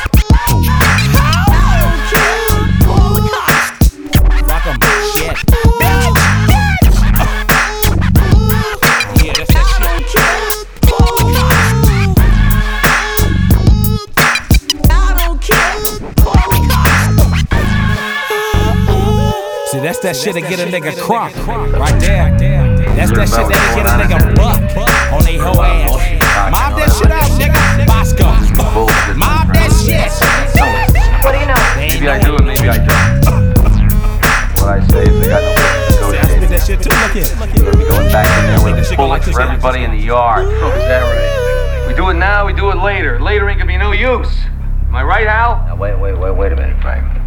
Rock 4.51 4.67
'em. 4.67 4.79
Shit. 5.15 5.84
That's 19.85 19.99
that 20.01 20.17
shit 20.17 20.33
that 20.33 20.49
get 20.49 20.61
a 20.61 20.65
nigga 20.65 20.97
crunk. 20.97 21.37
Right 21.77 22.01
there. 22.01 22.33
That's 22.97 23.13
that 23.13 23.29
shit 23.29 23.45
that 23.53 23.61
get 23.77 23.85
a 23.85 23.93
nigga 24.01 24.33
buck 24.33 24.57
on 25.13 25.23
they 25.29 25.37
whole 25.37 25.61
ass. 25.61 25.93
Mob 26.49 26.73
that 26.81 26.89
shit 26.97 27.13
out, 27.13 27.29
nigga. 27.37 27.85
Bosco. 27.85 28.33
Mob 29.13 29.53
that 29.53 29.69
shit. 29.85 30.09
What 31.21 31.33
do 31.33 31.39
you 31.39 31.45
know? 31.45 31.61
Maybe 31.77 32.09
I 32.09 32.17
do 32.17 32.37
and 32.37 32.47
maybe 32.49 32.65
I 32.65 32.81
don't. 32.81 33.25
What 34.57 34.73
I 34.73 34.87
say 34.89 35.05
is 35.05 35.21
they 35.21 35.29
got 35.29 35.45
no 35.45 35.53
See, 36.09 36.17
I 36.17 36.25
spit 36.33 36.49
that 36.49 36.65
shit 36.65 36.81
too. 36.81 36.89
Look 36.89 37.13
here. 37.13 37.29
We're 37.77 37.89
going 37.89 38.09
back 38.09 38.25
in 38.41 38.57
there 38.57 38.65
with 38.65 38.97
go 38.97 39.07
like 39.07 39.21
bullets 39.21 39.37
for 39.37 39.43
everybody 39.43 39.85
in 39.85 39.91
the 39.91 40.01
yard. 40.01 40.47
Oh, 40.49 40.73
is 40.73 40.85
that 40.89 41.05
right? 41.05 41.89
We 41.89 41.95
do 41.95 42.09
it 42.09 42.15
now, 42.15 42.47
we 42.47 42.55
do 42.55 42.71
it 42.71 42.79
later. 42.79 43.21
Later 43.21 43.51
ain't 43.51 43.59
gonna 43.59 43.69
be 43.71 43.77
no 43.77 43.93
use. 43.93 44.33
Am 44.89 44.97
I 44.97 45.03
right, 45.03 45.27
Hal? 45.27 45.63
Now, 45.67 45.77
wait, 45.77 45.99
wait, 45.99 46.17
wait, 46.17 46.31
wait 46.33 46.53
a 46.53 46.57
minute, 46.57 46.81
Frank. 46.81 47.24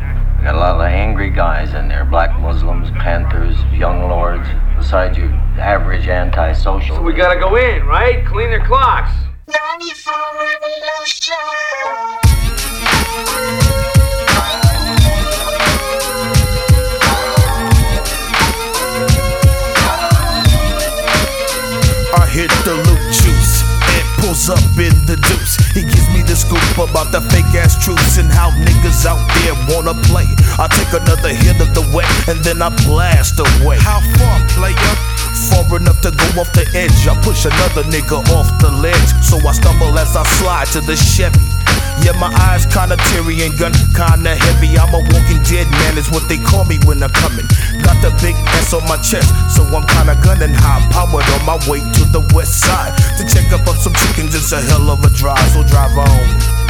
Got 0.48 0.56
a 0.56 0.60
lot 0.60 0.76
of 0.76 0.82
angry 0.84 1.30
guys 1.30 1.74
in 1.74 1.90
there 1.90 2.06
black 2.06 2.40
Muslims, 2.40 2.90
Panthers, 2.92 3.58
young 3.78 4.08
lords, 4.08 4.48
besides 4.78 5.18
your 5.18 5.28
average 5.60 6.08
antisocial. 6.08 6.96
So 6.96 7.02
we 7.02 7.12
gotta 7.12 7.38
go 7.38 7.58
in, 7.58 7.86
right? 7.86 8.26
Clean 8.26 8.50
their 8.50 8.66
clocks. 8.66 9.12
94 9.50 10.14
Revolution. 10.40 10.88
hit 22.38 22.52
the 22.66 22.76
loop 22.76 23.07
goes 24.28 24.50
up 24.50 24.60
in 24.76 24.92
the 25.08 25.16
deuce. 25.16 25.56
He 25.72 25.84
gives 25.88 26.08
me 26.12 26.22
the 26.22 26.36
scoop 26.36 26.60
about 26.76 27.16
the 27.16 27.22
fake 27.32 27.48
ass 27.56 27.80
troops 27.80 28.18
and 28.18 28.28
how 28.28 28.52
niggas 28.52 29.06
out 29.08 29.24
there 29.40 29.56
wanna 29.72 29.96
play. 30.04 30.28
I 30.60 30.68
take 30.68 30.92
another 30.92 31.32
hit 31.32 31.62
of 31.64 31.72
the 31.74 31.88
wet 31.96 32.10
and 32.28 32.44
then 32.44 32.62
I 32.62 32.70
blast 32.84 33.40
away. 33.40 33.80
How 33.80 34.04
far, 34.20 34.36
player? 34.52 34.96
Far 35.38 35.78
enough 35.78 36.02
to 36.02 36.10
go 36.10 36.42
off 36.42 36.52
the 36.54 36.66
edge, 36.74 37.06
I 37.06 37.14
push 37.22 37.46
another 37.46 37.84
nigga 37.94 38.18
off 38.34 38.50
the 38.60 38.72
ledge. 38.72 39.12
So 39.22 39.38
I 39.48 39.54
stumble 39.54 39.94
as 39.98 40.16
I 40.16 40.24
slide 40.24 40.68
to 40.74 40.82
the 40.82 40.96
Chevy. 40.96 41.46
Yeah, 42.02 42.18
my 42.18 42.34
eyes 42.50 42.66
kinda 42.66 42.98
teary 43.10 43.46
and 43.46 43.54
gun 43.58 43.74
kinda 43.94 44.36
heavy. 44.36 44.78
I'm 44.78 44.94
a 44.94 45.00
walking 45.00 45.42
dead 45.44 45.70
man, 45.70 45.98
is 45.98 46.10
what 46.10 46.28
they 46.28 46.38
call 46.38 46.66
me 46.66 46.78
when 46.86 47.04
I'm 47.04 47.12
coming. 47.12 47.46
Got 47.86 48.02
the 48.02 48.10
big 48.22 48.36
S 48.58 48.74
on 48.74 48.82
my 48.90 48.98
chest, 48.98 49.30
so 49.54 49.62
I'm 49.76 49.86
kinda 49.86 50.16
gunning 50.26 50.54
high 50.54 50.82
powered 50.90 51.30
on 51.38 51.46
my 51.46 51.58
way 51.70 51.80
to 51.82 52.04
the 52.06 52.22
west 52.34 52.60
side. 52.62 52.94
To 53.18 53.24
check 53.26 53.52
up 53.54 53.68
on 53.68 53.78
some 53.80 53.94
chickens, 53.94 54.34
it's 54.34 54.52
a 54.52 54.62
hell 54.62 54.90
of 54.90 55.04
a 55.06 55.10
drive, 55.10 55.52
so 55.54 55.64
drive 55.64 55.98
on. 55.98 56.67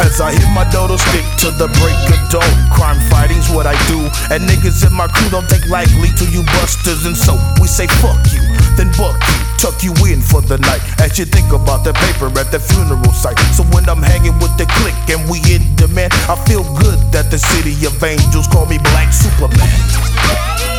As 0.00 0.20
I 0.20 0.32
hit 0.32 0.48
my 0.54 0.64
dodo 0.70 0.96
stick 0.96 1.26
to 1.44 1.50
the 1.54 1.68
break 1.78 1.98
of 2.10 2.22
dawn. 2.30 2.54
Crime 2.70 2.98
fighting's 3.10 3.50
what 3.50 3.66
I 3.66 3.76
do. 3.86 4.00
And 4.32 4.42
niggas 4.48 4.86
in 4.86 4.92
my 4.92 5.06
crew 5.08 5.30
don't 5.30 5.48
take 5.48 5.66
lightly 5.68 6.10
to 6.18 6.24
you 6.30 6.42
busters. 6.58 7.06
And 7.06 7.16
so 7.16 7.34
we 7.60 7.66
say 7.68 7.86
fuck 8.02 8.18
you, 8.32 8.42
then 8.76 8.90
buck 8.98 9.16
you. 9.18 9.44
Tuck 9.58 9.82
you 9.82 9.94
in 10.04 10.20
for 10.20 10.42
the 10.42 10.58
night 10.58 10.82
as 11.00 11.18
you 11.18 11.24
think 11.24 11.52
about 11.52 11.84
the 11.84 11.94
paper 11.94 12.28
at 12.38 12.52
the 12.52 12.60
funeral 12.60 13.12
site. 13.12 13.38
So 13.56 13.62
when 13.72 13.88
I'm 13.88 14.02
hanging 14.02 14.36
with 14.38 14.52
the 14.58 14.66
clique 14.66 15.08
and 15.08 15.24
we 15.30 15.40
in 15.48 15.62
demand, 15.76 16.12
I 16.28 16.36
feel 16.44 16.64
good 16.76 17.00
that 17.12 17.30
the 17.30 17.38
city 17.38 17.72
of 17.86 17.96
angels 18.02 18.46
call 18.48 18.66
me 18.66 18.78
Black 18.78 19.12
Superman. 19.12 20.73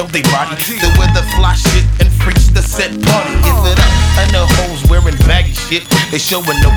show 0.00 0.08
they 0.12 0.22
body. 0.32 0.56
The 0.56 0.88
weather 0.96 1.20
fly 1.36 1.54
shit 1.54 1.84
and 2.00 2.08
preach 2.20 2.48
the 2.56 2.62
set 2.62 2.90
party. 3.04 3.36
Is 3.36 3.60
it 3.68 3.78
up? 3.78 3.92
And 4.20 4.30
the 4.32 4.44
hoes 4.56 4.80
wearing 4.88 5.16
baggy 5.28 5.52
shit. 5.52 5.84
They 6.10 6.18
showing 6.18 6.56
no 6.64 6.69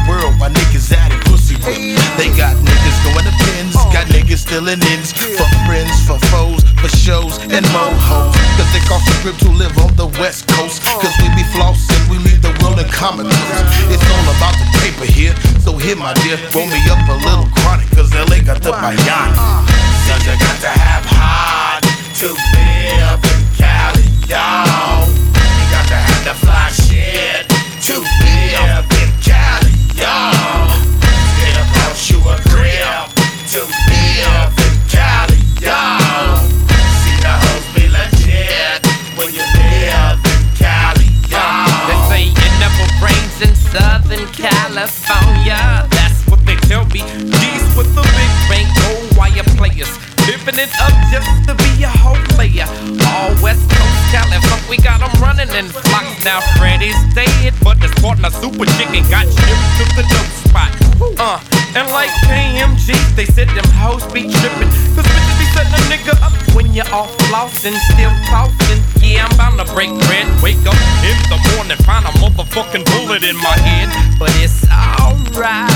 off 66.94 67.10
flossing, 67.26 67.74
still 67.90 68.14
tossing. 68.30 68.80
Yeah, 69.02 69.26
I'm 69.26 69.36
bound 69.36 69.57
to 69.57 69.74
break 69.74 69.90
bread. 70.06 70.30
Wake 70.44 70.61
up 70.70 70.78
in 71.02 71.18
the 71.34 71.40
morning, 71.56 71.78
find 71.84 72.06
a 72.06 72.14
motherfucking 72.22 72.86
bullet 72.86 73.24
in 73.24 73.36
my 73.38 73.57
head. 73.57 73.90
But 74.20 74.30
it's 74.38 74.64
alright 74.70 75.70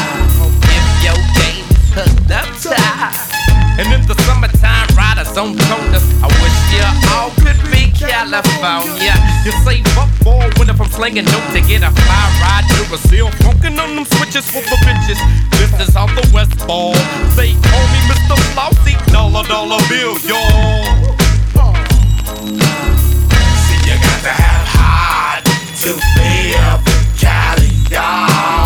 if 0.62 0.86
your 1.04 1.18
game's 1.34 1.90
hooked 1.98 2.32
up 2.32 2.46
tight. 2.62 3.37
And 3.78 3.94
in 3.94 4.02
the 4.10 4.16
summertime, 4.26 4.90
riders 4.98 5.38
on 5.38 5.54
toners. 5.54 6.02
I 6.26 6.28
wish 6.42 6.58
you 6.74 6.82
all 7.14 7.30
could 7.38 7.62
be 7.70 7.94
California. 7.94 9.14
You 9.46 9.54
say 9.62 9.84
fuck 9.94 10.10
for 10.26 10.42
winter 10.58 10.74
from 10.74 10.90
slinging 10.90 11.26
dope 11.26 11.46
to 11.54 11.62
get 11.62 11.86
a 11.86 11.92
fly 11.94 12.26
ride 12.42 12.66
to 12.74 12.90
Brazil. 12.90 13.30
Funkin' 13.46 13.78
on 13.78 13.96
them 13.96 14.06
switches 14.06 14.50
for 14.50 14.66
the 14.66 14.78
bitches. 14.82 15.22
This 15.62 15.90
is 15.90 15.96
all 15.96 16.08
the 16.08 16.26
West 16.34 16.58
Ball. 16.66 16.94
They 17.38 17.54
call 17.70 17.86
me 17.94 18.00
Mr. 18.10 18.36
Flossy, 18.58 18.98
dollar 19.14 19.46
dollar 19.46 19.78
bill, 19.90 20.18
y'all. 20.26 21.14
See, 23.62 23.80
you 23.86 23.96
got 24.02 24.20
to 24.26 24.34
have 24.34 24.66
hard 24.74 25.46
to 25.86 25.94
live 26.18 26.82
in 26.82 27.06
Cali, 27.22 27.70
y'all. 27.94 28.57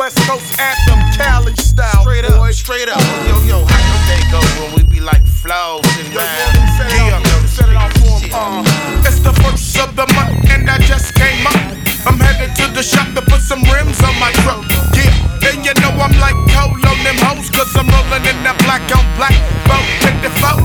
West 0.00 0.16
Coast 0.24 0.58
anthem, 0.58 0.96
Cali 1.12 1.52
style. 1.56 2.00
Straight 2.00 2.24
up, 2.24 2.40
boy. 2.40 2.50
straight 2.52 2.88
up. 2.88 2.96
Yo, 3.28 3.36
yo, 3.44 3.58
how 3.68 3.80
your 3.84 4.00
day 4.08 4.22
go 4.32 4.40
when 4.56 4.72
we 4.72 4.82
be 4.88 4.98
like 4.98 5.20
flows 5.28 5.84
and 6.00 6.08
rhymes? 6.16 6.56
Yeah, 6.88 7.20
set 7.44 7.68
it 7.68 7.76
off 7.76 7.92
for. 8.00 8.16
Uh, 8.32 9.04
it's 9.04 9.20
the 9.20 9.36
first 9.44 9.76
of 9.76 9.92
the 10.00 10.08
month, 10.16 10.40
and 10.48 10.64
I 10.72 10.78
just 10.88 11.12
came 11.12 11.44
up. 11.44 11.60
I'm 12.08 12.16
headed 12.16 12.56
to 12.56 12.72
the 12.72 12.80
shop 12.80 13.12
to 13.12 13.20
put 13.20 13.44
some 13.44 13.60
rims 13.68 14.00
on 14.00 14.16
my 14.16 14.32
truck. 14.40 14.64
Yeah, 14.96 15.52
and 15.52 15.60
you 15.68 15.76
know 15.84 15.92
I'm 16.00 16.16
like 16.16 16.38
cold 16.48 16.80
on 16.80 16.96
them 17.04 17.20
hoes, 17.20 17.52
cause 17.52 17.68
I'm 17.76 17.84
rolling 17.92 18.24
in 18.24 18.40
that 18.48 18.56
black 18.64 18.80
on 18.96 19.04
black 19.20 19.36
boat 19.68 19.84
54. 20.00 20.64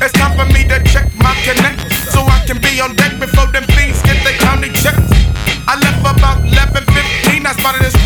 It's 0.00 0.16
time 0.16 0.32
for 0.32 0.48
me 0.48 0.64
to 0.72 0.80
check 0.88 1.12
my 1.20 1.36
connect, 1.44 1.92
so 2.08 2.24
I 2.24 2.40
can 2.48 2.56
be 2.56 2.80
on 2.80 2.96
deck 2.96 3.20
before 3.20 3.52
them 3.52 3.68
fiends 3.76 4.00
get 4.00 4.16
their 4.24 4.40
county 4.40 4.72
checks. 4.72 5.12
I 5.68 5.76
left 5.76 6.00
about 6.00 6.40
11, 6.40 6.88
15. 6.88 7.46
I 7.46 7.52
spotted 7.52 7.82
this 7.84 8.01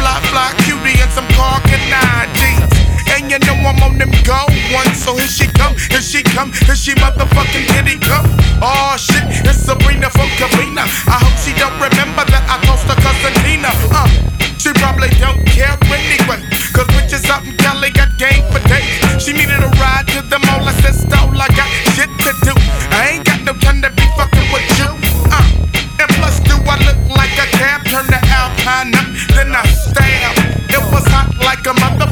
so 5.06 5.14
here 5.14 5.30
she 5.30 5.46
come, 5.46 5.70
here 5.86 6.02
she 6.02 6.20
come, 6.34 6.50
here 6.66 6.74
she 6.74 6.90
motherfucking 6.98 7.70
kitty 7.70 7.94
come. 8.02 8.26
Oh 8.58 8.98
shit, 8.98 9.22
it's 9.46 9.62
Sabrina 9.62 10.10
from 10.10 10.26
Covina. 10.34 10.82
I 11.06 11.22
hope 11.22 11.38
she 11.46 11.54
don't 11.54 11.78
remember 11.78 12.26
that 12.26 12.42
I 12.50 12.58
toast 12.66 12.90
her 12.90 12.98
cousin 12.98 13.30
Tina. 13.46 13.70
Uh, 13.94 14.10
she 14.58 14.74
probably 14.82 15.06
don't 15.22 15.38
care 15.46 15.78
anyway, 15.94 16.42
cause 16.74 16.90
bitches 16.98 17.22
out 17.30 17.46
in 17.46 17.54
Cali 17.62 17.94
got 17.94 18.18
game 18.18 18.42
for 18.50 18.58
days. 18.66 18.98
She 19.22 19.30
needed 19.30 19.62
a 19.62 19.70
ride 19.78 20.10
to 20.10 20.26
the 20.26 20.42
mall, 20.42 20.66
I 20.66 20.74
said 20.82 20.98
stole, 20.98 21.38
I 21.38 21.46
got 21.54 21.70
shit 21.94 22.10
to 22.26 22.34
do. 22.42 22.54
I 22.90 23.14
ain't 23.14 23.22
got 23.22 23.46
no 23.46 23.54
time 23.62 23.78
to 23.86 23.90
be 23.94 24.02
fucking 24.18 24.48
with 24.50 24.66
you. 24.74 24.90
Uh, 25.30 26.02
and 26.02 26.10
plus, 26.18 26.42
do 26.42 26.58
I 26.66 26.82
look 26.82 26.98
like 27.14 27.30
a 27.38 27.46
cab? 27.54 27.86
Turn 27.86 28.10
the 28.10 28.18
Alpine 28.26 28.90
up, 28.90 29.06
then 29.38 29.54
I 29.54 29.62
stab. 29.70 30.34
It 30.66 30.82
was 30.90 31.06
hot 31.14 31.30
like 31.46 31.62
a 31.62 31.78
motherfucker 31.78 32.05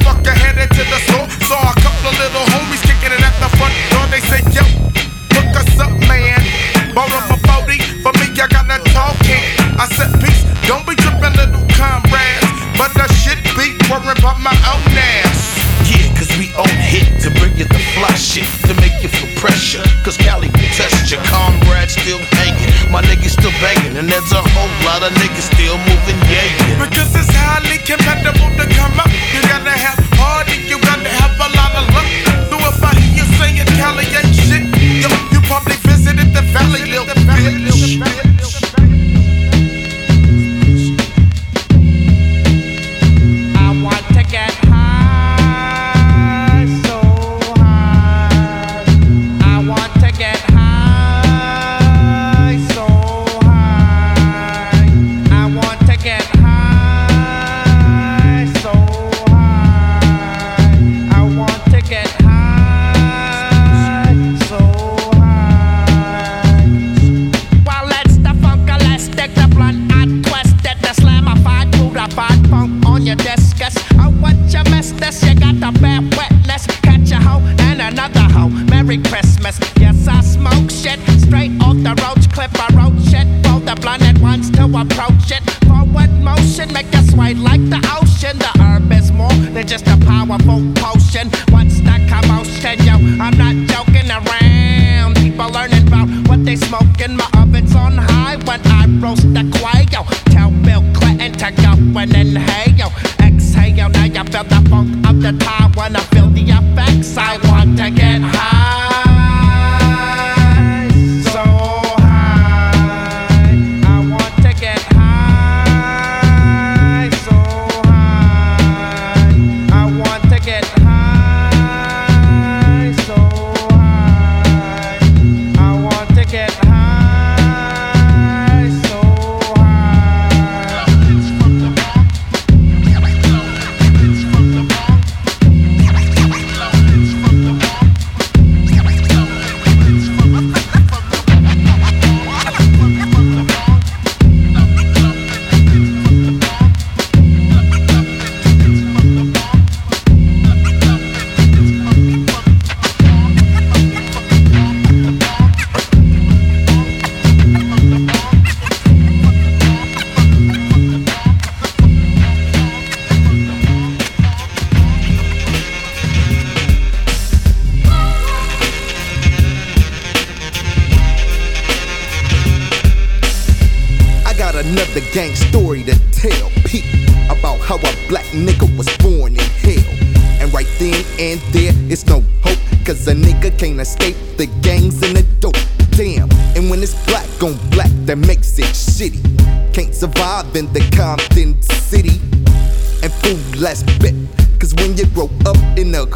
My 22.94 23.02
niggas 23.02 23.34
still 23.34 23.50
banging, 23.58 23.98
and 23.98 24.08
there's 24.08 24.30
a 24.30 24.38
whole 24.54 24.70
lot 24.86 25.02
of 25.02 25.10
niggas 25.18 25.50
still 25.50 25.74
moving, 25.82 26.14
yeah, 26.30 26.46
yeah. 26.46 26.78
Because 26.78 27.10
it's 27.18 27.26
highly 27.34 27.82
compatible 27.82 28.54
to 28.54 28.64
come 28.70 28.94
up. 29.02 29.10
You 29.34 29.42
gotta 29.50 29.74
have 29.74 29.98
hard 30.14 30.46
you 30.46 30.78
gotta 30.78 31.10
have 31.10 31.34
a 31.34 31.50
lot 31.58 31.74
of 31.74 31.90
luck. 31.90 32.06
So 32.46 32.54
if 32.54 32.78
I 32.78 32.94
hear 32.94 33.18
you 33.18 33.26
saying 33.34 33.66
Cali 33.74 34.06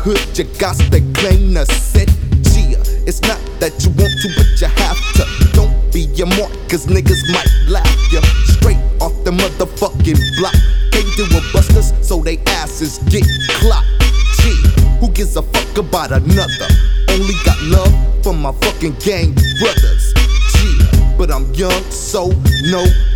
hood, 0.08 0.38
you 0.38 0.44
got 0.58 0.76
to 0.76 1.00
claim 1.12 1.52
the 1.52 1.66
set. 1.66 2.08
Yeah, 2.56 2.80
it's 3.04 3.20
not 3.22 3.40
that 3.60 3.76
you 3.84 3.92
want 3.92 4.14
to, 4.24 4.28
but 4.32 4.48
you 4.56 4.68
have 4.80 5.00
to. 5.20 5.24
Don't 5.52 5.76
be 5.92 6.08
a 6.22 6.26
mark, 6.40 6.52
cause 6.70 6.86
niggas 6.86 7.20
might 7.28 7.52
laugh 7.68 8.12
you 8.12 8.22
straight 8.56 8.80
off 9.00 9.12
the 9.24 9.30
motherfucking 9.30 10.20
block. 10.38 10.56
Through 11.14 11.34
with 11.34 11.52
busters, 11.52 11.92
so 12.06 12.20
they 12.22 12.38
asses 12.58 12.98
get 13.10 13.26
clocked. 13.60 13.86
Yeah, 14.44 14.98
who 15.00 15.08
gives 15.10 15.36
a 15.36 15.42
fuck 15.42 15.78
about 15.78 16.12
another? 16.12 16.68
Only 17.10 17.34
got 17.44 17.60
love 17.62 17.94
for 18.22 18.32
my 18.32 18.52
fucking 18.52 18.96
gang 19.04 19.34
brothers. 19.60 20.14
Yeah, 20.54 21.16
but 21.18 21.30
I'm 21.30 21.52
young, 21.54 21.82
so 21.90 22.28
nobody 22.70 23.07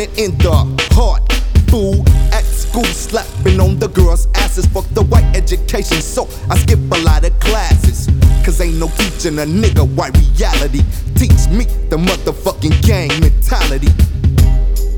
and 0.00 0.18
in 0.18 0.36
the 0.38 0.50
heart. 0.94 1.22
Fool 1.70 2.02
at 2.32 2.44
school 2.44 2.84
slapping 2.84 3.60
on 3.60 3.78
the 3.78 3.88
girls' 3.88 4.26
asses. 4.34 4.66
Fuck 4.66 4.86
the 4.90 5.02
white 5.02 5.24
education, 5.36 6.00
so 6.00 6.28
I 6.50 6.58
skip 6.58 6.78
a 6.78 6.98
lot 7.02 7.24
of 7.24 7.38
classes. 7.38 8.10
Cause 8.44 8.60
ain't 8.60 8.78
no 8.78 8.88
teaching 8.98 9.38
a 9.38 9.46
nigga 9.46 9.86
white 9.94 10.16
reality. 10.18 10.82
Teach 11.14 11.48
me 11.48 11.64
the 11.90 11.96
motherfucking 11.96 12.74
gang 12.82 13.08
mentality. 13.20 13.88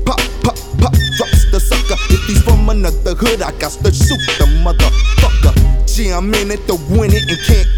Pop, 0.05 0.19
pop, 0.41 0.57
pop, 0.81 0.93
drops 1.17 1.45
the 1.51 1.59
sucker. 1.59 1.97
If 2.09 2.25
he's 2.25 2.41
from 2.41 2.69
another 2.69 3.13
hood, 3.13 3.41
I 3.41 3.51
got 3.59 3.73
to 3.85 3.93
shoot 3.93 4.21
the 4.41 4.45
motherfucker. 4.65 5.53
Gee, 5.85 6.09
I'm 6.09 6.33
in 6.33 6.51
it 6.51 6.65
to 6.67 6.75
win 6.89 7.13
it 7.13 7.29
and 7.29 7.39
can't 7.45 7.76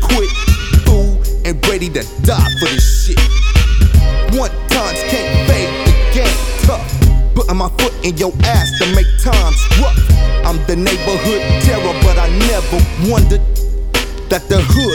make 8.96 9.10
times 9.22 9.60
rough. 9.78 9.98
I'm 10.46 10.58
the 10.66 10.76
neighborhood 10.76 11.42
terror, 11.62 11.94
but 12.02 12.18
I 12.18 12.30
never 12.50 12.80
wondered 13.06 13.46
that 14.30 14.50
the 14.50 14.62
hood 14.62 14.89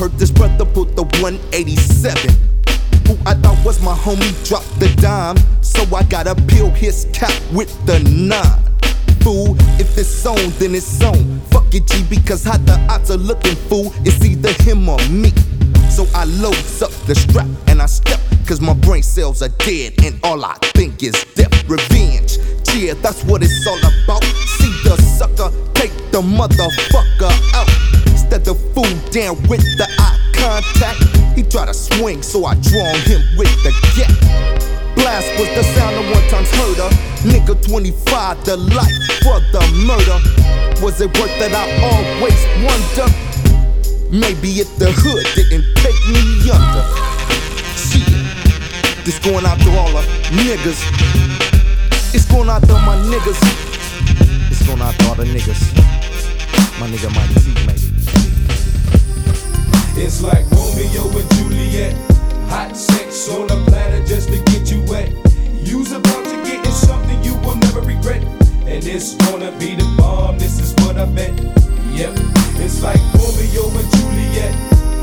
Hurt 0.00 0.16
this 0.16 0.30
brother 0.30 0.64
put 0.64 0.96
the 0.96 1.02
187. 1.20 2.32
Who 3.06 3.18
I 3.26 3.34
thought 3.34 3.62
was 3.62 3.84
my 3.84 3.92
homie 3.92 4.32
dropped 4.48 4.80
the 4.80 4.88
dime. 4.96 5.36
So 5.60 5.82
I 5.94 6.04
gotta 6.04 6.34
peel 6.48 6.70
his 6.70 7.06
cap 7.12 7.34
with 7.52 7.68
the 7.84 7.98
nine. 8.08 8.64
Fool, 9.20 9.56
if 9.78 9.98
it's 9.98 10.24
on, 10.24 10.38
then 10.58 10.74
it's 10.74 11.02
on. 11.02 11.40
Fuck 11.50 11.74
it, 11.74 11.86
G, 11.86 12.02
because 12.08 12.44
how 12.44 12.56
the 12.56 12.80
odds 12.88 13.10
are 13.10 13.18
looking, 13.18 13.54
fool. 13.68 13.92
It's 14.06 14.24
either 14.24 14.54
him 14.62 14.88
or 14.88 14.96
me. 15.10 15.34
So 15.90 16.06
I 16.14 16.24
loads 16.24 16.80
up 16.80 16.92
the 17.04 17.14
strap 17.14 17.48
and 17.66 17.82
I 17.82 17.86
step, 17.86 18.20
cause 18.46 18.62
my 18.62 18.72
brain 18.72 19.02
cells 19.02 19.42
are 19.42 19.52
dead 19.68 20.02
and 20.02 20.18
all 20.24 20.42
I 20.46 20.56
think 20.72 21.02
is 21.02 21.12
death. 21.34 21.52
Revenge, 21.68 22.38
yeah, 22.74 22.94
that's 22.94 23.22
what 23.24 23.42
it's 23.42 23.66
all 23.66 23.76
about. 23.76 24.24
See 24.24 24.72
the 24.82 24.96
sucker, 25.18 25.52
take 25.74 25.92
the 26.10 26.22
motherfucker 26.22 27.49
with 29.32 29.62
the 29.78 29.86
eye 29.98 30.18
contact, 30.34 30.98
he 31.36 31.42
tried 31.42 31.66
to 31.66 31.74
swing, 31.74 32.22
so 32.22 32.44
I 32.44 32.54
draw 32.54 32.92
him 33.06 33.22
with 33.36 33.52
the 33.62 33.72
gap. 33.94 34.10
Blast 34.96 35.30
was 35.38 35.48
the 35.54 35.62
sound 35.74 35.96
of 35.96 36.04
one 36.10 36.26
time's 36.28 36.50
herder. 36.50 36.90
Nigga 37.22 37.54
25, 37.68 38.44
the 38.44 38.56
life 38.56 38.98
for 39.22 39.38
the 39.52 39.62
murder. 39.86 40.18
Was 40.82 41.00
it 41.00 41.08
worth 41.18 41.32
that 41.38 41.52
I 41.54 41.64
always 41.84 42.40
wonder. 42.64 43.06
Maybe 44.10 44.58
if 44.58 44.68
the 44.76 44.90
hood 44.90 45.24
didn't 45.38 45.64
take 45.78 46.00
me 46.10 46.50
under. 46.50 46.84
Shit, 47.78 49.04
this 49.04 49.18
going 49.20 49.46
out 49.46 49.60
to 49.60 49.70
all 49.78 49.92
the 49.92 50.02
niggas. 50.34 50.80
It's 52.12 52.24
going 52.24 52.48
out 52.48 52.62
to 52.62 52.74
my 52.74 52.96
niggas. 53.06 53.38
It's 54.50 54.66
going 54.66 54.82
out 54.82 54.94
to 54.98 55.08
all 55.08 55.14
the 55.14 55.24
niggas. 55.24 55.62
My 56.80 56.88
nigga 56.88 57.14
Mike 57.14 57.44
T, 57.44 57.66
maybe. 57.66 57.89
It's 60.02 60.22
like 60.22 60.50
Romeo 60.50 61.04
and 61.12 61.30
Juliet. 61.34 61.94
Hot 62.48 62.74
sex 62.74 63.28
on 63.28 63.50
a 63.50 63.64
platter 63.66 64.02
just 64.06 64.28
to 64.30 64.38
get 64.44 64.70
you 64.72 64.82
wet. 64.88 65.12
You's 65.62 65.92
about 65.92 66.24
to 66.24 66.36
get 66.42 66.64
in 66.64 66.72
something 66.72 67.22
you 67.22 67.34
will 67.44 67.56
never 67.56 67.82
regret. 67.82 68.22
And 68.64 68.82
it's 68.82 69.14
gonna 69.16 69.52
be 69.58 69.76
the 69.76 69.84
bomb, 69.98 70.38
this 70.38 70.58
is 70.58 70.72
what 70.82 70.96
I 70.96 71.04
bet. 71.04 71.38
Yep, 71.92 72.16
it's 72.64 72.82
like 72.82 72.98
Romeo 73.12 73.68
and 73.76 73.90
Juliet. 73.92 74.54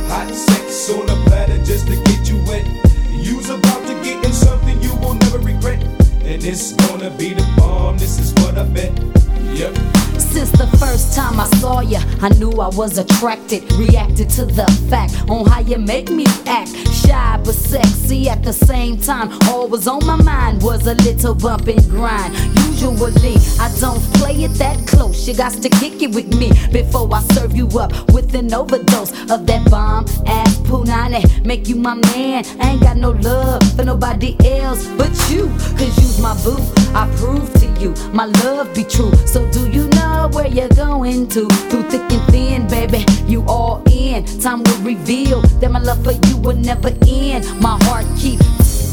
Hot 0.10 0.34
sex 0.34 0.90
on 0.90 1.08
a 1.08 1.16
platter 1.30 1.64
just 1.64 1.86
to 1.88 1.96
get 1.96 2.28
you 2.28 2.44
wet. 2.48 2.66
You's 3.12 3.52
about 3.52 3.86
to 3.86 3.94
get 4.04 4.26
in 4.26 4.34
something 4.34 4.82
you 4.82 4.96
will 4.96 5.14
never 5.14 5.38
regret. 5.38 5.84
And 6.26 6.44
it's 6.44 6.74
gonna 6.74 7.12
be 7.12 7.36
the 7.36 7.46
bomb, 7.56 8.00
this 8.00 8.18
is 8.18 8.34
what 8.42 8.58
I 8.58 8.64
bet. 8.64 9.27
Since 9.56 10.52
the 10.52 10.68
first 10.78 11.16
time 11.16 11.40
I 11.40 11.48
saw 11.60 11.80
you, 11.80 12.00
I 12.22 12.30
knew 12.38 12.52
I 12.52 12.68
was 12.68 12.98
attracted. 12.98 13.72
Reacted 13.74 14.30
to 14.32 14.46
the 14.46 14.66
fact 14.90 15.30
on 15.30 15.46
how 15.46 15.62
you 15.62 15.78
make 15.78 16.10
me 16.10 16.26
act. 16.46 16.70
Shy 16.92 17.40
but 17.44 17.56
sexy 17.56 18.30
at 18.30 18.44
the 18.44 18.54
same 18.54 18.98
time. 18.98 19.32
All 19.48 19.68
was 19.68 19.88
on 19.88 20.06
my 20.06 20.16
mind 20.16 20.62
was 20.62 20.86
a 20.86 20.96
little 20.96 21.34
bump 21.34 21.68
and 21.68 21.84
grind. 21.90 22.36
Usually, 22.80 23.38
I 23.60 23.74
don't 23.80 24.02
play 24.16 24.44
it 24.44 24.54
that 24.60 24.86
close. 24.88 25.28
You 25.28 25.34
got 25.36 25.54
to 25.54 25.70
kick 25.70 26.02
it 26.04 26.14
with 26.14 26.28
me 26.38 26.52
before 26.72 27.12
I 27.14 27.22
serve 27.34 27.56
you 27.56 27.68
up 27.80 27.92
with 28.12 28.36
an 28.36 28.54
overdose 28.54 29.12
of 29.32 29.48
that 29.48 29.70
bomb 29.72 30.06
ass 30.28 30.58
punani. 30.58 31.24
Make 31.46 31.68
you 31.68 31.78
my 31.78 31.96
man. 31.96 32.46
I 32.60 32.72
ain't 32.72 32.82
got 32.82 32.98
no 32.98 33.12
love 33.12 33.64
for 33.76 33.84
nobody 33.84 34.36
else 34.46 34.86
but 34.98 35.12
you. 35.32 35.48
Cause 35.78 35.98
you's 35.98 36.20
my 36.20 36.36
boo. 36.44 36.58
I 36.94 37.10
prove 37.18 37.52
to 37.54 37.66
you 37.66 37.77
my 38.12 38.26
love 38.26 38.74
be 38.74 38.84
true. 38.84 39.14
So 39.26 39.50
do 39.52 39.70
you 39.70 39.88
know 39.90 40.30
where 40.34 40.48
you're 40.48 40.70
going 40.70 41.28
to? 41.30 41.48
Through 41.70 41.84
thick 41.84 42.12
and 42.12 42.32
thin, 42.32 42.68
baby, 42.68 43.06
you 43.26 43.44
all 43.46 43.84
in. 43.92 44.26
Time 44.40 44.64
will 44.64 44.82
reveal 44.82 45.42
that 45.60 45.72
my 45.72 45.80
love 45.80 46.04
for 46.04 46.14
you 46.14 46.38
will 46.38 46.58
never 46.58 46.90
end. 47.08 47.46
My 47.62 47.78
heart 47.84 48.06
keep 48.18 48.40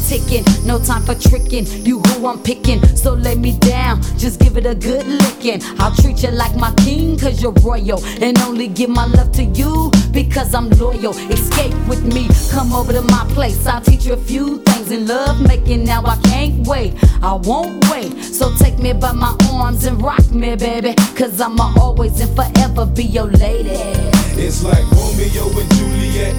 ticking, 0.07 0.45
no 0.65 0.79
time 0.79 1.03
for 1.03 1.15
tricking. 1.15 1.65
You 1.85 1.99
who 1.99 2.27
I'm 2.27 2.41
picking, 2.41 2.85
so 2.95 3.13
lay 3.13 3.35
me 3.35 3.57
down. 3.59 4.01
Just 4.17 4.39
give 4.39 4.57
it 4.57 4.65
a 4.65 4.75
good 4.75 5.05
licking. 5.05 5.61
I'll 5.79 5.95
treat 5.95 6.23
you 6.23 6.31
like 6.31 6.55
my 6.55 6.73
king, 6.75 7.17
cause 7.17 7.41
you're 7.41 7.57
royal. 7.63 8.03
And 8.21 8.37
only 8.39 8.67
give 8.67 8.89
my 8.89 9.05
love 9.05 9.31
to 9.33 9.43
you 9.43 9.91
because 10.11 10.53
I'm 10.53 10.69
loyal. 10.71 11.13
Escape 11.29 11.75
with 11.87 12.03
me, 12.03 12.27
come 12.51 12.71
over 12.73 12.93
to 12.93 13.01
my 13.01 13.25
place. 13.33 13.65
I'll 13.65 13.81
teach 13.81 14.05
you 14.05 14.13
a 14.13 14.17
few 14.17 14.59
things 14.63 14.91
in 14.91 15.07
love 15.07 15.41
making. 15.41 15.83
Now 15.83 16.03
I 16.05 16.17
can't 16.23 16.67
wait, 16.67 16.93
I 17.21 17.33
won't 17.33 17.89
wait. 17.89 18.23
So 18.23 18.55
take 18.57 18.77
me 18.79 18.93
by 18.93 19.11
my 19.11 19.35
arms 19.51 19.85
and 19.85 20.01
rock 20.01 20.29
me, 20.31 20.55
baby. 20.55 20.93
Cause 21.15 21.41
I'ma 21.41 21.73
always 21.79 22.19
and 22.19 22.33
forever 22.35 22.85
be 22.85 23.03
your 23.03 23.27
lady. 23.27 23.69
It's 24.37 24.63
like 24.63 24.85
Romeo 24.91 25.45
and 25.59 25.73
Juliet. 25.73 26.35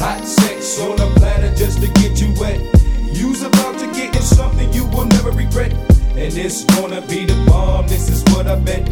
Hot 0.00 0.24
sex 0.24 0.80
on 0.80 1.00
a 1.00 1.06
platter 1.18 1.54
just 1.54 1.80
to 1.80 1.88
get 1.92 2.20
you 2.20 2.34
wet. 2.40 2.83
You's 3.14 3.42
about 3.42 3.78
to 3.78 3.86
get 3.92 4.16
in 4.16 4.22
something 4.22 4.72
you 4.72 4.84
will 4.86 5.04
never 5.04 5.30
regret. 5.30 5.72
And 6.16 6.34
it's 6.36 6.64
gonna 6.64 7.00
be 7.02 7.24
the 7.24 7.44
bomb, 7.46 7.86
this 7.86 8.08
is 8.08 8.22
what 8.34 8.48
I 8.48 8.56
bet. 8.56 8.88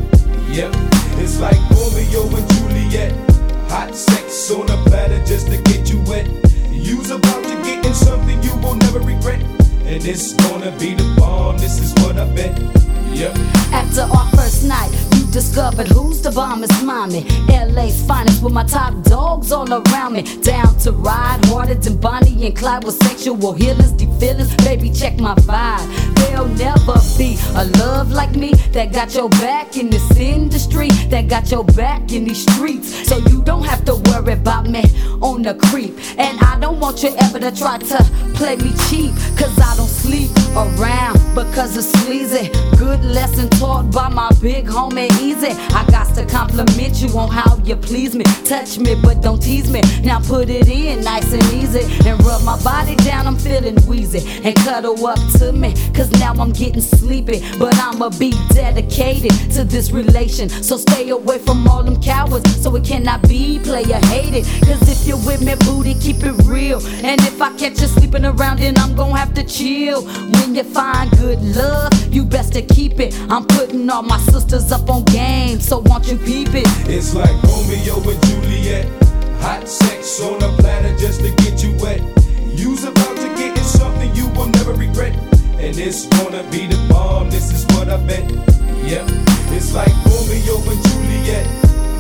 Yep, 0.48 0.72
it's 1.18 1.40
like 1.40 1.58
Romeo 1.70 2.22
and 2.36 2.48
Juliet. 2.54 3.12
Hot 3.68 3.94
sex 3.94 4.50
on 4.52 4.70
a 4.70 4.76
platter 4.84 5.18
just 5.24 5.48
to 5.48 5.60
get 5.62 5.90
you 5.90 6.00
wet. 6.02 6.28
You's 6.70 7.10
about 7.10 7.42
to 7.44 7.56
get 7.64 7.84
in 7.84 7.94
something 7.94 8.40
you 8.42 8.54
will 8.56 8.76
never 8.76 9.00
regret. 9.00 9.42
And 9.84 10.06
it's 10.06 10.34
gonna 10.34 10.70
be 10.78 10.94
the 10.94 11.14
bomb, 11.18 11.58
this 11.58 11.80
is 11.80 11.92
what 12.04 12.16
I 12.16 12.24
bet. 12.32 12.56
Yep. 13.10 13.36
After 13.72 14.02
our 14.02 14.28
first 14.36 14.64
night, 14.64 14.92
discovered 15.32 15.88
who's 15.88 16.20
the 16.20 16.30
bomb 16.30 16.62
is 16.62 16.82
mommy. 16.82 17.24
LA's 17.48 18.04
finest 18.06 18.42
with 18.42 18.52
my 18.52 18.64
top 18.64 19.02
dogs 19.02 19.50
all 19.50 19.72
around 19.72 20.12
me. 20.12 20.22
Down 20.42 20.78
to 20.80 20.92
ride 20.92 21.42
harder 21.46 21.74
than 21.74 21.96
Bonnie 21.96 22.46
and 22.46 22.54
Clyde 22.54 22.84
with 22.84 22.96
sexual 23.02 23.52
healers, 23.54 23.92
feelings. 24.22 24.54
Baby, 24.56 24.90
check 24.90 25.18
my 25.18 25.34
vibe. 25.34 25.86
There'll 26.14 26.48
never 26.48 26.94
be 27.18 27.36
a 27.56 27.64
love 27.78 28.12
like 28.12 28.34
me 28.36 28.52
that 28.72 28.92
got 28.92 29.14
your 29.14 29.28
back 29.30 29.76
in 29.76 29.90
this 29.90 30.08
industry, 30.16 30.88
that 31.10 31.28
got 31.28 31.50
your 31.50 31.64
back 31.64 32.12
in 32.12 32.24
these 32.24 32.42
streets. 32.42 33.08
So 33.08 33.16
you 33.30 33.42
don't 33.42 33.64
have 33.64 33.84
to 33.86 33.96
worry 34.10 34.34
about 34.34 34.68
me 34.68 34.84
on 35.20 35.42
the 35.42 35.54
creep. 35.54 35.94
And 36.18 36.38
I 36.40 36.58
don't 36.60 36.78
want 36.78 37.02
you 37.02 37.14
ever 37.18 37.38
to 37.40 37.50
try 37.50 37.78
to 37.78 37.98
play 38.34 38.56
me 38.56 38.72
cheap, 38.88 39.12
cause 39.36 39.58
I 39.58 39.74
don't 39.76 39.94
sleep 40.04 40.30
around 40.54 41.18
because 41.34 41.76
it's 41.76 41.90
sleazy. 42.02 42.50
Good 42.76 43.04
lesson 43.04 43.48
taught 43.50 43.90
by 43.90 44.08
my 44.08 44.30
big 44.40 44.66
homie 44.66 45.10
Easy. 45.22 45.52
I 45.72 45.86
got 45.88 46.12
to 46.16 46.26
compliment 46.26 47.00
you 47.00 47.16
on 47.16 47.28
how 47.30 47.56
you 47.64 47.76
please 47.76 48.14
me. 48.16 48.24
Touch 48.44 48.78
me, 48.78 48.96
but 49.00 49.22
don't 49.22 49.40
tease 49.40 49.70
me. 49.70 49.80
Now 50.02 50.18
put 50.18 50.50
it 50.50 50.68
in 50.68 51.04
nice 51.04 51.32
and 51.32 51.42
easy 51.54 51.84
and 52.08 52.20
rub 52.24 52.42
my 52.42 52.60
body 52.64 52.96
down. 52.96 53.28
I'm 53.28 53.36
feeling 53.36 53.76
wheezy 53.86 54.42
and 54.42 54.56
cuddle 54.56 55.06
up 55.06 55.18
to 55.38 55.52
me, 55.52 55.74
cause 55.94 56.10
now 56.18 56.32
I'm 56.32 56.52
getting 56.52 56.80
sleepy. 56.80 57.40
But 57.56 57.76
I'ma 57.76 58.10
be 58.18 58.32
dedicated 58.52 59.30
to 59.52 59.62
this 59.62 59.92
relation. 59.92 60.48
So 60.48 60.76
stay 60.76 61.10
away 61.10 61.38
from 61.38 61.68
all 61.68 61.84
them 61.84 62.02
cowards 62.02 62.60
so 62.60 62.74
it 62.74 62.84
cannot 62.84 63.22
be 63.28 63.60
player 63.60 64.00
hated. 64.06 64.44
Cause 64.66 64.82
if 64.88 65.06
you're 65.06 65.24
with 65.24 65.40
me, 65.40 65.54
booty, 65.64 65.94
keep 65.94 66.16
it 66.24 66.34
real. 66.44 66.84
And 67.04 67.20
if 67.20 67.40
I 67.40 67.56
catch 67.56 67.80
you 67.80 67.86
sleeping 67.86 68.24
around, 68.24 68.58
then 68.58 68.76
I'm 68.76 68.96
gonna 68.96 69.16
have 69.16 69.34
to 69.34 69.44
chill. 69.44 70.02
When 70.02 70.56
you 70.56 70.64
find 70.64 71.10
good 71.12 71.40
love, 71.56 71.92
you 72.12 72.24
best 72.24 72.54
to 72.54 72.62
keep 72.62 72.98
it. 72.98 73.14
I'm 73.30 73.46
putting 73.46 73.88
all 73.88 74.02
my 74.02 74.18
sisters 74.18 74.72
up 74.72 74.90
on 74.90 75.04
game, 75.12 75.60
so 75.60 75.78
won't 75.78 76.10
you 76.10 76.16
peep 76.16 76.48
it? 76.54 76.66
It's 76.88 77.14
like 77.14 77.30
Romeo 77.44 78.00
and 78.10 78.20
Juliet. 78.26 78.88
Hot 79.40 79.68
sex 79.68 80.20
on 80.20 80.42
a 80.42 80.48
platter 80.56 80.96
just 80.96 81.20
to 81.20 81.30
get 81.44 81.62
you 81.62 81.76
wet. 81.78 82.00
You's 82.46 82.84
about 82.84 83.16
to 83.18 83.28
get 83.36 83.56
in 83.56 83.64
something 83.64 84.14
you 84.16 84.26
will 84.30 84.48
never 84.48 84.72
regret. 84.72 85.14
And 85.60 85.78
it's 85.78 86.06
gonna 86.06 86.42
be 86.50 86.66
the 86.66 86.80
bomb, 86.88 87.30
this 87.30 87.52
is 87.52 87.64
what 87.76 87.90
I 87.90 87.98
bet. 88.06 88.24
Yep, 88.88 89.06
it's 89.52 89.74
like 89.74 89.92
Romeo 90.08 90.56
and 90.70 90.82
Juliet. 90.86 91.46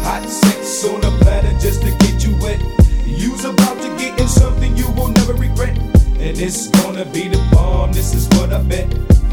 Hot 0.02 0.24
sex 0.26 0.84
on 0.86 1.04
a 1.04 1.10
platter 1.22 1.52
just 1.60 1.82
to 1.82 1.90
get 1.98 2.24
you 2.24 2.34
wet. 2.40 2.60
You's 3.06 3.44
about 3.44 3.80
to 3.82 3.88
get 3.98 4.18
in 4.18 4.28
something 4.28 4.76
you 4.76 4.90
will 4.92 5.08
never 5.08 5.34
regret. 5.34 5.76
And 6.18 6.38
it's 6.40 6.68
gonna 6.68 7.04
be 7.04 7.28
the 7.28 7.38
bomb, 7.52 7.92
this 7.92 8.14
is 8.14 8.26
what 8.38 8.52
I 8.52 8.62
bet. 8.62 8.88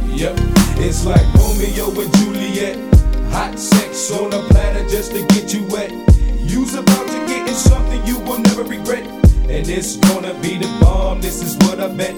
Yep, 0.05 0.35
it's 0.77 1.05
like 1.05 1.25
Romeo 1.33 1.89
and 2.01 2.13
Juliet. 2.17 2.89
Hot 3.31 3.57
sex 3.57 4.11
on 4.11 4.33
a 4.33 4.41
platter 4.49 4.87
just 4.89 5.11
to 5.11 5.25
get 5.27 5.53
you 5.53 5.65
wet. 5.67 5.91
You's 6.39 6.73
about 6.73 7.07
to 7.07 7.19
get 7.27 7.47
in 7.47 7.55
something 7.55 8.05
you 8.05 8.19
will 8.19 8.39
never 8.39 8.63
regret. 8.63 9.05
And 9.49 9.67
it's 9.67 9.97
gonna 9.97 10.33
be 10.41 10.57
the 10.57 10.67
bomb, 10.81 11.21
this 11.21 11.41
is 11.41 11.55
what 11.57 11.79
I 11.79 11.87
bet. 11.87 12.15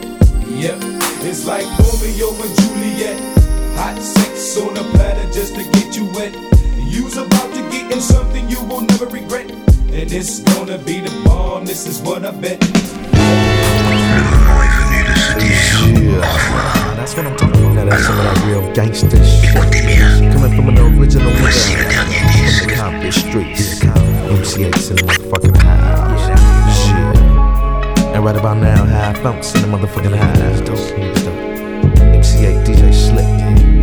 Yep, 0.47 0.79
it's 1.23 1.45
like 1.45 1.65
Romeo 1.79 2.29
and 2.31 2.53
Juliet. 2.59 3.19
Hot 3.77 3.97
sex 4.01 4.57
on 4.57 4.77
a 4.77 4.83
platter 4.95 5.29
just 5.31 5.55
to 5.55 5.63
get 5.71 5.95
you 5.95 6.05
wet. 6.13 6.35
You's 6.77 7.17
about 7.17 7.53
to 7.53 7.61
get 7.71 7.91
in 7.91 8.01
something 8.01 8.49
you 8.49 8.61
will 8.65 8.81
never 8.81 9.05
regret. 9.07 9.49
And 9.51 10.11
it's 10.11 10.39
gonna 10.39 10.77
be 10.77 10.99
the 10.99 11.11
bomb, 11.25 11.65
this 11.65 11.87
is 11.87 12.01
what 12.01 12.25
I 12.25 12.31
bet. 12.31 12.61
Yeah, 15.41 16.95
that's 16.95 17.15
what 17.15 17.25
I'm 17.25 17.35
talking 17.37 17.61
about. 17.61 17.75
Now 17.75 17.85
that's 17.85 18.05
some 18.05 18.17
of 18.17 18.23
that 18.23 18.45
real 18.45 18.73
gangster 18.73 19.23
shit. 19.23 20.10
Coming 20.41 20.57
from 20.57 20.69
an 20.69 20.99
original 20.99 21.31
nigga 21.33 22.75
from 22.75 22.99
the 22.99 23.11
streets. 23.11 23.85
MC 23.85 24.63
Eiht's 24.63 24.89
in 24.89 24.95
the 24.95 25.03
motherfucking 25.03 25.55
house. 25.61 26.25
Shit. 26.81 27.17
And 28.15 28.25
right 28.25 28.35
about 28.35 28.57
now, 28.57 28.83
high 28.83 29.13
bounce 29.21 29.53
in 29.53 29.61
the 29.61 29.67
motherfucking 29.67 30.15
house. 30.15 30.61
MC 32.01 32.45
Eiht 32.47 32.65
DJ 32.65 32.91
Slip. 32.91 33.23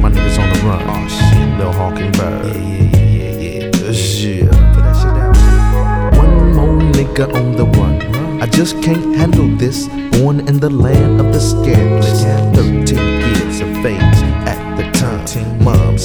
My 0.03 0.11
niggas 0.11 0.37
on 0.41 0.53
the 0.53 0.59
run. 0.67 0.83
Oh 0.83 1.07
shit. 1.07 1.59
Lil 1.59 1.73
Hawking 1.75 2.11
Bird. 2.11 2.47
Yeah, 2.47 2.59
yeah, 2.59 2.91
yeah, 3.07 3.39
yeah, 3.39 3.71
yeah. 3.77 3.93
Shit. 3.93 4.51
Put 4.51 4.83
that 4.83 4.97
shit 4.97 5.15
down. 5.15 6.19
One 6.19 6.55
more 6.55 6.81
nigga 6.91 7.33
on 7.37 7.55
the 7.55 7.67
run. 7.67 8.43
I 8.43 8.47
just 8.47 8.83
can't 8.83 9.15
handle 9.15 9.47
this. 9.59 9.87
Born 10.19 10.41
in 10.49 10.59
the 10.59 10.71
land 10.71 11.21
of 11.21 11.33
the 11.33 11.39
scandalous. 11.39 12.25
13 12.57 13.18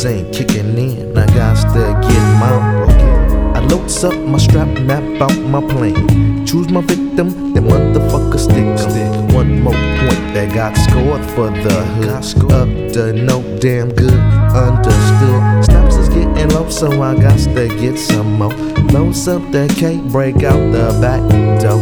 Ain't 0.05 0.33
kicking 0.33 0.77
in. 0.77 1.17
I 1.17 1.25
got 1.27 1.55
to 1.73 1.83
get 2.05 2.23
mine. 2.37 3.55
I 3.55 3.59
loads 3.67 4.03
up 4.03 4.13
my 4.13 4.37
strap, 4.37 4.67
map 4.81 5.01
out 5.21 5.37
my 5.43 5.61
plane. 5.61 6.45
Choose 6.45 6.67
my 6.67 6.81
victim, 6.81 7.53
then 7.53 7.63
motherfucker 7.69 8.37
stick 8.37 8.57
'em. 8.57 9.27
One 9.29 9.61
more 9.61 9.73
point 9.73 10.33
that 10.33 10.53
got 10.53 10.75
scored 10.75 11.23
for 11.33 11.49
the 11.51 11.85
hood. 11.95 12.09
Up 12.51 12.93
to 12.93 13.13
no 13.13 13.41
damn 13.59 13.89
good, 13.93 14.19
understood. 14.53 15.63
Snaps 15.63 15.95
is 15.95 16.09
getting 16.09 16.49
low, 16.49 16.67
so 16.69 17.01
I 17.01 17.15
got 17.15 17.39
to 17.39 17.67
get 17.79 17.97
some 17.97 18.33
more. 18.33 18.53
Loads 18.91 19.27
up 19.29 19.41
the 19.51 19.73
cake, 19.79 20.03
break 20.11 20.43
out 20.43 20.59
the 20.73 20.91
back 20.99 21.21
door. 21.61 21.79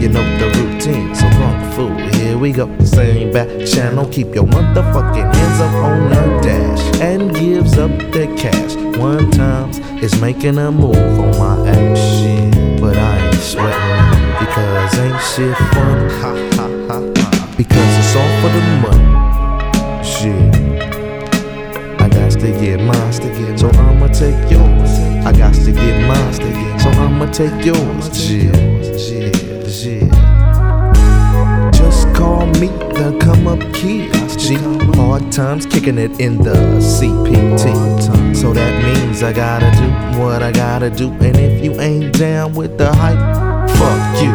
You 0.00 0.08
know 0.10 0.24
the 0.38 0.46
routine, 0.56 1.12
so 1.16 1.26
here 2.36 2.42
we 2.42 2.52
go. 2.52 2.84
Same 2.84 3.32
back 3.32 3.48
channel, 3.66 4.06
keep 4.08 4.34
your 4.34 4.44
motherfucking 4.44 5.34
hands 5.34 5.60
up 5.60 5.74
on 5.74 6.10
the 6.10 6.40
dash. 6.42 7.00
And 7.00 7.34
gives 7.34 7.78
up 7.78 7.90
the 8.12 8.26
cash. 8.36 8.74
One 8.98 9.30
times 9.30 9.78
is 10.02 10.20
making 10.20 10.58
a 10.58 10.70
move 10.70 10.96
on 10.96 11.30
my 11.38 11.68
ass. 11.68 11.98
Shit, 11.98 12.80
but 12.80 12.96
I 12.96 13.26
ain't 13.26 13.34
sweating 13.36 14.26
because 14.40 14.98
ain't 14.98 15.22
shit 15.32 15.56
fun. 15.72 16.10
Ha 16.20 16.32
ha 16.56 16.68
ha 16.88 16.98
ha. 17.16 17.54
Because 17.56 17.92
it's 18.00 18.16
all 18.20 18.32
for 18.40 18.50
the 18.56 18.62
money. 18.84 19.08
Shit. 20.04 20.54
I 22.00 22.08
got 22.08 22.32
to 22.32 22.50
get 22.60 22.80
mine, 22.80 23.58
so 23.58 23.68
I'ma 23.70 24.08
take 24.08 24.50
yours. 24.50 24.90
I 25.24 25.32
got 25.32 25.54
to 25.54 25.72
get 25.72 26.06
mine, 26.06 26.80
so 26.80 26.90
I'ma 26.90 27.26
take 27.32 27.64
yours. 27.64 28.04
Shit, 28.14 29.00
shit, 29.00 29.70
shit. 29.70 30.05
Just 32.96 33.18
the 33.18 33.24
come 33.24 33.46
up. 33.46 33.60
G. 33.74 34.54
Hard 34.96 35.32
times 35.32 35.66
kicking 35.66 35.98
it 35.98 36.20
in 36.20 36.38
the 36.38 36.54
CPT. 36.80 38.34
So 38.34 38.52
that 38.52 38.82
means 38.82 39.22
I 39.22 39.32
gotta 39.32 39.70
do 39.76 40.18
what 40.18 40.42
I 40.42 40.52
gotta 40.52 40.90
do. 40.90 41.10
And 41.10 41.36
if 41.36 41.64
you 41.64 41.80
ain't 41.80 42.18
down 42.18 42.54
with 42.54 42.78
the 42.78 42.94
hype, 42.94 43.18
fuck 43.76 44.22
you. 44.22 44.32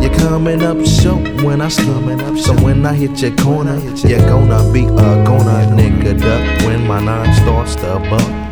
You're 0.00 0.18
coming 0.18 0.62
up 0.62 0.84
short 0.86 1.42
when 1.42 1.60
I 1.60 1.68
slumming 1.68 2.20
up. 2.22 2.38
So 2.38 2.54
when 2.62 2.84
I 2.84 2.94
hit 2.94 3.20
your 3.22 3.34
corner, 3.36 3.78
you're 4.06 4.26
gonna 4.28 4.72
be 4.72 4.84
a 4.84 5.24
gonna 5.24 5.66
nigga 5.74 6.20
duck 6.20 6.66
when 6.66 6.86
my 6.86 7.00
nine 7.00 7.32
starts 7.34 7.76
to 7.76 7.98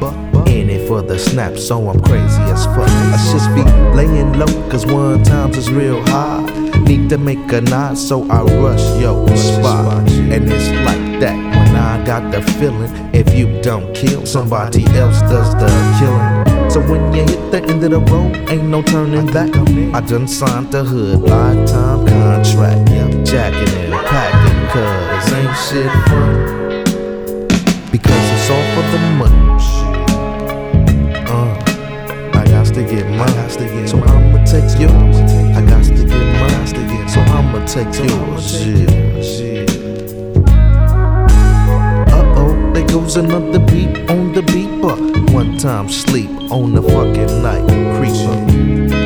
buck. 0.00 0.48
In 0.48 0.70
it 0.70 0.88
for 0.88 1.02
the 1.02 1.18
snap, 1.18 1.58
so 1.58 1.88
I'm 1.88 2.00
crazy 2.00 2.40
as 2.42 2.64
fuck. 2.66 2.88
I 2.88 3.18
should 3.28 3.54
be 3.54 3.62
laying 3.94 4.38
low, 4.38 4.46
cause 4.70 4.86
one 4.86 5.22
times 5.22 5.58
is 5.58 5.70
real 5.70 6.00
high. 6.06 6.47
Need 6.84 7.08
to 7.10 7.18
make 7.18 7.52
a 7.52 7.60
nod, 7.60 7.98
so 7.98 8.28
I 8.30 8.42
rush 8.42 9.00
yo 9.00 9.26
spot. 9.34 10.08
And 10.08 10.50
it's 10.50 10.68
like 10.86 11.20
that 11.20 11.36
when 11.36 11.76
I 11.76 12.04
got 12.04 12.32
the 12.32 12.42
feeling. 12.52 12.92
If 13.14 13.34
you 13.34 13.60
don't 13.62 13.94
kill, 13.94 14.26
somebody 14.26 14.84
else 14.96 15.20
does 15.22 15.54
the 15.54 15.68
killing. 15.98 16.70
So 16.70 16.80
when 16.80 17.12
you 17.14 17.22
hit 17.22 17.50
the 17.50 17.62
end 17.64 17.82
of 17.84 17.90
the 17.90 18.00
road, 18.00 18.36
ain't 18.50 18.64
no 18.64 18.82
turning 18.82 19.26
back. 19.26 19.54
I 19.94 20.00
done 20.00 20.28
signed 20.28 20.70
the 20.70 20.84
hood 20.84 21.20
lifetime 21.20 22.06
contract. 22.06 22.90
Yep, 22.90 23.24
jacking 23.24 23.74
and 23.76 23.92
packing, 24.06 24.68
cause 24.72 25.32
ain't 25.32 25.56
shit 25.66 25.90
fun. 26.08 26.84
Because 27.90 28.24
it's 28.34 28.50
all 28.50 28.66
for 28.74 28.84
the 28.92 28.98
money. 29.16 29.42
Uh, 31.26 31.52
I 32.38 32.44
got 32.46 32.66
to 32.66 32.82
get 32.84 33.06
mine, 33.10 33.88
so 33.88 33.98
I'ma 33.98 34.44
take 34.44 34.78
yours. 34.78 35.27
So 37.18 37.32
I'ma 37.32 37.64
take 37.66 37.94
yours. 38.08 38.66
Yeah, 38.66 39.64
Uh 42.14 42.34
oh, 42.36 42.72
there 42.72 42.86
goes 42.86 43.16
another 43.16 43.58
beat 43.58 44.10
on 44.10 44.32
the 44.32 44.42
beeper. 44.42 44.96
One 45.32 45.58
time 45.58 45.88
sleep 45.88 46.30
on 46.50 46.74
the 46.74 46.82
fucking 46.82 47.42
night 47.42 47.66
creeper. 47.96 48.36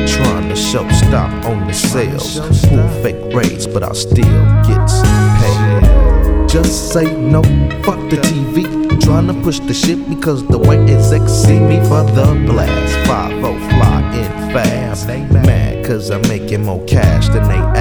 Trying 0.07 0.49
to 0.49 0.55
show 0.55 0.87
stop 0.89 1.31
on 1.45 1.67
the 1.67 1.73
sales. 1.73 2.39
Pull 2.67 2.87
fake 3.01 3.33
rates, 3.33 3.65
but 3.67 3.83
I 3.83 3.93
still 3.93 4.39
gets 4.67 5.01
paid. 5.41 6.49
Just 6.49 6.93
say 6.93 7.05
no, 7.17 7.41
fuck 7.83 7.99
the 8.09 8.19
TV. 8.29 8.65
Trying 9.01 9.27
to 9.27 9.33
push 9.41 9.59
the 9.59 9.73
shit 9.73 10.07
because 10.07 10.45
the 10.47 10.59
way 10.59 10.77
execs 10.85 11.31
see 11.31 11.59
me 11.59 11.77
for 11.89 12.03
the 12.17 12.27
blast. 12.47 13.07
5 13.07 13.41
fly 13.41 14.01
in 14.15 14.53
fast. 14.53 15.07
Mad 15.07 15.85
cause 15.85 16.09
I'm 16.09 16.21
making 16.23 16.63
more 16.63 16.83
cash 16.85 17.27
than 17.29 17.43
they 17.47 17.72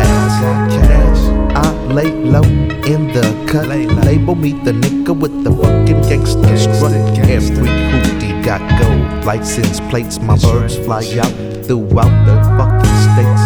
ask. 0.43 0.77
Cash. 0.87 1.23
I 1.57 1.71
lay 1.93 2.11
low 2.11 2.43
in 2.43 3.09
the 3.09 3.47
cut. 3.51 3.69
Label 3.69 4.35
me 4.35 4.53
the 4.53 4.73
nigga 4.73 5.19
with 5.19 5.45
the 5.45 5.51
fucking 5.51 6.03
gangster 6.03 6.57
strut. 6.57 6.93
Every 7.29 7.69
hootie 7.91 8.45
got 8.45 8.61
gold 8.81 9.25
license 9.25 9.81
plates. 9.91 10.19
My 10.19 10.37
birds 10.39 10.77
fly 10.77 11.05
out 11.23 11.33
throughout 11.65 12.13
the 12.27 12.37
fucking 12.59 12.99
states. 13.09 13.45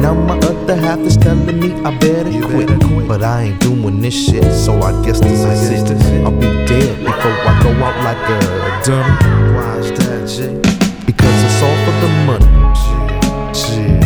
Now 0.00 0.14
my 0.14 0.38
other 0.38 0.76
half 0.76 1.00
is 1.00 1.16
telling 1.16 1.60
me 1.60 1.72
I 1.82 1.96
better 1.98 2.30
quit, 2.48 2.68
but 3.06 3.22
I 3.22 3.42
ain't 3.42 3.60
doing 3.60 4.00
this 4.00 4.14
shit. 4.14 4.50
So 4.52 4.80
I 4.80 4.92
guess 5.04 5.20
this 5.20 5.40
is 5.40 5.90
it. 5.90 6.24
I'll 6.24 6.32
be 6.32 6.48
dead 6.66 6.98
before 7.04 7.36
I 7.50 7.62
go 7.62 7.70
out 7.84 7.96
like 8.04 8.28
a 8.30 8.38
dummy. 8.84 9.14
Why 9.54 9.76
is 9.78 9.90
that, 9.98 10.26
G? 10.26 10.36
Because 11.04 11.42
it's 11.44 11.62
all 11.62 11.76
for 11.84 11.94
the 12.00 12.08
money. 12.24 12.48
Shit. 13.54 13.78
And 13.78 13.99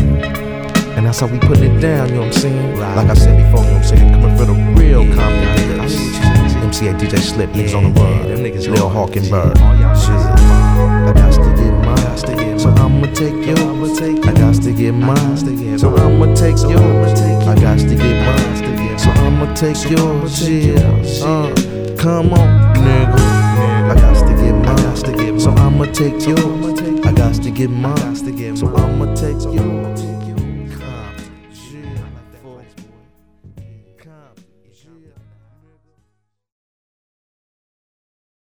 that's 1.14 1.30
how 1.30 1.32
we 1.32 1.38
put 1.38 1.58
it 1.60 1.80
down, 1.80 2.08
you 2.08 2.14
know 2.14 2.20
what 2.22 2.34
I'm 2.34 2.40
saying? 2.42 2.76
Like 2.76 3.08
I 3.08 3.14
said 3.14 3.36
before, 3.36 3.64
you 3.64 3.70
know 3.70 3.78
what 3.78 3.84
I'm 3.84 3.84
saying? 3.84 4.12
Coming 4.14 4.36
for 4.36 4.46
the 4.46 4.54
real 4.74 5.04
Compton 5.14 5.46
niggas. 5.54 5.94
MC 6.64 6.86
Eiht 6.86 6.98
DJ 6.98 7.18
Slip, 7.18 7.50
niggas 7.50 7.76
on 7.76 7.94
the 7.94 8.00
run. 8.00 8.74
Lil 8.74 8.88
Hawk 8.88 9.14
and 9.14 9.30
Bird. 9.30 9.56
Shit. 9.94 10.10
I 10.10 11.12
got 11.14 11.32
to 11.34 11.54
get 11.54 11.70
mine. 11.70 12.58
So 12.58 12.68
I'ma 12.70 13.06
take 13.14 13.46
yours. 13.46 14.00
I 14.26 14.32
got 14.34 14.54
to 14.56 14.72
get 14.72 14.90
mine. 14.90 15.78
So 15.78 15.94
I'ma 15.94 16.34
take 16.34 16.58
yours. 16.66 17.20
I 17.46 17.54
got 17.60 17.78
to 17.78 17.94
get 17.94 18.16
mine. 18.26 18.98
So 18.98 19.10
I'ma 19.10 19.54
take 19.54 19.88
yours. 19.88 20.48
Yeah. 20.48 20.80
Uh, 21.22 21.54
come 21.96 22.32
on, 22.32 22.74
nigga. 22.74 23.20
I 23.88 23.94
got 23.94 24.18
to 24.26 24.34
get 24.34 24.52
mine. 24.52 25.38
So 25.38 25.50
I'ma 25.52 25.84
take 25.92 26.26
yours. 26.26 27.06
I 27.06 27.12
got 27.12 27.34
to 27.34 27.50
get 27.52 27.70
mine. 27.70 28.56
So 28.56 28.66
I'ma 28.74 29.14
take 29.14 29.40
yours. 29.54 30.13